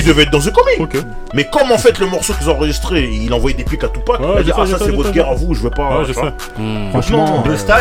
Devait 0.03 0.23
être 0.23 0.31
dans 0.31 0.39
The 0.39 0.51
Comic. 0.51 1.05
Mais 1.33 1.45
comme 1.45 1.71
en 1.71 1.77
fait, 1.77 1.99
le 1.99 2.07
morceau 2.07 2.33
qu'ils 2.33 2.49
ont 2.49 2.55
enregistré, 2.55 3.09
il 3.25 3.33
envoyait 3.33 3.57
des 3.57 3.63
pics 3.63 3.83
à 3.83 3.87
Tupac. 3.87 4.19
Il 4.19 4.39
a 4.39 4.43
dit 4.43 4.51
Ah, 4.55 4.65
ça, 4.65 4.77
c'est 4.79 4.91
votre 4.91 5.11
guerre 5.11 5.29
à 5.29 5.35
vous, 5.35 5.53
je 5.53 5.61
veux 5.61 5.69
pas. 5.69 6.03
Hmm. 6.57 6.89
Franchement, 6.89 7.43
euh, 7.45 7.49
le 7.49 7.57
style, 7.57 7.73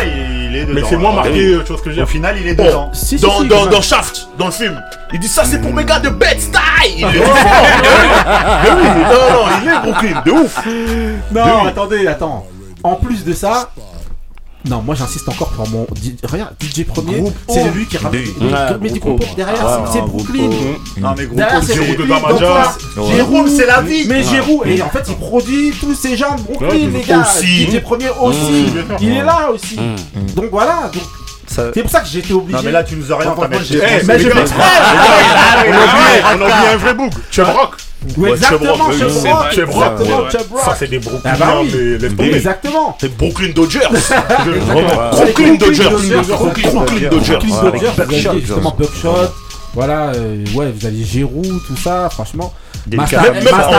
il 0.49 0.55
est 0.55 0.61
dedans. 0.61 0.73
Mais 0.75 0.83
c'est 0.89 0.97
moins 0.97 1.11
hein. 1.11 1.15
marqué, 1.15 1.55
ah 1.55 1.63
tu 1.65 1.67
vois 1.71 1.77
ce 1.77 1.83
que 1.83 1.89
je 1.89 1.89
veux 1.89 1.95
dire. 1.95 2.03
Au 2.03 2.07
final, 2.07 2.35
il 2.41 2.47
est 2.47 2.55
dedans. 2.55 2.91
Dans 3.75 3.81
Shaft, 3.81 4.29
dans 4.37 4.45
le 4.45 4.51
film. 4.51 4.81
Il 5.13 5.19
dit 5.19 5.27
ça 5.27 5.45
c'est 5.45 5.61
pour 5.61 5.73
mes 5.73 5.85
gars 5.85 5.99
de 5.99 6.09
Bed 6.09 6.39
Style. 6.39 7.05
Ah, 8.25 8.63
non, 8.65 8.75
non, 9.31 9.45
il 9.61 9.69
est 9.69 9.79
Brooklyn, 9.81 10.21
de 10.25 10.31
ouf. 10.31 10.59
Non, 11.31 11.65
attendez, 11.67 12.07
attends. 12.07 12.47
En 12.83 12.95
plus 12.95 13.23
de 13.23 13.33
ça, 13.33 13.69
non, 14.65 14.81
moi 14.81 14.95
j'insiste 14.95 15.27
encore 15.27 15.49
pour 15.49 15.67
mon. 15.69 15.85
Regarde, 16.23 16.53
DJ 16.61 16.85
premier, 16.85 17.23
c'est 17.49 17.69
lui 17.71 17.85
qui 17.85 17.97
ramène. 17.97 18.23
mais 18.81 18.89
du 18.89 18.99
coup, 18.99 19.19
derrière, 19.35 19.55
ah, 19.65 19.85
c'est 19.91 20.01
Brooklyn. 20.01 20.49
Non, 20.97 21.13
mais 21.17 21.25
Derrière, 21.27 21.63
c'est 21.63 21.73
Jérôme 21.75 21.95
de 21.95 22.05
Damaja. 22.05 22.75
Jérôme, 23.11 23.47
c'est 23.49 23.65
la 23.65 23.81
vie. 23.81 24.05
Mais 24.07 24.23
Jérôme, 24.23 24.61
et 24.65 24.81
en 24.81 24.89
fait, 24.89 25.03
il 25.09 25.15
produit 25.15 25.73
tous 25.79 25.93
ces 25.93 26.15
gens 26.15 26.35
de 26.35 26.41
Brooklyn, 26.41 26.89
les 26.93 27.01
gars. 27.01 27.23
DJ 27.23 27.81
premier 27.81 28.09
aussi. 28.21 28.65
Il 29.01 29.11
est 29.17 29.23
là 29.23 29.49
aussi. 29.53 29.77
Donc 30.35 30.45
voilà. 30.51 30.89
Donc 30.93 31.03
c'est 31.53 31.81
pour 31.81 31.91
ça 31.91 32.01
que 32.01 32.07
j'étais 32.07 32.33
obligé. 32.33 32.57
Non, 32.57 32.63
mais 32.63 32.71
là, 32.71 32.83
tu 32.83 32.95
nous 32.95 33.11
orientes. 33.11 33.37
Enfin, 33.37 33.49
eh, 33.51 34.03
mais, 34.05 34.17
ah, 34.59 35.63
On 35.67 36.41
a 36.41 36.45
oublié 36.45 36.67
un 36.73 36.77
vrai. 36.77 36.95
Tu 37.31 37.41
rock. 37.41 37.75
Exactement, 38.27 38.91
chez 38.91 39.05
Brock. 39.05 39.51
Chez 39.53 39.65
Brock. 39.65 40.31
Ça, 40.63 40.75
c'est 40.77 40.87
des 40.87 40.99
Brooklyn. 40.99 41.31
Ah, 41.41 41.61
bah 42.17 42.25
Exactement. 42.25 42.97
C'est 42.99 43.15
Brooklyn 43.17 43.49
Dodgers. 43.55 43.79
Brooklyn 45.11 45.55
Dodgers. 45.55 45.89
Brooklyn 45.89 47.07
Dodgers. 47.09 47.37
Brooklyn 47.37 47.89
Dodgers. 47.99 48.39
Buckshot. 48.77 49.33
Voilà, 49.73 50.11
euh, 50.13 50.45
ouais, 50.53 50.71
vous 50.71 50.85
aviez 50.85 51.03
Giroud, 51.03 51.59
tout 51.65 51.75
ça, 51.75 52.07
franchement. 52.11 52.53
Même 52.91 52.99
en 52.99 53.05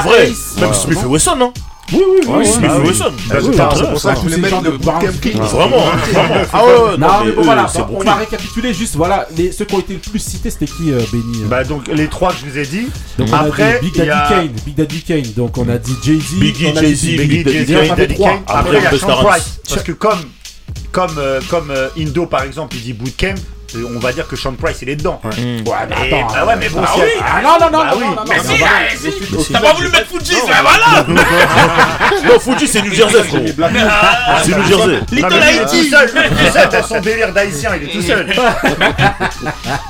vrai, 0.01 0.29
même 0.61 0.75
Smith 0.75 0.99
et 1.03 1.07
Wesson, 1.07 1.37
non 1.37 1.53
oui, 1.93 2.03
oui, 2.09 2.21
ah 2.27 2.33
oui. 2.39 2.47
oui, 2.47 2.89
oui, 2.89 2.95
ça, 2.95 3.11
ah 3.31 3.35
bah, 3.35 3.75
c'est 3.77 3.91
pour 3.91 4.01
ça 4.01 4.13
que 4.15 4.17
je 4.17 4.23
voulais 4.23 4.37
mettre 4.39 4.63
le 4.63 4.71
Bootcamp 4.73 5.01
ah, 5.03 5.13
King. 5.21 5.37
Vraiment, 5.37 5.77
vraiment. 5.77 6.35
Ah 6.53 6.65
ouais, 6.65 6.97
non, 6.99 7.09
mais 7.25 7.31
euh, 7.31 7.35
voilà, 7.43 7.71
bah, 7.75 7.91
on 7.93 8.03
va 8.03 8.15
récapituler 8.15 8.73
juste, 8.73 8.97
voilà, 8.97 9.29
ceux 9.37 9.65
qui 9.65 9.75
ont 9.75 9.81
été 9.81 9.95
le 9.95 9.99
plus 9.99 10.19
cités, 10.19 10.51
c'était 10.51 10.67
qui, 10.67 10.93
euh, 10.93 11.01
Benny 11.13 11.43
euh 11.43 11.49
Bah, 11.49 11.65
donc, 11.65 11.89
les 11.89 12.09
trois 12.09 12.33
que 12.33 12.39
je 12.45 12.51
vous 12.51 12.59
ai 12.59 12.67
dit. 12.67 12.89
Donc, 13.19 13.29
après, 13.33 13.81
Big 13.81 13.95
Daddy 13.95 14.11
Kane, 14.29 14.49
Big 14.65 14.75
Daddy 14.75 15.03
Kane, 15.03 15.33
donc 15.37 15.59
on 15.59 15.69
a 15.69 15.79
dit 15.79 15.95
Jay-Z, 16.03 16.39
Biggie, 16.39 16.75
Jay-Z, 16.75 17.05
Big 17.05 17.45
Daddy 17.45 18.17
Kane, 18.17 18.41
après, 18.47 18.79
il 18.79 18.83
y 18.83 18.87
a 18.87 18.99
Sean 18.99 19.23
Price. 19.23 19.61
Parce 19.69 19.83
que 19.83 19.93
comme, 19.93 20.21
comme, 20.91 21.21
comme 21.51 21.73
Indo, 21.99 22.27
par 22.27 22.45
exemple, 22.45 22.77
il 22.77 22.83
dit 22.83 22.93
Bootcamp, 22.95 23.35
on 23.83 23.99
va 23.99 24.13
dire 24.13 24.27
que 24.29 24.37
Sean 24.37 24.53
Price 24.53 24.79
il 24.83 24.89
est 24.89 24.97
dedans. 24.97 25.21
Ouais, 25.25 25.31
mmh. 25.31 25.69
ouais 25.69 25.77
mais 25.89 26.15
attends. 26.15 26.33
Bah 26.33 26.47
ouais, 26.47 26.57
mais 26.57 26.67
ah 26.71 26.75
bon, 26.75 26.83
ah, 26.85 26.93
oui. 26.97 27.11
ah 27.21 27.43
non, 27.43 27.57
non, 27.61 27.71
non, 27.71 27.85
bah, 27.85 27.93
oui. 27.97 28.05
non, 28.05 28.09
non, 28.09 28.15
non 28.15 28.25
non 28.27 28.57
non 28.59 29.39
non 29.39 29.45
t'as 29.53 29.61
pas 29.61 29.73
voulu 29.73 29.89
mettre 29.89 30.07
Fuji, 30.07 30.35
non 31.09 31.15
non 31.15 31.23
Non, 32.29 32.39
Fuji 32.41 32.69
c'est 32.69 32.83
non 32.83 32.93
Jersey, 32.93 33.23
non 33.59 33.67
ah, 33.89 34.43
C'est 34.45 34.57
non 34.57 34.65
Jersey. 34.65 35.01
Little 35.13 35.43
Haiti 35.43 35.91
non 35.91 36.83
son 36.83 37.01
délire 37.01 37.33
d'haïtien, 37.33 37.71
il 37.77 37.89
est 37.89 37.93
tout 37.93 38.03
seul. 38.03 38.27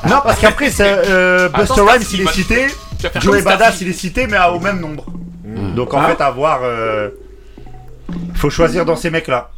Non, 0.08 0.20
parce 0.22 0.38
qu'après, 0.40 0.70
euh, 0.80 1.48
Buster 1.48 1.80
Rhymes 1.80 2.02
il 2.12 2.20
est 2.22 2.32
cité, 2.32 2.66
Joey 3.20 3.42
Badass 3.42 3.80
il 3.80 3.88
est 3.88 3.92
cité, 3.92 4.26
mais 4.26 4.38
au 4.52 4.60
même 4.60 4.80
nombre. 4.80 5.06
Mm. 5.44 5.74
Donc 5.74 5.94
en 5.94 6.02
fait, 6.06 6.20
avoir. 6.20 6.60
Euh, 6.62 7.10
faut 8.34 8.50
choisir 8.50 8.84
dans 8.84 8.96
ces 8.96 9.10
mecs 9.10 9.28
là. 9.28 9.50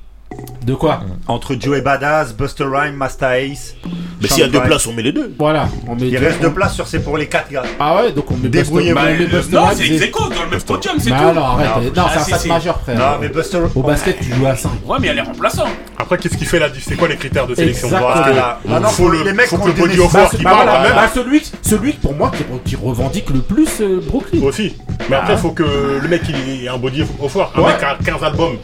De 0.64 0.74
quoi 0.74 1.00
Entre 1.28 1.56
Joey 1.58 1.80
Badass, 1.80 2.34
Buster 2.34 2.64
Rhyme, 2.64 2.96
Master 2.96 3.30
Ace. 3.30 3.76
Mais 4.20 4.26
s'il 4.26 4.40
y 4.40 4.42
a 4.42 4.48
deux 4.48 4.60
places, 4.60 4.86
on 4.88 4.92
met 4.92 5.02
les 5.02 5.12
deux. 5.12 5.32
Voilà. 5.38 5.68
On 5.86 5.94
met 5.94 6.08
Il 6.08 6.18
deux. 6.18 6.26
reste 6.26 6.40
deux 6.42 6.52
places 6.52 6.74
sur 6.74 6.88
c'est 6.88 6.98
pour 6.98 7.16
les 7.16 7.28
quatre 7.28 7.50
gars. 7.50 7.62
Ah 7.78 8.02
ouais, 8.02 8.12
donc 8.12 8.28
on 8.30 8.36
met 8.36 8.48
Buster, 8.48 8.64
Débrouillez-vous. 8.64 9.54
Non, 9.54 9.68
c'est 9.74 9.86
ex 9.86 10.10
dans 10.10 10.42
le 10.42 10.50
même 10.50 10.62
podium, 10.62 10.96
c'est 10.98 11.10
bah 11.10 11.18
tout. 11.20 11.34
non, 11.34 11.44
arrête. 11.44 11.96
Non, 11.96 12.04
c'est 12.12 12.18
un 12.18 12.24
si, 12.24 12.32
si. 12.32 12.38
stade 12.38 12.48
majeur, 12.48 12.80
frère. 12.80 12.98
Non, 12.98 13.18
mais 13.20 13.28
Buster. 13.28 13.60
Au 13.74 13.82
basket, 13.82 14.18
tu 14.18 14.34
joues 14.34 14.46
à 14.46 14.56
5. 14.56 14.70
Ouais, 14.86 14.96
mais 15.00 15.08
elle 15.08 15.18
est 15.18 15.22
remplaçante. 15.22 15.68
Après, 15.98 16.18
qu'est-ce 16.18 16.36
qui 16.36 16.44
fait 16.44 16.58
la 16.58 16.68
diff 16.68 16.84
C'est 16.88 16.96
quoi 16.96 17.06
les 17.06 17.16
critères 17.16 17.46
de 17.46 17.54
sélection? 17.54 17.86
Exactement. 17.86 18.12
Voilà. 18.24 18.60
Ah 18.68 18.88
faut, 18.88 19.08
le, 19.08 19.18
body 19.22 19.98
nécessaires. 19.98 20.24
offer 20.26 20.36
qui 20.36 20.42
bah 20.42 20.50
parle 20.50 20.68
voilà, 20.68 20.88
bah, 20.88 20.94
bah, 20.94 21.10
celui, 21.14 21.42
celui 21.62 21.92
pour 21.92 22.14
moi 22.14 22.32
qui, 22.64 22.76
revendique 22.76 23.30
le 23.30 23.40
plus 23.40 23.80
euh, 23.80 24.00
Brooklyn. 24.04 24.42
aussi. 24.42 24.76
Mais 25.08 25.16
après, 25.16 25.34
ah. 25.34 25.36
faut 25.36 25.50
que 25.50 25.62
le 26.02 26.08
mec 26.08 26.22
il 26.28 26.64
ait 26.64 26.68
un 26.68 26.78
body 26.78 27.04
offer. 27.22 27.44
Un 27.54 27.62
mec 27.62 27.82
a 27.82 27.96
15 28.04 28.22
albums, 28.24 28.56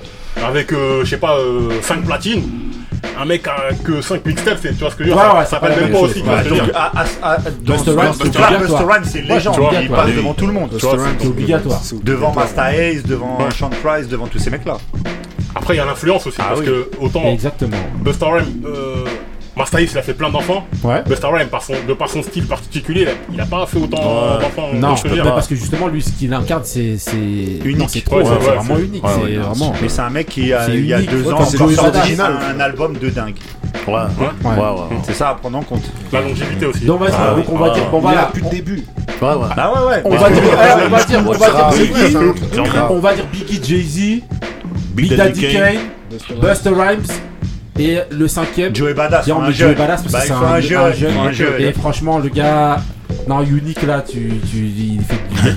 avec, 0.45 0.73
euh, 0.73 1.05
je 1.05 1.11
sais 1.11 1.17
pas, 1.17 1.37
euh, 1.37 1.81
5 1.83 2.05
platines. 2.05 2.43
Un 3.19 3.25
mec 3.25 3.47
a 3.47 3.75
que 3.85 4.01
5 4.01 4.25
mixtapes, 4.25 4.61
tu 4.63 4.69
vois 4.75 4.91
ce 4.91 4.97
que 4.97 5.05
je 5.05 5.11
veux 5.11 5.15
dire 5.15 5.33
Ça 5.41 5.45
s'appelle 5.45 5.81
même 5.81 5.93
pas 5.93 5.99
aussi. 5.99 6.23
Donc, 6.23 7.79
Buster 7.79 7.91
Rhymes, 7.93 9.05
c'est 9.05 9.23
légende. 9.23 9.57
Il 9.83 9.91
passe 9.91 10.11
devant 10.15 10.35
tout 10.35 10.47
le 10.47 10.53
monde. 10.53 10.71
C'est 10.79 11.27
obligatoire. 11.27 11.81
Devant 12.03 12.33
Master 12.33 12.65
Ace, 12.67 13.03
devant 13.03 13.39
Sean 13.51 13.71
Price, 13.83 14.09
devant 14.09 14.27
tous 14.27 14.39
ces 14.39 14.51
mecs-là. 14.51 14.79
Après, 15.55 15.75
il 15.75 15.77
y 15.77 15.81
a 15.81 15.85
l'influence 15.85 16.27
aussi, 16.27 16.39
ah 16.41 16.47
parce 16.49 16.63
que 16.63 16.91
autant 16.99 17.23
Buster 18.01 18.25
Rhymes 18.25 18.63
euh, 18.65 19.02
Master 19.57 19.81
il 19.81 19.99
a 19.99 20.03
fait 20.03 20.15
plein 20.15 20.31
d'enfants. 20.31 20.67
Ouais. 20.83 21.03
Busta 21.07 21.29
par 21.51 21.63
son, 21.63 21.75
de 21.87 21.93
par 21.93 22.09
son 22.09 22.23
style 22.23 22.47
particulier, 22.47 23.07
il 23.33 23.41
a 23.41 23.45
pas 23.45 23.67
fait 23.67 23.79
autant 23.79 24.39
d'enfants. 24.39 24.71
Euh, 24.73 24.79
non, 24.79 24.97
je 24.97 25.09
dire. 25.09 25.25
parce 25.25 25.47
que 25.47 25.55
justement, 25.55 25.89
lui, 25.89 26.03
ce 26.03 26.11
qu'il 26.13 26.33
incarne, 26.33 26.63
c'est 26.65 26.97
unique. 27.65 27.91
C'est 27.91 28.13
ouais, 28.13 28.23
vraiment 28.23 28.79
unique. 28.79 29.03
vraiment. 29.03 29.75
Mais 29.81 29.89
c'est 29.89 30.01
un 30.01 30.11
mec 30.11 30.29
qui, 30.29 30.53
euh, 30.53 30.61
a, 30.61 30.69
il 30.69 30.87
y 30.87 30.95
a 30.95 31.03
deux 31.03 31.31
ans, 31.31 31.45
sorti 31.45 32.17
un 32.21 32.61
album 32.61 32.97
de 32.97 33.11
dingue. 33.11 33.37
Ouais, 33.87 33.95
ouais, 33.95 34.51
ouais. 34.51 34.97
C'est 35.05 35.15
ça 35.15 35.31
à 35.31 35.35
prendre 35.35 35.59
en 35.59 35.63
compte. 35.63 35.83
La 36.13 36.21
longévité 36.21 36.67
aussi. 36.67 36.85
Donc, 36.85 37.01
vas-y, 37.01 37.13
on 37.49 37.57
va 37.57 37.71
dire 37.71 37.91
qu'on 37.91 38.01
va 38.01 38.15
là. 38.15 38.31
Plus 38.33 38.43
de 38.43 38.49
début. 38.49 38.85
Ouais, 39.21 39.29
ouais. 39.29 39.49
Ah 39.57 39.73
ouais, 39.73 39.89
ouais. 39.89 40.03
On 40.05 40.17
va 40.17 40.31
dire, 40.31 40.43
eh, 40.45 40.85
on 42.91 42.99
va 42.99 43.15
dire, 43.15 43.27
Biggie, 43.31 43.61
Jay-Z, 43.63 44.23
Big 44.95 45.15
Daddy 45.15 45.53
Kane, 45.53 45.79
Buster 46.41 46.71
Rhymes. 46.71 47.32
Et 47.79 47.99
le 48.11 48.29
cinquième, 48.29 48.75
Joey 48.75 48.95
Badass. 48.95 49.27
Il 49.27 49.51
y 49.51 49.55
Joey 49.55 49.75
Badass 49.75 50.03
parce 50.03 50.13
que 50.13 50.13
bah, 50.13 50.25
c'est 50.27 50.33
un, 50.33 50.81
un, 50.81 51.27
un 51.27 51.33
jeune. 51.33 51.61
Et, 51.61 51.73
franchement, 51.73 52.19
le 52.19 52.29
gars. 52.29 52.81
Non, 53.29 53.43
Unique 53.43 53.83
là, 53.83 54.01
tu, 54.03 54.41
tu. 54.51 54.99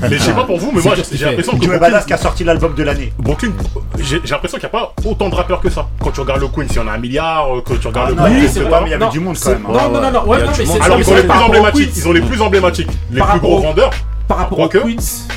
Mais 0.01 0.17
je 0.17 0.21
sais 0.21 0.33
pas 0.33 0.43
pour 0.43 0.57
vous, 0.57 0.71
mais 0.71 0.81
moi 0.81 0.93
j'ai 1.11 1.25
l'impression 1.25 1.57
que. 1.57 1.65
Joey 1.65 1.79
Badass 1.79 2.05
qui 2.05 2.13
a 2.13 2.17
sorti 2.17 2.43
l'album 2.43 2.75
de 2.75 2.83
l'année. 2.83 3.13
Brooklyn, 3.17 3.51
j'ai 3.99 4.19
l'impression 4.29 4.57
qu'il 4.57 4.69
n'y 4.69 4.75
a 4.75 4.79
pas 4.79 4.93
autant 5.05 5.29
de 5.29 5.35
rappeurs 5.35 5.61
que 5.61 5.69
ça. 5.69 5.87
Quand 5.99 6.11
tu 6.11 6.19
regardes 6.19 6.41
le 6.41 6.47
Queen, 6.47 6.67
y 6.73 6.79
en 6.79 6.87
a 6.87 6.91
un 6.91 6.97
milliard, 6.97 7.55
euh, 7.55 7.61
quand 7.65 7.79
tu 7.79 7.87
regardes 7.87 8.15
ah, 8.17 8.23
le 8.23 8.29
Queen, 8.29 8.43
oui, 8.43 8.49
c'est 8.51 8.69
pas, 8.69 8.81
mais 8.81 8.89
il 8.89 8.91
y 8.91 8.93
avait 8.93 9.09
du 9.09 9.19
monde 9.19 9.37
quand 9.41 9.49
même. 9.49 9.65
Hein. 9.67 9.73
Non, 9.73 9.89
non, 9.89 10.01
non, 10.01 10.11
non, 10.11 10.27
ouais, 10.27 10.43
non, 10.43 10.51
mais 10.57 10.65
c'est 10.65 10.81
Alors 10.81 10.99
ils 10.99 11.05
sont 11.05 11.15
les 11.15 11.23
plus 11.23 11.39
emblématiques, 11.39 11.91
ils 11.95 12.01
sont 12.01 12.13
les 12.13 12.21
plus 12.21 12.41
emblématiques, 12.41 12.91
les 13.11 13.21
plus 13.21 13.39
gros 13.39 13.59
vendeurs. 13.59 13.91
Par 14.27 14.37
rapport 14.37 14.59
au 14.59 14.67
Queens 14.67 15.27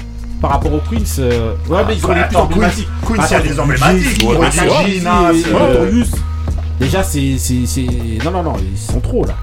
par 0.40 0.52
rapport 0.52 0.72
aux 0.72 0.80
Queens. 0.88 1.18
Euh... 1.18 1.54
Ouais, 1.68 1.82
mais 1.84 1.94
ils 1.94 2.00
sont 2.00 2.10
ah, 2.12 2.18
les 2.18 2.24
plus 2.28 2.36
emblématiques. 2.36 2.88
Queens, 3.04 3.26
il 3.28 3.32
y 3.32 3.34
a 3.34 3.40
des 3.40 3.58
emblématiques. 3.58 4.18
Queens, 4.20 6.06
Déjà, 6.80 7.02
c'est. 7.02 7.36
Non, 8.24 8.30
non, 8.30 8.42
non, 8.42 8.54
ils 8.58 8.78
sont 8.78 9.00
trop 9.00 9.24
là. 9.24 9.34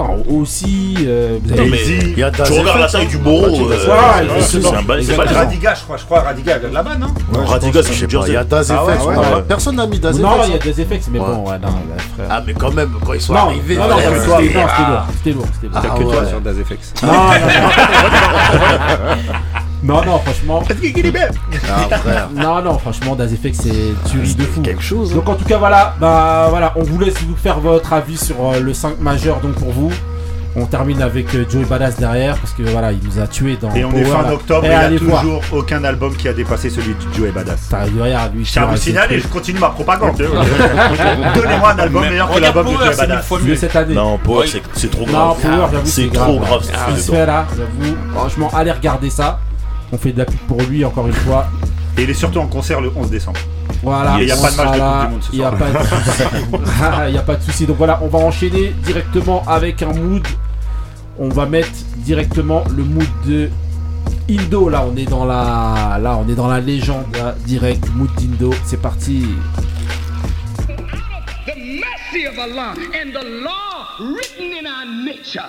Enfin, 0.00 0.12
aussi. 0.30 0.94
Euh, 1.00 1.40
non, 1.44 1.64
mais 1.68 1.84
il 1.84 2.16
y 2.18 2.22
a 2.22 2.30
tu 2.30 2.40
regardes 2.42 2.78
la 2.78 2.88
taille 2.88 3.08
du 3.08 3.18
bourreau. 3.18 3.68
Euh, 3.68 3.76
c'est 4.40 4.60
pas 5.16 5.24
Radiga, 5.24 5.74
je 5.74 5.82
crois. 5.82 5.96
Je 5.96 6.04
crois 6.04 6.20
Radiga 6.20 6.60
de 6.60 6.68
là-bas, 6.68 6.94
non 6.96 7.08
Radiga, 7.44 7.82
c'est 7.82 7.94
chez 7.94 8.08
Jersey. 8.08 8.30
Il 8.30 8.34
y 8.34 8.36
a 8.36 8.44
Daz 8.44 8.70
ah 8.70 8.86
Personne 9.48 9.74
n'a 9.76 9.86
mis 9.86 9.98
Daz 9.98 10.20
Non, 10.20 10.36
il 10.46 10.52
y 10.54 10.56
a 10.56 10.60
mais 11.10 11.18
bon, 11.18 11.50
ouais, 11.50 11.58
non. 11.58 11.68
Ah, 12.30 12.40
mais 12.46 12.54
quand 12.54 12.72
même, 12.72 12.92
quand 13.04 13.14
ils 13.14 13.20
sont 13.20 13.34
arrivés. 13.34 13.76
Non, 13.76 13.88
non, 13.88 13.96
c'était 13.98 14.56
ah. 14.56 14.88
lourd. 14.88 15.02
C'était 15.16 15.32
lourd. 15.32 15.46
C'était 15.54 15.66
lourd. 15.66 15.74
Ah 15.74 15.82
T'as 15.82 15.90
que 15.98 16.02
toi 16.02 16.24
sur 16.26 16.40
Daz 16.40 16.58
Effects. 16.58 17.02
Non, 17.02 17.12
non, 17.12 17.18
Non, 19.82 20.04
non, 20.04 20.18
franchement. 20.18 20.62
Ah, 21.70 22.28
non, 22.34 22.62
non, 22.62 22.78
franchement, 22.78 23.14
Das 23.14 23.32
Effect, 23.32 23.56
c'est 23.62 24.10
tu 24.10 24.18
de 24.18 24.42
fou. 24.42 24.60
quelque 24.62 24.82
chose. 24.82 25.12
Hein. 25.12 25.16
Donc, 25.16 25.28
en 25.28 25.34
tout 25.34 25.44
cas, 25.44 25.58
voilà, 25.58 25.94
bah, 26.00 26.46
voilà, 26.50 26.72
on 26.76 26.82
vous 26.82 26.98
laisse 26.98 27.20
vous 27.22 27.36
faire 27.36 27.60
votre 27.60 27.92
avis 27.92 28.16
sur 28.16 28.36
euh, 28.40 28.60
le 28.60 28.74
5 28.74 29.00
majeur, 29.00 29.40
donc 29.40 29.54
pour 29.54 29.70
vous. 29.70 29.92
On 30.56 30.64
termine 30.66 31.02
avec 31.02 31.32
euh, 31.34 31.44
Joey 31.48 31.64
Badass 31.64 31.96
derrière 31.98 32.36
parce 32.38 32.52
que 32.52 32.62
voilà, 32.62 32.90
il 32.90 32.98
nous 33.04 33.20
a 33.20 33.26
tué 33.28 33.56
dans. 33.60 33.72
Et 33.74 33.84
on 33.84 33.92
est 33.92 34.04
fin 34.04 34.22
là. 34.22 34.32
octobre 34.32 34.64
et 34.64 34.70
il 34.70 34.90
n'y 34.90 34.96
a 34.96 34.98
toujours 34.98 35.42
aucun 35.52 35.84
album 35.84 36.16
qui 36.16 36.26
a 36.26 36.32
dépassé 36.32 36.70
celui 36.70 36.94
de 36.94 37.14
Joey 37.14 37.30
Badass. 37.30 37.68
T'as- 37.70 37.84
regarde, 37.84 38.34
lui. 38.34 38.44
je 38.44 38.54
te 38.54 39.12
et 39.14 39.20
je 39.20 39.28
continue 39.28 39.60
ma 39.60 39.68
propagande. 39.68 40.16
Donnez-moi 41.34 41.72
un 41.72 41.78
album 41.78 42.08
meilleur 42.08 42.30
que 42.32 42.40
l'album 42.40 42.66
de 42.66 42.72
Joey 42.72 42.96
Badass. 42.96 43.26
Cette 43.56 43.76
année. 43.76 43.94
Non, 43.94 44.18
Power, 44.18 44.46
c'est- 44.74 44.88
trop 44.88 45.06
Non, 45.06 45.36
j'avoue, 45.44 45.86
c'est 45.86 46.10
trop 46.12 46.40
grave 46.40 46.62
hein, 46.74 47.46
j'avoue, 47.56 47.96
franchement, 48.14 48.50
allez 48.54 48.72
regarder 48.72 49.10
ça. 49.10 49.38
On 49.92 49.98
fait 49.98 50.12
de 50.12 50.18
la 50.18 50.24
pub 50.24 50.38
pour 50.46 50.60
lui 50.62 50.84
encore 50.84 51.06
une 51.06 51.12
fois. 51.14 51.46
Et 51.96 52.02
il 52.02 52.10
est 52.10 52.14
surtout 52.14 52.38
en 52.38 52.46
concert 52.46 52.80
le 52.80 52.92
11 52.94 53.10
décembre. 53.10 53.40
Voilà, 53.82 54.16
Il 54.20 54.28
y 54.28 54.32
a 54.32 54.36
on 54.36 54.42
pas 54.42 54.50
de 54.50 54.56
match 54.56 54.66
de 54.66 54.78
Coupe 54.80 55.00
du 55.06 55.12
Monde 55.12 55.22
ce 55.22 55.28
Il 55.32 55.38
n'y 55.38 55.44
a, 55.44 55.48
soir. 55.48 55.58
pas 55.58 57.04
de- 57.04 57.08
il 57.10 57.14
y 57.14 57.18
a 57.18 57.22
pas 57.22 57.36
de 57.36 57.42
souci. 57.42 57.66
Donc 57.66 57.76
voilà, 57.78 57.98
on 58.02 58.08
va 58.08 58.18
enchaîner 58.18 58.74
directement 58.84 59.44
avec 59.46 59.82
un 59.82 59.92
mood. 59.92 60.26
On 61.18 61.28
va 61.28 61.46
mettre 61.46 61.70
directement 61.98 62.64
le 62.76 62.84
mood 62.84 63.06
de 63.26 63.48
Indo. 64.30 64.68
Là, 64.68 64.84
on 64.88 64.96
est 64.96 65.04
dans 65.08 65.24
la, 65.24 65.98
là, 66.00 66.16
on 66.24 66.28
est 66.30 66.34
dans 66.34 66.48
la 66.48 66.60
légende 66.60 67.06
là, 67.16 67.34
direct. 67.46 67.84
Mood 67.94 68.10
d'Indo. 68.16 68.52
C'est 68.64 68.80
parti. 68.80 69.26
the 71.46 71.56
mercy 71.56 72.26
of 72.26 72.38
Allah 72.38 72.74
and 72.94 73.12
the 73.12 73.24
law 73.42 73.88
written 74.00 74.52
in 74.52 74.66
our 74.66 74.84
nature. 75.04 75.48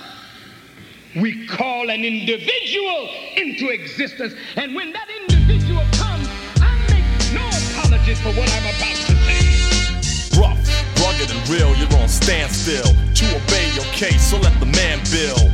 We 1.16 1.47
call 1.47 1.89
an 1.89 2.05
individual 2.05 3.10
into 3.36 3.70
existence, 3.70 4.36
and 4.55 4.76
when 4.76 4.93
that 4.93 5.10
individual 5.10 5.82
comes, 5.97 6.30
I 6.62 6.70
make 6.86 7.01
no 7.34 7.41
apologies 7.49 8.22
for 8.22 8.30
what 8.38 8.45
I'm 8.53 8.70
about 8.70 8.93
to 9.10 9.18
say. 9.26 10.38
Rough, 10.38 10.62
rugged 11.01 11.34
and 11.34 11.49
real, 11.49 11.74
you're 11.82 11.89
on 11.97 12.07
standstill 12.07 12.93
to 12.93 13.26
obey 13.26 13.74
your 13.74 13.89
case, 13.89 14.22
so 14.22 14.38
let 14.38 14.53
the 14.60 14.68
man 14.68 15.01
build. 15.10 15.49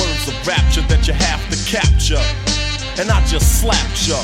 Words 0.00 0.24
of 0.24 0.40
rapture 0.48 0.80
that 0.88 1.04
you 1.06 1.12
have 1.12 1.44
to 1.52 1.58
capture. 1.68 2.24
And 2.96 3.10
I 3.10 3.20
just 3.26 3.60
slapped 3.60 4.08
ya 4.08 4.16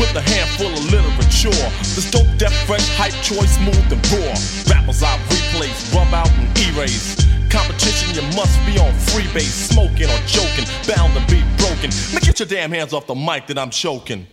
with 0.00 0.16
a 0.16 0.24
handful 0.24 0.72
of 0.72 0.84
literature. 0.88 1.52
This 1.92 2.10
dope, 2.10 2.32
deaf, 2.38 2.56
fresh, 2.64 2.88
hype, 2.96 3.12
choice, 3.20 3.60
smooth 3.60 3.92
and 3.92 4.00
raw. 4.08 4.32
Rappers 4.72 5.02
I 5.02 5.12
replace, 5.28 5.92
rub 5.92 6.08
out 6.14 6.32
and 6.40 6.48
erase. 6.72 7.20
Competition, 7.52 8.14
you 8.16 8.22
must 8.34 8.56
be 8.64 8.80
on 8.80 8.88
freebase, 9.12 9.68
smoking 9.68 10.08
or 10.08 10.20
joking, 10.24 10.64
bound 10.88 11.12
to 11.12 11.20
be 11.28 11.44
broken. 11.60 11.92
Now 12.16 12.24
get 12.24 12.40
your 12.40 12.48
damn 12.48 12.72
hands 12.72 12.94
off 12.94 13.06
the 13.06 13.14
mic 13.14 13.46
that 13.48 13.58
I'm 13.58 13.68
choking. 13.68 14.26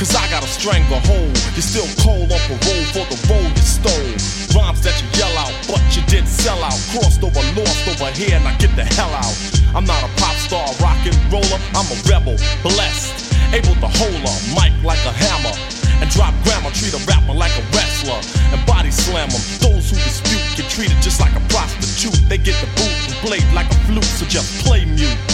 Cause 0.00 0.16
I 0.16 0.24
got 0.30 0.42
a 0.42 0.48
stranglehold. 0.48 1.36
You're 1.52 1.68
still 1.68 1.84
cold 2.00 2.32
on 2.32 2.40
parole 2.48 2.86
for 2.96 3.04
the 3.12 3.18
role 3.28 3.44
you 3.44 3.60
stole. 3.60 4.56
Rhymes 4.56 4.80
that 4.88 4.96
you 5.04 5.08
yell 5.20 5.36
out, 5.36 5.52
but 5.68 5.84
you 5.92 6.00
did 6.08 6.26
sell 6.26 6.64
out. 6.64 6.80
Crossed 6.96 7.22
over, 7.22 7.44
lost 7.60 7.84
over 7.92 8.10
here, 8.16 8.40
now 8.40 8.56
get 8.56 8.74
the 8.74 8.88
hell 8.96 9.12
out. 9.12 9.36
I'm 9.76 9.84
not 9.84 10.02
a 10.02 10.08
pop 10.16 10.34
star, 10.40 10.64
rock 10.80 11.04
and 11.04 11.14
roller. 11.28 11.60
I'm 11.76 11.84
a 11.92 11.98
rebel, 12.08 12.40
blessed, 12.64 13.36
able 13.52 13.76
to 13.84 13.88
hold 14.00 14.24
a 14.24 14.34
mic 14.56 14.72
like 14.82 15.04
a 15.04 15.12
hammer. 15.12 15.73
And 16.00 16.10
drop 16.10 16.34
grammar, 16.44 16.70
treat 16.70 16.94
a 16.94 17.02
rapper 17.06 17.34
like 17.34 17.52
a 17.58 17.64
wrestler. 17.74 18.20
And 18.52 18.60
body 18.66 18.90
slam 18.90 19.28
them. 19.30 19.42
Those 19.60 19.90
who 19.90 19.96
dispute 19.96 20.42
get 20.56 20.70
treated 20.70 20.96
just 21.02 21.20
like 21.20 21.34
a 21.34 21.42
prostitute. 21.48 22.16
They 22.28 22.38
get 22.38 22.56
the 22.60 22.68
boot 22.78 22.94
and 23.10 23.16
blade 23.22 23.46
like 23.54 23.70
a 23.70 23.78
flute, 23.86 24.04
so 24.04 24.26
just 24.26 24.64
play 24.64 24.84
mute. 24.84 25.33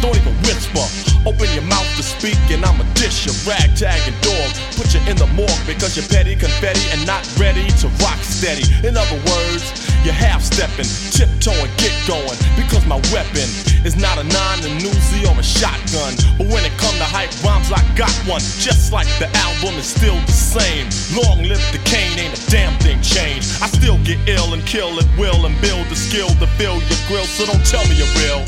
Don't 0.00 0.16
even 0.16 0.34
whisper. 0.46 0.86
Open 1.26 1.48
your 1.54 1.64
mouth 1.64 1.88
to 1.96 2.02
speak, 2.02 2.38
and 2.52 2.64
I'ma 2.64 2.84
dish 2.94 3.24
your 3.24 3.34
ragtag 3.48 4.00
and 4.04 4.16
dog. 4.20 4.48
Put 4.76 4.92
you 4.92 5.00
in 5.08 5.16
the 5.16 5.26
morgue 5.32 5.64
because 5.66 5.96
you're 5.96 6.08
petty, 6.08 6.36
confetti, 6.36 6.84
and 6.92 7.06
not 7.06 7.24
ready 7.38 7.64
to 7.80 7.88
rock 8.04 8.20
steady. 8.20 8.68
In 8.86 8.96
other 8.96 9.16
words, 9.24 9.64
you're 10.04 10.12
half 10.12 10.44
stepping, 10.44 10.84
tiptoeing, 11.16 11.72
get 11.80 11.96
going. 12.04 12.36
Because 12.60 12.84
my 12.84 13.00
weapon 13.08 13.48
is 13.88 13.96
not 13.96 14.20
a 14.20 14.24
nine, 14.24 14.60
a 14.68 14.70
Uzi, 14.84 15.24
or 15.24 15.32
a 15.40 15.42
shotgun. 15.42 16.12
But 16.36 16.52
when 16.52 16.64
it 16.68 16.76
come 16.76 16.92
to 17.00 17.08
hype 17.08 17.32
rhymes, 17.40 17.72
I 17.72 17.80
got 17.96 18.12
one. 18.28 18.44
Just 18.60 18.92
like 18.92 19.08
the 19.16 19.32
album 19.48 19.80
is 19.80 19.88
still 19.88 20.20
the 20.28 20.36
same. 20.36 20.92
Long 21.16 21.40
live 21.48 21.64
the 21.72 21.80
cane, 21.88 22.20
ain't 22.20 22.36
a 22.36 22.50
damn 22.50 22.76
thing 22.84 23.00
changed. 23.00 23.48
I 23.64 23.66
still 23.72 23.96
get 24.04 24.20
ill 24.28 24.52
and 24.52 24.60
kill 24.66 24.92
at 25.00 25.08
will 25.16 25.46
and 25.46 25.56
build 25.64 25.88
the 25.88 25.96
skill 25.96 26.28
to 26.28 26.46
fill 26.60 26.76
your 26.84 27.00
grill. 27.08 27.24
So 27.24 27.46
don't 27.48 27.64
tell 27.64 27.84
me 27.88 27.96
you're 27.96 28.14
real. 28.20 28.44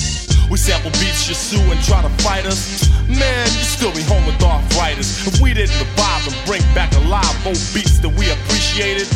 We 0.51 0.57
sample 0.59 0.93
beats 1.03 1.27
you 1.27 1.35
sue 1.47 1.63
and 1.71 1.81
try 1.85 2.03
to 2.03 2.09
fight 2.27 2.45
us. 2.45 2.91
Man, 3.07 3.47
you 3.55 3.63
still 3.63 3.95
be 3.95 4.03
home 4.03 4.27
with 4.27 4.43
arthritis. 4.43 5.27
If 5.29 5.41
we 5.41 5.55
didn't 5.55 5.79
revive 5.79 6.27
and 6.27 6.35
bring 6.45 6.63
back 6.75 6.93
alive 7.07 7.37
old 7.47 7.63
beats 7.71 7.99
that 8.03 8.11
we 8.19 8.27
appreciated, 8.35 9.07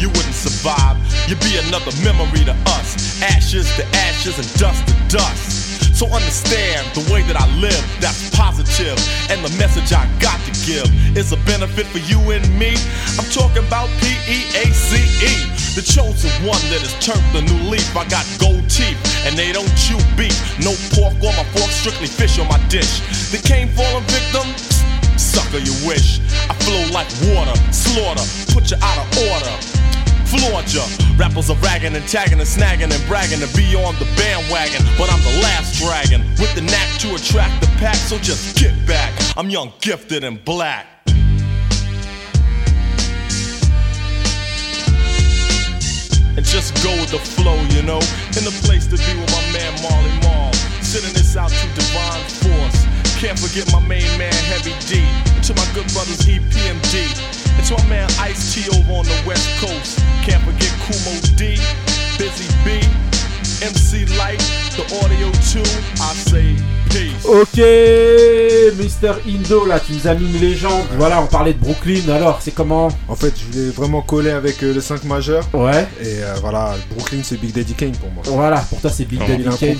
you 0.00 0.08
wouldn't 0.08 0.34
survive. 0.34 0.98
You'd 1.28 1.38
be 1.40 1.54
another 1.68 1.94
memory 2.02 2.42
to 2.50 2.56
us. 2.74 3.22
Ashes 3.22 3.70
to 3.76 3.84
ashes 4.10 4.36
and 4.38 4.48
dust 4.58 4.82
to 4.88 4.94
dust. 5.16 5.55
So 5.96 6.04
understand 6.12 6.84
the 6.92 7.00
way 7.08 7.24
that 7.24 7.40
I 7.40 7.48
live, 7.56 7.80
that's 8.04 8.28
positive. 8.36 9.00
And 9.32 9.40
the 9.40 9.48
message 9.56 9.96
I 9.96 10.04
got 10.20 10.36
to 10.44 10.52
give 10.68 10.84
is 11.16 11.32
a 11.32 11.40
benefit 11.48 11.88
for 11.88 12.04
you 12.04 12.20
and 12.36 12.44
me. 12.52 12.76
I'm 13.16 13.24
talking 13.32 13.64
about 13.64 13.88
P 14.04 14.12
E 14.28 14.44
A 14.60 14.68
C 14.76 15.00
E. 15.24 15.34
The 15.72 15.80
chosen 15.80 16.28
one 16.44 16.60
that 16.68 16.84
has 16.84 16.92
turned 17.00 17.24
the 17.32 17.40
new 17.40 17.72
leaf. 17.72 17.96
I 17.96 18.04
got 18.12 18.28
gold 18.36 18.68
teeth 18.68 19.00
and 19.24 19.40
they 19.40 19.56
don't 19.56 19.72
chew 19.72 19.96
beef. 20.20 20.36
No 20.60 20.76
pork 20.92 21.16
on 21.24 21.32
my 21.32 21.48
fork, 21.56 21.72
strictly 21.72 22.12
fish 22.12 22.36
on 22.36 22.48
my 22.52 22.60
dish. 22.68 23.00
The 23.32 23.40
cane 23.40 23.72
fallen 23.72 24.04
victim, 24.12 24.44
sucker 25.16 25.64
you 25.64 25.72
wish. 25.88 26.20
I 26.52 26.52
flow 26.60 26.92
like 26.92 27.08
water, 27.32 27.56
slaughter, 27.72 28.24
put 28.52 28.68
you 28.68 28.76
out 28.84 29.00
of 29.00 29.08
order. 29.32 29.56
Floored 30.26 30.66
ya. 30.72 30.84
Rappers 31.16 31.50
are 31.50 31.56
ragging 31.62 31.94
and 31.94 32.06
tagging 32.08 32.40
and 32.40 32.48
snagging 32.48 32.92
and 32.92 33.06
bragging 33.06 33.40
to 33.40 33.50
be 33.56 33.74
on 33.76 33.94
the 33.96 34.08
bandwagon. 34.16 34.82
But 34.98 35.10
I'm 35.12 35.22
the 35.22 35.40
last 35.42 35.78
dragon 35.78 36.22
with 36.38 36.54
the 36.54 36.62
knack 36.62 36.98
to 37.00 37.14
attract 37.14 37.60
the 37.60 37.68
pack, 37.78 37.96
so 37.96 38.18
just 38.18 38.56
get 38.56 38.74
back. 38.86 39.12
I'm 39.36 39.50
young, 39.50 39.72
gifted, 39.80 40.24
and 40.24 40.44
black. 40.44 40.86
and 46.36 46.44
just 46.44 46.74
go 46.84 46.92
with 47.00 47.10
the 47.10 47.18
flow, 47.18 47.56
you 47.72 47.82
know. 47.82 48.00
In 48.36 48.44
the 48.44 48.54
place 48.64 48.86
to 48.86 48.96
be 48.96 49.12
with 49.18 49.32
my 49.32 49.42
man 49.52 49.72
Marley 49.82 50.12
Marl. 50.20 50.52
Sending 50.82 51.12
this 51.14 51.36
out 51.36 51.50
to 51.50 51.66
Divine 51.74 52.24
Force. 52.44 52.84
Can't 53.18 53.38
forget 53.38 53.70
my 53.72 53.80
main 53.80 54.06
man 54.18 54.34
Heavy 54.52 54.76
D. 54.86 55.00
To 55.48 55.54
my 55.54 55.66
good 55.74 55.90
brothers 55.92 56.20
EPMD. 56.28 57.35
To 57.64 57.74
my 57.78 57.86
man 57.88 58.08
Ice 58.20 58.54
T 58.54 58.68
over 58.70 58.92
on 58.92 59.04
the 59.06 59.22
West 59.26 59.48
Coast. 59.58 59.98
Can't 60.22 60.42
forget 60.44 60.70
Kumo 60.86 61.18
D, 61.34 61.56
Busy 62.16 62.46
B, 62.64 62.78
MC 63.60 64.06
Light, 64.16 64.38
the 64.76 64.84
audio 65.02 65.32
too. 65.50 65.66
I 66.00 66.14
say. 66.14 66.75
Ok, 67.24 67.60
Mister 68.78 69.12
Indo, 69.28 69.66
là, 69.66 69.80
tu 69.80 69.92
nous 69.92 70.06
as 70.06 70.14
mis 70.14 70.26
une 70.32 70.40
légende. 70.40 70.82
Voilà, 70.98 71.20
on 71.20 71.26
parlait 71.26 71.52
de 71.52 71.58
Brooklyn. 71.58 72.08
Alors, 72.12 72.38
c'est 72.40 72.52
comment 72.54 72.88
En 73.08 73.14
fait, 73.16 73.32
je 73.38 73.44
voulais 73.58 73.70
vraiment 73.70 74.02
coller 74.02 74.30
avec 74.30 74.62
euh, 74.62 74.72
le 74.74 74.80
5 74.80 75.04
majeur. 75.04 75.44
Ouais. 75.52 75.86
Et 76.00 76.22
euh, 76.22 76.34
voilà, 76.40 76.74
Brooklyn, 76.94 77.20
c'est 77.22 77.40
Big 77.40 77.52
Daddy 77.52 77.74
Kane 77.74 77.92
pour 77.92 78.10
moi. 78.10 78.22
Voilà, 78.26 78.58
pour 78.60 78.80
toi, 78.80 78.90
c'est 78.90 79.04
Big 79.04 79.18
Daddy 79.20 79.44
Kane, 79.44 79.76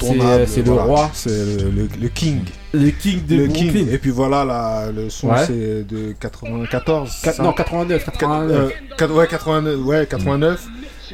c'est- 0.47 0.62
le 0.62 0.71
voilà. 0.71 0.83
roi. 0.83 1.11
C'est 1.14 1.31
le, 1.31 1.71
le- 1.71 1.89
le 2.01 2.09
king. 2.09 2.41
Le 2.73 2.91
king 2.91 3.25
de 3.27 3.37
le 3.37 3.47
Brooklyn. 3.47 3.73
king. 3.73 3.89
Et 3.93 3.99
puis 3.99 4.11
voilà, 4.11 4.89
le 4.95 5.09
son, 5.11 5.29
Ouais. 5.29 5.45
c'est 5.47 5.87
de 5.87 6.14
94. 6.21 7.11
Quat- 7.23 7.33
ça 7.33 7.43
non, 7.43 7.53
89, 7.53 8.05
89. 8.05 8.73
Euh, 9.01 9.09
ouais, 9.14 9.27
89. 9.29 9.77
Ouais, 9.85 10.07
89. 10.09 10.61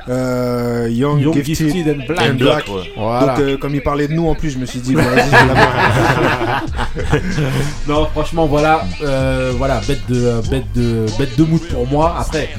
Euh, 0.09 0.89
Young, 0.91 1.21
Young, 1.21 1.35
Gifted, 1.35 1.73
Gifted 1.73 1.89
and 2.01 2.05
Black. 2.07 2.33
Black. 2.37 2.69
ouais. 2.69 2.93
Voilà. 2.97 3.27
Donc, 3.35 3.39
euh, 3.41 3.57
comme 3.57 3.75
il 3.75 3.83
parlait 3.83 4.07
de 4.09 4.13
nous 4.15 4.29
en 4.29 4.35
plus, 4.35 4.51
je 4.51 4.59
me 4.59 4.67
suis 4.67 4.81
dit, 4.81 4.95
vas-y, 4.95 5.07
je 5.07 5.31
vais 5.31 5.55
la 5.55 6.63
non, 7.89 8.07
franchement, 8.13 8.47
voilà, 8.47 8.83
euh, 9.03 9.53
voilà, 9.57 9.81
bête 9.87 10.01
de, 10.09 10.41
bête 10.51 10.65
de, 10.75 11.07
bête 11.19 11.37
de 11.39 11.45
mood 11.45 11.61
pour 11.69 11.87
moi. 11.87 12.17
Après, 12.19 12.51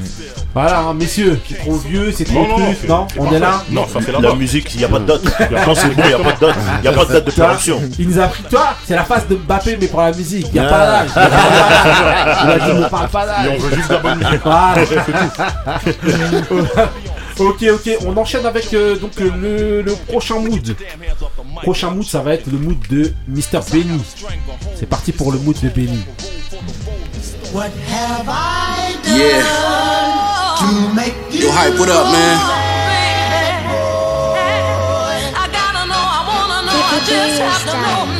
voilà, 0.53 0.79
hein, 0.79 0.93
messieurs, 0.93 1.39
c'est 1.47 1.57
trop 1.59 1.75
vieux, 1.75 2.11
c'est 2.15 2.23
trop 2.25 2.45
Non, 2.47 2.57
c'est- 2.79 2.87
non, 2.87 3.07
On 3.19 3.31
est 3.31 3.39
là. 3.39 3.63
Non, 3.71 3.85
ça, 3.87 3.99
c'est 4.03 4.11
la 4.11 4.19
La 4.19 4.35
musique, 4.35 4.73
il 4.75 4.81
y 4.81 4.85
a 4.85 4.87
pas 4.87 4.99
de 4.99 5.05
date. 5.05 5.21
Quand 5.65 5.73
c'est 5.75 5.89
bon, 5.95 6.01
il 6.05 6.11
y 6.11 6.13
a 6.13 6.19
pas 6.19 6.31
de 6.33 6.39
date. 6.39 6.55
Il 6.79 6.85
y 6.85 6.87
a 6.87 6.91
pas 6.93 7.05
de 7.05 7.13
date 7.13 7.25
de 7.25 7.31
production. 7.31 7.81
Il 7.99 8.07
nous 8.09 8.19
a 8.19 8.27
pris, 8.27 8.43
toi, 8.43 8.75
c'est 8.85 8.95
la 8.95 9.03
phase 9.03 9.27
de 9.27 9.35
Mbappé, 9.35 9.77
mais 9.81 9.87
pour 9.87 10.01
la 10.01 10.11
musique. 10.11 10.47
Il 10.53 10.53
n'y 10.53 10.59
a 10.65 10.67
Ah. 10.67 10.69
pas 10.69 10.85
d'âge. 10.85 11.09
Il 11.15 11.21
y 11.21 11.25
a 11.25 11.29
pas 11.29 11.39
d'âge. 11.39 12.37
Il 12.43 12.49
a 12.49 12.59
dit, 12.73 12.79
ne 12.81 12.87
parle 12.89 13.09
pas 13.09 13.25
d'âge. 13.25 13.45
Et 13.45 13.49
on 13.49 13.57
veut 13.59 13.75
juste 13.75 13.89
la 13.89 13.97
bonne 13.97 14.17
musique. 14.17 14.41
Voilà. 14.43 14.75
Ok, 17.39 17.63
ok, 17.73 17.89
on 18.05 18.15
enchaîne 18.17 18.45
avec 18.45 18.73
euh, 18.73 18.95
donc 18.97 19.19
euh, 19.19 19.29
le, 19.41 19.81
le 19.81 19.93
prochain 20.07 20.39
mood. 20.39 20.75
Prochain 21.63 21.89
mood, 21.91 22.05
ça 22.05 22.21
va 22.21 22.33
être 22.35 22.47
le 22.51 22.57
mood 22.59 22.77
de 22.89 23.13
Mr. 23.27 23.59
Benny. 23.71 24.01
C'est 24.79 24.85
parti 24.87 25.11
pour 25.11 25.31
le 25.31 25.39
mood 25.39 25.55
de 25.61 25.69
Benny. 25.69 26.03
What 27.53 27.65
have 27.89 28.27
I 28.27 28.93
done 29.03 29.17
Yeah. 29.17 29.43
to 30.59 30.93
make 30.95 31.13
you 31.31 31.47
Yo, 31.47 31.51
hype, 31.51 31.77
what 31.79 31.89
up, 31.89 32.11
man? 32.11 32.39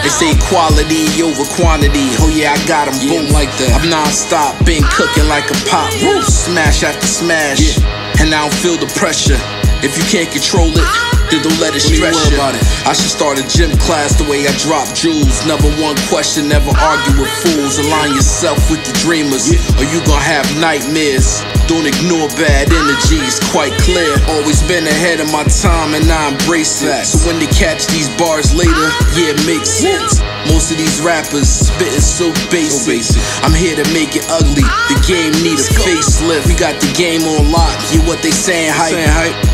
They 0.01 0.09
say 0.09 0.34
quality 0.49 1.22
over 1.24 1.45
quantity. 1.55 2.09
Oh 2.20 2.30
yeah, 2.36 2.53
I 2.53 2.68
got 2.68 2.88
'em 2.88 2.97
boom 3.07 3.32
like 3.32 3.49
that. 3.57 3.80
I'm 3.82 3.89
non-stop, 3.89 4.53
been 4.66 4.84
cooking 4.84 5.28
like 5.30 5.49
a 5.49 5.55
pop. 5.70 5.89
Woo. 6.01 6.22
Smash 6.24 6.84
after 6.84 7.07
smash. 7.07 7.78
And 8.24 8.32
I 8.32 8.47
don't 8.47 8.55
feel 8.55 8.80
the 8.80 8.88
pressure. 8.95 9.36
If 9.84 9.99
you 9.99 10.05
can't 10.07 10.32
control 10.32 10.71
it, 10.71 10.88
then 11.28 11.43
don't 11.43 11.59
let 11.59 11.76
it 11.76 11.84
stress 11.84 12.15
you. 12.32 12.39
About 12.39 12.55
it? 12.55 12.63
I 12.88 12.95
should 12.95 13.11
start 13.11 13.36
a 13.36 13.43
gym 13.51 13.76
class 13.84 14.15
the 14.15 14.24
way 14.24 14.47
I 14.47 14.53
drop 14.63 14.88
jewels. 14.95 15.43
Never 15.43 15.67
one 15.84 15.99
question, 16.07 16.47
never 16.47 16.71
argue 16.71 17.19
with 17.19 17.28
fools. 17.43 17.84
Align 17.84 18.15
yourself 18.15 18.55
with 18.71 18.80
the 18.88 18.95
dreamers, 19.03 19.51
or 19.76 19.84
you 19.84 19.99
gonna 20.07 20.24
have 20.24 20.47
nightmares. 20.55 21.43
Don't 21.67 21.84
ignore 21.84 22.32
bad 22.39 22.71
energies, 22.71 23.43
quite 23.51 23.76
clear. 23.84 24.15
Always 24.39 24.63
been 24.71 24.88
ahead 24.88 25.19
of 25.19 25.28
my 25.28 25.43
time 25.43 25.91
and 25.91 26.07
I 26.07 26.32
embrace 26.32 26.80
it. 26.80 27.03
So 27.03 27.28
when 27.28 27.43
they 27.43 27.51
catch 27.51 27.91
these 27.91 28.07
bars 28.15 28.55
later, 28.55 28.88
yeah, 29.19 29.36
it 29.36 29.43
makes 29.43 29.67
sense. 29.67 30.24
Most 30.47 30.71
of 30.71 30.77
these 30.77 30.99
rappers 31.01 31.47
spitting 31.47 32.03
so 32.03 32.31
basic. 32.51 33.03
I'm 33.43 33.55
here 33.55 33.75
to 33.75 33.85
make 33.95 34.15
it 34.15 34.25
ugly. 34.29 34.63
The 34.91 34.99
game 35.07 35.31
need 35.43 35.59
a 35.59 35.67
facelift. 35.83 36.47
We 36.47 36.55
got 36.55 36.79
the 36.83 36.91
game 36.93 37.23
on 37.23 37.51
lock. 37.51 37.73
Hear 37.91 38.03
what 38.03 38.21
they 38.21 38.31
saying 38.31 38.71
hype. 38.75 38.95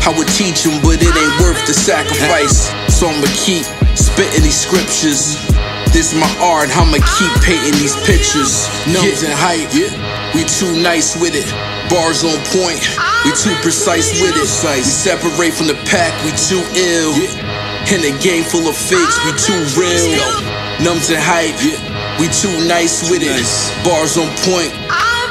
I 0.06 0.10
would 0.16 0.28
teach 0.34 0.62
them, 0.66 0.78
but 0.82 0.98
it 1.02 1.10
ain't 1.14 1.36
worth 1.40 1.58
the 1.66 1.74
sacrifice. 1.74 2.70
So 2.90 3.06
I'ma 3.08 3.26
keep 3.38 3.64
spitting 3.94 4.42
these 4.42 4.58
scriptures. 4.58 5.38
This 5.90 6.14
my 6.14 6.30
art, 6.38 6.70
I'ma 6.78 7.02
keep 7.18 7.32
painting 7.42 7.74
these 7.82 7.96
pictures. 8.06 8.70
Numbers 8.86 9.26
and 9.26 9.34
hype, 9.34 9.70
we 10.34 10.46
too 10.46 10.70
nice 10.78 11.18
with 11.18 11.34
it. 11.34 11.46
Bars 11.90 12.22
on 12.22 12.38
point, 12.54 12.78
we 13.26 13.34
too 13.34 13.54
precise 13.62 14.14
with 14.22 14.34
it. 14.38 14.46
We 14.46 14.82
separate 14.86 15.54
from 15.54 15.66
the 15.66 15.74
pack, 15.90 16.14
we 16.22 16.30
too 16.38 16.62
ill. 16.78 17.14
In 17.90 18.06
a 18.06 18.14
game 18.22 18.44
full 18.46 18.68
of 18.70 18.76
fakes, 18.78 19.18
we 19.26 19.34
too 19.34 19.58
real. 19.74 20.14
Numbers 20.82 21.10
and 21.10 21.20
hype, 21.20 21.52
we 22.18 22.26
too 22.32 22.52
nice 22.66 23.10
with 23.10 23.20
it. 23.22 23.36
Bars 23.84 24.16
on 24.16 24.28
point, 24.48 24.72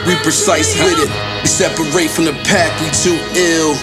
we 0.06 0.14
precise 0.22 0.78
with 0.78 0.94
it. 1.02 1.10
We 1.42 1.48
separate 1.50 2.12
from 2.12 2.26
the 2.26 2.34
pack, 2.46 2.70
we 2.82 2.90
too 2.94 3.18
ill. 3.34 3.74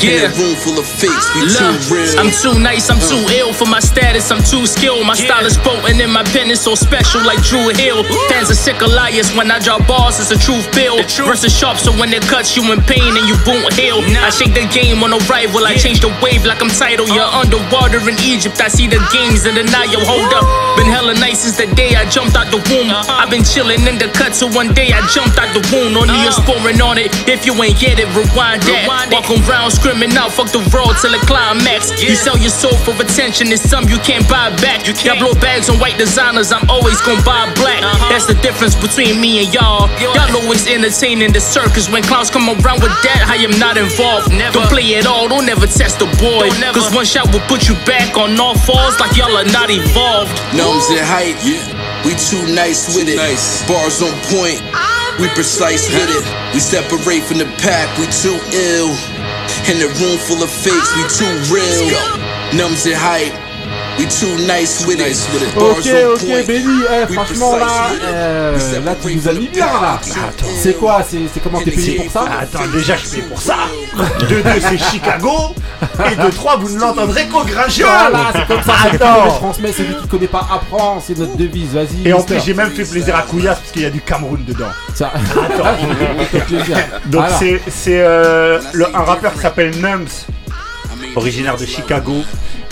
Yeah. 0.00 0.32
room 0.34 0.56
full 0.56 0.78
of 0.78 0.86
fakes, 0.86 1.26
we 1.34 1.46
too 1.46 1.62
Look, 1.62 1.90
real. 1.90 2.18
I'm 2.18 2.32
too 2.32 2.58
nice, 2.58 2.90
I'm 2.90 2.98
too 2.98 3.22
uh. 3.22 3.38
ill 3.38 3.52
for 3.52 3.66
my 3.66 3.78
status, 3.78 4.30
I'm 4.30 4.42
too 4.42 4.66
skilled. 4.66 5.06
My 5.06 5.14
style 5.14 5.44
is 5.44 5.56
potent 5.58 6.00
and 6.00 6.12
my 6.12 6.24
pen 6.34 6.50
is 6.50 6.60
so 6.60 6.74
special 6.74 7.22
like 7.22 7.42
Drew 7.44 7.68
Hill. 7.74 8.02
Fans 8.30 8.50
are 8.50 8.58
sick 8.58 8.80
of 8.82 8.90
liars 8.90 9.30
when 9.36 9.50
I 9.50 9.58
drop 9.58 9.86
bars, 9.86 10.18
it's 10.18 10.30
a 10.30 10.38
truth 10.38 10.66
bill. 10.74 10.98
Versus 11.26 11.52
sharp, 11.52 11.78
so 11.78 11.92
when 11.92 12.12
it 12.12 12.22
cuts 12.22 12.56
you 12.56 12.64
in 12.72 12.80
pain 12.82 13.14
and 13.14 13.26
you 13.28 13.36
won't 13.46 13.72
heal. 13.74 14.00
I 14.22 14.30
shake 14.30 14.54
the 14.54 14.66
game 14.72 15.02
on 15.02 15.12
arrival, 15.12 15.66
I 15.66 15.76
change 15.76 16.00
the 16.00 16.10
wave 16.22 16.44
like 16.44 16.62
I'm 16.62 16.70
title. 16.70 17.06
You're 17.06 17.22
uh. 17.22 17.42
underwater 17.42 18.00
in 18.08 18.16
Egypt, 18.22 18.60
I 18.60 18.68
see 18.68 18.86
the 18.86 18.98
ah. 18.98 19.10
games 19.12 19.46
in 19.46 19.54
the 19.54 19.64
Nile. 19.64 20.02
Hold 20.02 20.32
up, 20.34 20.46
been 20.76 20.90
hella 20.90 21.14
nice 21.14 21.42
since 21.44 21.58
the 21.58 21.68
day 21.74 21.94
I 21.94 22.08
jumped 22.08 22.34
out 22.34 22.50
the 22.50 22.58
womb. 22.70 22.90
Uh-huh. 22.90 23.22
I've 23.22 23.30
been 23.30 23.44
chilling 23.44 23.86
in 23.86 23.98
the 23.98 24.08
cut, 24.10 24.34
so 24.34 24.46
one 24.48 24.74
day 24.74 24.90
I 24.90 25.04
jumped 25.14 25.38
out 25.38 25.52
the 25.54 25.62
wound. 25.70 25.96
Only 25.96 26.18
uh. 26.26 26.30
a 26.30 26.32
sporing 26.32 26.80
on 26.80 26.98
it, 26.98 27.14
if 27.28 27.46
you 27.46 27.54
ain't 27.62 27.78
get 27.78 27.98
it, 27.98 28.08
rewind 28.16 28.62
that. 28.66 28.90
Walk 29.12 29.30
around 29.30 29.70
screaming 29.82 30.14
out, 30.14 30.30
fuck 30.30 30.46
the 30.54 30.62
road 30.70 30.94
till 31.02 31.10
it 31.10 31.26
climax. 31.26 31.90
You 31.98 32.14
sell 32.14 32.38
your 32.38 32.54
soul 32.54 32.78
for 32.86 32.94
attention, 33.02 33.50
it's 33.50 33.66
some 33.66 33.90
you 33.90 33.98
can't 34.06 34.22
buy 34.30 34.54
back. 34.62 34.86
You 34.86 34.94
can't 34.94 35.18
blow 35.18 35.34
bags 35.34 35.66
on 35.66 35.82
white 35.82 35.98
designers, 35.98 36.54
I'm 36.54 36.62
always 36.70 37.02
gonna 37.02 37.18
buy 37.26 37.50
black. 37.58 37.82
Uh-huh. 37.82 38.06
That's 38.06 38.30
the 38.30 38.38
difference 38.38 38.78
between 38.78 39.18
me 39.18 39.42
and 39.42 39.50
y'all. 39.50 39.90
Y'all 39.98 40.22
always 40.38 40.70
entertaining 40.70 41.34
the 41.34 41.42
circus. 41.42 41.90
When 41.90 42.06
clowns 42.06 42.30
come 42.30 42.46
around 42.46 42.78
with 42.78 42.94
that, 43.02 43.26
I 43.26 43.42
am 43.42 43.58
not 43.58 43.74
involved. 43.74 44.30
Don't 44.54 44.70
play 44.70 44.86
it 44.94 45.04
all, 45.04 45.26
don't 45.26 45.50
ever 45.50 45.66
test 45.66 45.98
the 45.98 46.06
boy. 46.22 46.46
Cause 46.70 46.94
one 46.94 47.04
shot 47.04 47.34
will 47.34 47.42
put 47.50 47.66
you 47.66 47.74
back 47.82 48.14
on 48.14 48.38
all 48.38 48.54
fours 48.54 48.94
like 49.02 49.18
y'all 49.18 49.34
are 49.34 49.50
not 49.50 49.66
evolved. 49.66 50.30
Numbs 50.54 50.86
and 50.94 51.02
hype, 51.02 51.34
we 52.06 52.14
too 52.14 52.46
nice 52.54 52.94
with 52.94 53.10
it. 53.10 53.18
Nice. 53.18 53.66
Bars 53.66 53.98
on 53.98 54.14
point, 54.30 54.62
we 55.18 55.26
precise 55.34 55.90
with 55.90 56.06
it. 56.06 56.22
We 56.54 56.62
separate 56.62 57.26
from 57.26 57.42
the 57.42 57.50
pack, 57.58 57.90
we 57.98 58.06
too 58.06 58.38
ill. 58.54 58.94
In 59.70 59.80
a 59.80 59.88
room 60.00 60.18
full 60.18 60.42
of 60.42 60.50
fakes, 60.50 60.90
we 60.96 61.02
too 61.08 61.54
real. 61.54 61.88
Numbs 62.56 62.84
and 62.86 62.96
hype, 62.96 63.32
we 63.98 64.04
too 64.06 64.36
nice 64.46 64.86
with 64.86 65.00
it. 65.00 65.16
Bars 65.54 65.78
Ok, 65.78 65.86
ok. 66.14 66.46
Benny, 66.46 66.82
eh, 66.90 67.12
franchement 67.12 67.56
là, 67.56 67.90
euh, 68.04 68.58
là 68.84 68.94
tu 69.00 69.14
nous 69.14 69.28
as 69.28 69.32
mis 69.32 69.48
bien 69.48 69.66
là. 69.66 70.00
C'est 70.58 70.74
quoi 70.74 71.02
C'est 71.08 71.20
c'est 71.32 71.40
comment 71.40 71.60
t'es 71.60 71.70
payé 71.70 71.96
pour 71.96 72.10
ça 72.10 72.24
Attends, 72.40 72.66
déjà 72.72 72.96
je 72.96 73.08
paye 73.08 73.22
pour 73.22 73.40
ça. 73.40 73.56
De 74.20 74.26
deux, 74.26 74.42
c'est 74.60 74.78
Chicago. 74.78 75.54
Et 76.10 76.16
de 76.16 76.30
trois, 76.30 76.56
vous 76.56 76.74
ne 76.74 76.80
l'entendrez 76.80 77.26
qu'au 77.26 77.42
grincheux. 77.44 77.84
Voilà, 77.84 78.32
c'est 78.32 78.46
comme 78.46 78.62
ça. 78.62 78.74
c'est 78.90 78.98
comme 78.98 79.08
on 79.08 79.22
Attends. 79.24 79.34
transmet, 79.38 79.72
celui 79.72 79.96
qui 79.96 80.08
connaît 80.08 80.26
pas 80.28 80.46
apprend, 80.50 81.02
c'est 81.04 81.18
notre 81.18 81.36
devise. 81.36 81.70
Vas-y. 81.74 82.06
Et 82.08 82.12
en 82.12 82.22
plus, 82.22 82.36
j'ai 82.44 82.54
même 82.54 82.70
fait 82.70 82.84
plaisir 82.84 83.16
à 83.16 83.22
Couillasse 83.22 83.58
parce 83.58 83.72
qu'il 83.72 83.82
y 83.82 83.86
a 83.86 83.90
du 83.90 84.00
Cameroun 84.00 84.44
dedans. 84.46 84.70
Ça. 84.94 85.12
Attends. 85.12 85.76
Donc 87.06 87.24
c'est 87.38 87.60
c'est 87.68 88.00
euh, 88.00 88.60
un 88.94 89.02
rappeur 89.02 89.32
qui 89.34 89.40
s'appelle 89.40 89.72
Nums, 89.80 90.26
originaire 91.16 91.56
de 91.56 91.66
Chicago, 91.66 92.14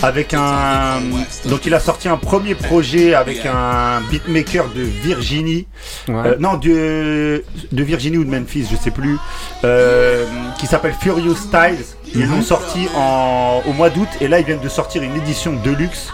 avec 0.03 0.33
un 0.33 0.99
donc 1.45 1.65
il 1.65 1.73
a 1.73 1.79
sorti 1.79 2.07
un 2.07 2.17
premier 2.17 2.55
projet 2.55 3.13
avec 3.13 3.45
un 3.45 4.01
beatmaker 4.09 4.65
de 4.75 4.81
Virginie, 4.81 5.67
Euh, 6.09 6.35
non 6.39 6.55
de 6.55 7.43
de 7.71 7.83
Virginie 7.83 8.17
ou 8.17 8.23
de 8.23 8.29
Memphis, 8.29 8.67
je 8.71 8.75
sais 8.75 8.91
plus, 8.91 9.17
euh, 9.63 10.25
qui 10.57 10.65
s'appelle 10.67 10.93
Furious 10.99 11.35
Styles. 11.35 11.85
Ils 12.13 12.27
l'ont 12.27 12.41
sorti 12.41 12.87
en, 12.95 13.61
au 13.67 13.73
mois 13.73 13.89
d'août. 13.89 14.09
Et 14.19 14.27
là 14.27 14.39
ils 14.39 14.45
viennent 14.45 14.59
de 14.59 14.69
sortir 14.69 15.01
une 15.03 15.15
édition 15.15 15.53
deluxe. 15.63 16.11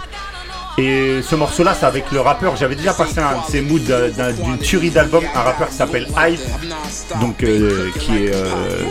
Et 0.80 1.22
ce 1.28 1.34
morceau-là, 1.36 1.76
c'est 1.80 1.88
avec 1.88 2.12
le 2.12 2.22
rappeur. 2.22 2.56
J'avais 2.56 2.76
déjà 2.76 2.94
passé 2.94 3.20
un 3.20 3.38
de 3.38 3.52
ces 3.52 3.62
moods 3.62 3.80
d'un- 3.80 4.32
d'une 4.32 4.60
tuerie 4.60 4.92
d'album, 4.92 5.24
un 5.34 5.42
rappeur 5.42 5.70
qui 5.70 5.76
s'appelle 5.76 6.08
Hype, 6.16 6.40
donc 7.20 7.42
euh, 7.44 7.90
qui 7.98 8.12
est 8.26 8.32
euh, 8.36 8.46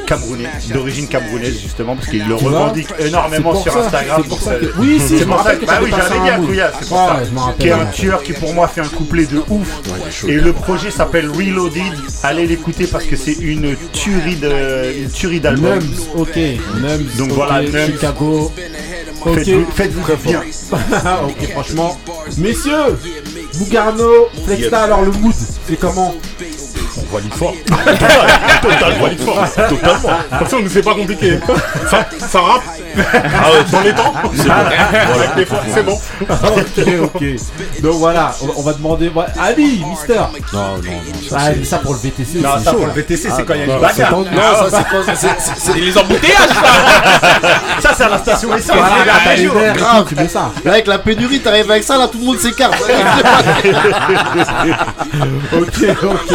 camerounais, 0.04 0.48
d'origine 0.74 1.06
camerounaise 1.06 1.60
justement, 1.62 1.94
parce 1.94 2.08
qu'il 2.08 2.26
le 2.26 2.34
revendique 2.34 2.88
énormément 2.98 3.54
sur 3.62 3.72
ça, 3.72 3.78
Instagram. 3.86 4.24
pour 4.24 4.40
ça 4.40 4.54
que- 4.56 4.72
Oui, 4.78 5.00
si, 5.06 5.18
c'est 5.18 5.26
pour 5.26 5.40
ça 5.44 5.54
que 5.54 5.64
bah 5.64 5.78
oui, 5.80 5.90
j'avais 5.96 6.20
dit 6.20 6.28
à. 6.28 6.38
Couillasse, 6.38 6.74
c'est 6.80 6.88
pour 6.88 6.98
ça. 6.98 7.20
Qui 7.60 7.68
est 7.68 7.72
un 7.72 7.86
tueur 7.86 8.22
qui 8.24 8.32
pour 8.32 8.52
moi 8.52 8.66
fait 8.66 8.80
un 8.80 8.88
couplet 8.88 9.26
de 9.26 9.42
ouf. 9.48 9.68
Et 10.26 10.34
le 10.34 10.52
projet 10.52 10.90
s'appelle 10.90 11.30
Reloaded. 11.30 11.82
Allez 12.24 12.46
l'écouter 12.48 12.88
parce 12.88 13.04
que 13.04 13.14
c'est 13.14 13.34
une 13.34 13.76
tuerie 13.92 14.34
de, 14.36 15.02
une 15.04 15.10
tuerie 15.10 15.38
d'album. 15.38 15.78
Ok. 16.16 16.36
Nums, 16.36 17.16
Donc 17.16 17.30
voilà, 17.30 17.62
Nums. 17.62 17.86
Chicago. 17.92 18.50
Faites-vous- 19.24 19.66
bien. 20.24 20.40
ok, 20.72 21.50
franchement. 21.52 21.75
Messieurs, 22.38 22.96
Bougarno, 23.54 24.26
Flexta, 24.44 24.82
alors 24.84 25.02
le 25.02 25.12
mood, 25.12 25.34
c'est 25.68 25.76
comment 25.78 26.14
valide 27.12 27.34
fort. 27.34 27.54
Total, 28.62 28.92
valide 29.00 29.20
fort. 29.20 29.44
Totalement. 29.68 30.18
Comme 30.38 30.48
ça, 30.48 30.56
c'est 30.70 30.82
pas 30.82 30.94
compliqué. 30.94 31.38
Ça, 31.90 32.06
ça 32.28 32.40
rappe. 32.40 32.62
Dans 33.72 33.80
les 33.80 33.92
temps. 33.92 34.12
C'est 34.34 34.48
bon. 34.48 35.46
Fois, 35.46 35.58
c'est 35.74 35.82
bon. 35.82 35.98
ok, 36.28 37.12
ok. 37.14 37.24
Donc 37.82 37.94
voilà, 37.94 38.32
on, 38.42 38.60
on 38.60 38.62
va 38.62 38.72
demander. 38.72 39.10
Ali, 39.40 39.82
Mister. 39.88 40.14
Non, 40.52 40.76
non, 40.78 40.82
non. 40.82 40.92
Ah, 41.36 41.50
mais 41.56 41.64
ça 41.64 41.78
pour 41.78 41.92
le 41.92 41.98
VTC. 41.98 42.38
Non, 42.40 42.50
c'est 42.58 42.64
ça 42.64 42.70
chaud, 42.70 42.76
pour 42.78 42.86
là. 42.86 42.92
le 42.94 43.00
VTC, 43.02 43.22
c'est 43.22 43.30
Ah, 43.38 43.42
quand 43.46 43.54
il 43.54 43.60
y 43.60 43.62
a 43.62 43.66
non, 43.66 43.74
une 43.76 43.80
bagarre. 43.80 44.12
Non, 44.12 44.26
ça, 44.32 44.64
c'est 44.70 44.84
pas- 44.84 45.14
c'est- 45.14 45.28
c'est- 45.38 45.54
c'est- 45.72 45.78
les 45.78 45.96
embouteillages, 45.98 46.48
ça 46.48 47.80
Ça, 47.80 47.90
c'est 47.96 48.04
à 48.04 48.08
la 48.08 48.18
station 48.18 48.56
essence. 48.56 48.76
Voilà, 48.76 48.94
les 48.98 49.04
gars, 49.04 49.12
t'as 49.24 49.30
un 49.30 49.34
les 49.36 49.46
verres 49.48 50.04
tu 50.08 50.14
mets 50.14 50.28
ça. 50.28 50.50
Là, 50.64 50.72
avec 50.72 50.86
la 50.86 50.98
pénurie, 50.98 51.40
t'arrives 51.40 51.70
avec 51.70 51.84
ça, 51.84 51.98
là, 51.98 52.08
tout 52.08 52.18
le 52.18 52.24
monde 52.24 52.38
s'écarte. 52.38 52.74
ok, 55.52 55.84
ok. 56.02 56.32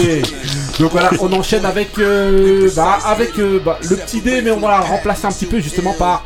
Donc 0.80 0.92
voilà, 0.92 1.10
on 1.20 1.32
enchaîne 1.34 1.66
avec, 1.66 1.90
euh, 2.00 2.70
bah, 2.76 2.98
avec 3.06 3.38
euh, 3.38 3.60
bah, 3.64 3.78
le 3.88 3.96
petit 3.98 4.22
dé, 4.22 4.42
mais 4.42 4.52
on 4.52 4.60
va 4.60 4.80
remplacer 4.80 5.26
un 5.28 5.32
petit 5.32 5.46
peu 5.46 5.60
justement 5.60 5.94
par 5.94 6.26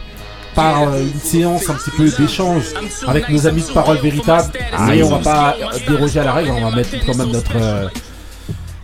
par 0.53 0.83
euh, 0.83 1.01
une 1.01 1.19
séance 1.19 1.69
un 1.69 1.73
petit 1.73 1.91
peu 1.91 2.09
d'échange 2.09 2.63
avec 3.05 3.27
nos 3.27 3.45
amis 3.47 3.61
de 3.63 3.71
Parole 3.73 3.97
Véritable. 3.97 4.51
Mais 4.87 5.03
on 5.03 5.09
va 5.09 5.19
pas 5.19 5.55
déroger 5.87 6.21
à 6.21 6.23
la 6.23 6.31
règle, 6.33 6.51
on 6.51 6.69
va 6.69 6.75
mettre 6.75 6.89
quand 7.05 7.15
même 7.17 7.31
notre. 7.31 7.51
euh, 7.57 7.87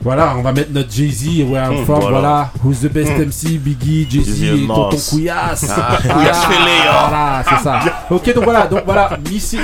voilà, 0.01 0.33
on 0.35 0.41
va 0.41 0.51
mettre 0.51 0.71
notre 0.73 0.91
Jay-Z, 0.91 1.43
Where 1.47 1.63
I'm 1.71 1.81
Mmh, 1.81 1.85
From, 1.85 1.99
voilà. 2.01 2.19
voilà. 2.19 2.49
Who's 2.65 2.79
the 2.81 2.91
best 2.91 3.11
MC, 3.17 3.57
Biggie, 3.59 4.07
Jay-Z 4.09 4.43
et 4.43 4.63
et 4.63 4.67
Tonton. 4.67 4.97
Couillasse. 5.09 5.65
Ah, 5.69 5.97
Voilà, 6.03 6.13
Couillasse 6.15 6.43
Félé, 6.45 6.57
hein. 6.89 7.07
Voilà, 7.07 7.43
c'est 7.47 7.63
ça. 7.63 7.79
Ok, 8.09 8.33
donc 8.33 8.43
voilà, 8.43 8.65
donc 8.67 8.81
voilà, 8.83 9.17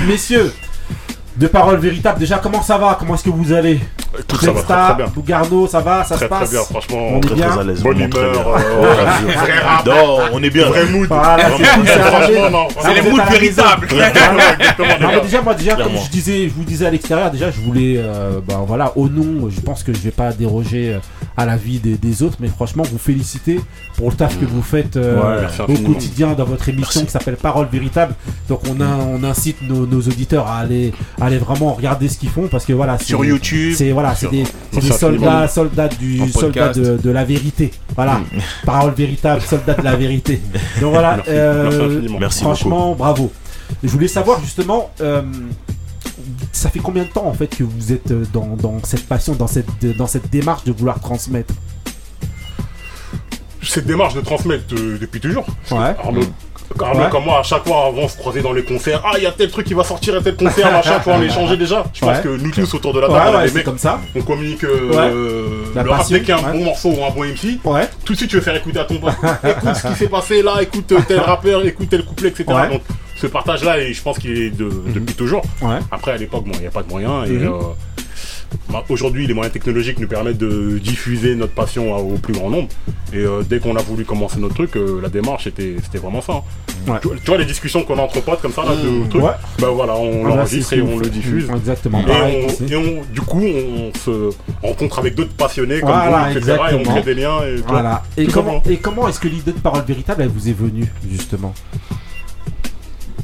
messieurs, 0.06 0.54
de 1.36 1.46
Parole 1.48 1.78
Véritable, 1.80 2.20
déjà 2.20 2.38
comment 2.38 2.62
ça 2.62 2.78
va? 2.78 2.96
Comment 2.98 3.16
est-ce 3.16 3.24
que 3.24 3.30
vous 3.30 3.52
allez? 3.52 3.80
Écoute, 4.18 4.40
ça 4.40 4.52
va 4.52 4.62
très, 4.62 4.74
très 4.84 4.94
bien. 4.94 5.06
Bougarno, 5.14 5.66
ça 5.66 5.80
va 5.80 6.02
Ça 6.04 6.14
Très, 6.16 6.24
se 6.26 6.30
très 6.30 6.40
passe 6.40 6.50
bien, 6.50 6.60
franchement. 6.62 6.98
On 7.12 7.16
est 7.18 7.20
Très 7.20 7.34
bien 7.34 7.48
très 7.50 7.60
à 7.60 7.64
l'aise. 7.64 7.82
Bonne 7.82 8.08
très 8.10 8.20
humeur. 8.20 8.32
bien. 8.32 8.54
euh. 8.54 9.04
Non, 9.86 10.18
on 10.32 10.42
est 10.42 10.50
bien. 10.50 10.66
Vrai 10.68 10.86
mood. 10.86 11.06
Voilà, 11.08 11.48
c'est 11.56 11.62
tout, 11.74 12.94
les 12.94 13.02
moods 13.10 13.22
véritables. 13.30 13.88
Déjà, 15.22 15.42
moi, 15.42 15.54
déjà, 15.54 15.74
comme 15.76 15.96
je 16.04 16.10
disais, 16.10 16.48
je 16.48 16.54
vous 16.54 16.64
disais 16.64 16.86
à 16.86 16.90
l'extérieur, 16.90 17.30
déjà, 17.30 17.50
je 17.50 17.60
voulais, 17.60 18.00
bah, 18.46 18.62
voilà, 18.66 18.92
au 18.96 19.08
nom, 19.08 19.48
je 19.50 19.60
pense 19.60 19.82
que 19.82 19.92
je 19.92 19.98
vais 19.98 20.10
pas 20.10 20.32
déroger 20.32 20.94
euh, 20.94 20.98
à 21.36 21.44
la 21.46 21.56
vie 21.56 21.78
des, 21.78 21.96
des 21.96 22.22
autres, 22.22 22.36
mais 22.40 22.48
franchement, 22.48 22.82
vous 22.90 22.98
féliciter 22.98 23.60
pour 23.96 24.10
le 24.10 24.16
taf 24.16 24.38
que 24.38 24.44
vous 24.44 24.62
faites 24.62 24.96
euh, 24.96 25.16
Ouais, 25.18 25.40
merci 25.42 25.60
au 25.62 25.66
quotidien 25.86 26.32
dans 26.32 26.44
votre 26.44 26.68
émission 26.68 27.04
qui 27.04 27.10
s'appelle 27.10 27.36
Parole 27.36 27.68
Véritable. 27.70 28.14
Donc, 28.48 28.60
on, 28.68 28.80
a, 28.80 28.86
on 28.86 29.22
incite 29.24 29.60
nos, 29.62 29.86
nos 29.86 30.00
auditeurs 30.00 30.46
à 30.46 30.58
aller, 30.58 30.92
à 31.20 31.26
aller 31.26 31.38
vraiment 31.38 31.72
regarder 31.74 32.08
ce 32.08 32.18
qu'ils 32.18 32.30
font 32.30 32.48
parce 32.48 32.64
que 32.64 32.72
voilà, 32.72 32.98
c'est- 32.98 33.04
Sur 33.04 33.24
YouTube. 33.24 33.74
c'est 33.76 33.92
voilà, 34.00 34.14
c'est 34.14 34.28
des, 34.30 34.44
c'est 34.72 34.92
soldats, 34.92 35.48
soldats 35.48 35.88
du 35.88 36.20
En 36.22 36.26
soldat 36.28 36.66
podcast. 36.68 36.78
de, 36.80 36.96
de 36.96 37.10
la 37.10 37.24
vérité. 37.24 37.70
Voilà, 37.94 38.20
parole 38.64 38.92
véritable, 38.94 39.40
soldat 39.42 39.74
de 39.74 39.82
la 39.82 39.96
vérité. 39.96 40.40
Donc 40.80 40.92
voilà, 40.92 41.16
Merci. 41.16 41.30
euh, 41.30 41.62
Merci 41.64 41.82
infiniment. 41.84 42.18
Merci 42.20 42.42
franchement, 42.42 42.94
bravo. 42.94 43.32
Je 43.82 43.88
voulais 43.88 44.08
savoir 44.08 44.40
justement, 44.40 44.90
euh, 45.00 45.22
ça 46.52 46.70
fait 46.70 46.78
combien 46.80 47.02
de 47.04 47.08
temps 47.08 47.26
en 47.26 47.34
fait 47.34 47.48
que 47.48 47.64
vous 47.64 47.92
êtes 47.92 48.10
euh, 48.10 48.24
dans, 48.32 48.56
dans 48.56 48.78
cette 48.84 49.06
passion, 49.06 49.34
dans 49.34 49.46
cette, 49.46 49.84
dans 49.96 50.06
cette 50.06 50.30
démarche 50.30 50.64
de 50.64 50.72
vouloir 50.72 51.00
transmettre? 51.00 51.54
Cette 53.62 53.86
démarche 53.86 54.14
de 54.14 54.20
transmettre 54.20 54.74
euh, 54.74 54.98
depuis 54.98 55.20
toujours. 55.20 55.44
Ouais. 55.70 55.94
Arnaud, 56.02 56.22
Carlo, 56.78 57.00
Ouais. 57.00 57.08
comme 57.10 57.24
moi, 57.24 57.40
à 57.40 57.42
chaque 57.42 57.66
fois, 57.66 57.86
avant, 57.86 58.02
on 58.02 58.08
se 58.08 58.16
croisait 58.16 58.42
dans 58.42 58.52
les 58.52 58.62
concerts. 58.64 59.00
Ah, 59.04 59.12
il 59.16 59.22
y 59.22 59.26
a 59.26 59.32
tel 59.32 59.50
truc 59.50 59.66
qui 59.66 59.74
va 59.74 59.84
sortir, 59.84 60.14
a 60.16 60.20
tel 60.20 60.36
concert, 60.36 60.70
machin, 60.72 60.98
tu 60.98 61.04
vois, 61.04 61.14
on 61.18 61.22
échangeait 61.22 61.56
déjà. 61.56 61.84
Je 61.94 62.00
pense 62.00 62.16
Ouais. 62.16 62.22
que 62.22 62.28
nous 62.28 62.50
tous 62.50 62.74
autour 62.74 62.92
de 62.92 63.00
la 63.00 63.08
table, 63.08 63.36
ouais, 63.36 63.48
c'est 63.48 63.54
mecs, 63.54 63.64
comme 63.64 63.78
ça. 63.78 64.00
on 64.14 64.22
communique 64.22 64.64
euh, 64.64 65.64
La 65.74 65.82
le 65.82 65.90
rap 65.90 66.00
passion, 66.00 66.16
dès 66.16 66.20
qu'il 66.20 66.28
y 66.28 66.32
a 66.32 66.38
un 66.38 66.52
bon 66.52 66.64
morceau 66.64 66.90
ou 66.90 67.04
un 67.04 67.10
bon 67.10 67.24
MC. 67.24 67.58
Tout 68.04 68.12
de 68.12 68.18
suite, 68.18 68.30
tu 68.30 68.36
veux 68.36 68.42
faire 68.42 68.56
écouter 68.56 68.78
à 68.80 68.84
ton 68.84 68.96
pote. 68.98 69.12
écoute 69.44 69.74
ce 69.74 69.88
qui 69.88 69.94
s'est 69.94 70.08
passé 70.08 70.42
là, 70.42 70.56
écoute 70.62 70.90
euh, 70.92 70.98
tel 71.06 71.20
rappeur, 71.20 71.64
écoute 71.64 71.88
tel 71.90 72.04
couplet, 72.04 72.28
etc. 72.28 72.44
Donc, 72.70 72.82
ce 73.16 73.26
partage-là, 73.26 73.80
je 73.90 74.00
pense 74.00 74.18
qu'il 74.18 74.30
est 74.38 74.50
de- 74.50 74.70
depuis 74.94 75.14
toujours. 75.14 75.42
Après, 75.90 76.12
à 76.12 76.16
l'époque, 76.16 76.44
bon, 76.44 76.52
il 76.54 76.60
n'y 76.60 76.66
a 76.66 76.70
pas 76.70 76.82
de 76.82 76.88
moyens. 76.88 77.28
Et 77.28 77.32
Mhm. 77.32 77.48
euh, 77.48 77.58
bah, 78.70 78.84
aujourd'hui, 78.88 79.26
les 79.26 79.34
moyens 79.34 79.52
technologiques 79.52 79.98
nous 79.98 80.08
permettent 80.08 80.38
de 80.38 80.78
diffuser 80.78 81.34
notre 81.34 81.52
passion 81.52 81.94
à- 81.94 81.98
au 81.98 82.18
plus 82.18 82.32
grand 82.34 82.50
nombre. 82.50 82.68
Et 83.12 83.18
euh, 83.18 83.42
dès 83.42 83.58
qu'on 83.60 83.76
a 83.76 83.82
voulu 83.82 84.04
commencer 84.04 84.38
notre 84.38 84.54
truc, 84.54 84.76
euh, 84.76 85.00
la 85.02 85.08
démarche, 85.08 85.44
c'était 85.44 85.98
vraiment 85.98 86.20
ça. 86.20 86.34
hein. 86.34 86.42
Ouais. 86.86 86.98
Tu, 87.02 87.08
tu 87.20 87.26
vois, 87.26 87.38
les 87.38 87.44
discussions 87.44 87.82
qu'on 87.82 87.98
a 87.98 88.02
entre 88.02 88.20
potes 88.22 88.40
comme 88.40 88.52
ça, 88.52 88.62
là, 88.64 88.74
de 88.76 88.88
Mhm. 88.88 89.08
trucs, 89.08 89.22
Ouais. 89.22 89.30
bah 89.58 89.68
voilà, 89.72 89.94
on 89.96 90.24
Ah, 90.24 90.28
l'enregistre 90.28 90.72
et 90.74 90.82
on 90.82 90.98
le 90.98 91.08
diffuse. 91.08 91.48
Exactement. 91.54 92.00
Et, 92.00 92.04
Pareil 92.06 92.44
on- 92.44 92.48
ici. 92.48 92.64
et 92.72 92.76
on- 92.76 93.02
du 93.12 93.20
coup, 93.20 93.42
on 93.42 93.92
se 93.98 94.30
rencontre 94.62 94.98
avec 95.00 95.14
d'autres 95.14 95.34
passionnés 95.34 95.80
comme 95.80 95.88
Voilà, 95.90 96.28
vous, 96.30 96.38
etc. 96.38 96.56
Et 96.70 96.74
on 96.74 96.82
crée 96.84 97.02
des 97.02 97.14
liens. 97.14 97.42
Et, 97.42 97.56
Voilà. 97.66 98.02
Et 98.16 98.26
tout 98.26 98.32
comment, 98.32 98.62
et 98.68 98.76
comment 98.78 99.08
est-ce 99.08 99.20
que 99.20 99.28
l'idée 99.28 99.52
de 99.52 99.58
parole 99.60 99.84
véritable 99.84 100.22
elle 100.22 100.28
vous 100.28 100.48
est 100.48 100.52
venue 100.58 100.86
justement? 101.10 101.52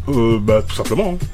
Euh, 0.09 0.39
bah, 0.41 0.63
tout 0.67 0.75
simplement. 0.75 1.17
hein. 1.23 1.27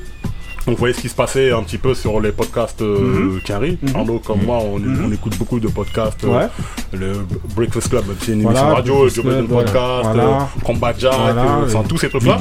On 0.66 0.72
voyait 0.74 0.94
ce 0.94 1.00
qui 1.00 1.08
se 1.08 1.14
passait 1.14 1.50
un 1.52 1.62
petit 1.62 1.78
peu 1.78 1.94
sur 1.94 2.20
les 2.20 2.32
podcasts 2.32 2.82
euh, 2.82 2.98
Mhm. 3.00 3.40
qui 3.42 3.52
arrivent. 3.52 3.78
Mhm. 3.82 3.96
Arnaud, 3.96 4.18
comme 4.24 4.42
moi, 4.44 4.58
on, 4.58 4.78
Mhm. 4.78 5.04
on 5.06 5.12
écoute 5.12 5.36
beaucoup 5.38 5.58
de 5.58 5.68
podcasts. 5.68 6.22
euh, 6.24 6.28
Ouais. 6.38 6.48
le 6.92 7.12
Breakfast 7.56 7.88
Club, 7.88 8.04
c'est 8.20 8.32
une 8.32 8.42
Voilà, 8.42 8.60
émission 8.60 8.74
radio, 8.76 9.08
Joe 9.08 9.24
Biden. 9.24 9.48
Podcast, 9.48 10.02
Voilà. 10.04 10.22
euh, 10.22 10.38
Combat 10.64 10.92
Jack, 10.98 11.14
Voilà, 11.18 11.42
euh, 11.42 11.64
enfin 11.66 11.82
et 11.84 11.88
tous 11.88 11.98
ces 11.98 12.08
trucs-là. 12.10 12.38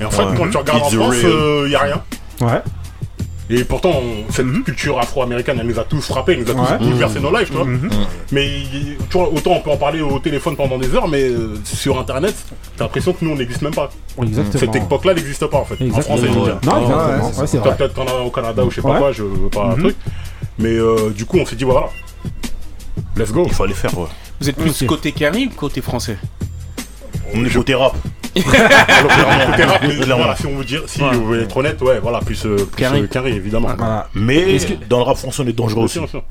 Et 0.00 0.04
en 0.04 0.10
fait, 0.10 0.22
Ouais. 0.22 0.34
quand 0.36 0.50
tu 0.50 0.56
regardes 0.58 0.82
en 0.82 0.90
France, 0.90 1.16
il 1.22 1.68
n'y 1.68 1.74
a 1.74 1.80
rien. 1.80 2.02
Ouais. 2.40 2.62
Et 3.50 3.62
pourtant, 3.64 3.90
on- 4.02 4.32
cette 4.32 4.46
culture 4.64 4.98
afro-américaine, 4.98 5.58
elle 5.60 5.66
nous 5.66 5.78
a 5.78 5.84
tous 5.84 6.00
frappés, 6.00 6.32
elle 6.32 6.44
nous 6.44 6.50
a 6.50 6.54
Mhm. 6.54 6.60
Ouais. 6.60 6.78
tous 6.78 6.84
bouleversé 6.86 7.20
nos 7.20 7.36
lives, 7.36 7.46
tu 7.48 7.52
vois. 7.52 7.64
Mhm. 7.66 7.90
Mais 8.32 8.48
tu 9.10 9.18
vois, 9.18 9.28
autant 9.30 9.52
on 9.52 9.60
peut 9.60 9.70
en 9.70 9.76
parler 9.76 10.00
au 10.00 10.18
téléphone 10.18 10.56
pendant 10.56 10.78
des 10.78 10.94
heures, 10.94 11.08
mais 11.08 11.24
euh, 11.24 11.54
sur 11.64 11.98
Internet, 11.98 12.34
t'as 12.76 12.84
l'impression 12.84 13.12
que 13.12 13.22
nous, 13.24 13.32
on 13.32 13.36
n'existe 13.36 13.60
même 13.60 13.74
pas. 13.74 13.90
Exactement. 14.22 14.60
Cette 14.60 14.74
époque-là 14.76 15.12
n'existe 15.14 15.46
pas, 15.46 15.58
en 15.58 15.64
fait. 15.66 15.74
En 15.82 15.84
Exactement. 15.86 16.16
français, 16.16 16.32
je 16.32 16.38
veux 16.38 16.44
dire. 16.46 16.58
Non, 16.64 16.80
exactement. 16.80 16.96
Ouais, 17.06 17.14
Ouais, 17.22 17.30
c'est 17.34 17.46
c'est 17.48 17.58
vrai. 17.58 17.76
Peut-être 17.76 17.94
qu'on 17.94 18.06
a 18.06 18.14
au 18.22 18.30
Canada 18.30 18.64
ou 18.64 18.70
je 18.70 18.76
sais 18.76 18.82
pas 18.82 18.92
Ouais. 18.92 18.98
quoi, 18.98 19.12
je 19.12 19.22
veux 19.24 19.48
pas 19.50 19.64
un 19.64 19.76
Mhm. 19.76 19.80
truc. 19.82 19.96
Mais 20.58 20.70
euh, 20.78 21.10
du 21.10 21.26
coup, 21.26 21.38
on 21.38 21.44
s'est 21.44 21.56
dit, 21.56 21.64
voilà, 21.64 21.88
let's 23.16 23.30
go. 23.32 23.44
Il 23.46 23.52
fallait 23.54 23.74
faire, 23.74 23.96
ouais. 23.98 24.06
Vous 24.40 24.48
êtes 24.48 24.56
plus 24.56 24.84
côté 24.86 25.12
carry 25.12 25.46
ou 25.46 25.50
côté 25.54 25.80
français? 25.80 26.16
On 27.32 27.44
est 27.44 27.50
côté 27.50 27.74
rap. 27.74 27.94
Alors, 29.56 29.78
voilà, 30.18 30.34
si 30.36 30.46
on 30.46 30.56
veut 30.56 30.64
dire, 30.64 30.82
si 30.86 31.00
Ouais. 31.00 31.10
vous 31.12 31.24
voulez 31.24 31.42
être 31.44 31.56
honnête, 31.56 31.80
ouais, 31.82 32.00
voilà, 32.02 32.18
plus, 32.18 32.44
euh, 32.46 32.56
plus 32.56 32.82
Carré. 32.82 32.98
euh, 33.02 33.06
carré, 33.06 33.30
évidemment. 33.30 33.68
Voilà. 33.78 34.08
Mais 34.14 34.56
que- 34.58 34.74
dans 34.88 34.98
le 34.98 35.04
rap 35.04 35.16
français, 35.16 35.42
on 35.44 35.48
est 35.48 35.52
dangereux 35.52 35.84
aussi. 35.84 36.00
Sûr, 36.08 36.08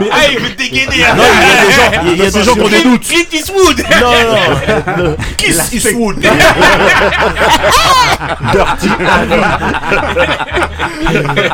Mais 0.00 0.06
Ah, 0.12 0.28
il 0.30 0.38
veut 0.38 0.54
dégainer 0.56 0.86
Non, 1.16 1.24
il 1.34 1.48
y 1.48 1.50
a 1.50 1.64
des 1.64 1.72
gens, 1.72 1.90
il 2.02 2.08
y 2.08 2.10
a- 2.10 2.12
il 2.14 2.18
y 2.18 2.26
a 2.26 2.30
des 2.30 2.42
gens 2.44 2.54
qui 2.54 2.60
ont 2.60 2.68
des 2.68 2.82
doutes. 2.84 3.02
Clint 3.02 3.24
Eastwood 3.32 3.82
Non, 4.00 5.04
non, 5.04 5.16
Kiss 5.36 5.72
Eastwood. 5.72 6.20
Dirty 8.52 8.88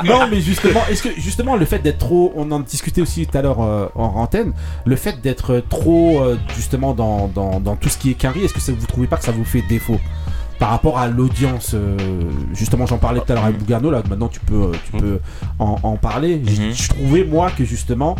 non, 0.04 0.26
mais 0.30 0.40
justement, 0.40 0.82
est-ce 0.90 1.02
que 1.02 1.08
justement 1.16 1.56
le 1.56 1.64
fait 1.64 1.78
d'être 1.78 1.98
trop, 1.98 2.32
on 2.36 2.50
en 2.52 2.60
discutait 2.60 3.00
aussi 3.00 3.26
tout 3.26 3.36
à 3.38 3.42
l'heure 3.42 3.62
euh, 3.62 3.86
en 3.94 4.12
antenne, 4.16 4.52
le 4.84 4.96
fait 4.96 5.20
d'être 5.22 5.62
trop 5.68 6.20
euh, 6.22 6.36
justement 6.54 6.92
dans, 6.94 7.07
dans, 7.34 7.60
dans 7.60 7.76
tout 7.76 7.88
ce 7.88 7.96
qui 7.98 8.10
est 8.10 8.14
carré, 8.14 8.44
est-ce 8.44 8.54
que 8.54 8.60
ça, 8.60 8.72
vous 8.72 8.86
trouvez 8.86 9.06
pas 9.06 9.16
que 9.16 9.24
ça 9.24 9.32
vous 9.32 9.44
fait 9.44 9.62
défaut 9.68 9.98
par 10.58 10.70
rapport 10.70 10.98
à 10.98 11.06
l'audience 11.08 11.72
euh, 11.74 11.96
Justement, 12.54 12.84
j'en 12.86 12.98
parlais 12.98 13.20
tout 13.20 13.30
à 13.32 13.34
l'heure 13.36 13.44
avec 13.44 13.58
Bougano, 13.58 13.90
là 13.90 14.02
maintenant 14.08 14.28
tu 14.28 14.40
peux, 14.40 14.72
tu 14.84 14.92
peux 15.00 15.20
en, 15.58 15.76
en 15.82 15.96
parler. 15.96 16.36
Mhm. 16.38 16.72
Je 16.74 16.88
trouvais 16.88 17.24
moi 17.24 17.50
que 17.50 17.64
justement 17.64 18.16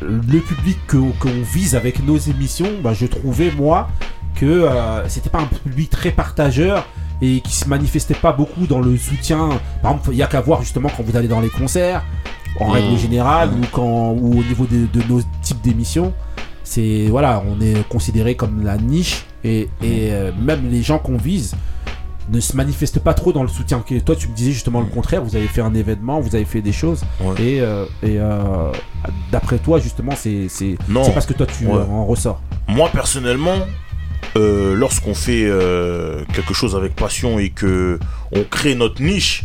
le 0.00 0.38
public 0.40 0.78
que- 0.86 0.96
qu'on 1.20 1.42
vise 1.54 1.74
avec 1.76 2.04
nos 2.04 2.16
émissions, 2.18 2.68
bah, 2.82 2.92
je 2.94 3.06
trouvais 3.06 3.50
moi 3.52 3.88
que 4.34 4.46
euh, 4.46 5.08
c'était 5.08 5.30
pas 5.30 5.40
un 5.40 5.46
public 5.46 5.90
très 5.90 6.10
partageur 6.10 6.86
et 7.20 7.40
qui 7.40 7.54
se 7.54 7.68
manifestait 7.68 8.14
pas 8.14 8.32
beaucoup 8.32 8.66
dans 8.66 8.80
le 8.80 8.96
soutien. 8.96 9.48
Par 9.82 9.92
exemple, 9.92 10.10
il 10.12 10.16
y 10.18 10.22
a 10.22 10.26
qu'à 10.26 10.40
voir 10.40 10.60
justement 10.62 10.88
quand 10.96 11.04
vous 11.04 11.16
allez 11.16 11.28
dans 11.28 11.40
les 11.40 11.50
concerts, 11.50 12.02
en 12.58 12.68
Mmh. 12.68 12.72
règle 12.72 12.96
générale, 12.98 13.50
ou 13.54 13.64
quand 13.70 14.10
ou 14.10 14.32
au 14.40 14.42
niveau 14.42 14.66
de, 14.66 14.86
de 14.92 15.06
nos 15.08 15.20
types 15.42 15.60
d'émissions. 15.62 16.12
C'est 16.64 17.06
voilà, 17.08 17.42
on 17.48 17.60
est 17.60 17.86
considéré 17.88 18.34
comme 18.36 18.62
la 18.64 18.76
niche 18.76 19.24
et, 19.44 19.68
et, 19.82 20.10
euh, 20.12 20.30
même 20.40 20.70
les 20.70 20.82
gens 20.82 20.98
qu'on 20.98 21.16
vise 21.16 21.54
ne 22.30 22.38
se 22.38 22.56
manifestent 22.56 23.00
pas 23.00 23.14
trop 23.14 23.32
dans 23.32 23.42
le 23.42 23.48
soutien. 23.48 23.80
Que 23.86 23.98
toi, 23.98 24.14
tu 24.14 24.28
me 24.28 24.34
disais 24.34 24.52
justement 24.52 24.80
le 24.80 24.86
contraire. 24.86 25.22
Vous 25.24 25.34
avez 25.34 25.48
fait 25.48 25.60
un 25.60 25.74
événement, 25.74 26.20
vous 26.20 26.34
avez 26.36 26.44
fait 26.44 26.62
des 26.62 26.72
choses, 26.72 27.02
Ouais. 27.20 27.34
et, 27.42 27.60
euh, 27.60 27.84
et 28.02 28.18
euh, 28.20 28.70
d'après 29.32 29.58
toi, 29.58 29.80
justement, 29.80 30.12
c'est 30.16 30.46
c'est 30.48 30.76
Non. 30.88 31.02
c'est 31.04 31.12
parce 31.12 31.26
que 31.26 31.32
toi 31.34 31.46
tu 31.46 31.66
Ouais. 31.66 31.72
en 31.74 32.06
ressors. 32.06 32.40
Moi 32.68 32.88
personnellement, 32.92 33.56
lorsqu'on 34.36 35.14
fait 35.14 35.48
quelque 36.32 36.54
chose 36.54 36.76
avec 36.76 36.94
passion 36.94 37.38
et 37.38 37.50
que 37.50 37.98
on 38.32 38.44
crée 38.44 38.74
notre 38.74 39.02
niche, 39.02 39.44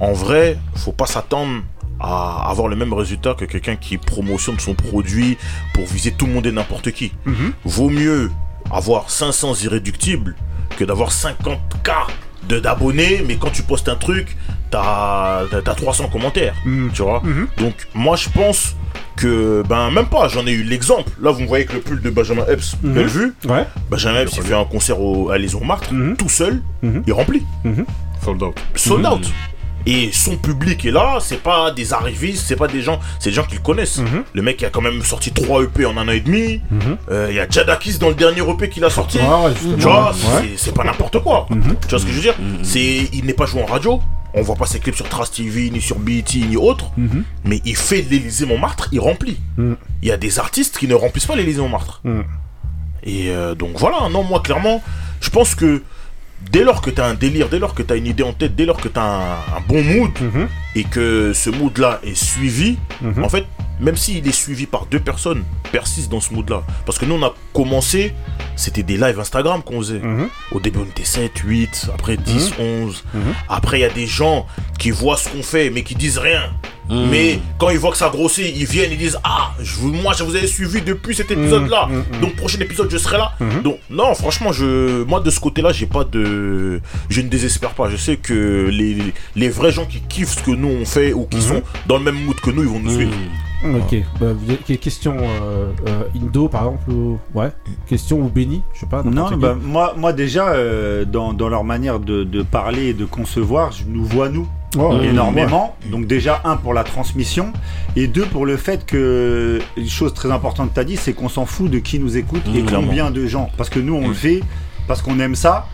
en 0.00 0.12
vrai, 0.12 0.58
faut 0.76 0.92
pas 0.92 1.06
s'attendre 1.06 1.62
à 2.02 2.48
avoir 2.50 2.68
le 2.68 2.76
même 2.76 2.92
résultat 2.92 3.34
que 3.34 3.44
quelqu'un 3.44 3.76
qui 3.76 3.96
promotionne 3.96 4.58
son 4.58 4.74
produit 4.74 5.38
pour 5.74 5.86
viser 5.86 6.10
tout 6.12 6.26
le 6.26 6.32
monde 6.32 6.46
et 6.46 6.52
n'importe 6.52 6.90
qui. 6.90 7.12
Vaut 7.64 7.90
mieux 7.90 8.30
avoir 8.70 9.10
500 9.10 9.54
irréductibles 9.64 10.34
que 10.76 10.84
d'avoir 10.84 11.10
50K 11.10 11.92
de 12.48 12.58
d'abonnés, 12.58 13.22
mais 13.26 13.36
quand 13.36 13.50
tu 13.50 13.62
postes 13.62 13.88
un 13.88 13.94
truc, 13.94 14.36
t'as 14.70 15.42
as 15.42 15.74
300 15.76 16.08
commentaires, 16.08 16.54
tu 16.92 17.02
vois. 17.02 17.22
Donc 17.58 17.74
moi 17.94 18.16
je 18.16 18.28
pense 18.28 18.74
que, 19.16 19.62
ben 19.68 19.90
même 19.90 20.06
pas, 20.06 20.26
j'en 20.28 20.44
ai 20.46 20.52
eu 20.52 20.62
l'exemple. 20.64 21.10
Là 21.20 21.30
vous 21.30 21.40
me 21.42 21.46
voyez 21.46 21.64
avec 21.64 21.74
le 21.76 21.80
pull 21.82 22.00
de 22.00 22.10
Benjamin 22.10 22.44
Epps, 22.48 22.76
Mhm. 22.82 22.92
belle 22.94 23.06
vue. 23.06 23.34
Ouais. 23.48 23.64
Benjamin 23.90 24.22
Epps 24.22 24.36
il 24.36 24.42
fait 24.42 24.54
un 24.54 24.64
concert 24.64 25.00
au, 25.00 25.30
à 25.30 25.38
Les 25.38 25.52
Montmartre, 25.54 25.92
Mhm. 25.92 26.16
tout 26.16 26.28
seul, 26.30 26.62
Mhm. 26.82 27.04
il 27.06 27.12
remplit. 27.12 27.42
Sold 28.24 28.42
out. 28.42 28.58
Sold 28.74 29.06
out. 29.06 29.30
Et 29.86 30.10
son 30.12 30.36
public 30.36 30.84
est 30.84 30.90
là, 30.90 31.18
c'est 31.20 31.42
pas 31.42 31.70
des 31.72 31.92
arrivistes, 31.92 32.44
c'est 32.46 32.56
pas 32.56 32.68
des 32.68 32.82
gens, 32.82 33.00
c'est 33.18 33.30
des 33.30 33.34
gens 33.36 33.44
qu'ils 33.44 33.60
connaissent. 33.60 33.98
Mhm. 33.98 34.24
Le 34.32 34.42
mec 34.42 34.62
a 34.62 34.70
quand 34.70 34.80
même 34.80 35.02
sorti 35.02 35.32
3 35.32 35.62
EP 35.64 35.84
en 35.86 35.96
un 35.96 36.06
an 36.08 36.12
et 36.12 36.20
demi. 36.20 36.60
Mhm. 36.70 36.96
Euh, 37.10 37.26
Il 37.30 37.36
y 37.36 37.40
a 37.40 37.48
Jadakis 37.48 37.98
dans 37.98 38.08
le 38.08 38.14
dernier 38.14 38.40
EP 38.48 38.68
qu'il 38.68 38.84
a 38.84 38.90
sorti. 38.90 39.18
Ouais, 39.18 39.24
tu 39.60 39.82
vois, 39.82 40.10
Ouais. 40.12 40.52
c'est- 40.56 40.72
pas 40.72 40.84
n'importe 40.84 41.18
quoi. 41.20 41.46
Mhm. 41.50 41.76
Tu 41.82 41.88
vois 41.88 41.98
ce 41.98 42.04
que 42.04 42.10
je 42.10 42.16
veux 42.16 42.22
dire? 42.22 42.34
C'est 42.62 43.08
Il 43.12 43.24
n'est 43.26 43.34
pas 43.34 43.46
joué 43.46 43.62
en 43.62 43.66
radio. 43.66 44.00
On 44.34 44.40
voit 44.42 44.54
pas 44.56 44.64
ses 44.66 44.78
clips 44.78 44.96
sur 44.96 45.06
Trace 45.08 45.30
TV, 45.30 45.68
ni 45.70 45.80
sur 45.82 45.98
BET, 45.98 46.24
ni 46.48 46.56
autre. 46.56 46.90
Mais 47.44 47.60
il 47.64 47.76
fait 47.76 48.02
l'Élysée 48.10 48.46
Montmartre, 48.46 48.88
il 48.92 49.00
remplit. 49.00 49.38
Il 49.58 50.08
y 50.08 50.12
a 50.12 50.16
des 50.16 50.38
artistes 50.38 50.78
qui 50.78 50.86
ne 50.88 50.94
remplissent 50.94 51.26
pas 51.26 51.36
l'Élysée 51.36 51.60
Montmartre. 51.60 52.02
Et 53.04 53.30
euh, 53.30 53.54
donc 53.56 53.70
voilà, 53.78 54.08
non, 54.10 54.22
moi 54.22 54.40
clairement, 54.40 54.80
je 55.20 55.28
pense 55.28 55.54
que 55.54 55.82
dès 56.50 56.64
lors 56.64 56.80
que 56.82 56.90
tu 56.90 57.00
as 57.00 57.06
un 57.06 57.14
délire, 57.14 57.48
dès 57.48 57.58
lors 57.58 57.74
que 57.74 57.82
tu 57.82 57.92
as 57.92 57.96
une 57.96 58.06
idée 58.06 58.22
en 58.22 58.32
tête, 58.32 58.54
dès 58.56 58.64
lors 58.66 58.76
que 58.80 58.88
tu 58.88 58.98
as 58.98 59.02
un, 59.02 59.32
un 59.56 59.60
bon 59.66 59.82
mood 59.82 60.10
Mhm. 60.20 60.48
et 60.74 60.84
que 60.84 61.32
ce 61.34 61.50
mood-là 61.50 62.00
est 62.04 62.14
suivi, 62.16 62.78
Mhm. 63.00 63.24
en 63.24 63.28
fait, 63.28 63.44
même 63.82 63.96
s'il 63.96 64.26
est 64.26 64.32
suivi 64.32 64.66
par 64.66 64.86
deux 64.86 65.00
personnes, 65.00 65.44
persiste 65.72 66.10
dans 66.10 66.20
ce 66.20 66.32
mood-là. 66.32 66.62
Parce 66.86 66.98
que 66.98 67.04
nous, 67.04 67.16
on 67.16 67.22
a 67.22 67.34
commencé, 67.52 68.14
c'était 68.56 68.82
des 68.82 68.96
lives 68.96 69.18
Instagram 69.20 69.62
qu'on 69.62 69.78
faisait. 69.80 69.98
Mhm. 69.98 70.28
Au 70.52 70.60
début, 70.60 70.78
on 70.78 70.84
était 70.84 71.04
7, 71.04 71.36
8, 71.38 71.90
après 71.94 72.16
10, 72.16 72.52
11. 72.58 73.04
Mhm. 73.12 73.20
Après, 73.48 73.78
il 73.78 73.82
y 73.82 73.84
a 73.84 73.90
des 73.90 74.06
gens 74.06 74.46
qui 74.78 74.90
voient 74.90 75.16
ce 75.16 75.28
qu'on 75.28 75.42
fait, 75.42 75.68
mais 75.70 75.82
qui 75.82 75.94
disent 75.94 76.18
rien. 76.18 76.42
Mais 76.90 77.38
quand 77.58 77.70
ils 77.70 77.78
voient 77.78 77.92
que 77.92 77.96
ça 77.96 78.10
grossit, 78.10 78.52
ils 78.54 78.66
viennent, 78.66 78.92
ils 78.92 78.98
disent 78.98 79.16
Ah, 79.24 79.52
je 79.62 79.76
vous, 79.76 79.92
moi, 79.94 80.12
je 80.18 80.24
vous 80.24 80.36
avais 80.36 80.46
suivi 80.46 80.82
depuis 80.82 81.14
cet 81.14 81.30
épisode-là. 81.30 81.86
Mhm, 81.86 82.04
mhm. 82.12 82.20
Donc, 82.20 82.36
prochain 82.36 82.58
épisode, 82.60 82.90
je 82.90 82.98
serai 82.98 83.16
là. 83.16 83.32
Mhm. 83.40 83.62
Donc, 83.62 83.78
non, 83.88 84.14
franchement, 84.14 84.52
je, 84.52 85.02
moi, 85.04 85.20
de 85.20 85.30
ce 85.30 85.40
côté-là, 85.40 85.72
j'ai 85.72 85.86
pas 85.86 86.04
de. 86.04 86.80
Je 87.08 87.20
ne 87.22 87.28
désespère 87.28 87.70
pas. 87.70 87.88
Je 87.88 87.96
sais 87.96 88.16
que 88.16 88.68
les, 88.70 88.98
les 89.36 89.48
vrais 89.48 89.72
gens 89.72 89.86
qui 89.86 90.00
kiffent 90.02 90.36
ce 90.36 90.42
que 90.42 90.50
nous 90.50 90.68
on 90.68 90.84
fait 90.84 91.14
ou 91.14 91.24
qui 91.24 91.38
Mhm. 91.38 91.42
sont 91.42 91.62
dans 91.86 91.96
le 91.96 92.04
même 92.04 92.22
mood 92.26 92.38
que 92.40 92.50
nous, 92.50 92.62
ils 92.62 92.68
vont 92.68 92.80
nous 92.80 92.94
suivre. 92.94 93.12
Ok. 93.64 93.96
Bah, 94.20 94.26
question 94.80 95.16
euh, 95.20 95.70
euh, 95.86 96.02
Indo 96.20 96.48
par 96.48 96.64
exemple 96.64 96.90
ou... 96.90 97.18
Ouais. 97.34 97.50
Question 97.86 98.18
ou 98.20 98.28
Benny, 98.28 98.62
je 98.74 98.80
sais 98.80 98.86
pas. 98.86 99.02
Non, 99.02 99.36
bah, 99.36 99.56
moi, 99.60 99.94
moi 99.96 100.12
déjà, 100.12 100.48
euh, 100.48 101.04
dans, 101.04 101.32
dans 101.32 101.48
leur 101.48 101.62
manière 101.64 102.00
de, 102.00 102.24
de 102.24 102.42
parler 102.42 102.86
et 102.88 102.94
de 102.94 103.04
concevoir, 103.04 103.72
je 103.72 103.84
nous 103.86 104.04
vois 104.04 104.28
nous 104.28 104.48
Oh, 104.78 104.98
énormément. 105.02 105.76
Donc 105.90 106.06
déjà, 106.06 106.40
un, 106.44 106.56
pour 106.56 106.72
la 106.72 106.82
transmission, 106.82 107.52
et 107.94 108.06
deux, 108.06 108.24
pour 108.24 108.46
le 108.46 108.56
fait 108.56 108.86
que, 108.86 109.58
une 109.76 109.88
chose 109.88 110.14
très 110.14 110.30
importante 110.30 110.70
que 110.70 110.74
tu 110.74 110.80
as 110.80 110.84
dit, 110.84 110.96
c'est 110.96 111.12
qu'on 111.12 111.28
s'en 111.28 111.44
fout 111.44 111.70
de 111.70 111.78
qui 111.78 111.98
nous 111.98 112.16
écoute 112.16 112.40
et 112.54 112.62
Mmh, 112.62 112.66
clairement. 112.66 112.86
combien 112.86 113.10
de 113.10 113.26
gens. 113.26 113.50
Parce 113.58 113.68
que 113.68 113.78
nous, 113.80 113.94
on 113.94 114.08
le 114.08 114.14
fait 114.14 114.40
parce 114.88 115.02
qu'on 115.02 115.18
aime 115.20 115.34
ça. 115.34 115.66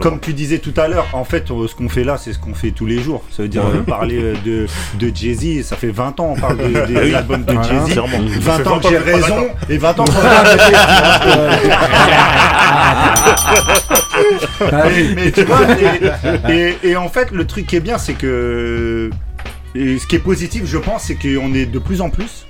Comme 0.00 0.18
tu 0.18 0.32
disais 0.32 0.58
tout 0.60 0.72
à 0.78 0.88
l'heure, 0.88 1.06
en 1.12 1.24
fait, 1.24 1.50
euh, 1.50 1.68
ce 1.68 1.74
qu'on 1.74 1.90
fait 1.90 2.02
là, 2.02 2.16
c'est 2.16 2.32
ce 2.32 2.38
qu'on 2.38 2.54
fait 2.54 2.70
tous 2.70 2.86
les 2.86 3.02
jours. 3.02 3.22
Ça 3.30 3.42
veut 3.42 3.48
dire 3.50 3.66
euh, 3.66 3.82
parler 3.82 4.18
euh, 4.18 4.34
de, 4.44 4.66
de 4.98 5.14
Jay-Z, 5.14 5.62
ça 5.66 5.76
fait 5.76 5.90
20 5.90 6.18
ans 6.20 6.34
on 6.36 6.40
parle 6.40 6.56
de, 6.56 6.68
de 6.72 6.96
Ah 6.96 7.04
l'album 7.04 7.44
de 7.44 7.52
Voilà. 7.52 7.68
Jay-Z. 7.68 7.92
Clairement. 7.92 8.18
20 8.18 8.66
ans 8.66 8.78
que 8.78 8.88
j'ai 8.88 8.94
Ça 8.96 9.00
fait 9.02 9.12
20 9.12 9.18
ans 9.18 9.34
raison 9.36 9.48
et 9.68 9.76
20 9.76 10.00
ans 10.00 10.04
qu'on 10.04 10.12
mais, 14.72 15.14
mais 15.14 15.32
tu 15.32 15.44
vois, 15.44 15.60
et, 16.50 16.52
et- 16.82 16.88
et 16.90 16.96
en 16.96 17.08
fait, 17.08 17.30
le 17.30 17.46
truc 17.46 17.66
qui 17.66 17.76
est 17.76 17.80
bien, 17.80 17.98
c'est 17.98 18.14
que. 18.14 19.10
Et 19.74 19.98
ce 19.98 20.06
qui 20.06 20.16
est 20.16 20.20
positif, 20.20 20.62
je 20.64 20.78
pense, 20.78 21.04
c'est 21.04 21.14
qu'on 21.14 21.54
est 21.54 21.66
de 21.66 21.78
plus 21.78 22.00
en 22.00 22.08
plus. 22.10 22.46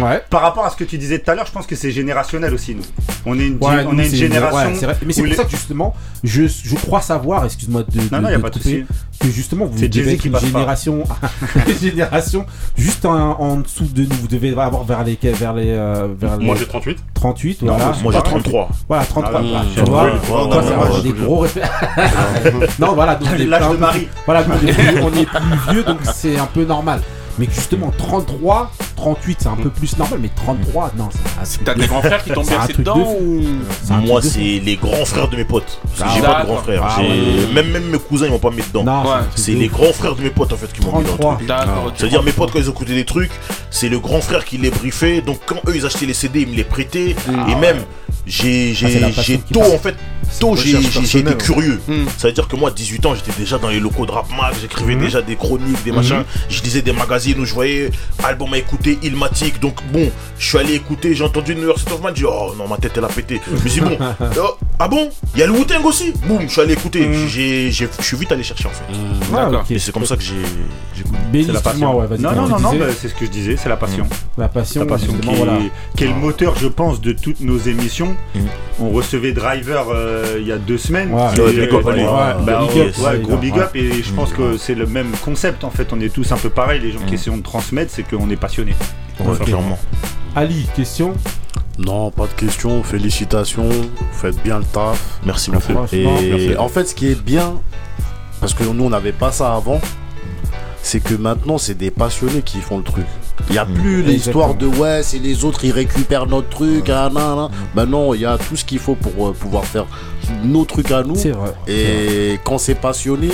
Ouais. 0.00 0.22
Par 0.30 0.42
rapport 0.42 0.64
à 0.64 0.70
ce 0.70 0.76
que 0.76 0.84
tu 0.84 0.98
disais 0.98 1.18
tout 1.18 1.30
à 1.30 1.34
l'heure, 1.34 1.46
je 1.46 1.52
pense 1.52 1.66
que 1.66 1.74
c'est 1.74 1.90
générationnel 1.90 2.52
aussi, 2.54 2.74
nous. 2.74 2.82
On 3.26 3.38
est 3.38 3.46
une, 3.46 3.54
Ouais, 3.60 3.84
on 3.86 3.92
nous, 3.92 4.00
est 4.00 4.04
une 4.04 4.10
c'est- 4.10 4.16
génération. 4.16 4.70
ouais, 4.70 4.74
c'est 4.78 4.86
vrai. 4.86 4.96
Mais 5.04 5.12
c'est 5.12 5.22
pour 5.22 5.30
les- 5.30 5.36
ça 5.36 5.44
que 5.44 5.50
justement, 5.50 5.94
je, 6.22 6.42
je 6.46 6.74
crois 6.76 7.00
savoir, 7.00 7.44
excuse-moi 7.44 7.82
de, 7.88 7.98
Non, 8.12 8.18
de- 8.18 8.22
non, 8.24 8.28
y 8.30 8.32
a 8.34 8.36
de 8.36 8.42
pas 8.42 8.50
de 8.50 8.58
couper, 8.58 8.86
que 9.20 9.28
justement 9.30 9.66
vous 9.66 9.78
devez 9.88 10.12
être 10.14 10.24
une 10.24 10.38
génération, 10.38 11.04
génération 11.80 12.46
juste 12.76 13.04
en, 13.04 13.40
en 13.40 13.56
dessous 13.56 13.84
de 13.84 14.02
nous. 14.02 14.16
Vous 14.20 14.28
devez 14.28 14.50
avoir 14.50 14.84
vers 14.84 15.04
les 15.04 15.18
vers 15.22 15.52
les 15.54 15.70
euh, 15.70 16.08
vers 16.18 16.38
Moi, 16.40 16.56
j'ai 16.58 16.66
38. 16.66 16.98
38, 17.14 17.62
Non, 17.62 17.76
voilà. 17.76 17.92
moi, 18.02 18.12
j'ai 18.12 18.18
Pas 18.18 18.24
33. 18.24 18.68
Voilà, 18.88 19.04
33. 19.04 19.42
Ah, 19.44 19.62
tu 19.74 19.80
vois, 19.82 20.10
toi, 20.26 21.00
des 21.02 21.12
gros 21.12 21.46
Non, 22.78 22.94
voilà, 22.94 23.14
donc 23.16 23.28
on 23.32 23.36
est 23.40 23.46
L'âge 23.46 23.70
de 23.70 23.76
Marie. 23.76 24.08
Voilà, 24.26 24.44
on 24.48 25.16
est 25.18 25.26
plus 25.26 25.72
vieux, 25.72 25.82
donc 25.84 25.98
c'est 26.14 26.38
un 26.38 26.46
peu 26.46 26.64
normal. 26.64 27.00
Mais 27.38 27.46
justement, 27.46 27.92
33, 27.96 28.70
38, 28.96 29.38
c'est 29.40 29.48
un 29.48 29.56
peu 29.56 29.70
plus 29.70 29.96
normal, 29.96 30.18
mais 30.22 30.30
33, 30.34 30.92
non, 30.96 31.08
c'est 31.44 31.64
T'as 31.64 31.74
des 31.74 31.86
grands 31.86 32.02
frères 32.02 32.22
qui 32.22 32.30
truc 32.30 32.44
de 32.46 32.76
dedans 32.78 33.16
ou 33.20 33.42
Moi, 34.06 34.22
c'est 34.22 34.38
les 34.40 34.76
grands 34.76 35.04
frères 35.04 35.28
de 35.28 35.36
mes 35.36 35.44
potes. 35.44 35.80
Parce 35.82 36.00
que 36.00 36.04
Ah 36.04 36.12
j'ai 36.14 36.22
pas 36.22 36.42
de 36.42 36.46
grands 36.46 36.62
frères. 36.62 36.82
Ah 36.84 37.02
même, 37.54 37.70
même 37.70 37.84
mes 37.90 37.98
cousins, 37.98 38.26
ils 38.26 38.32
m'ont 38.32 38.38
pas 38.38 38.50
mis 38.50 38.62
dedans. 38.62 39.04
C'est 39.36 39.52
les 39.52 39.68
grands 39.68 39.92
frères 39.92 40.14
de 40.16 40.22
mes 40.22 40.30
potes 40.30 40.52
en 40.52 40.56
fait 40.56 40.72
qui 40.72 40.80
m'ont 40.84 40.98
mis 40.98 41.04
dans 41.04 41.12
le 41.12 41.18
33. 41.18 41.34
truc. 41.36 41.48
D'accord, 41.48 41.84
ok. 41.86 41.92
C'est-à-dire 41.96 42.22
mes 42.22 42.32
potes 42.32 42.50
quand 42.52 42.58
ils 42.58 42.68
écoutaient 42.68 42.94
des 42.94 43.04
trucs, 43.04 43.32
c'est 43.70 43.88
le 43.88 43.98
grand 43.98 44.20
frère 44.20 44.44
qui 44.44 44.58
les 44.58 44.70
briefait. 44.70 45.20
Donc 45.20 45.38
quand 45.46 45.60
eux 45.68 45.72
ils 45.74 45.86
achetaient 45.86 46.06
les 46.06 46.14
CD, 46.14 46.42
ils 46.42 46.48
me 46.48 46.56
les 46.56 46.64
prêtaient. 46.64 47.14
et 47.48 47.54
même 47.54 47.78
j'ai 48.26 48.74
Ah, 48.82 48.88
j'ai 48.88 49.22
j'ai 49.22 49.38
tôt 49.38 49.62
en 49.62 49.78
fait 49.78 49.94
tôt 50.38 50.54
j'ai 50.54 50.70
été 50.78 50.88
personnelle, 50.88 51.36
curieux. 51.36 51.80
Ça 52.18 52.28
veut 52.28 52.34
dire 52.34 52.46
que 52.46 52.54
moi 52.56 52.70
à 52.70 52.72
18 52.72 53.04
ans 53.06 53.14
j'étais 53.14 53.32
déjà 53.38 53.58
dans 53.58 53.68
les 53.68 53.80
locaux 53.80 54.06
de 54.06 54.12
Rap 54.12 54.26
Mag, 54.30 54.54
j'écrivais 54.60 54.94
Mhm. 54.94 55.00
déjà 55.00 55.22
des 55.22 55.34
chroniques, 55.36 55.82
des 55.84 55.92
machins. 55.92 56.22
Je 56.48 56.62
lisais 56.62 56.82
des 56.82 56.92
magazines 56.92 57.38
où 57.40 57.44
je 57.44 57.52
voyais 57.54 57.90
album 58.22 58.52
à 58.54 58.58
écouter, 58.58 58.98
Ilmatic. 59.02 59.58
Donc 59.60 59.76
bon, 59.92 60.10
je 60.38 60.46
suis 60.46 60.58
allé 60.58 60.74
écouter, 60.74 61.14
j'ai 61.14 61.24
entendu 61.24 61.54
New 61.54 61.64
York 61.66 61.78
State 61.78 61.94
of 61.94 62.00
j'ai 62.08 62.12
dit 62.12 62.24
oh 62.24 62.54
non 62.56 62.68
ma 62.68 62.76
tête 62.76 62.92
elle 62.96 63.04
a 63.04 63.08
pété. 63.08 63.40
Je 63.48 63.52
me 63.64 63.68
suis 63.68 63.80
dit 63.80 63.86
bon, 63.86 63.96
oh, 64.38 64.56
ah 64.78 64.88
bon, 64.88 65.10
il 65.34 65.40
y 65.40 65.42
a 65.42 65.46
le 65.46 65.52
Wu-Tang 65.52 65.84
aussi. 65.84 66.12
Boum, 66.26 66.42
je 66.42 66.48
suis 66.48 66.60
allé 66.60 66.74
écouter. 66.74 67.08
J'ai- 67.28 67.70
Je 67.72 67.86
suis 68.02 68.16
vite 68.16 68.30
allé 68.32 68.42
chercher 68.44 68.66
en 68.66 68.70
fait. 68.70 68.84
Ah, 69.34 69.44
D'accord. 69.46 69.64
Et 69.70 69.78
c'est 69.78 69.92
comme 69.92 70.06
ça 70.06 70.16
que 70.16 70.22
j'ai 70.22 71.44
C'est 71.44 71.52
la 71.52 71.60
passion. 71.60 71.98
ouais, 71.98 72.06
non, 72.18 72.32
non, 72.32 72.48
non, 72.48 72.60
non, 72.60 72.74
bah, 72.76 72.86
c'est 72.98 73.08
ce 73.08 73.14
que 73.14 73.24
je 73.26 73.30
disais, 73.30 73.56
c'est 73.56 73.68
la 73.68 73.76
passion. 73.76 74.06
La 74.38 74.48
passion, 74.48 74.80
La 74.80 74.86
passion 74.86 75.12
qui, 75.96 76.04
est 76.04 76.08
le 76.08 76.14
moteur, 76.14 76.54
je 76.56 76.68
pense, 76.68 77.00
de 77.00 77.12
toutes 77.12 77.40
nos 77.40 77.58
émissions. 77.58 78.09
Mm. 78.34 78.40
On 78.80 78.90
recevait 78.90 79.32
Driver 79.32 79.86
euh, 79.90 80.36
il 80.40 80.46
y 80.46 80.52
a 80.52 80.58
deux 80.58 80.78
semaines. 80.78 81.12
Ouais, 81.12 81.20
Et, 81.36 81.40
ouais, 81.40 81.52
big 81.52 81.74
up, 81.74 81.86
allez. 81.86 82.02
ouais, 82.02 82.08
Ouais, 82.08 82.44
bah, 82.46 82.60
big 82.72 82.82
up, 82.82 82.98
ouais, 82.98 83.04
ouais, 83.04 83.18
gros 83.20 83.36
big 83.36 83.58
up. 83.58 83.70
Et 83.74 84.02
je 84.02 84.12
pense 84.12 84.32
que 84.32 84.56
c'est 84.56 84.74
le 84.74 84.86
même 84.86 85.10
concept 85.24 85.64
en 85.64 85.70
fait. 85.70 85.92
On 85.92 86.00
est 86.00 86.12
tous 86.12 86.30
un 86.32 86.36
peu 86.36 86.50
pareils. 86.50 86.80
Les 86.80 86.92
gens 86.92 87.00
qui 87.06 87.14
essaient 87.14 87.30
de 87.30 87.40
transmettre, 87.42 87.92
c'est 87.94 88.02
qu'on 88.02 88.30
est 88.30 88.36
passionnés. 88.36 88.74
Ali, 90.34 90.66
question? 90.74 91.14
Non, 91.78 92.10
pas 92.10 92.26
de 92.26 92.32
question. 92.32 92.82
Félicitations. 92.82 93.68
Vous 93.68 93.88
faites 94.12 94.42
bien 94.42 94.58
le 94.58 94.64
taf. 94.64 95.20
Merci 95.24 95.50
beaucoup. 95.50 95.72
Et 95.92 96.04
Merci. 96.04 96.56
en 96.58 96.68
fait, 96.68 96.84
ce 96.86 96.94
qui 96.94 97.08
est 97.10 97.20
bien, 97.20 97.54
parce 98.40 98.54
que 98.54 98.64
nous, 98.64 98.84
on 98.84 98.90
n'avait 98.90 99.12
pas 99.12 99.32
ça 99.32 99.54
avant, 99.54 99.80
c'est 100.82 101.00
que 101.00 101.14
maintenant, 101.14 101.58
c'est 101.58 101.74
des 101.74 101.90
passionnés 101.90 102.42
qui 102.42 102.58
font 102.60 102.78
le 102.78 102.84
truc. 102.84 103.06
Il 103.48 103.52
n'y 103.52 103.58
a 103.58 103.66
plus 103.66 104.02
l'histoire 104.02 104.54
de 104.54 104.66
ouais, 104.66 105.02
c'est 105.02 105.18
les 105.18 105.44
autres, 105.44 105.64
ils 105.64 105.72
récupèrent 105.72 106.26
notre 106.26 106.48
truc. 106.48 106.88
Ah, 106.90 107.10
nan, 107.12 107.36
nan. 107.36 107.48
Ben 107.74 107.86
non, 107.86 108.14
il 108.14 108.20
y 108.20 108.26
a 108.26 108.38
tout 108.38 108.56
ce 108.56 108.64
qu'il 108.64 108.78
faut 108.78 108.94
pour 108.94 109.28
euh, 109.28 109.32
pouvoir 109.32 109.64
faire 109.64 109.86
nos 110.44 110.64
trucs 110.64 110.90
à 110.90 111.02
nous. 111.02 111.16
C'est 111.16 111.30
vrai. 111.32 111.52
Et 111.66 112.38
quand 112.44 112.58
c'est 112.58 112.74
passionné, 112.74 113.28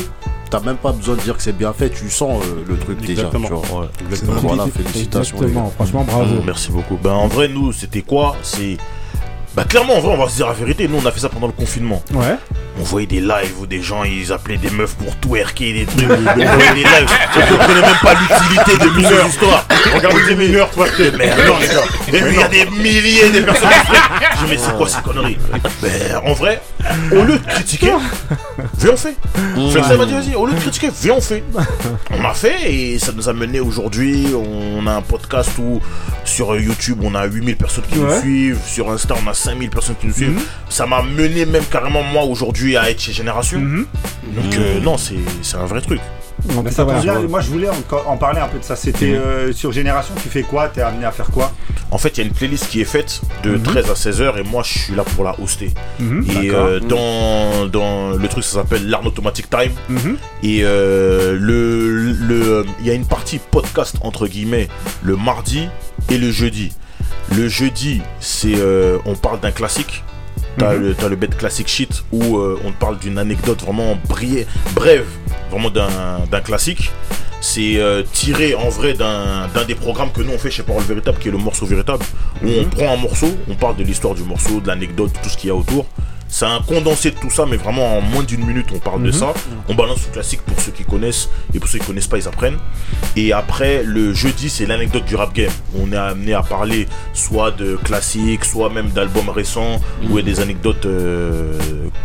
t'as 0.50 0.60
même 0.60 0.76
pas 0.76 0.92
besoin 0.92 1.16
de 1.16 1.20
dire 1.20 1.36
que 1.36 1.42
c'est 1.42 1.56
bien 1.56 1.72
fait, 1.72 1.90
tu 1.90 2.08
sens 2.08 2.42
euh, 2.44 2.64
le 2.66 2.78
truc 2.78 2.98
Exactement. 3.08 3.48
déjà. 3.48 3.60
Tu 3.62 3.68
vois. 3.68 3.80
Ouais. 3.80 3.86
Exactement. 4.08 4.40
Voilà, 4.40 4.66
félicitations. 4.66 5.36
Exactement, 5.36 5.70
franchement, 5.70 6.04
bravo. 6.04 6.34
Mm, 6.36 6.42
Merci 6.46 6.70
beaucoup. 6.70 6.98
Ben 7.02 7.12
en 7.12 7.26
vrai, 7.28 7.48
nous, 7.48 7.72
c'était 7.72 8.02
quoi? 8.02 8.36
C'est. 8.42 8.76
Bah 9.56 9.64
clairement, 9.64 9.96
en 9.96 10.00
vrai, 10.00 10.12
on 10.12 10.22
va 10.22 10.28
se 10.28 10.36
dire 10.36 10.48
la 10.48 10.52
vérité. 10.52 10.86
Nous, 10.86 11.00
on 11.02 11.06
a 11.06 11.10
fait 11.10 11.20
ça 11.20 11.30
pendant 11.30 11.46
le 11.46 11.54
confinement. 11.54 12.02
Ouais. 12.12 12.36
On 12.78 12.82
voyait 12.82 13.06
des 13.06 13.20
lives 13.20 13.54
où 13.58 13.66
des 13.66 13.80
gens, 13.80 14.04
ils 14.04 14.30
appelaient 14.30 14.58
des 14.58 14.68
meufs 14.68 14.94
pour 14.96 15.16
twerker, 15.18 15.72
des 15.72 15.86
trucs. 15.86 16.10
on 16.10 16.14
voyait 16.14 16.74
des 16.74 16.82
lives. 16.82 17.08
On 17.34 17.56
comprenait 17.56 17.80
même 17.80 17.96
pas 18.02 18.14
l'utilité 18.14 18.76
de 18.76 19.08
ces 19.08 19.28
histoires. 19.30 19.66
Regardez 19.94 20.24
des 20.26 20.36
mineurs, 20.36 20.70
toi, 20.72 20.86
Mais 21.16 21.28
non, 21.28 21.54
les 21.58 21.68
gars. 21.68 21.84
Et 22.08 22.20
puis, 22.20 22.34
il 22.34 22.38
y 22.38 22.42
a 22.42 22.48
des 22.48 22.70
milliers 22.70 23.30
de 23.30 23.40
personnes 23.40 23.70
qui 23.70 23.86
font. 23.86 24.02
Je 24.20 24.44
dis, 24.44 24.50
mais 24.50 24.58
c'est 24.58 24.76
quoi 24.76 24.88
ces 24.90 25.00
conneries? 25.00 25.38
Ben, 25.80 26.20
en 26.26 26.34
vrai, 26.34 26.60
au 27.12 27.24
lieu 27.24 27.38
de 27.38 27.46
critiquer, 27.46 27.92
viens 28.78 28.92
on 28.92 28.96
fait. 28.96 29.16
Flexa 29.72 29.96
m'a 29.96 30.04
dit, 30.04 30.12
vas-y, 30.12 30.34
au 30.34 30.44
lieu 30.44 30.52
de 30.52 30.60
critiquer, 30.60 30.90
viens 31.00 31.14
on 31.14 31.20
fait. 31.22 31.42
On 32.10 32.22
a 32.24 32.34
fait 32.34 32.70
et 32.70 32.98
ça 32.98 33.12
nous 33.12 33.26
a 33.26 33.32
mené 33.32 33.60
aujourd'hui. 33.60 34.26
On 34.34 34.86
a 34.86 34.92
un 34.92 35.02
podcast 35.02 35.50
où 35.58 35.80
sur 36.26 36.54
YouTube, 36.56 37.00
on 37.02 37.14
a 37.14 37.24
8000 37.24 37.56
personnes 37.56 37.84
qui 37.90 37.98
nous 37.98 38.20
suivent. 38.20 38.60
Sur 38.66 38.90
Insta, 38.90 39.14
on 39.24 39.30
a 39.30 39.34
5000 39.46 39.70
personnes 39.70 39.96
qui 40.00 40.06
nous 40.08 40.12
suivent. 40.14 40.30
Mhm. 40.30 40.42
Ça 40.68 40.86
m'a 40.86 41.02
mené 41.02 41.44
même 41.46 41.64
carrément 41.70 42.02
moi 42.02 42.24
aujourd'hui 42.24 42.76
à 42.76 42.90
être 42.90 43.00
chez 43.00 43.12
Génération. 43.12 43.58
Mhm. 43.60 43.86
Donc, 44.36 44.54
euh, 44.58 44.80
non, 44.80 44.96
c'est 44.98 45.14
c'est 45.42 45.56
un 45.56 45.66
vrai 45.66 45.80
truc. 45.80 46.00
Ça 46.70 46.84
voilà. 46.84 47.18
moi 47.34 47.40
je 47.40 47.48
voulais 47.48 47.68
en, 47.68 47.74
en 48.12 48.16
parler 48.18 48.40
un 48.40 48.46
peu 48.48 48.58
de 48.58 48.64
ça. 48.64 48.76
C'était 48.76 49.12
Mhm. 49.12 49.14
euh, 49.24 49.52
sur 49.52 49.72
Génération, 49.72 50.14
tu 50.22 50.28
fais 50.28 50.42
quoi? 50.42 50.68
T'es 50.68 50.82
amené 50.82 51.04
à 51.06 51.10
faire 51.10 51.30
quoi? 51.30 51.50
En 51.90 51.98
fait, 51.98 52.10
il 52.10 52.18
y 52.20 52.24
a 52.24 52.26
une 52.26 52.34
playlist 52.34 52.68
qui 52.68 52.80
est 52.80 52.84
faite 52.96 53.22
de 53.42 53.56
13 53.56 53.90
à 53.90 53.94
16 53.96 54.20
heures 54.20 54.36
et 54.38 54.42
moi 54.42 54.62
je 54.64 54.78
suis 54.78 54.94
là 54.94 55.02
pour 55.14 55.24
la 55.24 55.34
hoster. 55.40 55.70
Mhm. 55.98 56.26
Et 56.30 56.50
euh, 56.50 56.78
dans, 56.80 57.66
dans 57.66 58.10
le 58.10 58.28
truc, 58.28 58.44
ça 58.44 58.54
s'appelle 58.60 58.86
l'Arn 58.88 59.06
Automatic 59.06 59.48
Time. 59.48 59.72
Mhm. 59.88 60.16
Et 60.42 60.60
euh, 60.62 61.36
le 61.40 62.12
le- 62.30 62.66
il 62.80 62.86
y 62.86 62.90
a 62.90 62.94
une 62.94 63.06
partie 63.06 63.38
podcast 63.38 63.96
entre 64.02 64.26
guillemets 64.28 64.68
le 65.02 65.16
mardi 65.16 65.68
et 66.10 66.18
le 66.18 66.30
jeudi. 66.30 66.72
Le 67.36 67.48
jeudi, 67.48 68.02
c'est 68.20 68.54
euh, 68.56 68.98
on 69.04 69.14
parle 69.14 69.40
d'un 69.40 69.50
classique. 69.50 70.04
T'as 70.58 70.72
Mhm. 70.74 70.80
le, 71.02 71.08
le 71.10 71.16
bête 71.16 71.36
classique 71.36 71.68
shit 71.68 72.02
où 72.12 72.38
euh, 72.38 72.58
on 72.64 72.72
parle 72.72 72.98
d'une 72.98 73.18
anecdote 73.18 73.62
vraiment 73.62 73.98
brie- 74.08 74.46
brève, 74.74 75.04
vraiment 75.50 75.70
d'un 75.70 76.40
classique. 76.40 76.90
C'est 77.42 77.76
euh, 77.76 78.02
tiré 78.12 78.54
en 78.54 78.70
vrai 78.70 78.94
d'un 78.94 79.48
d'un 79.54 79.64
des 79.64 79.74
programmes 79.74 80.10
que 80.10 80.22
nous 80.22 80.32
on 80.32 80.38
fait 80.38 80.50
chez 80.50 80.62
Parole 80.62 80.82
Véritable, 80.84 81.18
qui 81.18 81.28
est 81.28 81.30
le 81.30 81.36
morceau 81.38 81.66
véritable, 81.66 82.04
où 82.42 82.48
on 82.48 82.64
prend 82.64 82.90
un 82.92 82.96
morceau, 82.96 83.28
on 83.48 83.54
parle 83.54 83.76
de 83.76 83.84
l'histoire 83.84 84.14
du 84.14 84.22
morceau, 84.22 84.60
de 84.60 84.66
l'anecdote, 84.66 85.12
de 85.12 85.18
tout 85.18 85.28
ce 85.28 85.36
qu'il 85.36 85.48
y 85.48 85.50
a 85.50 85.54
autour. 85.54 85.84
C'est 86.28 86.44
un 86.44 86.60
condensé 86.60 87.12
de 87.12 87.16
tout 87.16 87.30
ça, 87.30 87.46
mais 87.48 87.56
vraiment 87.56 87.98
en 87.98 88.00
moins 88.00 88.22
d'une 88.24 88.44
minute 88.44 88.66
on 88.74 88.78
parle 88.78 89.02
de 89.02 89.06
Mhm. 89.08 89.12
ça. 89.12 89.32
On 89.68 89.74
balance 89.74 90.04
le 90.06 90.12
classique 90.12 90.42
pour 90.42 90.60
ceux 90.60 90.72
qui 90.72 90.84
connaissent, 90.84 91.28
et 91.54 91.58
pour 91.60 91.68
ceux 91.68 91.78
qui 91.78 91.86
connaissent 91.86 92.08
pas, 92.08 92.18
ils 92.18 92.26
apprennent. 92.28 92.58
Et 93.16 93.32
après, 93.32 93.82
le 93.84 94.12
jeudi, 94.12 94.50
c'est 94.50 94.66
l'anecdote 94.66 95.04
du 95.04 95.14
rap 95.16 95.32
game. 95.32 95.50
On 95.78 95.92
est 95.92 95.96
amené 95.96 96.34
à 96.34 96.42
parler 96.42 96.88
soit 97.14 97.52
de 97.52 97.76
classiques, 97.76 98.44
soit 98.44 98.68
même 98.70 98.88
d'albums 98.88 99.28
récents, 99.30 99.80
où 100.02 100.10
il 100.10 100.16
y 100.16 100.18
a 100.18 100.22
des 100.22 100.40
anecdotes 100.40 100.84
euh, 100.86 101.52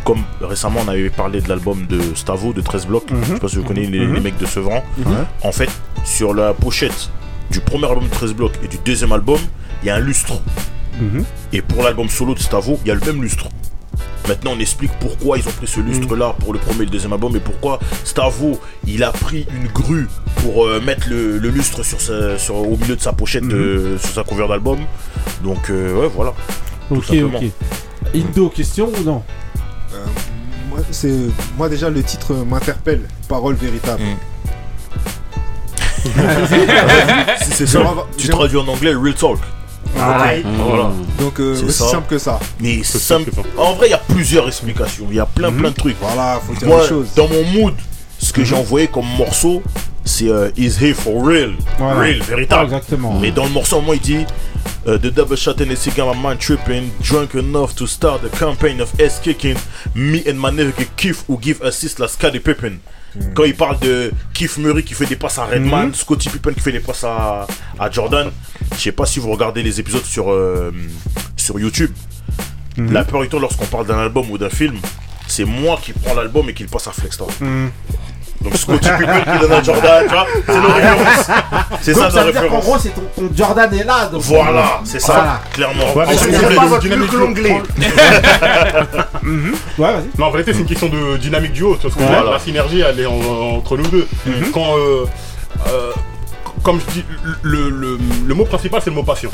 comme 0.06 0.24
récemment 0.42 0.82
on 0.86 0.88
avait 0.88 1.10
parlé 1.10 1.42
de 1.42 1.50
l'album 1.50 1.86
de 1.88 2.00
Stavo, 2.16 2.54
de 2.54 2.62
13 2.62 2.86
blocs. 2.88 3.10
Je 3.24 3.34
sais 3.34 3.40
pas 3.40 3.48
si 3.48 3.58
vous 3.58 3.64
connaissez 3.64 3.90
les, 3.92 4.06
Mhm. 4.06 4.14
les 4.14 4.20
mecs 4.22 4.38
de 4.38 4.46
Sevran. 4.46 4.84
Ouais. 5.00 5.06
En 5.44 5.52
fait, 5.52 5.70
sur 6.06 6.34
la 6.34 6.54
pochette 6.54 7.10
du 7.50 7.60
premier 7.60 7.88
album 7.88 8.06
de 8.06 8.10
13 8.14 8.34
blocs 8.34 8.54
et 8.64 8.68
du 8.68 8.78
deuxième 8.86 9.12
album, 9.12 9.40
il 9.84 9.88
y 9.88 9.90
a 9.90 9.96
un 9.96 10.00
lustre. 10.00 10.42
Mhm. 11.02 11.24
Et 11.54 11.62
pour 11.62 11.84
l'album 11.84 12.08
solo 12.08 12.34
de 12.34 12.40
Stavo, 12.40 12.80
il 12.86 12.88
y 12.88 12.92
a 12.92 12.96
le 12.96 13.02
même 13.06 13.22
lustre. 13.22 13.50
Maintenant, 14.28 14.52
on 14.56 14.60
explique 14.60 14.92
pourquoi 15.00 15.38
ils 15.38 15.48
ont 15.48 15.52
pris 15.52 15.68
ce 15.68 15.80
lustre-là 15.80 16.36
pour 16.40 16.54
le 16.54 16.60
premier 16.60 16.84
et 16.84 16.86
le 16.86 16.92
deuxième 16.92 17.12
album 17.14 17.36
et 17.36 17.40
pourquoi 17.40 17.80
Stavo, 18.04 18.60
il 18.86 19.04
a 19.04 19.12
pris 19.12 19.46
une 19.54 19.68
grue 19.68 20.08
pour 20.38 20.66
euh, 20.66 20.80
mettre 20.80 21.08
le, 21.10 21.38
le 21.38 21.50
lustre 21.50 21.84
sur 21.84 22.00
sa- 22.00 22.38
sur, 22.38 22.56
au 22.56 22.78
milieu 22.78 22.96
de 22.96 23.02
sa 23.02 23.14
pochette, 23.14 23.44
euh, 23.44 23.98
sur 23.98 24.10
sa 24.14 24.24
cover 24.24 24.48
d'album. 24.48 24.80
Donc, 25.44 25.70
euh, 25.70 25.94
ouais, 26.02 26.10
voilà. 26.16 26.34
Ok, 26.92 27.06
ok. 27.36 27.44
Indo, 28.16 28.50
question 28.50 28.90
ou 29.00 29.04
non 29.04 29.24
Euh, 29.94 30.06
moi, 30.70 30.80
c'est, 30.92 31.14
moi, 31.58 31.68
déjà, 31.70 31.90
le 31.90 32.02
titre 32.04 32.34
m'interpelle. 32.34 33.02
Parole 33.28 33.56
véritable. 33.56 34.02
Si 37.42 37.52
c'est 37.52 37.68
ça, 37.68 37.80
tu 38.18 38.28
traduis 38.30 38.58
en 38.58 38.68
anglais 38.68 38.94
Real 38.94 39.14
Talk. 39.14 39.40
Aïe. 40.00 40.44
Voilà. 40.58 40.92
Donc, 41.20 41.40
euh, 41.40 41.56
C'est 41.56 41.72
simple 41.72 42.08
que 42.10 42.18
ça. 42.18 42.40
Mais 42.60 42.84
simple. 42.84 43.32
En 43.58 43.74
vrai, 43.74 43.88
il 43.88 43.92
y 43.92 43.94
a 43.94 43.98
plusieurs 43.98 44.48
explications. 44.48 45.06
Il 45.10 45.16
y 45.16 45.20
a 45.20 45.26
plein, 45.26 45.52
plein 45.52 45.70
de 45.72 45.76
trucs. 45.76 45.98
Voilà, 46.02 46.40
faut 46.46 46.54
dire 46.54 46.68
Moi, 46.68 46.82
les 46.82 46.88
choses. 46.90 47.08
dans 47.16 47.28
mon 47.28 47.44
mood, 47.46 47.74
ce 48.20 48.32
que 48.34 48.44
j'ai 48.44 48.56
envoyé 48.56 48.88
comme 48.88 49.06
morceau, 49.18 49.62
c'est 50.04 50.30
euh, 50.30 50.50
Is 50.58 50.78
here 50.82 50.96
for 50.96 51.24
real? 51.24 51.54
Voilà. 51.78 52.00
Real, 52.00 52.22
véritable. 52.22 52.66
Exactement. 52.66 53.20
Mais 53.20 53.32
dans 53.32 53.44
le 53.44 53.52
morceau, 53.52 53.82
moi, 53.82 53.96
il 53.96 54.02
dit 54.02 54.26
Uh, 54.86 54.98
the 54.98 55.12
double 55.14 55.36
shot 55.38 55.60
Hennessy 55.60 55.92
got 55.92 56.12
my 56.12 56.20
mind 56.20 56.40
tripping. 56.40 56.90
Drunk 57.02 57.36
enough 57.36 57.76
to 57.76 57.86
start 57.86 58.22
the 58.24 58.30
campaign 58.36 58.82
of 58.82 58.90
ass 59.00 59.20
kicking. 59.20 59.56
Me 59.94 60.24
and 60.28 60.40
my 60.40 60.50
nigga 60.50 60.86
Keith 60.98 61.24
who 61.28 61.38
give 61.40 61.62
assist 61.62 62.00
la 62.00 62.08
Scottie 62.08 62.40
Pippen. 63.14 63.34
Quand 63.34 63.44
il 63.44 63.56
parle 63.56 63.80
de 63.80 64.12
Keith 64.34 64.58
Murray 64.58 64.84
qui 64.84 64.94
fait 64.94 65.06
des 65.06 65.16
passes 65.16 65.38
à 65.38 65.46
Redman, 65.46 65.94
Scottie 65.94 66.30
Pippen 66.30 66.54
qui 66.54 66.60
fait 66.62 66.72
des 66.72 66.80
passes 66.80 67.04
à, 67.04 67.46
à 67.80 67.90
Jordan, 67.92 68.32
je 68.76 68.80
sais 68.80 68.92
pas 68.92 69.06
si 69.06 69.20
vous 69.20 69.32
regardez 69.32 69.64
les 69.64 69.80
épisodes 69.80 70.04
sur, 70.06 70.32
euh, 70.32 70.72
sur 71.38 71.60
YouTube. 71.60 71.92
La 72.78 73.04
plupart 73.04 73.22
du 73.22 73.28
temps, 73.30 73.40
lorsqu'on 73.40 73.66
parle 73.66 73.86
d'un 73.86 74.00
album 74.00 74.30
ou 74.32 74.38
d'un 74.38 74.50
film, 74.50 74.78
c'est 75.28 75.44
moi 75.46 75.78
qui 75.82 75.92
prends 75.94 76.14
l'album 76.14 76.48
et 76.50 76.54
qui 76.54 76.64
le 76.64 76.70
passe 76.70 76.88
à 76.88 76.92
Flexstar. 76.92 77.28
Donc 78.44 78.56
Scottie 78.58 78.90
Pippen 78.98 79.22
qui 79.34 79.40
donne 79.40 79.52
à 79.54 79.62
Jordan, 79.64 80.04
tu 80.08 80.14
vois, 80.14 80.26
c'est 80.48 80.60
nos 80.60 80.68
références. 80.74 81.30
C'est 81.82 81.94
Donc, 81.94 82.04
ça 82.04 82.10
ça 82.12 82.24
veut 82.24 82.32
dire 82.32 82.42
qu'en 82.42 82.48
références. 82.48 82.64
gros, 82.66 82.78
c'est 82.80 82.90
ton, 82.90 83.02
ton 83.16 83.30
Jordan 83.36 83.74
est 83.74 83.84
là. 83.84 84.06
donc- 84.12 84.22
Voilà, 84.24 84.82
c'est 84.84 85.00
ça, 85.00 85.14
Voilà. 85.14 85.42
clairement. 85.54 85.94
Ouais, 85.96 86.06
En 86.06 86.12
c'est- 86.18 86.56
pas 86.56 86.66
votre 86.66 86.82
Dynamique 86.82 87.08
plus 87.10 87.18
duo. 87.18 87.26
l'onglet. 87.28 87.62
Ouais, 89.78 89.94
vas-y. 89.94 90.10
Non, 90.20 90.26
en 90.26 90.32
vérité, 90.32 90.54
c'est 90.54 90.60
une 90.60 90.66
question 90.66 90.90
de 90.90 91.18
dynamique 91.18 91.54
duo. 91.54 91.78
Parce 91.82 91.94
que 91.94 92.00
Voilà. 92.02 92.32
la 92.32 92.40
synergie, 92.40 92.82
elle 92.82 93.00
est 93.00 93.06
en- 93.06 93.58
entre 93.58 93.78
nous 93.78 93.88
deux. 93.88 94.08
Quand, 94.54 94.78
euh, 94.78 95.06
euh, 95.68 95.92
comme 96.64 96.80
je 96.80 96.94
dis, 96.94 97.06
le, 97.44 97.70
le- 97.70 98.00
le 98.26 98.34
mot 98.34 98.46
principal, 98.46 98.82
c'est 98.84 98.90
le 98.90 98.96
mot 98.96 99.04
passion. 99.04 99.30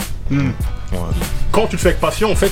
Quand 1.51 1.65
tu 1.67 1.75
le 1.75 1.81
fais 1.81 1.89
avec 1.89 1.99
passion, 1.99 2.31
en 2.31 2.35
fait, 2.35 2.51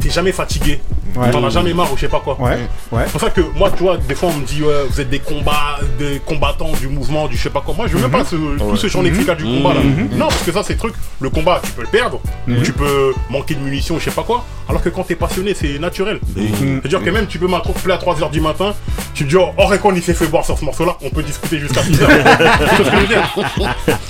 t'es 0.00 0.10
jamais 0.10 0.32
fatigué. 0.32 0.80
Ouais. 1.16 1.30
T'en 1.30 1.44
as 1.44 1.50
jamais 1.50 1.74
marre 1.74 1.92
ou 1.92 1.96
je 1.96 2.02
sais 2.02 2.08
pas 2.08 2.20
quoi. 2.20 2.36
Ouais, 2.40 2.58
ouais. 2.92 3.02
C'est 3.06 3.12
pour 3.12 3.20
ça 3.20 3.30
que 3.30 3.40
moi, 3.56 3.70
tu 3.76 3.82
vois, 3.82 3.96
des 3.98 4.14
fois, 4.14 4.30
on 4.30 4.38
me 4.38 4.44
dit, 4.46 4.62
ouais, 4.62 4.84
vous 4.88 5.00
êtes 5.00 5.10
des 5.10 5.18
combats, 5.18 5.78
des 5.98 6.20
combattants 6.24 6.72
du 6.80 6.88
mouvement, 6.88 7.28
du 7.28 7.36
je 7.36 7.42
sais 7.42 7.50
pas 7.50 7.60
quoi. 7.60 7.74
Moi, 7.74 7.86
je 7.86 7.96
veux 7.96 8.02
même 8.02 8.10
pas 8.10 8.24
ce, 8.24 8.36
tout 8.36 8.76
ce 8.76 8.88
champ 8.88 9.02
lexical 9.02 9.36
du 9.36 9.44
combat 9.44 9.74
là. 9.74 9.80
Non, 10.12 10.28
parce 10.28 10.42
que 10.42 10.52
ça, 10.52 10.62
c'est 10.62 10.74
le 10.74 10.78
truc. 10.78 10.94
Le 11.20 11.30
combat, 11.30 11.60
tu 11.64 11.70
peux 11.72 11.82
le 11.82 11.88
perdre, 11.88 12.20
tu 12.64 12.72
peux 12.72 13.12
manquer 13.30 13.54
de 13.54 13.60
munitions, 13.60 13.98
je 13.98 14.04
sais 14.04 14.10
pas 14.10 14.22
quoi. 14.22 14.44
Alors 14.68 14.82
que 14.82 14.88
quand 14.88 15.02
t'es 15.04 15.14
passionné, 15.16 15.54
c'est 15.54 15.78
naturel. 15.78 16.18
C'est-à-dire 16.36 17.02
que 17.02 17.10
même 17.10 17.26
tu 17.26 17.38
peux 17.38 17.48
m'attraper 17.48 17.92
à 17.92 17.96
3h 17.96 18.30
du 18.30 18.40
matin, 18.40 18.74
tu 19.14 19.24
te 19.24 19.28
dis, 19.30 19.36
oh, 19.36 19.50
Orecon, 19.58 19.92
il 19.94 20.02
s'est 20.02 20.14
fait 20.14 20.26
boire 20.26 20.44
sur 20.44 20.58
ce 20.58 20.64
morceau-là, 20.64 20.96
on 21.02 21.10
peut 21.10 21.22
discuter 21.22 21.58
jusqu'à 21.58 21.82
6h. 21.82 21.98
c'est 21.98 22.66
ce 22.76 22.78
que 22.78 22.84
je 22.84 22.96
veux 22.96 23.06
dire? 23.06 23.32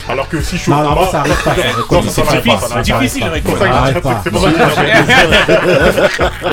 Alors 0.09 0.29
que 0.29 0.41
si 0.41 0.57
je 0.57 0.63
suis 0.63 0.73
au 0.73 0.75
Non, 0.75 0.83
non, 0.83 0.95
combat. 0.95 1.07
ça 1.11 1.25
C'est 2.83 2.83
difficile, 2.83 3.25
C'est 3.35 4.31
pour 4.31 4.43
ça 4.43 4.53
que 4.53 4.63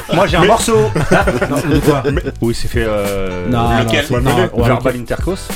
Moi 0.16 0.28
j'ai 0.28 0.38
un 0.40 0.46
morceau. 0.46 0.92
Quoi 1.86 2.04
Oui, 2.42 2.54
c'est 2.60 2.68
fait. 2.68 2.86
Euh, 2.88 3.48
Non, 3.50 3.80
lequel 3.80 4.06
Verbal 4.56 4.96
Intercos. 4.96 5.48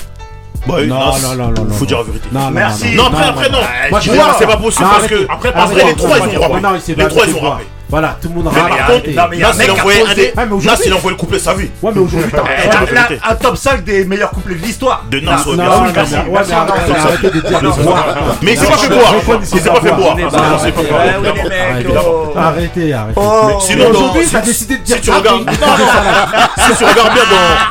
Bah, 0.66 0.76
Non, 0.86 0.96
non, 1.22 1.36
non, 1.36 1.48
non, 1.50 1.74
Faut 1.74 1.82
non. 1.82 1.86
dire 1.86 1.98
la 1.98 2.04
vérité. 2.04 2.28
Non, 2.32 2.40
non, 2.42 2.52
Merci. 2.52 2.96
Non, 2.96 3.08
après, 3.08 3.24
après, 3.26 3.50
non. 3.50 3.58
Moi, 3.92 4.00
je 4.00 4.12
Moi, 4.12 4.24
vois. 4.24 4.36
c'est 4.40 4.48
pas 4.48 4.56
possible 4.58 4.86
Non, 4.86 4.92
parce 4.92 5.08
que 5.08 5.24
Après, 5.30 5.50
après, 5.50 5.62
après, 5.62 5.86
les 5.86 5.96
trois, 5.96 6.18
ils 6.20 6.38
ont 6.38 6.42
rappé. 6.42 6.94
Les 6.96 7.08
trois, 7.08 7.26
ils 7.28 7.36
ont 7.36 7.40
rappé. 7.42 7.64
Voilà, 7.94 8.18
tout 8.20 8.28
le 8.30 8.34
monde 8.34 8.50
Ah, 8.50 8.54
Nas, 8.60 8.66
aujourd'hui- 8.66 9.12
il 9.12 9.20
a 9.20 10.96
envoyé 10.96 11.10
le 11.16 11.16
couplet 11.16 11.38
sa 11.38 11.54
vie. 11.54 11.70
Ouais, 11.80 11.92
mais 11.94 12.02
aujourd'hui, 12.02 12.32
t'as- 12.36 12.42
Eh, 12.90 12.94
là. 12.96 13.08
Un 13.30 13.36
top 13.36 13.56
5 13.56 13.84
des 13.84 14.04
meilleurs 14.06 14.32
couplets 14.32 14.56
de 14.56 14.62
l'histoire. 14.66 15.04
De 15.12 15.20
Nas, 15.20 15.46
ouais, 15.46 15.56
mais 18.42 18.56
s'est 18.56 18.66
pas 18.66 18.78
fait 18.78 18.90
boire. 18.90 19.14
S'est 19.44 19.60
pas 19.60 19.80
fait 19.80 19.92
boire. 19.92 20.18
Ça, 20.32 20.38
Arrêtez, 22.36 22.94
Arrêtez, 22.94 23.14
oh. 23.16 23.60
Sinon, 23.60 23.86
si- 24.24 24.32
t'as 24.32 24.42
décidé 24.42 24.78
de 24.78 24.82
dire 24.84 24.96
si 24.96 25.02
tu 25.04 25.12
ça, 25.12 25.18
regardes, 25.18 25.46
non, 25.46 25.52
si 25.54 26.78
tu 26.78 26.84
regardes 26.86 27.14
bien 27.14 27.24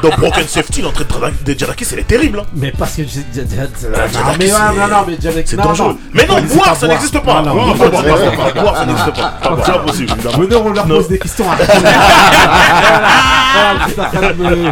dans, 0.02 0.16
Broken 0.18 0.46
Safety, 0.46 0.82
l'entrée 0.82 1.04
de 1.04 1.58
Jadakis, 1.58 1.86
elle 1.94 1.98
est 1.98 2.02
terrible. 2.06 2.38
hein. 2.40 2.46
Mais 2.54 2.70
parce 2.78 2.92
que 2.94 3.02
Ah, 3.02 3.06
Jadakis, 3.34 4.36
mais 4.38 4.46
c'est- 4.46 4.52
non, 4.52 4.86
non, 4.88 5.04
mais 5.08 5.42
C'est 5.44 5.56
dangereux. 5.56 5.96
Mais 6.12 6.26
non, 6.26 6.36
C'est 6.36 6.54
boire, 6.56 6.66
ça 6.68 6.74
ça 6.76 6.86
n'existe 6.88 7.18
pas. 7.18 7.42
Boire, 7.42 8.76
ça 8.76 8.86
n'existe 8.86 9.14
pas. 9.16 9.34
C'est 9.64 9.70
impossible, 9.72 10.11
évidemment. 10.14 10.38
Venez, 10.42 10.56
on 10.56 10.70
leur 10.72 10.86
pose 10.86 11.08
des 11.08 11.18
questions. 11.18 11.44
Train 13.96 14.32
de 14.32 14.42
me- 14.42 14.66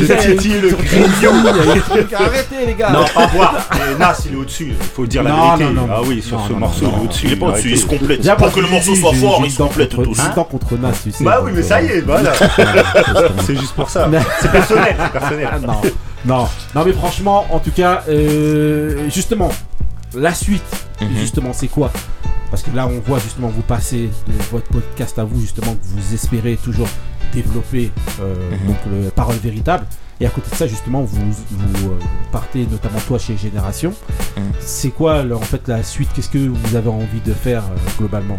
Le 0.00 0.16
titi, 0.36 0.60
le 0.60 0.70
grignon. 0.70 1.32
Arrêtez, 2.18 2.66
les 2.66 2.74
gars. 2.74 2.90
Non, 2.90 3.04
pas. 3.14 3.30
Et 3.92 3.98
Nas, 3.98 4.16
il 4.26 4.32
est 4.32 4.36
au-dessus. 4.36 4.68
Il 4.78 4.86
faut 4.86 5.06
dire 5.06 5.22
la 5.22 5.30
vérité. 5.32 5.64
non, 5.64 5.86
non. 5.86 5.88
Ah 5.92 6.00
oui, 6.06 6.22
sur 6.22 6.38
Non, 6.38 6.44
ce 6.46 6.52
non, 6.52 6.58
morceau, 6.58 6.84
non, 6.86 6.92
il 6.96 6.98
est 7.00 7.04
au-dessus. 7.04 7.26
Il 7.26 7.32
est 7.32 7.36
pas 7.36 7.46
au-dessus, 7.46 7.70
il 7.70 7.78
se 7.78 7.86
complète. 7.86 8.18
Déjà, 8.20 8.34
Pour 8.36 8.46
parce 8.46 8.54
que 8.56 8.60
le 8.60 8.68
morceau 8.68 8.94
soit 8.94 9.10
j'ai- 9.12 9.20
fort, 9.20 9.38
j'ai 9.40 9.46
il 9.46 9.50
se 9.52 9.58
dent 9.58 9.66
complète 9.68 9.94
contre- 9.94 10.08
tous. 10.08 10.16
J'ai 10.22 10.34
dent 10.34 10.44
contre 10.44 10.76
Nas, 10.78 10.92
tu 11.02 11.10
sais. 11.12 11.24
Bah 11.24 11.36
donc, 11.38 11.46
oui, 11.46 11.52
mais 11.54 11.60
euh, 11.60 11.68
ça 11.68 11.82
y 11.82 11.86
est, 11.86 12.00
voilà. 12.00 12.32
C'est 13.46 13.56
juste 13.56 13.72
pour 13.74 13.88
ça. 13.90 14.08
C'est 14.40 14.50
personnel. 14.50 14.96
c'est 14.98 15.12
personnel. 15.12 15.48
Ah, 15.52 15.58
non, 15.58 15.80
non, 16.24 16.48
non, 16.74 16.82
mais 16.84 16.92
franchement, 16.92 17.46
en 17.50 17.58
tout 17.58 17.70
cas, 17.72 18.02
euh, 18.08 19.08
justement, 19.14 19.50
la 20.16 20.32
suite, 20.34 20.62
Mhm. 21.00 21.08
justement, 21.20 21.52
c'est 21.52 21.68
quoi? 21.68 21.90
Parce 22.50 22.62
que 22.62 22.70
là, 22.70 22.86
on 22.86 23.00
voit 23.00 23.18
justement 23.18 23.48
vous 23.48 23.62
passer 23.62 24.10
de 24.26 24.32
votre 24.50 24.68
podcast 24.68 25.18
à 25.18 25.24
vous, 25.24 25.40
justement, 25.40 25.74
que 25.74 25.80
vous 25.82 26.14
espérez 26.14 26.56
toujours 26.56 26.88
développer 27.34 27.90
euh, 28.20 28.34
Mhm. 28.50 28.66
donc 28.66 28.76
le 28.90 29.10
parole 29.10 29.36
véritable. 29.36 29.86
Et 30.20 30.26
à 30.26 30.30
côté 30.30 30.48
de 30.50 30.54
ça, 30.54 30.66
justement, 30.68 31.02
vous, 31.02 31.32
vous, 31.50 31.90
euh, 31.90 31.98
partez, 32.30 32.66
notamment 32.70 33.00
toi 33.08 33.18
chez 33.18 33.36
Génération. 33.36 33.92
Mhm. 34.36 34.42
C'est 34.60 34.90
quoi, 34.90 35.22
le- 35.24 35.34
en 35.36 35.40
fait, 35.40 35.66
la 35.66 35.82
suite? 35.82 36.08
Qu'est-ce 36.14 36.28
que 36.30 36.38
vous 36.38 36.76
avez 36.76 36.88
envie 36.88 37.20
de 37.24 37.32
faire 37.32 37.64
euh, 37.64 37.90
globalement? 37.98 38.38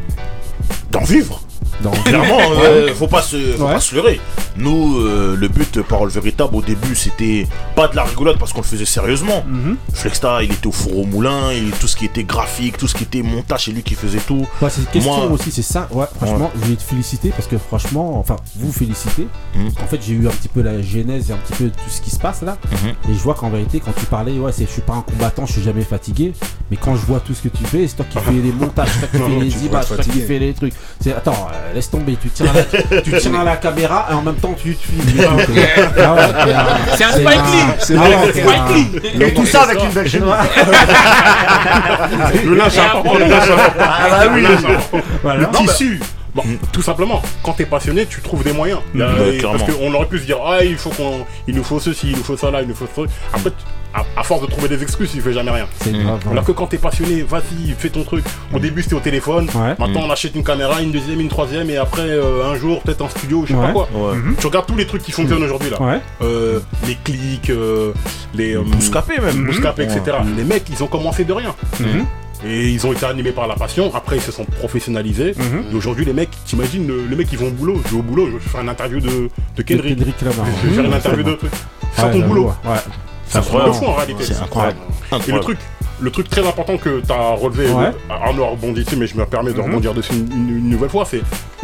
D'en 0.92 1.04
vivre. 1.04 1.42
Dans... 1.84 1.92
Clairement, 1.92 2.40
euh, 2.64 2.94
faut 2.94 3.08
pas 3.08 3.22
se, 3.22 3.36
faut 3.58 3.66
Ouais. 3.66 3.74
pas 3.74 3.80
se 3.82 3.94
leurrer. 3.96 4.22
Nous, 4.56 4.98
euh, 5.00 5.36
le 5.36 5.50
but, 5.50 5.82
parole 5.82 6.08
véritable, 6.10 6.56
au 6.56 6.62
début, 6.62 6.96
c'était 6.96 7.46
pas 7.76 7.90
de 7.90 7.98
la 7.98 8.04
rigolade 8.06 8.38
parce 8.40 8.54
qu'on 8.54 8.62
le 8.62 8.66
faisait 8.66 8.86
sérieusement. 8.86 9.44
Mhm. 9.46 9.76
Flexta, 9.94 10.42
il 10.44 10.54
était 10.54 10.68
au 10.68 10.72
four 10.72 11.00
au 11.00 11.06
moulin, 11.06 11.50
et 11.52 11.62
tout 11.82 11.88
ce 11.88 11.98
qui 11.98 12.06
était 12.06 12.24
graphique, 12.24 12.78
tout 12.78 12.88
ce 12.88 12.96
qui 12.96 13.04
était 13.04 13.22
montage, 13.22 13.66
c'est 13.66 13.72
lui 13.72 13.84
qui 13.84 13.96
faisait 13.96 14.20
tout. 14.20 14.48
Ouais, 14.62 14.70
c'est 14.70 14.82
une 14.82 14.88
question 14.88 15.18
Moi- 15.18 15.32
aussi, 15.32 15.52
c'est 15.52 15.62
ça. 15.62 15.90
Ouais, 15.92 16.06
franchement, 16.16 16.50
je 16.56 16.62
voulais 16.62 16.78
te 16.78 16.84
féliciter 16.84 17.30
parce 17.32 17.48
que 17.48 17.58
franchement, 17.58 18.18
enfin, 18.18 18.38
vous 18.56 18.72
féliciter. 18.86 19.28
Mhm. 19.56 19.72
En 19.84 19.88
fait, 19.88 19.99
j'ai 20.06 20.14
eu 20.14 20.28
un 20.28 20.32
petit 20.32 20.48
peu 20.48 20.62
la 20.62 20.82
genèse 20.82 21.30
et 21.30 21.34
un 21.34 21.38
petit 21.38 21.53
peu 21.64 21.70
tout 21.70 21.90
ce 21.90 21.99
qui 22.02 22.10
se 22.12 22.20
passe 22.20 22.41
là. 22.41 22.57
Mhm. 22.72 22.90
Et 23.12 23.14
je 23.14 23.20
vois 23.20 23.34
qu'en 23.34 23.49
vérité, 23.49 23.82
quand 23.84 23.94
tu 23.98 24.06
parlais, 24.06 24.38
ouais, 24.40 24.52
c'est, 24.52 24.66
je 24.66 24.72
suis 24.72 24.82
pas 24.82 24.94
un 24.94 25.02
combattant, 25.02 25.45
je 25.45 25.53
suis 25.53 25.64
jamais 25.64 25.84
fatigué. 25.84 26.34
Mais 26.72 26.78
quand 26.78 26.95
je 26.95 27.06
vois 27.06 27.20
tout 27.20 27.34
ce 27.34 27.41
que 27.44 27.49
tu 27.49 27.64
fais, 27.64 27.88
c'est 27.88 27.95
toi 27.95 28.06
qui 28.10 28.18
fais 28.20 28.32
les 28.32 28.52
montages, 28.52 28.90
c'est 28.94 28.99
toi 29.18 29.28
qui 29.28 29.34
fais 29.34 29.40
les 29.45 29.66
images, 29.66 29.88
toi 29.88 29.98
qui 29.98 30.22
fais 30.22 30.40
les 30.40 30.53
trucs. 30.53 30.74
C'est, 30.99 31.14
attends, 31.14 31.48
euh, 31.52 31.74
laisse 31.74 31.90
tomber, 31.90 32.18
tu 32.22 32.30
tiens, 32.30 32.48
à 32.49 32.53
la, 32.53 32.64
tu 33.02 33.12
tiens 33.20 33.34
à 33.36 33.44
la 33.44 33.57
caméra 33.57 34.07
et 34.12 34.14
en 34.14 34.22
même 34.22 34.36
temps 34.36 34.56
tu 34.62 34.72
un- 34.72 34.76
C'est 36.95 37.03
un 37.03 37.12
Spike 37.12 37.26
Lee. 37.26 37.66
C'est 37.80 37.95
un- 37.95 38.32
Spike 38.32 38.70
Lee. 38.74 38.88
Et 39.22 39.34
tout 39.34 39.45
ça 39.45 39.64
avec 39.64 39.84
une 39.84 39.90
belle 39.91 40.10
chemise. 40.10 40.26
Le 42.45 42.56
lynche 42.56 42.78
important, 42.78 43.18
le 43.18 43.26
important. 43.26 43.53
Ah 43.80 44.07
bah 44.10 44.24
oui. 44.34 44.41
Le 45.40 45.48
tissu. 45.57 45.99
Bon, 46.36 46.44
tout 46.74 46.82
simplement, 46.82 47.22
quand 47.44 47.53
t'es 47.53 47.66
passionné, 47.66 48.06
tu 48.06 48.22
trouves 48.22 48.44
des 48.44 48.52
moyens. 48.53 48.80
Et- 48.94 49.38
clairement. 49.38 49.57
parce 49.57 49.72
qu'on 49.72 49.94
aurait 49.94 50.06
pu 50.07 50.20
se 50.20 50.26
dire, 50.26 50.38
ah, 50.45 50.64
il 50.64 50.76
faut 50.78 50.90
qu'on, 50.90 51.26
il 51.48 51.56
nous 51.56 51.64
faut 51.64 51.80
ceci, 51.80 52.12
il 52.12 52.18
nous 52.18 52.24
faut 52.24 52.36
ça 52.36 52.52
là, 52.52 52.62
il 52.62 52.68
nous 52.68 52.76
faut 52.76 52.88
ça. 52.94 53.02
Après, 53.34 53.52
à, 53.94 54.03
à 54.20 54.24
force 54.24 54.41
de 54.41 54.48
trouver 54.48 54.68
des 54.68 54.84
excuses, 54.84 55.12
il 55.16 55.22
fait 55.22 55.32
jamais 55.32 55.52
rien. 55.52 55.66
C'est 55.80 55.94
grave. 55.94 56.20
Alors 56.30 56.44
que 56.44 56.52
quand 56.52 56.68
t'es 56.68 56.78
passionné, 56.78 57.22
vas-y, 57.22 57.72
fais 57.78 57.90
ton 57.90 58.03
truc. 58.03 58.26
Au 58.53 58.60
début, 58.60 58.84
c'était 58.84 58.95
au 58.95 58.99
téléphone. 58.99 59.48
Ouais. 59.56 59.76
Maintenant, 59.80 60.02
on 60.06 60.10
achète 60.12 60.36
une 60.36 60.44
caméra, 60.44 60.82
une 60.82 60.91
deuxième, 60.91 61.22
une 61.22 61.30
troisième, 61.30 61.70
et 61.70 61.78
après, 61.78 62.02
euh, 62.10 62.45
un 62.52 62.56
jour, 62.57 62.82
peut-être 62.82 63.06
un 63.06 63.10
studio, 63.10 63.45
je 63.48 63.53
sais 63.53 63.57
Ouais. 63.57 63.68
pas 63.68 63.72
quoi. 63.72 63.88
Ouais. 63.94 64.18
Tu 64.38 64.45
regardes 64.48 64.66
tous 64.66 64.76
les 64.76 64.86
trucs 64.88 65.03
qui 65.03 65.14
fonctionnent 65.14 65.44
aujourd'hui 65.44 65.70
là. 65.70 65.82
Ouais. 65.82 66.02
Euh, 66.22 66.60
les 66.86 66.95
clics, 67.02 67.49
euh, 67.49 67.94
les 68.34 68.57
euh, 68.57 68.62
Bouscapé 68.64 69.22
même. 69.22 69.45
Bouscapé, 69.45 69.84
etc. 69.84 70.02
Les 70.36 70.44
mecs, 70.44 70.66
ils 70.70 70.84
ont 70.84 70.88
commencé 70.88 71.24
de 71.24 71.32
rien. 71.32 71.56
Et 72.44 72.70
ils 72.70 72.86
ont 72.86 72.91
été 72.94 73.06
animés 73.06 73.32
par 73.32 73.48
la 73.48 73.56
passion. 73.56 73.91
Après, 73.95 74.18
ils 74.18 74.22
se 74.22 74.32
sont 74.32 74.45
professionnalisés. 74.45 75.34
Mhm. 75.38 75.66
Et 75.72 75.76
aujourd'hui, 75.76 76.06
les 76.06 76.14
mecs, 76.14 76.30
t'imagines, 76.45 76.86
le- 76.88 77.06
les 77.10 77.16
mecs, 77.16 77.32
ils 77.32 77.38
vont 77.40 77.48
au 77.48 77.52
boulot. 77.52 77.82
Je 77.86 77.91
vais 77.91 77.99
au 77.99 78.03
boulot, 78.03 78.28
je 78.34 78.38
fais 78.49 78.60
une 78.62 78.70
interview 78.70 78.99
de, 78.99 79.30
de 79.56 79.62
Kendrick. 79.64 79.95
Kendrick 79.98 80.22
Lamar. 80.22 80.45
Je 80.64 80.68
vais 80.68 80.74
faire 80.76 80.84
une 80.84 80.90
Mhm. 80.90 80.98
interview 80.98 81.24
de 81.24 81.34
trucs. 81.34 81.52
Fais 81.94 82.03
Ouais, 82.03 82.12
ton 82.12 82.28
boulot. 82.28 82.45
Ouais. 82.66 82.76
C'est 83.28 83.40
de 83.40 83.44
fou 83.44 83.86
en 83.86 83.94
réalité. 83.94 84.24
C'est 84.26 84.36
incroyable. 84.38 84.78
Et 84.78 85.12
le 85.12 85.16
Incroyable. 85.18 85.44
truc, 85.44 85.57
le 86.02 86.12
truc 86.12 86.30
très 86.30 86.45
important 86.48 86.78
que 86.78 86.99
tu 87.02 87.12
as 87.12 87.32
relevé, 87.36 87.70
Ouais. 87.72 87.91
le- 87.91 88.14
Arnaud 88.14 88.44
a 88.44 88.49
rebondi 88.49 88.84
dessus, 88.84 88.98
mais 88.98 89.07
je 89.07 89.16
me 89.18 89.26
permets 89.26 89.52
de 89.53 89.57
Mhm. 89.60 89.66
rebondir 89.66 89.94
dessus 89.94 90.14
une, 90.14 90.32
une- 90.32 90.57
une 90.57 90.70
nouvelle 90.70 90.90
fois, 90.90 91.06
c'est 91.06 91.22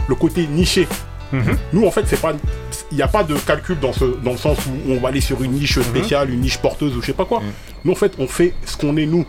le 0.08 0.16
côté 0.16 0.48
niché. 0.48 0.88
Mhm. 1.34 1.44
Nous, 1.74 1.86
en 1.86 1.92
fait, 1.92 2.04
c'est 2.08 2.20
pas, 2.20 2.34
il 2.92 2.96
n'y 2.96 3.02
a 3.04 3.08
pas 3.08 3.24
de 3.24 3.36
calcul 3.36 3.78
dans 3.80 3.94
ce, 3.94 4.04
dans 4.24 4.32
le 4.32 4.38
sens 4.38 4.58
où 4.66 4.92
on 4.92 5.00
va 5.00 5.10
aller 5.10 5.22
sur 5.22 5.42
une 5.44 5.52
niche 5.52 5.78
Mhm. 5.78 5.84
spéciale, 5.84 6.30
une 6.30 6.42
niche 6.42 6.58
porteuse 6.58 6.96
ou 6.98 7.02
je 7.02 7.06
sais 7.08 7.14
pas 7.14 7.26
quoi. 7.26 7.42
Nous, 7.86 7.92
en 7.92 7.96
fait, 7.96 8.14
on 8.20 8.28
fait 8.28 8.54
ce 8.66 8.76
qu'on 8.78 8.98
est 8.98 9.06
nous. 9.06 9.26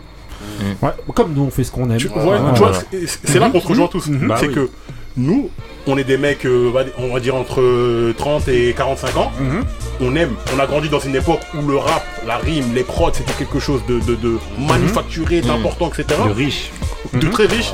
Ouais, 0.81 0.89
Comme 1.15 1.33
nous 1.33 1.43
on 1.43 1.49
fait 1.51 1.63
ce 1.63 1.71
qu'on 1.71 1.89
aime. 1.89 1.97
Tu- 1.97 2.07
Ouais, 2.07 2.15
ouais, 2.15 2.29
ouais, 2.31 2.37
tu 2.53 2.59
vois, 2.59 2.71
ouais. 2.71 3.07
c'est- 3.25 3.39
là 3.39 3.49
qu'on 3.49 3.59
se 3.61 3.67
rejoint 3.67 3.87
tous. 3.87 4.07
Mhm. 4.07 4.19
c'est 4.39 4.47
Bah 4.47 4.53
que 4.53 4.69
nous, 5.17 5.49
on 5.87 5.97
est 5.97 6.03
des 6.03 6.17
mecs, 6.17 6.45
euh, 6.45 6.71
va- 6.73 6.83
on 6.97 7.13
va 7.13 7.19
dire 7.19 7.35
entre 7.35 8.13
30 8.17 8.47
et 8.47 8.73
45 8.75 9.15
ans. 9.17 9.31
Mhm. 9.39 9.63
On 10.01 10.15
aime, 10.15 10.31
on 10.55 10.59
a 10.59 10.65
grandi 10.65 10.89
dans 10.89 10.99
une 10.99 11.15
époque 11.15 11.41
où 11.53 11.67
le 11.67 11.77
rap, 11.77 12.03
la 12.25 12.37
rime, 12.37 12.73
les 12.73 12.83
prods, 12.83 13.11
c'était 13.13 13.33
quelque 13.33 13.59
chose 13.59 13.81
de, 13.87 13.99
de- 13.99 14.15
de 14.15 14.37
manufacturé, 14.57 15.41
d'important, 15.41 15.89
etc. 15.89 16.19
De 16.27 16.31
riche. 16.31 16.71
De 17.13 17.27
très 17.27 17.45
riche. 17.45 17.73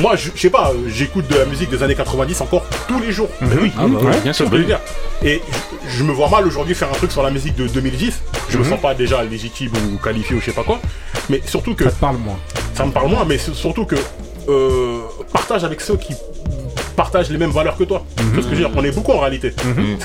Moi, 0.00 0.16
je 0.16 0.30
sais 0.36 0.50
pas, 0.50 0.70
euh, 0.70 0.88
j'écoute 0.88 1.26
de 1.28 1.36
la 1.36 1.44
musique 1.44 1.70
des 1.70 1.82
années 1.82 1.94
90 1.94 2.40
encore 2.40 2.64
tous 2.88 2.98
les 3.00 3.12
jours. 3.12 3.28
Mais 3.40 3.56
oui, 3.62 3.72
Ah 3.78 3.86
bah 3.86 3.98
oui, 4.02 4.10
bien 4.22 4.32
sûr. 4.32 4.50
dire. 4.50 4.80
Et 5.22 5.40
je, 5.86 5.98
je 5.98 6.02
me 6.04 6.12
vois 6.12 6.28
mal 6.28 6.46
aujourd'hui 6.46 6.74
faire 6.74 6.88
un 6.90 6.94
truc 6.94 7.12
sur 7.12 7.22
la 7.22 7.30
musique 7.30 7.54
de 7.54 7.68
2010. 7.68 8.22
Je 8.48 8.58
me 8.58 8.64
sens 8.64 8.80
pas 8.80 8.94
déjà 8.94 9.22
légitime 9.22 9.70
ou 9.92 9.96
qualifié 10.02 10.34
ou 10.36 10.40
je 10.40 10.46
sais 10.46 10.52
pas 10.52 10.64
quoi. 10.64 10.80
Mais 11.30 11.40
surtout 11.46 11.74
que 11.74 11.84
Ça 11.84 11.90
te 11.90 12.00
parle 12.00 12.16
moins. 12.16 12.36
ça 12.74 12.84
me 12.84 12.90
parle 12.90 13.08
moins, 13.08 13.24
mais 13.24 13.38
surtout 13.38 13.84
que 13.84 13.94
euh, 14.48 14.98
partage 15.32 15.62
avec 15.64 15.80
ceux 15.80 15.96
qui 15.96 16.14
partagent 16.96 17.30
les 17.30 17.38
mêmes 17.38 17.50
valeurs 17.50 17.76
que 17.76 17.84
toi. 17.84 18.04
Tu 18.16 18.22
vois 18.24 18.42
ce 18.42 18.48
que 18.48 18.54
je 18.56 18.62
veux 18.62 18.68
dire? 18.68 18.70
On 18.76 18.84
est 18.84 18.90
beaucoup 18.94 19.12
en 19.12 19.20
réalité. 19.20 19.52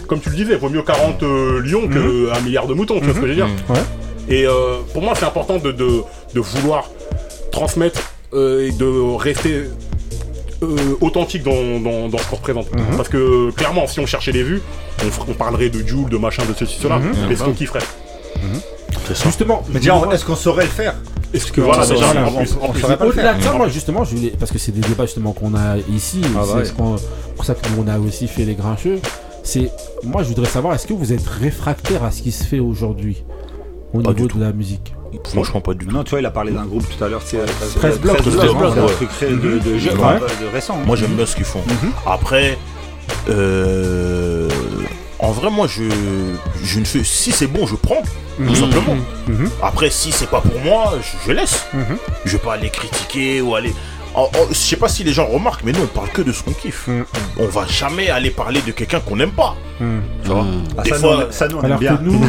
Comme 0.07 0.22
tu 0.22 0.30
le 0.30 0.36
disais, 0.36 0.56
vaut 0.56 0.70
mieux 0.70 0.84
40 0.84 1.24
euh, 1.24 1.60
lions 1.61 1.88
que 1.88 2.32
un 2.32 2.40
milliard 2.41 2.68
de 2.68 2.74
moutons, 2.76 2.99
tu 2.99 3.06
vois 3.06 3.16
ce 3.16 3.20
que 3.20 3.26
je 3.28 3.32
veux 3.32 3.36
dire? 3.36 3.48
Et 4.30 4.45
euh, 4.45 4.78
pour 4.94 5.02
moi, 5.02 5.14
c'est 5.18 5.26
important 5.26 5.57
de, 5.57 5.72
de- 5.72 6.03
de 6.36 6.40
vouloir 6.40 6.86
transmettre 7.52 7.99
et 8.34 8.72
de 8.72 9.16
rester 9.18 9.64
euh, 10.62 10.76
authentique 11.02 11.44
dans, 11.44 11.80
dans- 11.80 12.10
dans 12.10 12.18
ce 12.18 12.28
qu'on 12.30 12.36
représente. 12.36 12.72
Mhm. 12.76 12.98
Parce 12.98 13.10
que 13.10 13.50
clairement, 13.52 13.88
si 13.88 14.00
on 14.00 14.06
cherchait 14.06 14.32
les 14.34 14.44
vues, 14.44 14.62
on, 15.28 15.34
parlerait 15.34 15.70
de 15.70 15.80
Joule, 15.88 16.10
de 16.10 16.18
machin, 16.18 16.44
de 16.48 16.54
ceci, 16.54 16.78
cela. 16.82 17.00
Mhm. 17.00 17.14
Mais 17.30 17.36
ce 17.36 17.44
qu'on 17.44 17.54
kifferait. 17.54 17.80
Justement, 19.24 19.64
Mais 19.74 19.80
déjà, 19.80 20.00
est-ce 20.12 20.24
qu'on 20.26 20.36
saurait 20.36 20.66
le 20.66 20.70
faire 20.70 20.96
Est-ce 21.34 21.52
que 21.52 21.62
voilà, 21.62 21.86
déjà, 21.86 21.96
saurait- 22.08 22.20
en 22.62 22.70
plus, 22.72 22.84
Au-delà 23.08 23.34
de 23.34 23.42
ça, 23.42 23.54
moi 23.54 23.68
justement, 23.68 24.04
je 24.04 24.16
voulais, 24.16 24.34
parce 24.40 24.52
que 24.52 24.60
c'est 24.60 24.72
des 24.72 24.82
débats 24.82 25.06
justement 25.06 25.32
qu'on 25.32 25.56
a 25.56 25.78
ici, 25.92 26.22
Ah 26.26 26.30
bah 26.36 26.44
c'est 26.48 26.54
ouais. 26.58 26.66
ce 26.66 26.74
qu'on- 26.74 26.96
pour 27.36 27.46
ça 27.46 27.56
que 27.56 27.68
nous 27.70 27.84
on 27.84 27.88
a 27.88 27.98
aussi 28.00 28.28
fait 28.28 28.46
les 28.46 28.54
grincheux. 28.56 29.00
C'est, 29.44 29.72
moi 30.04 30.22
je 30.24 30.28
voudrais 30.30 30.48
savoir, 30.50 30.76
est-ce 30.76 30.86
que 30.86 30.94
vous 30.94 31.12
êtes 31.14 31.26
réfractaire 31.26 32.04
à 32.04 32.12
ce 32.12 32.22
qui 32.22 32.32
se 32.32 32.44
fait 32.44 32.60
aujourd'hui 32.60 33.24
au 33.94 34.02
Pas 34.02 34.14
niveau 34.14 34.28
de 34.28 34.40
la 34.44 34.52
musique? 34.52 34.94
Franchement, 35.26 35.61
pas 35.61 35.73
du 35.73 35.86
tout. 35.86 35.91
Non, 35.94 36.03
tu 36.03 36.11
vois, 36.11 36.19
il 36.19 36.26
a 36.26 36.31
parlé 36.31 36.52
d'un 36.52 36.65
groupe 36.65 36.84
tout 36.98 37.03
à 37.03 37.07
l'heure. 37.07 37.22
c'est- 37.26 37.38
13 37.77 37.99
blocs, 37.99 38.18
13 38.18 38.34
13 38.36 38.52
blocs, 38.52 38.57
blocs, 38.57 38.73
c'est 38.73 38.80
un 38.80 38.86
ouais. 38.86 38.91
truc 38.94 39.10
très- 39.10 39.27
de, 39.30 39.60
de, 39.60 39.77
jeune, 39.77 39.98
Ouais. 39.98 40.03
enfin, 40.03 40.19
de 40.19 40.48
récent. 40.53 40.76
hein. 40.81 40.86
Moi 40.86 40.95
j'aime 40.95 41.11
bien 41.15 41.26
ce 41.26 41.36
qu'ils 41.36 41.45
font. 41.45 41.61
Après, 42.06 42.57
euh, 43.30 44.48
en 45.19 45.31
vrai, 45.31 45.49
moi 45.49 45.68
je, 45.68 45.84
je 46.64 46.80
ne 46.80 46.86
fais. 46.86 47.03
Si 47.03 47.31
c'est 47.31 47.48
bon, 47.48 47.65
je 47.68 47.76
prends, 47.76 48.02
Mhm. 48.38 48.48
tout 48.48 48.56
simplement. 48.56 48.95
Mhm. 49.27 49.49
Après, 49.61 49.90
si 49.90 50.11
c'est 50.11 50.30
pas 50.30 50.41
pour 50.41 50.60
moi, 50.61 50.94
je, 51.02 51.27
je 51.27 51.31
laisse. 51.36 51.65
Mhm. 51.73 51.98
Je 52.26 52.31
vais 52.34 52.38
pas 52.38 52.53
aller 52.53 52.69
critiquer 52.69 53.41
ou 53.41 53.56
aller. 53.56 53.73
En- 54.15 54.23
en- 54.23 54.30
je 54.49 54.53
sais 54.53 54.76
pas 54.76 54.88
si 54.90 55.03
les 55.03 55.14
gens 55.14 55.26
remarquent, 55.27 55.64
mais 55.64 55.72
nous 55.72 55.84
on 55.84 55.88
parle 55.88 56.10
que 56.10 56.22
de 56.22 56.31
ce 56.31 56.44
qu'on 56.44 56.52
kiffe. 56.52 56.88
Mhm. 56.88 57.06
On 57.40 57.45
va 57.48 57.65
jamais 57.68 58.10
aller 58.10 58.30
parler 58.31 58.61
de 58.61 58.72
quelqu'un 58.72 58.99
qu'on 58.99 59.15
n'aime 59.15 59.31
pas. 59.31 59.56
Tu 59.80 60.30
vois 60.30 60.45
Ah, 60.77 60.81
Des 60.84 60.90
ça, 60.90 60.95
fois, 60.98 61.15
nous, 61.26 61.31
ça, 61.31 61.48
nous, 61.48 61.57
on 61.57 61.60
aime 61.61 61.65
Alors 61.65 61.80
que 61.80 61.84
bien. 61.86 61.99
nous, 62.02 62.19
nous, 62.19 62.27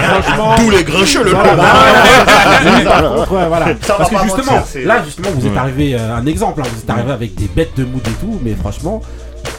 franchement. 0.00 0.54
Tous 0.56 0.70
les 0.70 0.82
grincheux 0.84 1.24
le 1.24 1.30
Voilà, 1.32 1.54
par 2.84 3.02
contre, 3.14 3.32
ouais, 3.32 3.48
voilà. 3.48 3.66
Ça, 3.82 3.94
Parce 3.98 4.10
que 4.10 4.16
justement, 4.22 4.52
mentir, 4.52 4.86
là, 4.86 5.02
justement, 5.04 5.28
vous 5.34 5.46
êtes 5.46 5.56
arrivé, 5.56 5.94
euh, 5.94 6.16
un 6.16 6.24
exemple, 6.26 6.62
hein, 6.62 6.68
vous 6.72 6.80
êtes 6.80 6.90
arrivé 6.90 7.12
avec 7.12 7.34
des 7.34 7.48
bêtes 7.48 7.76
de 7.76 7.84
mood 7.84 8.06
et 8.06 8.10
tout, 8.12 8.40
mais 8.42 8.54
franchement, 8.54 9.02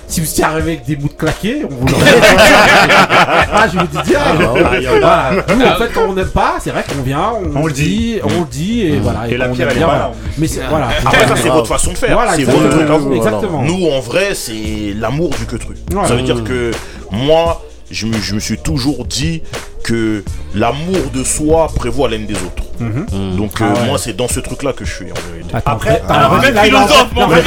si 0.08 0.22
vous 0.22 0.30
étiez 0.30 0.44
arrivé 0.44 0.74
avec 0.74 0.86
des 0.86 0.96
moods 0.98 1.10
claqués, 1.18 1.66
on 1.70 1.74
vous 1.76 1.88
l'aurait 1.88 2.04
Ah, 3.54 3.68
je 3.72 3.80
vous 3.80 3.88
dis 3.88 4.10
direct. 4.10 4.28
Ah, 4.40 4.54
ouais, 4.54 4.84
y 4.84 4.88
en 4.88 4.94
a. 4.94 5.00
Voilà. 5.00 5.46
Nous, 5.56 5.66
en 5.66 5.76
fait, 5.76 5.92
quand 5.94 6.04
on 6.10 6.14
n'aime 6.14 6.30
pas, 6.30 6.56
c'est 6.60 6.70
vrai 6.72 6.84
qu'on 6.88 7.02
vient, 7.02 7.32
on, 7.34 7.62
On 7.62 7.68
le 7.68 7.74
dit, 7.74 7.84
dit. 7.84 8.20
on 8.24 8.42
le 8.42 8.46
dit, 8.50 8.82
et 8.82 8.98
voilà. 9.00 9.28
Et 9.28 9.38
la 9.38 9.50
pierre, 9.50 9.70
elle 9.72 9.78
est 9.78 9.82
pas 9.82 9.88
là, 9.98 10.12
Mais 10.38 10.48
c'est, 10.48 10.62
voilà. 10.70 10.90
Après, 11.06 11.28
ça, 11.28 11.36
c'est 11.36 11.50
votre 11.50 11.68
façon 11.68 11.92
de 11.94 11.98
faire. 11.98 12.14
Voilà, 12.14 12.34
c'est 12.34 12.42
exactement. 12.42 12.68
votre 12.68 12.78
truc 12.78 12.90
à 12.90 12.98
vous. 12.98 13.14
Exactement. 13.16 13.62
Nous, 13.64 13.88
en 13.88 14.00
vrai, 14.00 14.36
c'est 14.36 14.94
l'amour 14.98 15.30
du 15.32 15.46
que 15.46 15.56
truc. 15.56 15.78
Ça 16.08 16.16
veut 16.16 16.22
dire 16.22 16.44
que 16.44 16.72
moi, 17.12 17.64
je 17.92 18.06
me, 18.08 18.18
je 18.20 18.36
me 18.36 18.40
suis 18.40 18.58
toujours 18.58 19.06
dit 19.06 19.42
que 19.86 20.24
l'amour 20.56 21.12
de 21.14 21.24
soi 21.24 21.68
prévoit 21.76 22.10
l'haine 22.10 22.26
des 22.26 22.34
autres. 22.34 22.64
Mhm. 22.80 23.36
Donc, 23.38 23.52
Ah 23.60 23.66
euh, 23.66 23.74
ouais. 23.74 23.86
moi, 23.86 23.98
c'est 24.00 24.14
dans 24.14 24.28
ce 24.28 24.40
truc-là 24.40 24.74
que 24.74 24.84
je 24.84 24.92
suis. 24.94 25.06
Attends, 25.54 25.72
Après, 25.74 26.02
là, 26.10 26.64
philosophe, 26.64 27.08
mon. 27.14 27.22
Ah, 27.30 27.38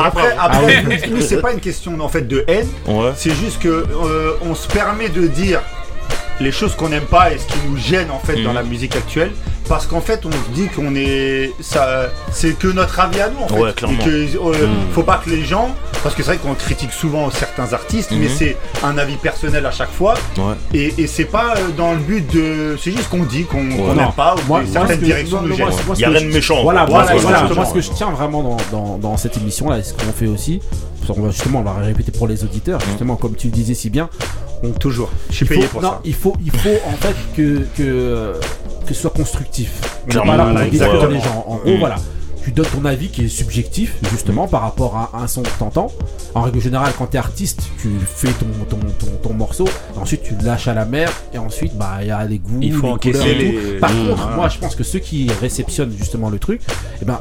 ah. 0.00 0.06
Après, 0.06 0.36
Ah 0.38 0.44
après 0.46 0.84
nous, 1.10 1.20
c'est 1.20 1.40
pas 1.40 1.52
une 1.52 1.60
question 1.60 1.92
en 2.00 2.08
fait 2.08 2.22
de 2.26 2.44
haine. 2.48 2.66
Ouais. 2.88 3.12
C'est 3.14 3.34
juste 3.34 3.60
que 3.60 3.68
euh, 3.68 4.32
on 4.48 4.54
se 4.54 4.66
permet 4.68 5.08
de 5.10 5.26
dire 5.26 5.60
les 6.40 6.52
choses 6.52 6.74
qu'on 6.74 6.88
n'aime 6.90 7.04
pas 7.06 7.32
et 7.32 7.38
ce 7.38 7.46
qui 7.46 7.58
nous 7.68 7.76
gêne 7.76 8.10
en 8.10 8.18
fait 8.18 8.42
dans 8.42 8.50
Mhm. 8.50 8.54
la 8.56 8.62
musique 8.62 8.94
actuelle 8.96 9.32
parce 9.68 9.86
qu'en 9.86 10.00
fait 10.00 10.24
on 10.26 10.30
se 10.30 10.36
dit 10.54 10.68
qu'on 10.68 10.94
est 10.94 11.52
ça 11.60 12.10
c'est 12.30 12.56
que 12.58 12.68
notre 12.68 13.00
avis 13.00 13.20
à 13.20 13.30
nous 13.30 13.40
en 13.42 13.48
fait 13.48 13.58
Ouais, 13.60 13.72
clairement. 13.72 13.98
et 14.00 14.04
que 14.04 14.10
euh, 14.10 14.66
Mhm. 14.66 14.92
faut 14.92 15.02
pas 15.02 15.20
que 15.24 15.30
les 15.30 15.44
gens 15.44 15.74
parce 16.02 16.14
que 16.14 16.22
c'est 16.22 16.32
vrai 16.34 16.38
qu'on 16.38 16.54
critique 16.54 16.92
souvent 16.92 17.30
certains 17.30 17.72
artistes 17.72 18.10
mais 18.12 18.26
Mhm. 18.26 18.32
c'est 18.38 18.56
un 18.84 18.96
avis 18.98 19.16
personnel 19.16 19.64
à 19.66 19.70
chaque 19.70 19.90
fois 19.90 20.14
Ouais. 20.36 20.54
et, 20.74 20.94
et 20.98 21.06
c'est 21.06 21.24
pas 21.24 21.54
euh, 21.56 21.68
dans 21.76 21.92
le 21.92 21.98
but 22.00 22.30
de 22.32 22.76
c'est 22.80 22.92
juste 22.92 23.08
qu'on 23.08 23.24
dit 23.24 23.44
qu'on 23.44 23.58
Ouais. 23.70 23.94
n'aime 23.94 24.12
pas 24.16 24.34
ou 24.34 24.40
Moi- 24.46 24.60
que 24.60 24.66
moi, 24.66 24.72
certaines 24.72 25.00
directions 25.00 25.40
non, 25.40 25.48
nous 25.48 25.56
gênent 25.56 25.66
Il 25.94 26.00
y 26.00 26.04
a 26.04 26.08
rien 26.10 26.20
de 26.20 26.26
méchant. 26.32 26.62
Voilà, 26.62 26.84
voilà, 26.84 27.06
c'est 27.08 27.16
voilà. 27.18 27.38
exactement. 27.38 27.62
Moi, 27.62 27.64
ce 27.70 27.74
que 27.74 27.80
je 27.80 27.90
tiens 27.96 28.10
vraiment 28.10 28.42
dans, 28.42 28.56
dans, 28.70 28.98
dans 28.98 29.16
cette 29.16 29.36
émission-là, 29.38 29.78
et 29.78 29.82
ce 29.82 29.94
qu'on 29.94 30.12
fait 30.12 30.26
aussi, 30.26 30.60
justement, 31.30 31.60
on 31.60 31.62
va 31.62 31.74
répéter 31.74 32.12
pour 32.12 32.26
les 32.28 32.44
auditeurs, 32.44 32.80
justement, 32.80 33.16
comme 33.16 33.34
tu 33.34 33.48
le 33.48 33.52
disais 33.52 33.74
si 33.74 33.90
bien, 33.90 34.08
on, 34.62 34.70
toujours 34.70 35.10
je 35.30 35.34
suis 35.36 35.44
il 35.46 35.48
payé 35.48 35.62
faut, 35.62 35.68
pour 35.68 35.82
non, 35.82 35.90
ça 35.90 36.00
il 36.04 36.14
faut, 36.14 36.34
il 36.44 36.50
faut 36.50 36.68
en 36.86 36.92
fait 36.92 37.14
que, 37.36 37.66
que, 37.76 38.32
que 38.86 38.94
ce 38.94 39.00
soit 39.02 39.10
constructif. 39.10 39.72
On 40.04 40.08
est 40.08 40.10
Clairement, 40.12 40.32
pas 40.32 40.36
là 40.38 40.44
pour 40.44 40.52
voilà, 40.52 40.70
détruire 40.70 40.92
les 41.08 41.16
exactement. 41.16 41.24
gens. 41.42 41.44
En 41.48 41.56
gros, 41.56 41.74
Mm. 41.76 41.78
voilà. 41.78 41.96
Tu 42.44 42.52
donnes 42.52 42.66
ton 42.66 42.84
avis 42.84 43.08
qui 43.08 43.24
est 43.24 43.28
subjectif, 43.28 43.96
justement, 44.12 44.46
par 44.46 44.60
rapport 44.60 44.94
à 44.96 45.18
un 45.20 45.26
son 45.26 45.42
que 45.42 45.48
t'entends. 45.58 45.90
En 46.32 46.42
règle 46.42 46.60
générale, 46.60 46.92
quand 46.96 47.06
t'es 47.06 47.18
artiste, 47.18 47.62
tu 47.82 47.88
fais 48.06 48.28
ton, 48.28 48.46
ton, 48.70 48.76
ton, 49.00 49.06
ton 49.20 49.34
morceau, 49.34 49.64
ensuite 49.96 50.22
tu 50.22 50.34
le 50.36 50.44
lâches 50.44 50.68
à 50.68 50.74
la 50.74 50.84
mer, 50.84 51.10
et 51.34 51.38
ensuite, 51.38 51.76
bah, 51.76 51.96
il 52.02 52.06
y 52.06 52.10
a 52.12 52.24
les 52.24 52.38
goûts, 52.38 52.60
Il 52.62 52.72
faut 52.72 52.86
les 52.86 52.92
encaisser 52.92 53.18
couleurs 53.18 53.34
et 53.36 53.38
les- 53.40 53.52
tout. 53.52 53.80
Par 53.80 53.90
Mmh, 53.90 54.06
contre, 54.10 54.16
voilà. 54.22 54.36
moi, 54.36 54.48
je 54.48 54.58
pense 54.58 54.76
que 54.76 54.84
ceux 54.84 55.00
qui 55.00 55.28
réceptionnent 55.40 55.92
justement 55.98 56.30
le 56.30 56.38
truc, 56.38 56.60
eh 57.02 57.04
ben, 57.04 57.18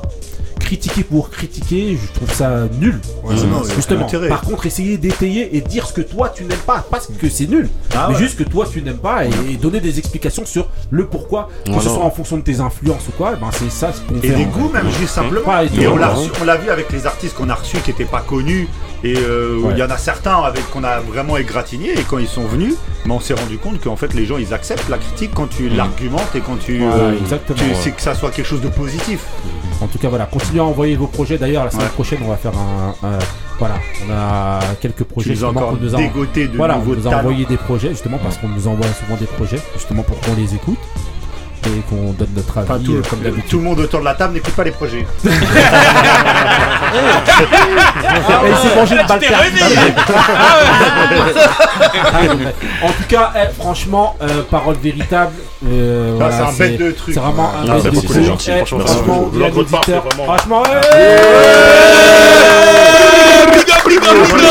critiquer 0.60 1.04
pour 1.04 1.30
critiquer, 1.30 1.98
je 2.02 2.14
trouve 2.14 2.34
ça 2.34 2.68
nul. 2.80 3.00
Ouais, 3.24 3.36
non, 3.36 3.64
Justement. 3.76 4.08
Par 4.30 4.42
contre, 4.42 4.66
essayer 4.66 4.98
d'étayer 4.98 5.56
et 5.56 5.62
dire 5.62 5.88
ce 5.88 5.94
que 5.94 6.02
toi 6.02 6.30
tu 6.30 6.44
n'aimes 6.44 6.58
pas, 6.66 6.84
parce 6.90 7.08
que 7.08 7.30
c'est 7.30 7.48
nul, 7.48 7.70
Ah 7.94 8.08
mais 8.10 8.16
ouais. 8.16 8.20
juste 8.22 8.38
que 8.38 8.44
toi 8.44 8.66
tu 8.72 8.82
n'aimes 8.82 8.98
pas 8.98 9.26
et, 9.26 9.30
et 9.52 9.58
donner 9.58 9.80
des 9.80 10.00
explications 10.00 10.46
sur 10.46 10.68
le 10.90 11.06
pourquoi, 11.06 11.50
que 11.66 11.74
ce 11.74 11.90
soit 11.90 12.04
en 12.04 12.12
fonction 12.12 12.38
de 12.38 12.42
tes 12.42 12.60
influences 12.60 13.08
ou 13.10 13.12
quoi, 13.12 13.36
ben 13.36 13.50
c'est 13.52 13.70
ça 13.72 13.92
ce 13.94 14.02
qu'on 14.02 14.20
Et 14.22 14.30
des 14.30 14.46
goûts 14.46 14.70
même 14.74 14.90
juste 15.00 15.14
simplement. 15.14 15.46
Pas 15.46 15.64
et 15.66 15.70
tout, 15.70 15.82
on 15.86 15.96
l'a 15.98 16.14
ouais. 16.56 16.58
vu 16.62 16.70
avec 16.70 16.92
les 16.92 17.06
artistes 17.06 17.36
qu'on 17.36 17.50
a 17.50 17.56
reçus 17.56 17.78
qui 17.78 17.92
n'étaient 17.92 18.06
pas 18.06 18.22
connus. 18.22 18.68
Et 19.04 19.16
euh, 19.18 19.58
il 19.60 19.66
Ouais. 19.68 19.78
y 19.78 19.84
en 19.84 19.90
a 19.92 19.98
certains 19.98 20.38
avec 20.42 20.68
qu'on 20.72 20.84
a 20.84 21.00
vraiment 21.00 21.38
égratigné 21.38 21.92
et 21.94 22.02
quand 22.10 22.18
ils 22.18 22.28
sont 22.28 22.46
venus, 22.46 22.74
mais 23.06 23.12
on 23.14 23.20
s'est 23.20 23.36
rendu 23.36 23.58
compte 23.60 23.80
qu'en 23.84 23.96
fait 23.96 24.14
les 24.16 24.26
gens 24.26 24.38
ils 24.38 24.52
acceptent 24.54 24.90
la 24.90 24.98
critique 24.98 25.32
quand 25.36 25.48
tu 25.48 25.70
l'argumentes 25.70 26.34
et 26.36 26.40
quand 26.40 26.56
tu, 26.58 26.80
Voilà, 26.80 26.96
euh, 27.04 27.18
exactement, 27.20 27.60
tu 27.60 27.66
ouais. 27.66 27.76
sais 27.76 27.92
que 27.92 28.02
ça 28.02 28.16
soit 28.16 28.32
quelque 28.32 28.48
chose 28.48 28.62
de 28.62 28.70
positif. 28.70 29.20
En 29.82 29.88
tout 29.88 29.98
cas, 30.00 30.10
voilà, 30.10 30.26
continuez 30.26 30.60
à 30.62 30.64
envoyer 30.66 30.96
vos 30.96 31.08
projets. 31.08 31.38
D'ailleurs, 31.38 31.66
la 31.66 31.72
semaine 31.72 31.86
Ouais. 31.88 31.92
prochaine, 31.94 32.20
on 32.24 32.30
va 32.30 32.38
faire 32.38 32.54
un. 32.58 32.96
un- 33.08 33.20
voilà, 33.58 33.76
on 34.06 34.12
a 34.12 34.60
quelques 34.82 35.04
projets. 35.06 35.30
nous 35.30 35.36
justement, 35.38 35.62
encore 35.62 35.78
nous 35.80 35.96
a, 35.96 35.98
de 35.98 36.58
voilà, 36.58 36.78
on 36.78 36.84
nous 36.94 37.08
a 37.08 37.16
envoyé 37.16 37.46
des 37.46 37.56
projets, 37.56 37.90
justement, 37.92 38.18
parce 38.18 38.38
qu'on 38.38 38.50
nous 38.50 38.68
envoie 38.68 38.86
souvent 38.88 39.16
des 39.18 39.26
projets, 39.28 39.60
justement, 39.76 40.04
pour 40.04 40.20
qu'on 40.20 40.34
les 40.36 40.54
écoute 40.56 40.78
et 41.68 41.82
qu'on 41.90 42.12
donne 42.14 42.30
notre 42.36 42.58
avis, 42.58 42.70
Enfin, 42.72 42.80
tout, 42.84 42.92
euh, 42.94 43.02
comme 43.10 43.20
d'habitude. 43.20 43.50
tout 43.50 43.58
le 43.58 43.64
monde 43.64 43.80
autour 43.80 44.00
de 44.02 44.06
la 44.06 44.14
table 44.14 44.34
n'écoute 44.34 44.54
pas 44.54 44.64
les 44.64 44.72
projets. 44.72 45.06
Et 46.96 48.50
il 48.50 48.56
s'est 48.70 48.76
mangé 48.76 48.96
une 48.96 49.08
balle 49.08 49.20
t'es 49.20 49.28
perdue. 49.28 49.44
réveillé. 49.44 49.94
Ah, 52.14 52.20
ouais. 52.22 52.54
en 52.84 52.88
tout 52.88 53.04
cas, 53.08 53.32
eh, 53.36 53.54
franchement, 53.62 54.16
euh, 54.22 54.42
parole 54.50 54.76
véritable. 54.82 55.34
euh, 55.68 56.12
Ah, 56.22 56.30
voilà, 56.30 56.52
c'est 56.52 56.64
un 56.64 56.68
bête 56.68 56.78
de 56.80 56.92
truc. 56.92 57.14
C'est 57.14 57.20
vraiment 57.20 57.50
un 57.52 57.70
Ah, 57.70 57.74
bête 57.76 57.84
de 57.94 58.00
truc. 58.00 58.10
c'est 58.14 58.24
gentil, 58.24 58.52
Eh, 58.54 58.66
franchement, 58.66 58.80
franchement, 60.26 60.64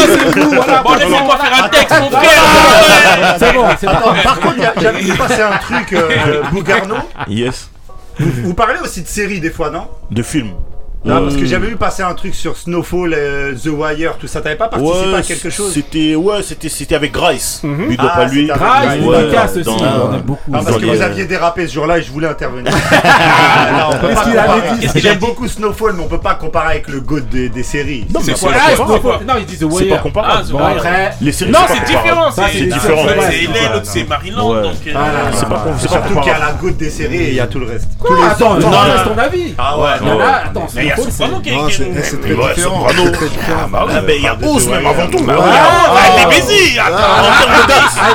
c'est 0.07 0.41
vous, 0.41 0.51
voilà. 0.51 0.83
Bon, 0.83 0.95
laissez-moi 0.95 1.37
faire 1.39 1.65
un 1.65 1.69
texte, 1.69 2.01
mon 2.01 2.11
frère. 2.11 2.31
C'est 3.39 3.53
bon, 3.53 3.65
c'est 3.81 3.87
bon. 3.87 3.93
Attends, 3.93 4.15
par 4.23 4.41
contre, 4.41 4.57
j'avais 4.81 5.01
vu 5.01 5.13
passer 5.15 5.43
un 5.43 5.57
truc, 5.59 5.93
euh, 5.93 6.43
Bougarno. 6.53 6.97
Yes. 7.29 7.71
Vous, 8.19 8.31
vous 8.43 8.55
parlez 8.55 8.81
aussi 8.81 9.03
de 9.03 9.09
séries 9.09 9.41
des 9.41 9.51
fois, 9.51 9.71
non? 9.71 9.89
De 10.11 10.23
film. 10.23 10.51
Non, 11.05 11.17
Euh, 11.17 11.21
parce 11.25 11.37
que 11.37 11.45
j'avais 11.45 11.67
vu 11.67 11.77
passer 11.77 12.03
un 12.03 12.15
truc 12.15 12.35
sur 12.35 12.57
Snowfall, 12.57 13.13
euh, 13.15 13.55
The 13.55 13.67
Wire, 13.67 14.17
tout 14.19 14.27
ça. 14.27 14.41
T'avais 14.41 14.57
pas 14.57 14.69
participé 14.69 14.99
Ouais, 15.13 15.15
à 15.19 15.23
quelque 15.23 15.51
chose 15.51 15.71
C'était 15.73 16.15
ouais, 16.15 16.43
c'était 16.43 16.69
c'était 16.71 16.95
avec 16.95 17.13
Grace. 17.13 17.61
Big 17.63 18.01
up 18.01 18.07
Ah, 18.11 18.19
à 18.21 18.25
lui. 18.25 18.47
Grace, 18.47 18.99
Ouais, 19.03 19.19
dédicace 19.21 19.57
aussi, 19.59 19.65
dans- 19.65 19.77
on 20.11 20.15
aime 20.15 20.21
beaucoup. 20.23 20.51
Ah, 20.55 20.59
parce 20.59 20.67
dans 20.67 20.77
que 20.77 20.81
les- 20.87 20.97
vous 20.97 21.03
aviez 21.03 21.25
dérapé 21.27 21.67
ce 21.69 21.75
jour-là 21.75 21.99
et 21.99 22.03
je 22.03 22.11
voulais 22.11 22.27
intervenir. 22.29 22.73
Ah, 23.05 23.91
pas 24.01 24.99
J'aime 24.99 25.13
a 25.13 25.15
beaucoup 25.17 25.47
Snowfall, 25.49 25.93
mais 25.97 26.03
on 26.05 26.09
peut 26.09 26.19
pas 26.21 26.35
comparer 26.35 26.71
avec 26.73 26.89
le 26.89 27.01
GOAT 27.01 27.21
des, 27.31 27.49
des 27.49 27.63
séries. 27.63 28.07
Non, 28.13 28.21
mais 28.21 28.33
C'est 28.33 28.39
c'est 28.39 28.47
pas 28.47 28.53
c'est 28.71 28.77
comparable. 28.77 29.25
Non, 29.27 29.35
il 29.39 29.47
dit 29.47 29.57
The 29.57 29.59
C'est 29.61 29.65
Wire. 29.67 29.97
pas 29.97 30.03
comparable. 30.03 30.49
Bon, 30.51 30.59
après. 30.59 31.13
Les 31.21 31.33
séries 31.33 31.51
Non, 31.53 31.59
c'est 31.67 31.75
c'est 31.75 31.81
pas 31.81 31.87
différent. 31.87 32.25
comparable. 32.31 32.33
C'est 32.53 32.59
c'est 32.59 32.65
différent. 32.67 33.03
C'est 33.07 33.21
c'est 33.21 33.31
c'est 33.31 33.73
l'autre 33.73 33.81
c'est 33.85 34.05
Maryland. 34.09 34.55
Donc, 34.63 34.65
euh. 34.65 34.71
C'est 35.33 35.49
pas 35.49 35.65
C'est 35.77 35.83
c'est 35.83 35.89
pas 35.89 35.93
surtout 35.93 36.07
qu'il 36.09 36.15
y 36.17 36.19
a 36.31 36.35
comparable. 36.35 36.41
la 36.41 36.53
GOAT 36.63 36.71
des 36.79 36.91
séries 36.91 37.17
et 37.17 37.29
il 37.31 37.35
y 37.35 37.41
a 37.41 37.47
tout 37.47 37.59
le 37.59 37.67
reste. 37.67 37.89
Quoi 37.99 38.17
Attends, 38.31 38.55
non, 38.55 38.71
non, 38.71 38.83
laisse 38.85 39.05
non. 39.07 39.15
ton 39.15 39.19
avis. 39.21 39.55
Ah 39.59 39.79
ouais, 39.79 39.85
a, 40.23 40.37
attends, 40.47 40.67
y. 40.99 42.03
C'est 42.03 42.21
très 42.21 42.35
différent. 42.35 42.87
Ah, 42.87 43.69
bah 43.71 43.87
ah, 43.89 44.01
bah, 44.01 44.13
il 44.15 44.23
y 44.23 44.27
a 44.27 44.33
ah, 44.33 44.37
bah, 44.41 44.47
Ous 44.47 44.69
même 44.69 44.87
avant 44.87 45.07
tout. 45.07 45.19
Les 45.19 46.27
baisers 46.35 46.81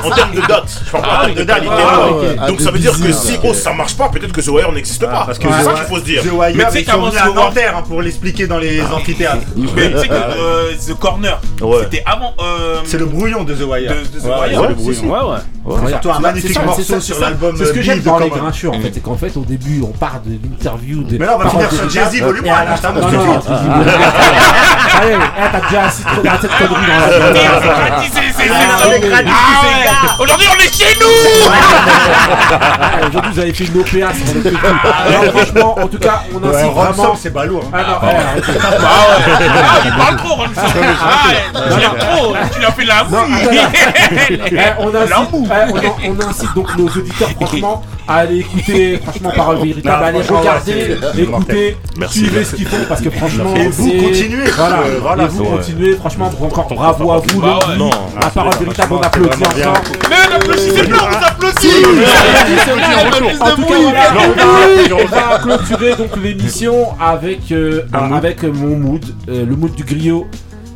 En 0.03 0.11
termes 0.11 0.35
de 0.35 0.41
dates. 0.41 0.81
Je 0.85 0.91
parle 0.91 1.03
pas 1.03 1.09
en 1.09 1.21
termes 1.21 1.35
de 1.35 1.43
dates. 1.43 2.47
Donc 2.47 2.61
ça 2.61 2.71
veut 2.71 2.79
dire 2.79 2.99
que 2.99 3.11
si 3.11 3.37
Ous 3.43 3.53
ça 3.53 3.73
marche 3.73 3.95
pas, 3.95 4.09
peut-être 4.09 4.31
que 4.31 4.41
The 4.41 4.47
Wire 4.49 4.71
n'existe 4.71 5.05
pas. 5.05 5.25
Parce 5.25 5.39
que 5.39 5.47
c'est 5.51 5.63
ça 5.63 5.73
qu'il 5.73 5.83
faut 5.83 5.97
se 5.97 6.03
dire. 6.03 6.23
The 6.23 6.31
Wire, 6.31 6.55
mais 6.55 6.65
c'est 6.71 6.89
à 6.89 6.97
Nanterre 7.29 7.77
hein, 7.77 7.83
pour 7.87 8.01
l'expliquer 8.01 8.47
dans 8.47 8.57
les 8.57 8.81
amphithéâtres. 8.81 9.47
Mais 9.75 9.91
tu 9.91 9.97
sais 9.99 10.07
que 10.07 10.13
euh, 10.13 10.73
The 10.87 10.93
Corner, 10.99 11.39
c'était 11.81 12.03
avant. 12.05 12.33
Euh, 12.39 12.79
c'est 12.85 12.97
le 12.97 13.05
brouillon 13.05 13.43
de 13.43 13.53
The 13.53 13.63
Wire. 13.63 13.93
Le 14.69 14.73
brouillon. 14.73 15.09
Ouais, 15.09 15.31
ouais. 15.31 15.89
Surtout 15.89 16.11
un 16.11 16.19
magnifique 16.19 16.63
morceau 16.63 16.99
sur 16.99 17.19
l'album. 17.19 17.55
C'est 17.57 17.65
ce 17.65 17.73
que 17.73 17.79
euh, 17.79 17.83
j'aime 17.83 17.99
dans 18.01 18.19
les 18.19 18.29
grinchure 18.29 18.73
en 18.73 18.79
fait. 18.79 18.91
C'est 18.93 19.03
qu'en 19.03 19.17
fait, 19.17 19.35
au 19.37 19.43
début, 19.43 19.81
on 19.83 19.91
part 19.91 20.21
de 20.25 20.31
l'interview 20.31 21.03
de. 21.03 21.17
Mais 21.17 21.25
là, 21.25 21.35
on 21.35 21.39
va 21.39 21.49
finir 21.49 21.71
sur 21.71 21.89
Jay-Z 21.89 22.21
volume 22.21 22.47
1. 22.47 22.68
Ah, 22.71 22.77
Starbucks. 22.77 23.11
Non, 23.11 23.25
non, 23.25 23.39
Allez, 25.01 25.15
t'as 25.15 25.21
ah, 25.37 25.51
ah, 25.53 25.59
déjà 25.69 25.85
assis 25.85 26.03
trop 26.03 26.21
dans 26.21 26.31
cette 26.41 26.51
connerie 26.51 26.85
dans 26.85 26.97
la 26.97 27.31
C'est 27.61 27.67
gratuit, 27.67 28.11
c'est 28.13 28.47
gratuit, 28.47 29.33
c'est. 29.61 30.23
Aujourd'hui, 30.23 30.47
on 30.51 30.57
est 30.59 30.73
chez 30.73 30.97
nous. 30.99 31.07
Aujourd'hui, 33.07 33.31
vous 33.31 33.39
avez 33.39 33.53
fait 33.53 33.63
une 33.65 33.77
OPA, 33.79 34.13
c'est 34.13 34.47
Alors, 35.07 35.25
franchement, 35.25 35.79
en 35.79 35.87
tout 35.87 35.99
cas, 35.99 36.23
on 36.33 36.43
incite 36.47 36.71
vraiment. 36.71 37.15
c'est 37.15 37.33
balourd. 37.33 37.63
Hein. 37.65 37.71
Ah 37.73 37.83
non, 37.83 37.97
ah, 38.01 39.79
il 39.85 39.91
parle 39.95 40.17
trop, 40.17 40.35
Ransom. 40.35 40.53
Tu 41.53 41.79
l'as 41.79 41.95
trop, 42.05 42.35
tu 42.53 42.61
l'as 42.61 42.71
fait 42.71 42.85
la 42.85 43.05
eh, 43.09 43.15
mouille. 43.29 43.59
Eh, 44.51 46.09
on 46.09 46.29
incite 46.29 46.53
donc 46.55 46.75
nos 46.77 46.87
auditeurs, 46.87 47.29
franchement 47.39 47.83
à 48.09 48.15
aller 48.15 48.39
écouter 48.39 48.97
franchement 48.97 49.31
Parole 49.35 49.57
Véritable, 49.63 50.03
aller 50.03 50.23
franchement, 50.23 50.39
regarder, 50.39 50.97
écouter, 51.17 51.77
suivez 52.09 52.43
ce 52.43 52.55
qu'ils 52.55 52.65
font 52.65 52.83
parce 52.87 53.01
que 53.01 53.11
franchement 53.11 53.53
Et 53.55 53.67
vous 53.67 53.91
continuez, 53.91 54.49
voilà, 54.55 54.83
voilà, 54.99 55.23
et 55.25 55.27
vous 55.27 55.43
continuez 55.43 55.95
franchement 55.95 56.31
encore 56.41 56.67
bravo 56.73 57.11
à 57.11 57.19
vous 57.19 57.39
Bah 57.39 57.59
non, 57.77 57.91
Ah, 58.19 58.25
à 58.25 58.29
Parole 58.31 58.53
Véritable 58.59 58.93
on 58.93 59.01
applaudit 59.01 59.43
encore. 59.43 59.81
Mais 60.09 60.29
n'applaudissez 60.29 60.87
pas, 60.87 61.09
on 61.09 61.25
applaudit. 61.25 61.67
en 63.39 63.55
tout 63.55 63.63
cas, 63.63 63.75
on 63.77 63.91
va, 64.97 65.03
on 65.03 65.05
va 65.05 65.39
clôturer 65.39 65.95
donc 65.95 66.17
l'émission 66.17 66.87
avec, 66.99 67.51
euh, 67.51 67.83
avec 67.93 68.43
mon 68.43 68.75
mood, 68.75 69.05
euh, 69.29 69.45
le 69.45 69.55
mood 69.55 69.73
du 69.75 69.83
griot. 69.83 70.27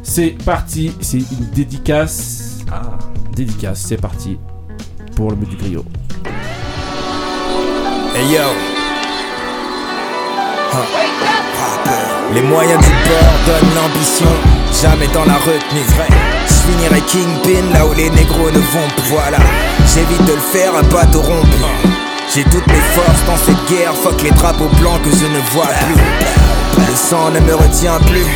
C'est 0.03 0.35
parti, 0.45 0.93
c'est 1.01 1.17
une 1.17 1.49
dédicace. 1.55 2.59
Dédicace, 3.35 3.85
c'est 3.87 3.99
parti 3.99 4.37
pour 5.15 5.31
le 5.31 5.37
mood 5.37 5.49
du 5.49 5.55
griot. 5.55 5.85
Hey 8.15 8.29
yo. 8.29 8.41
Huh. 10.71 10.85
Les 12.31 12.43
moyens 12.43 12.79
du 12.79 12.91
bord 12.91 13.33
donnent 13.47 13.73
l'ambition, 13.73 14.27
jamais 14.81 15.07
dans 15.07 15.25
la 15.25 15.33
retenue. 15.33 15.83
Je 16.47 16.53
finirai 16.53 17.01
Kingpin 17.01 17.73
là 17.73 17.87
où 17.87 17.93
les 17.93 18.11
négros 18.11 18.51
ne 18.51 18.59
vont 18.59 18.87
plus. 18.95 19.09
Voilà, 19.09 19.39
j'évite 19.87 20.23
de 20.25 20.33
le 20.33 20.39
faire 20.39 20.75
à 20.75 20.83
bateau 20.83 21.21
rompu. 21.21 21.57
J'ai 22.31 22.43
toutes 22.43 22.67
mes 22.67 22.85
forces 22.93 23.25
dans 23.25 23.37
cette 23.37 23.65
guerre, 23.67 23.95
fuck 23.95 24.21
les 24.21 24.31
drapeaux 24.31 24.69
blancs 24.79 25.01
que 25.01 25.09
je 25.09 25.25
ne 25.25 25.39
vois 25.51 25.67
plus. 25.67 26.87
Le 26.87 26.95
sang 26.95 27.31
ne 27.31 27.39
me 27.39 27.55
retient 27.55 27.99
plus, 27.99 28.27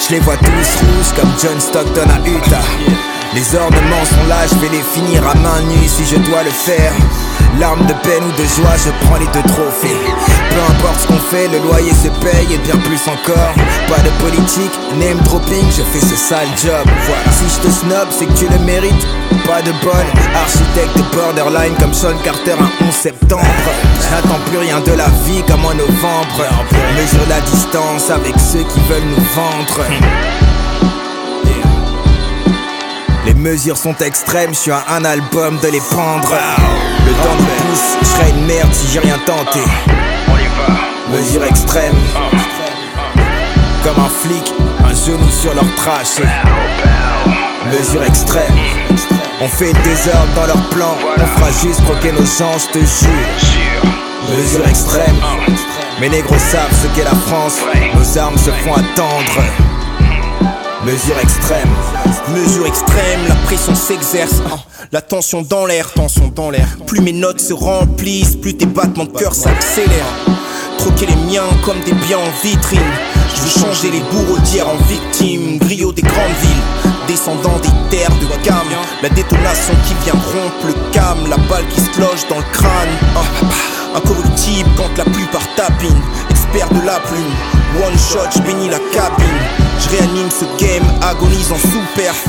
je 0.00 0.12
les 0.12 0.18
vois 0.20 0.38
tous 0.38 0.46
rouges 0.46 1.12
comme 1.14 1.30
John 1.40 1.60
Stockton 1.60 2.08
à 2.10 2.28
Utah. 2.28 2.66
Les 3.32 3.54
ornements 3.54 4.04
sont 4.04 4.26
là, 4.28 4.44
je 4.50 4.56
vais 4.56 4.68
les 4.68 4.82
finir 4.82 5.24
à 5.24 5.34
main 5.36 5.60
nue 5.62 5.86
si 5.86 6.04
je 6.04 6.16
dois 6.16 6.42
le 6.42 6.50
faire. 6.50 6.92
Larmes 7.60 7.86
de 7.86 7.92
peine 8.02 8.24
ou 8.24 8.32
de 8.32 8.44
joie, 8.44 8.74
je 8.76 8.90
prends 9.06 9.18
les 9.18 9.26
deux 9.26 9.46
trophées. 9.48 10.00
Peu 10.50 10.60
importe 10.72 11.00
ce 11.00 11.06
qu'on 11.06 11.18
fait, 11.30 11.46
le 11.46 11.58
loyer 11.58 11.92
se 11.92 12.08
paye 12.24 12.52
et 12.52 12.58
bien 12.58 12.76
plus 12.78 13.00
encore. 13.06 13.54
Pas 13.88 14.02
de 14.02 14.10
politique, 14.18 14.72
name 14.98 15.18
dropping, 15.20 15.64
je 15.70 15.82
fais 15.82 16.04
ce 16.04 16.16
sale 16.16 16.48
job. 16.56 16.86
Voilà. 17.06 17.30
Si 17.30 17.44
je 17.54 17.68
te 17.68 17.70
snob, 17.72 18.08
c'est 18.10 18.26
que 18.26 18.32
tu 18.32 18.48
le 18.48 18.58
mérites. 18.58 19.06
Pas 19.46 19.62
de 19.62 19.70
bol, 19.82 20.06
architecte 20.34 20.96
de 20.96 21.02
borderline 21.14 21.74
comme 21.78 21.94
Sean 21.94 22.16
Carter 22.24 22.56
un 22.58 22.84
11 22.84 22.92
septembre. 22.92 23.44
J'attends 24.10 24.40
plus 24.46 24.58
rien 24.58 24.80
de 24.80 24.92
la 24.92 25.08
vie 25.24 25.42
comme 25.46 25.64
en 25.64 25.74
novembre. 25.74 26.46
Mesure 26.96 27.26
la 27.28 27.40
distance 27.42 28.10
avec 28.10 28.34
ceux 28.40 28.64
qui 28.64 28.80
veulent 28.88 29.10
nous 29.16 29.24
vendre. 29.34 30.49
Les 33.26 33.34
mesures 33.34 33.76
sont 33.76 33.94
extrêmes, 33.98 34.54
je 34.54 34.58
suis 34.58 34.70
à 34.70 34.82
un 34.88 35.04
album 35.04 35.58
de 35.58 35.68
les 35.68 35.80
pendre. 35.80 36.34
Le 37.06 37.12
temps 37.12 37.36
nous 37.38 37.44
pousse, 37.44 37.96
je 38.00 38.06
serais 38.06 38.30
une 38.30 38.46
merde 38.46 38.72
si 38.72 38.86
j'ai 38.88 39.00
rien 39.00 39.18
tenté. 39.26 39.60
Mesure 41.10 41.44
extrême. 41.44 41.96
Comme 43.84 44.02
un 44.02 44.08
flic, 44.08 44.54
un 44.84 44.94
genou 44.94 45.28
sur 45.30 45.54
leur 45.54 45.66
trash. 45.76 46.20
Mesure 47.70 48.02
extrême. 48.04 48.56
On 49.42 49.48
fait 49.48 49.72
le 49.72 49.82
désordre 49.82 50.32
dans 50.34 50.46
leur 50.46 50.68
plan. 50.70 50.96
On 51.18 51.26
fera 51.38 51.50
juste 51.50 51.82
croquer 51.84 52.12
nos 52.12 52.24
gens, 52.24 52.58
je 52.58 52.66
te 52.68 52.78
jure. 52.78 54.36
Mesure 54.36 54.66
extrême. 54.66 55.16
Mes 56.00 56.08
négros 56.08 56.38
savent 56.38 56.74
ce 56.82 56.86
qu'est 56.88 57.04
la 57.04 57.14
France. 57.26 57.58
Nos 57.94 58.18
armes 58.18 58.38
se 58.38 58.50
font 58.50 58.74
attendre. 58.74 59.69
Mesure 60.84 61.18
extrême. 61.20 61.68
Mesure 62.34 62.66
extrême, 62.66 63.20
la 63.28 63.34
pression 63.46 63.74
s'exerce. 63.74 64.42
Ah, 64.50 64.56
La 64.92 65.00
tension 65.02 65.42
dans 65.42 65.66
l'air, 65.66 65.92
tension 65.92 66.28
dans 66.34 66.50
l'air. 66.50 66.66
Plus 66.86 67.00
mes 67.00 67.12
notes 67.12 67.40
se 67.40 67.52
remplissent, 67.52 68.36
plus 68.36 68.56
tes 68.56 68.66
battements 68.66 69.04
de 69.04 69.12
cœur 69.18 69.34
s'accélèrent. 69.34 70.14
Troquer 70.78 71.06
les 71.06 71.16
miens 71.16 71.48
comme 71.64 71.78
des 71.80 71.92
biens 71.92 72.18
en 72.18 72.46
vitrine. 72.46 72.80
Je 73.34 73.40
veux 73.42 73.60
changer 73.66 73.90
les 73.90 74.00
bourreaux 74.00 74.38
d'hier 74.38 74.66
en 74.66 74.76
victimes. 74.88 75.58
Griot 75.58 75.92
des 75.92 76.02
grandes 76.02 76.36
villes, 76.40 76.94
descendant 77.06 77.58
des 77.62 77.96
terres 77.96 78.16
de 78.18 78.44
gamme. 78.44 78.72
La 79.02 79.10
détonation 79.10 79.74
qui 79.86 79.94
vient 80.04 80.14
rompre 80.14 80.66
le 80.66 80.74
cam, 80.92 81.18
la 81.28 81.36
balle 81.36 81.66
qui 81.68 81.80
se 81.80 82.00
loge 82.00 82.26
dans 82.30 82.38
le 82.38 82.44
crâne. 82.52 82.88
Ah, 83.16 83.96
Incorruptible 83.96 84.70
quand 84.76 84.96
la 84.96 85.04
plupart 85.04 85.46
tapine. 85.56 86.00
Expert 86.30 86.68
de 86.70 86.86
la 86.86 86.98
plume, 87.00 87.84
one 87.84 87.98
shot, 87.98 88.30
je 88.34 88.40
bénis 88.42 88.68
la 88.70 88.78
cabine. 88.94 89.69
Je 89.82 89.88
réanime 89.96 90.28
ce 90.30 90.44
game, 90.62 90.84
agonise 91.02 91.50
en 91.52 91.58
sous-perf. 91.58 92.24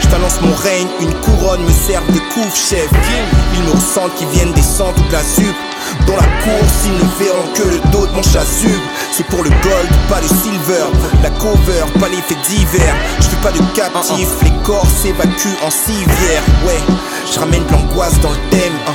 Je 0.00 0.06
t'annonce 0.08 0.40
mon 0.40 0.54
règne, 0.54 0.88
une 1.00 1.12
couronne 1.20 1.62
me 1.62 1.70
sert 1.72 2.02
de 2.08 2.18
couvre 2.32 2.54
chef. 2.54 2.88
Ils 3.54 3.62
me 3.64 3.70
ressentent 3.72 4.14
qui 4.16 4.24
viennent 4.26 4.52
descendre 4.52 4.94
toute 4.94 5.12
la 5.12 5.22
zup. 5.22 5.54
Dans 6.06 6.16
la 6.16 6.22
course, 6.42 6.74
ils 6.86 6.92
ne 6.94 7.24
verront 7.24 7.46
que 7.54 7.62
le 7.68 7.78
dos 7.90 8.06
de 8.06 8.12
mon 8.12 8.22
chasuble. 8.22 8.82
C'est 9.12 9.26
pour 9.26 9.42
le 9.44 9.50
gold, 9.50 9.88
pas 10.08 10.20
le 10.20 10.28
silver. 10.28 10.86
La 11.22 11.30
cover, 11.30 11.84
pas 12.00 12.08
les 12.08 12.20
faits 12.22 12.38
divers. 12.48 12.94
Je 13.20 13.26
fais 13.26 13.36
pas 13.42 13.52
de 13.52 13.60
captif, 13.74 14.28
les 14.42 14.52
corps 14.64 14.86
s'évacuent 15.02 15.58
en 15.64 15.70
civière. 15.70 16.42
Ouais, 16.66 16.80
je 17.32 17.38
ramène 17.38 17.64
de 17.66 17.72
l'angoisse 17.72 18.18
dans 18.20 18.30
le 18.30 18.38
thème. 18.50 18.72
hein. 18.88 18.94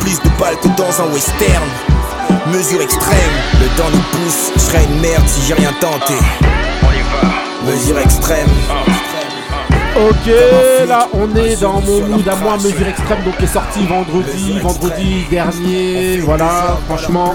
Plus 0.00 0.18
de 0.20 0.28
balles 0.40 0.58
que 0.60 0.68
dans 0.68 1.02
un 1.02 1.12
western. 1.12 1.68
Mesure 2.46 2.82
extrême, 2.82 3.34
le 3.60 3.66
temps 3.76 3.90
nous 3.92 4.02
pousse. 4.18 4.52
Je 4.56 4.60
serais 4.60 4.84
une 4.84 5.00
merde 5.00 5.24
si 5.26 5.40
j'ai 5.46 5.54
rien 5.54 5.72
tenté. 5.80 6.14
Mesure 7.66 7.98
extrême. 7.98 8.48
Ok, 9.96 10.32
là 10.88 11.08
on 11.12 11.34
est 11.36 11.60
dans 11.60 11.80
mon 11.80 12.00
mood 12.08 12.28
à 12.28 12.34
moi, 12.36 12.56
mesure 12.56 12.88
extrême, 12.88 13.22
donc 13.24 13.34
est 13.40 13.46
sorti 13.46 13.86
vendredi, 13.86 14.58
vendredi 14.60 15.24
dernier. 15.30 16.18
Voilà, 16.18 16.76
franchement, 16.86 17.32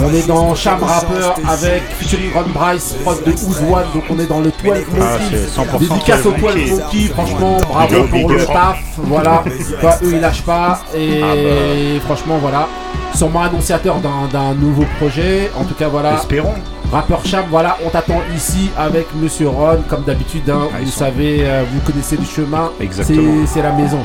on 0.00 0.12
est 0.12 0.26
dans 0.26 0.52
Cham 0.56 0.80
Rapper 0.82 1.40
avec 1.48 1.82
featuring 2.00 2.32
Ron 2.34 2.50
Bryce, 2.52 2.94
prod 3.04 3.22
de 3.24 3.30
Ouzwan, 3.32 3.84
donc 3.94 4.02
on 4.10 4.18
est 4.18 4.26
dans 4.26 4.40
le 4.40 4.50
12 4.50 4.52
Ah, 4.64 5.18
Monkey. 5.18 5.24
c'est 5.30 5.60
100% 5.60 5.78
Dédicace 5.78 6.26
au 6.26 6.32
12 6.32 6.70
Monkey. 6.70 7.08
Franchement, 7.14 7.56
bravo 7.68 8.02
pour 8.10 8.30
le 8.30 8.46
taf. 8.46 8.78
Voilà, 8.98 9.44
Bah, 9.80 9.98
eux 10.02 10.10
ils 10.12 10.20
lâchent 10.20 10.42
pas, 10.42 10.80
et 10.96 11.20
Ah 11.22 11.26
bah. 11.34 12.04
franchement, 12.04 12.38
voilà. 12.42 12.68
Sûrement 13.14 13.42
annonciateur 13.42 13.96
d'un 14.00 14.54
nouveau 14.54 14.84
projet, 14.98 15.50
en 15.56 15.64
tout 15.64 15.74
cas, 15.74 15.88
voilà. 15.88 16.14
Espérons. 16.14 16.54
Rappeur 16.92 17.24
Cham, 17.24 17.46
voilà, 17.48 17.78
on 17.86 17.88
t'attend 17.88 18.20
ici 18.36 18.68
avec 18.76 19.06
Monsieur 19.14 19.48
Ron, 19.48 19.78
comme 19.88 20.04
d'habitude, 20.04 20.50
hein, 20.50 20.68
vous 20.78 20.90
savez, 20.90 21.38
euh, 21.40 21.64
vous 21.72 21.80
connaissez 21.90 22.18
le 22.18 22.24
chemin, 22.24 22.70
Exactement. 22.80 23.46
c'est 23.46 23.54
c'est 23.54 23.62
la 23.62 23.72
maison. 23.72 24.00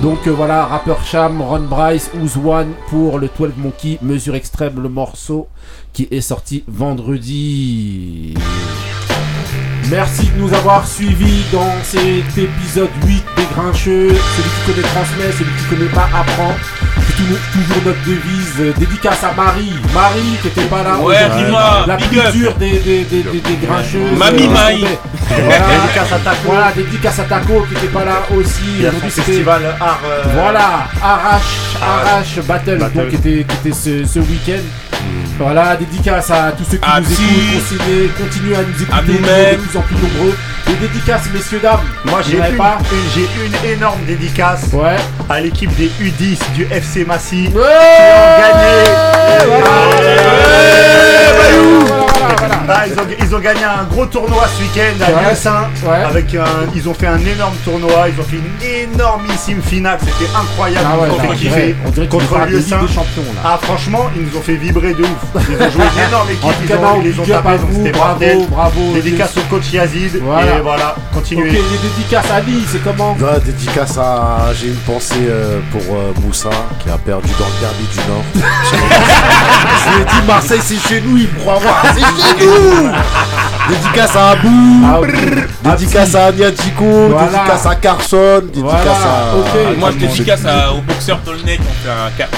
Donc 0.00 0.26
euh, 0.26 0.30
voilà, 0.30 0.64
rappeur 0.64 1.04
Cham, 1.04 1.42
Ron 1.42 1.60
Bryce, 1.68 2.10
Ouzwan 2.22 2.68
pour 2.88 3.18
le 3.18 3.28
12 3.38 3.50
Monkey, 3.58 3.98
mesure 4.00 4.34
extrême, 4.34 4.80
le 4.80 4.88
morceau 4.88 5.46
qui 5.92 6.08
est 6.10 6.22
sorti 6.22 6.64
vendredi. 6.66 8.32
Merci 9.90 10.30
de 10.34 10.40
nous 10.40 10.54
avoir 10.54 10.86
suivis 10.86 11.44
dans 11.52 11.82
cet 11.82 12.38
épisode 12.38 12.88
8 13.04 13.24
des 13.36 13.44
Grincheux. 13.54 14.08
Celui 14.08 14.48
qui 14.48 14.72
connaît 14.72 14.88
transmet, 14.88 15.32
celui 15.32 15.50
qui 15.58 15.64
connaît 15.68 15.92
pas 15.92 16.08
apprend. 16.18 16.54
C'est 17.06 17.16
toujours, 17.16 17.38
toujours 17.52 17.82
notre 17.86 18.00
devise. 18.04 18.54
Euh, 18.60 18.72
Dédicace 18.78 19.24
à 19.24 19.32
Marie. 19.32 19.72
Marie 19.94 20.38
qui 20.40 20.48
était 20.48 20.62
pas 20.62 20.82
là. 20.82 20.96
Ouais, 20.98 21.16
dis-moi, 21.36 21.84
La 21.86 21.96
dure 22.30 22.54
des, 22.54 22.78
des, 22.78 23.04
des, 23.04 23.22
des, 23.22 23.40
des 23.40 23.66
Grincheux. 23.66 24.16
Mamie 24.16 24.46
Euh, 24.46 24.50
Maï. 24.50 24.86
Voilà. 25.28 25.66
Dédicace 25.66 26.12
à 26.12 26.18
Taco. 26.18 26.36
Voilà, 26.44 26.72
dédicace 26.72 27.18
à 27.18 27.24
Taco 27.24 27.66
qui 27.68 27.74
était 27.74 27.92
pas 27.92 28.04
là 28.04 28.22
aussi. 28.36 28.78
Aujourd'hui, 28.80 29.10
festival 29.10 29.62
art, 29.80 30.00
euh, 30.04 30.22
Voilà, 30.34 30.88
Arrache, 31.02 31.42
Arrache 31.80 32.36
Battle, 32.46 32.78
Battle. 32.78 32.94
donc 32.96 33.08
qui 33.10 33.16
était, 33.16 33.44
qui 33.44 33.56
était 33.68 33.72
ce, 33.76 34.04
ce 34.04 34.18
week-end. 34.20 34.62
Voilà, 35.38 35.76
dédicace 35.76 36.30
à 36.30 36.52
tous 36.52 36.64
ceux 36.70 36.76
qui 36.78 36.84
À 36.88 37.00
nous 37.00 37.06
Psy. 37.06 37.22
écoutent, 37.24 37.78
continuez, 37.78 38.08
continuez 38.18 38.54
à 38.56 38.62
nous 38.62 38.82
écouter, 38.82 38.92
À 38.92 39.02
nous 39.02 39.12
de 39.58 39.62
plus 39.66 39.76
en 39.78 39.82
plus 39.82 39.96
nombreux. 39.96 40.34
Des 40.66 40.74
dédicaces, 40.74 41.22
messieurs, 41.34 41.58
dames. 41.60 41.80
Moi 42.04 42.20
j'ai 42.22 42.36
une, 42.36 42.56
pas 42.56 42.78
une- 42.92 43.10
j'ai 43.14 43.28
une 43.46 43.56
énorme 43.72 44.04
dédicace 44.06 44.66
Ouais. 44.72 44.96
à 45.28 45.40
l'équipe 45.40 45.74
des 45.76 45.90
U10 46.00 46.38
du 46.54 46.66
FC 46.70 47.04
Massy 47.04 47.48
qui 47.48 47.54
Ouais 47.56 47.62
ont 47.62 48.38
gagné. 48.38 48.84
Ah, 52.68 52.86
ils, 52.86 52.92
ont, 52.92 53.06
ils 53.18 53.34
ont 53.34 53.38
gagné 53.38 53.64
un 53.64 53.84
gros 53.84 54.06
tournoi 54.06 54.44
ce 54.56 54.62
week-end 54.62 55.02
à 55.04 55.12
Ouais. 55.12 55.30
Lieusaint. 55.30 55.68
Ouais. 55.84 56.04
Avec 56.04 56.34
un, 56.34 56.44
ils 56.74 56.88
ont 56.88 56.94
fait 56.94 57.06
un 57.06 57.18
énorme 57.18 57.54
tournoi. 57.64 58.08
Ils 58.08 58.20
ont 58.20 58.24
fait 58.24 58.36
une 58.36 58.90
énormissime 58.92 59.62
finale. 59.62 59.98
C'était 60.00 60.30
incroyable. 60.34 60.86
Ah 60.90 60.98
ouais, 60.98 61.08
ils 61.08 61.12
ont 61.12 61.20
fait 61.20 61.28
on 61.28 61.90
kiffer 61.90 62.06
contre 62.08 62.88
Champions, 62.88 63.22
là. 63.34 63.40
Ah, 63.44 63.58
franchement, 63.62 64.10
ils 64.16 64.22
nous 64.22 64.36
ont 64.38 64.42
fait 64.42 64.54
vibrer 64.56 64.94
de 64.94 65.02
ouf. 65.02 65.08
Ils 65.48 65.56
ont 65.56 65.70
joué 65.70 65.82
une 65.96 66.08
énorme 66.08 66.30
équipe. 66.30 66.50
Ils, 66.62 66.68
cas, 66.68 66.76
ont, 66.76 67.00
ils 67.00 67.10
les 67.10 67.18
ont 67.20 67.24
tapés. 67.24 67.58
Donc 67.58 67.68
c'était 67.74 67.92
bravo, 67.92 68.10
bordel. 68.18 68.46
bravo. 68.48 68.92
Dédicace 68.94 69.36
au 69.36 69.40
coach 69.42 69.72
Yazid. 69.72 70.18
Voilà. 70.22 70.56
Et 70.58 70.60
voilà, 70.60 70.94
continuez. 71.12 71.48
Ok, 71.48 71.52
les 71.56 71.88
dédicaces 71.88 72.30
à 72.30 72.40
Lee, 72.40 72.64
c'est 72.70 72.82
comment 72.82 73.16
dédicace 73.44 73.98
à. 73.98 74.50
J'ai 74.60 74.68
une 74.68 74.74
pensée 74.76 75.14
euh, 75.28 75.60
pour 75.70 75.80
euh, 75.96 76.12
Moussa 76.22 76.50
qui 76.82 76.90
a 76.90 76.98
perdu 76.98 77.28
dans 77.38 77.46
le 77.46 77.60
derby 77.60 77.84
du 77.92 77.98
Nord. 78.08 78.24
Je 79.84 79.96
lui 79.96 80.02
ai 80.02 80.04
dit 80.04 80.26
Marseille 80.26 80.60
c'est 80.62 80.88
chez 80.88 81.00
nous, 81.00 81.16
il 81.16 81.28
me 81.28 81.40
croit. 81.40 81.58
C'est 81.94 82.00
chez 82.00 82.46
nous 82.46 82.51
Dédicace 83.68 84.16
à 84.16 84.30
Abou, 84.30 84.86
dédicace 85.64 86.14
à 86.14 86.26
Aniatico, 86.26 86.84
Voilà. 87.10 87.26
dédicace 87.28 87.66
à 87.66 87.74
Carson, 87.76 88.42
dédicace 88.52 88.70
Voilà, 88.82 89.70
à. 89.70 89.78
Moi, 89.78 89.90
je 89.92 89.98
dédicace 89.98 90.44
à- 90.44 90.72
au 90.72 90.80
boxeur 90.80 91.18
Tolnay 91.24 91.56
qui 91.56 91.62
ont 91.62 91.84
fait 91.84 91.90
un 91.90 92.10
carton 92.18 92.36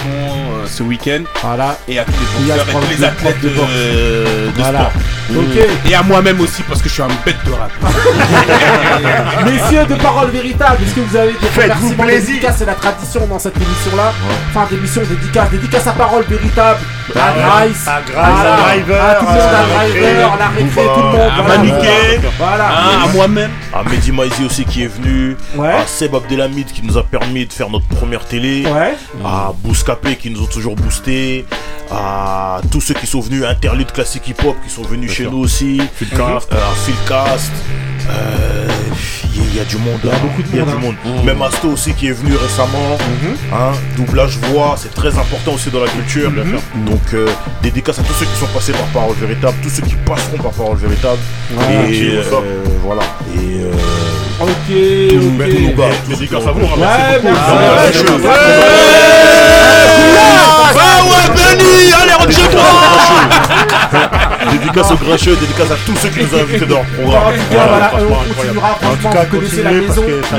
ce 0.66 0.82
week-end. 0.82 1.22
Voilà. 1.42 1.78
Et 1.88 1.98
à 1.98 2.04
tous 2.04 2.12
les 2.44 2.50
a 2.50 2.56
boxeurs 2.56 2.68
et 2.68 2.84
tous 2.86 2.90
les 2.98 3.04
athlètes 3.04 3.40
de, 3.42 3.48
de 3.48 3.54
boxe. 3.54 3.68
euh, 3.74 4.46
de 4.50 4.60
Voilà. 4.62 4.78
sport. 4.78 4.92
Ok. 5.36 5.90
Et 5.90 5.94
à 5.94 6.02
moi-même 6.02 6.40
aussi 6.40 6.62
parce 6.64 6.82
que 6.82 6.88
je 6.88 6.94
suis 6.94 7.02
un 7.02 7.08
bête 7.24 7.36
de 7.46 7.52
rap. 7.52 7.70
Messieurs 9.46 9.84
de 9.86 9.94
parole 9.94 10.30
véritable, 10.30 10.78
est-ce 10.84 10.94
que 10.94 11.00
vous 11.00 11.16
avez 11.16 11.32
des 11.32 11.46
Faites-vous 11.46 11.90
remerciements, 11.90 12.06
dédicaces 12.06 12.56
C'est 12.58 12.66
la 12.66 12.74
tradition 12.74 13.26
dans 13.26 13.38
cette 13.38 13.56
émission-là. 13.56 14.12
Enfin, 14.50 14.66
d'émission 14.70 15.02
dédicace, 15.02 15.50
dédicace 15.50 15.86
à 15.86 15.92
parole 15.92 16.24
véritable. 16.24 16.80
Bah 17.14 17.20
à 17.26 17.32
ouais. 17.62 17.66
Grice, 17.68 17.86
À 17.86 18.00
Grice, 18.00 18.16
à 18.16 18.56
Driver, 18.62 19.04
à 19.04 19.14
tout 19.16 19.24
le 19.26 19.30
monde, 19.30 19.40
à 19.40 19.74
Driver, 19.74 20.36
la 20.38 20.48
récré, 20.48 20.64
Bouba, 20.64 20.94
tout 20.94 21.00
le 21.00 21.06
monde. 21.06 21.20
à 21.38 21.42
voilà. 21.42 21.58
Maniquet, 21.58 22.20
Voilà. 22.38 22.68
hein, 22.68 23.04
à 23.04 23.08
moi-même. 23.08 23.50
à 23.74 23.82
Mehdi 23.90 24.12
Maizi 24.12 24.44
aussi 24.46 24.64
qui 24.64 24.84
est 24.84 24.88
venu, 24.88 25.36
Ouais. 25.54 25.68
à 25.68 25.86
Seb 25.86 26.14
Abdelhamid 26.14 26.66
qui 26.72 26.82
nous 26.82 26.96
a 26.96 27.02
permis 27.02 27.44
de 27.46 27.52
faire 27.52 27.68
notre 27.68 27.86
première 27.88 28.24
télé, 28.24 28.64
Ouais. 28.66 28.94
à 29.24 29.52
Bouscapé 29.62 30.16
qui 30.16 30.30
nous 30.30 30.42
ont 30.42 30.46
toujours 30.54 30.76
boosté, 30.76 31.44
à 31.90 32.60
tous 32.70 32.80
ceux 32.80 32.94
qui 32.94 33.06
sont 33.06 33.20
venus, 33.20 33.44
Interlude 33.44 33.90
Classique 33.92 34.28
Hip 34.28 34.36
Hop 34.46 34.56
qui 34.66 34.70
sont 34.72 34.82
venus 34.82 35.12
chez 35.12 35.24
nous 35.24 35.38
aussi, 35.38 35.80
Philcast. 35.96 36.52
euh, 36.52 36.56
Philcast, 36.86 37.52
euh, 38.08 38.68
il 39.34 39.56
y, 39.56 39.58
a- 39.58 39.58
y 39.58 39.60
a 39.60 39.64
du 39.64 39.76
monde, 39.76 39.98
il 40.04 40.10
y 40.10 40.12
a 40.12 40.16
beaucoup 40.16 40.42
de 40.42 40.56
monde, 40.56 40.66
du 40.68 40.72
hein. 40.74 40.78
monde. 40.80 41.24
Même 41.24 41.42
Asto 41.42 41.68
aussi 41.68 41.92
qui 41.92 42.06
est 42.08 42.12
venu 42.12 42.34
récemment, 42.36 42.96
hein, 43.52 43.72
doublage 43.96 44.38
voix, 44.38 44.76
c'est 44.78 44.94
très 44.94 45.16
important 45.18 45.54
aussi 45.54 45.70
dans 45.70 45.80
la 45.80 45.88
culture. 45.90 46.30
Donc 46.86 47.02
euh, 47.14 47.28
dédicace 47.62 47.98
à 47.98 48.02
tous 48.02 48.14
ceux 48.14 48.26
qui 48.26 48.36
sont 48.38 48.46
passés 48.54 48.72
par 48.72 48.86
Parole 48.86 49.16
Véritable, 49.16 49.56
tous 49.62 49.70
ceux 49.70 49.82
qui 49.82 49.94
passeront 50.06 50.36
par 50.38 50.52
Parole 50.52 50.76
Véritable. 50.76 51.18
Et 51.90 52.10
euh, 52.14 52.22
voilà. 52.84 53.02
Et 53.36 53.60
Ok, 54.40 54.50
tous 54.68 55.14
tous 55.14 55.20
nos 55.30 55.44
ok. 55.44 55.76
gars. 55.76 55.84
À 56.36 56.52
vous, 56.52 56.60
Ouais, 56.60 56.66
remercie 56.72 57.22
beaucoup. 57.22 58.22
Ouais, 58.24 58.32
Ah 60.76 61.02
ouais, 61.04 61.28
Benny 61.34 61.92
Allez, 62.02 62.12
rentre 62.14 62.32
chez 62.32 62.48
toi 62.50 62.62
Dédicace 64.52 64.90
aux 64.90 64.96
grincheux, 64.96 65.36
dédicace 65.36 65.70
à 65.70 65.76
tous 65.86 65.96
ceux 66.02 66.08
qui 66.08 66.20
nous 66.24 66.34
ont 66.36 66.40
invités 66.42 66.66
dans 66.66 66.76
leur 66.76 66.84
programme. 66.84 67.34
voilà, 67.50 67.92
on 67.92 67.96
incroyable. 67.96 68.34
continuera. 68.36 68.70
En 68.70 68.74
tout 68.74 68.80
Franchement, 68.84 69.10
cas, 69.12 69.24
vous 69.30 69.36
connaissez 69.38 69.62
la 69.62 69.70
maison. 69.72 70.02
ça. 70.30 70.36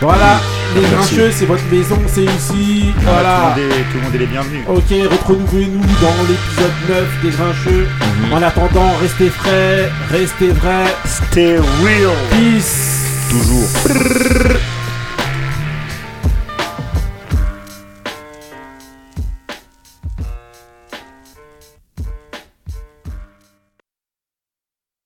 Voilà, 0.00 0.40
les 0.76 0.82
grincheux, 0.82 1.30
c'est 1.34 1.46
votre 1.46 1.64
maison, 1.72 1.98
c'est 2.06 2.24
ici. 2.24 2.92
Voilà. 3.02 3.54
tout 3.56 3.96
le 3.96 4.02
monde 4.04 4.14
est 4.14 4.18
les 4.18 4.26
bienvenus. 4.26 4.62
Ok, 4.68 4.90
retrouvez-nous 5.10 5.80
dans 6.00 6.16
l'épisode 6.28 6.76
9 6.88 7.04
des 7.22 7.30
Grincheux. 7.30 7.88
En 8.32 8.42
attendant, 8.42 8.92
restez 9.00 9.30
frais, 9.30 9.90
restez 10.10 10.48
vrais. 10.48 10.94
Stay 11.06 11.56
real. 11.82 12.12
Peace 12.30 12.97
toujours. 13.28 13.68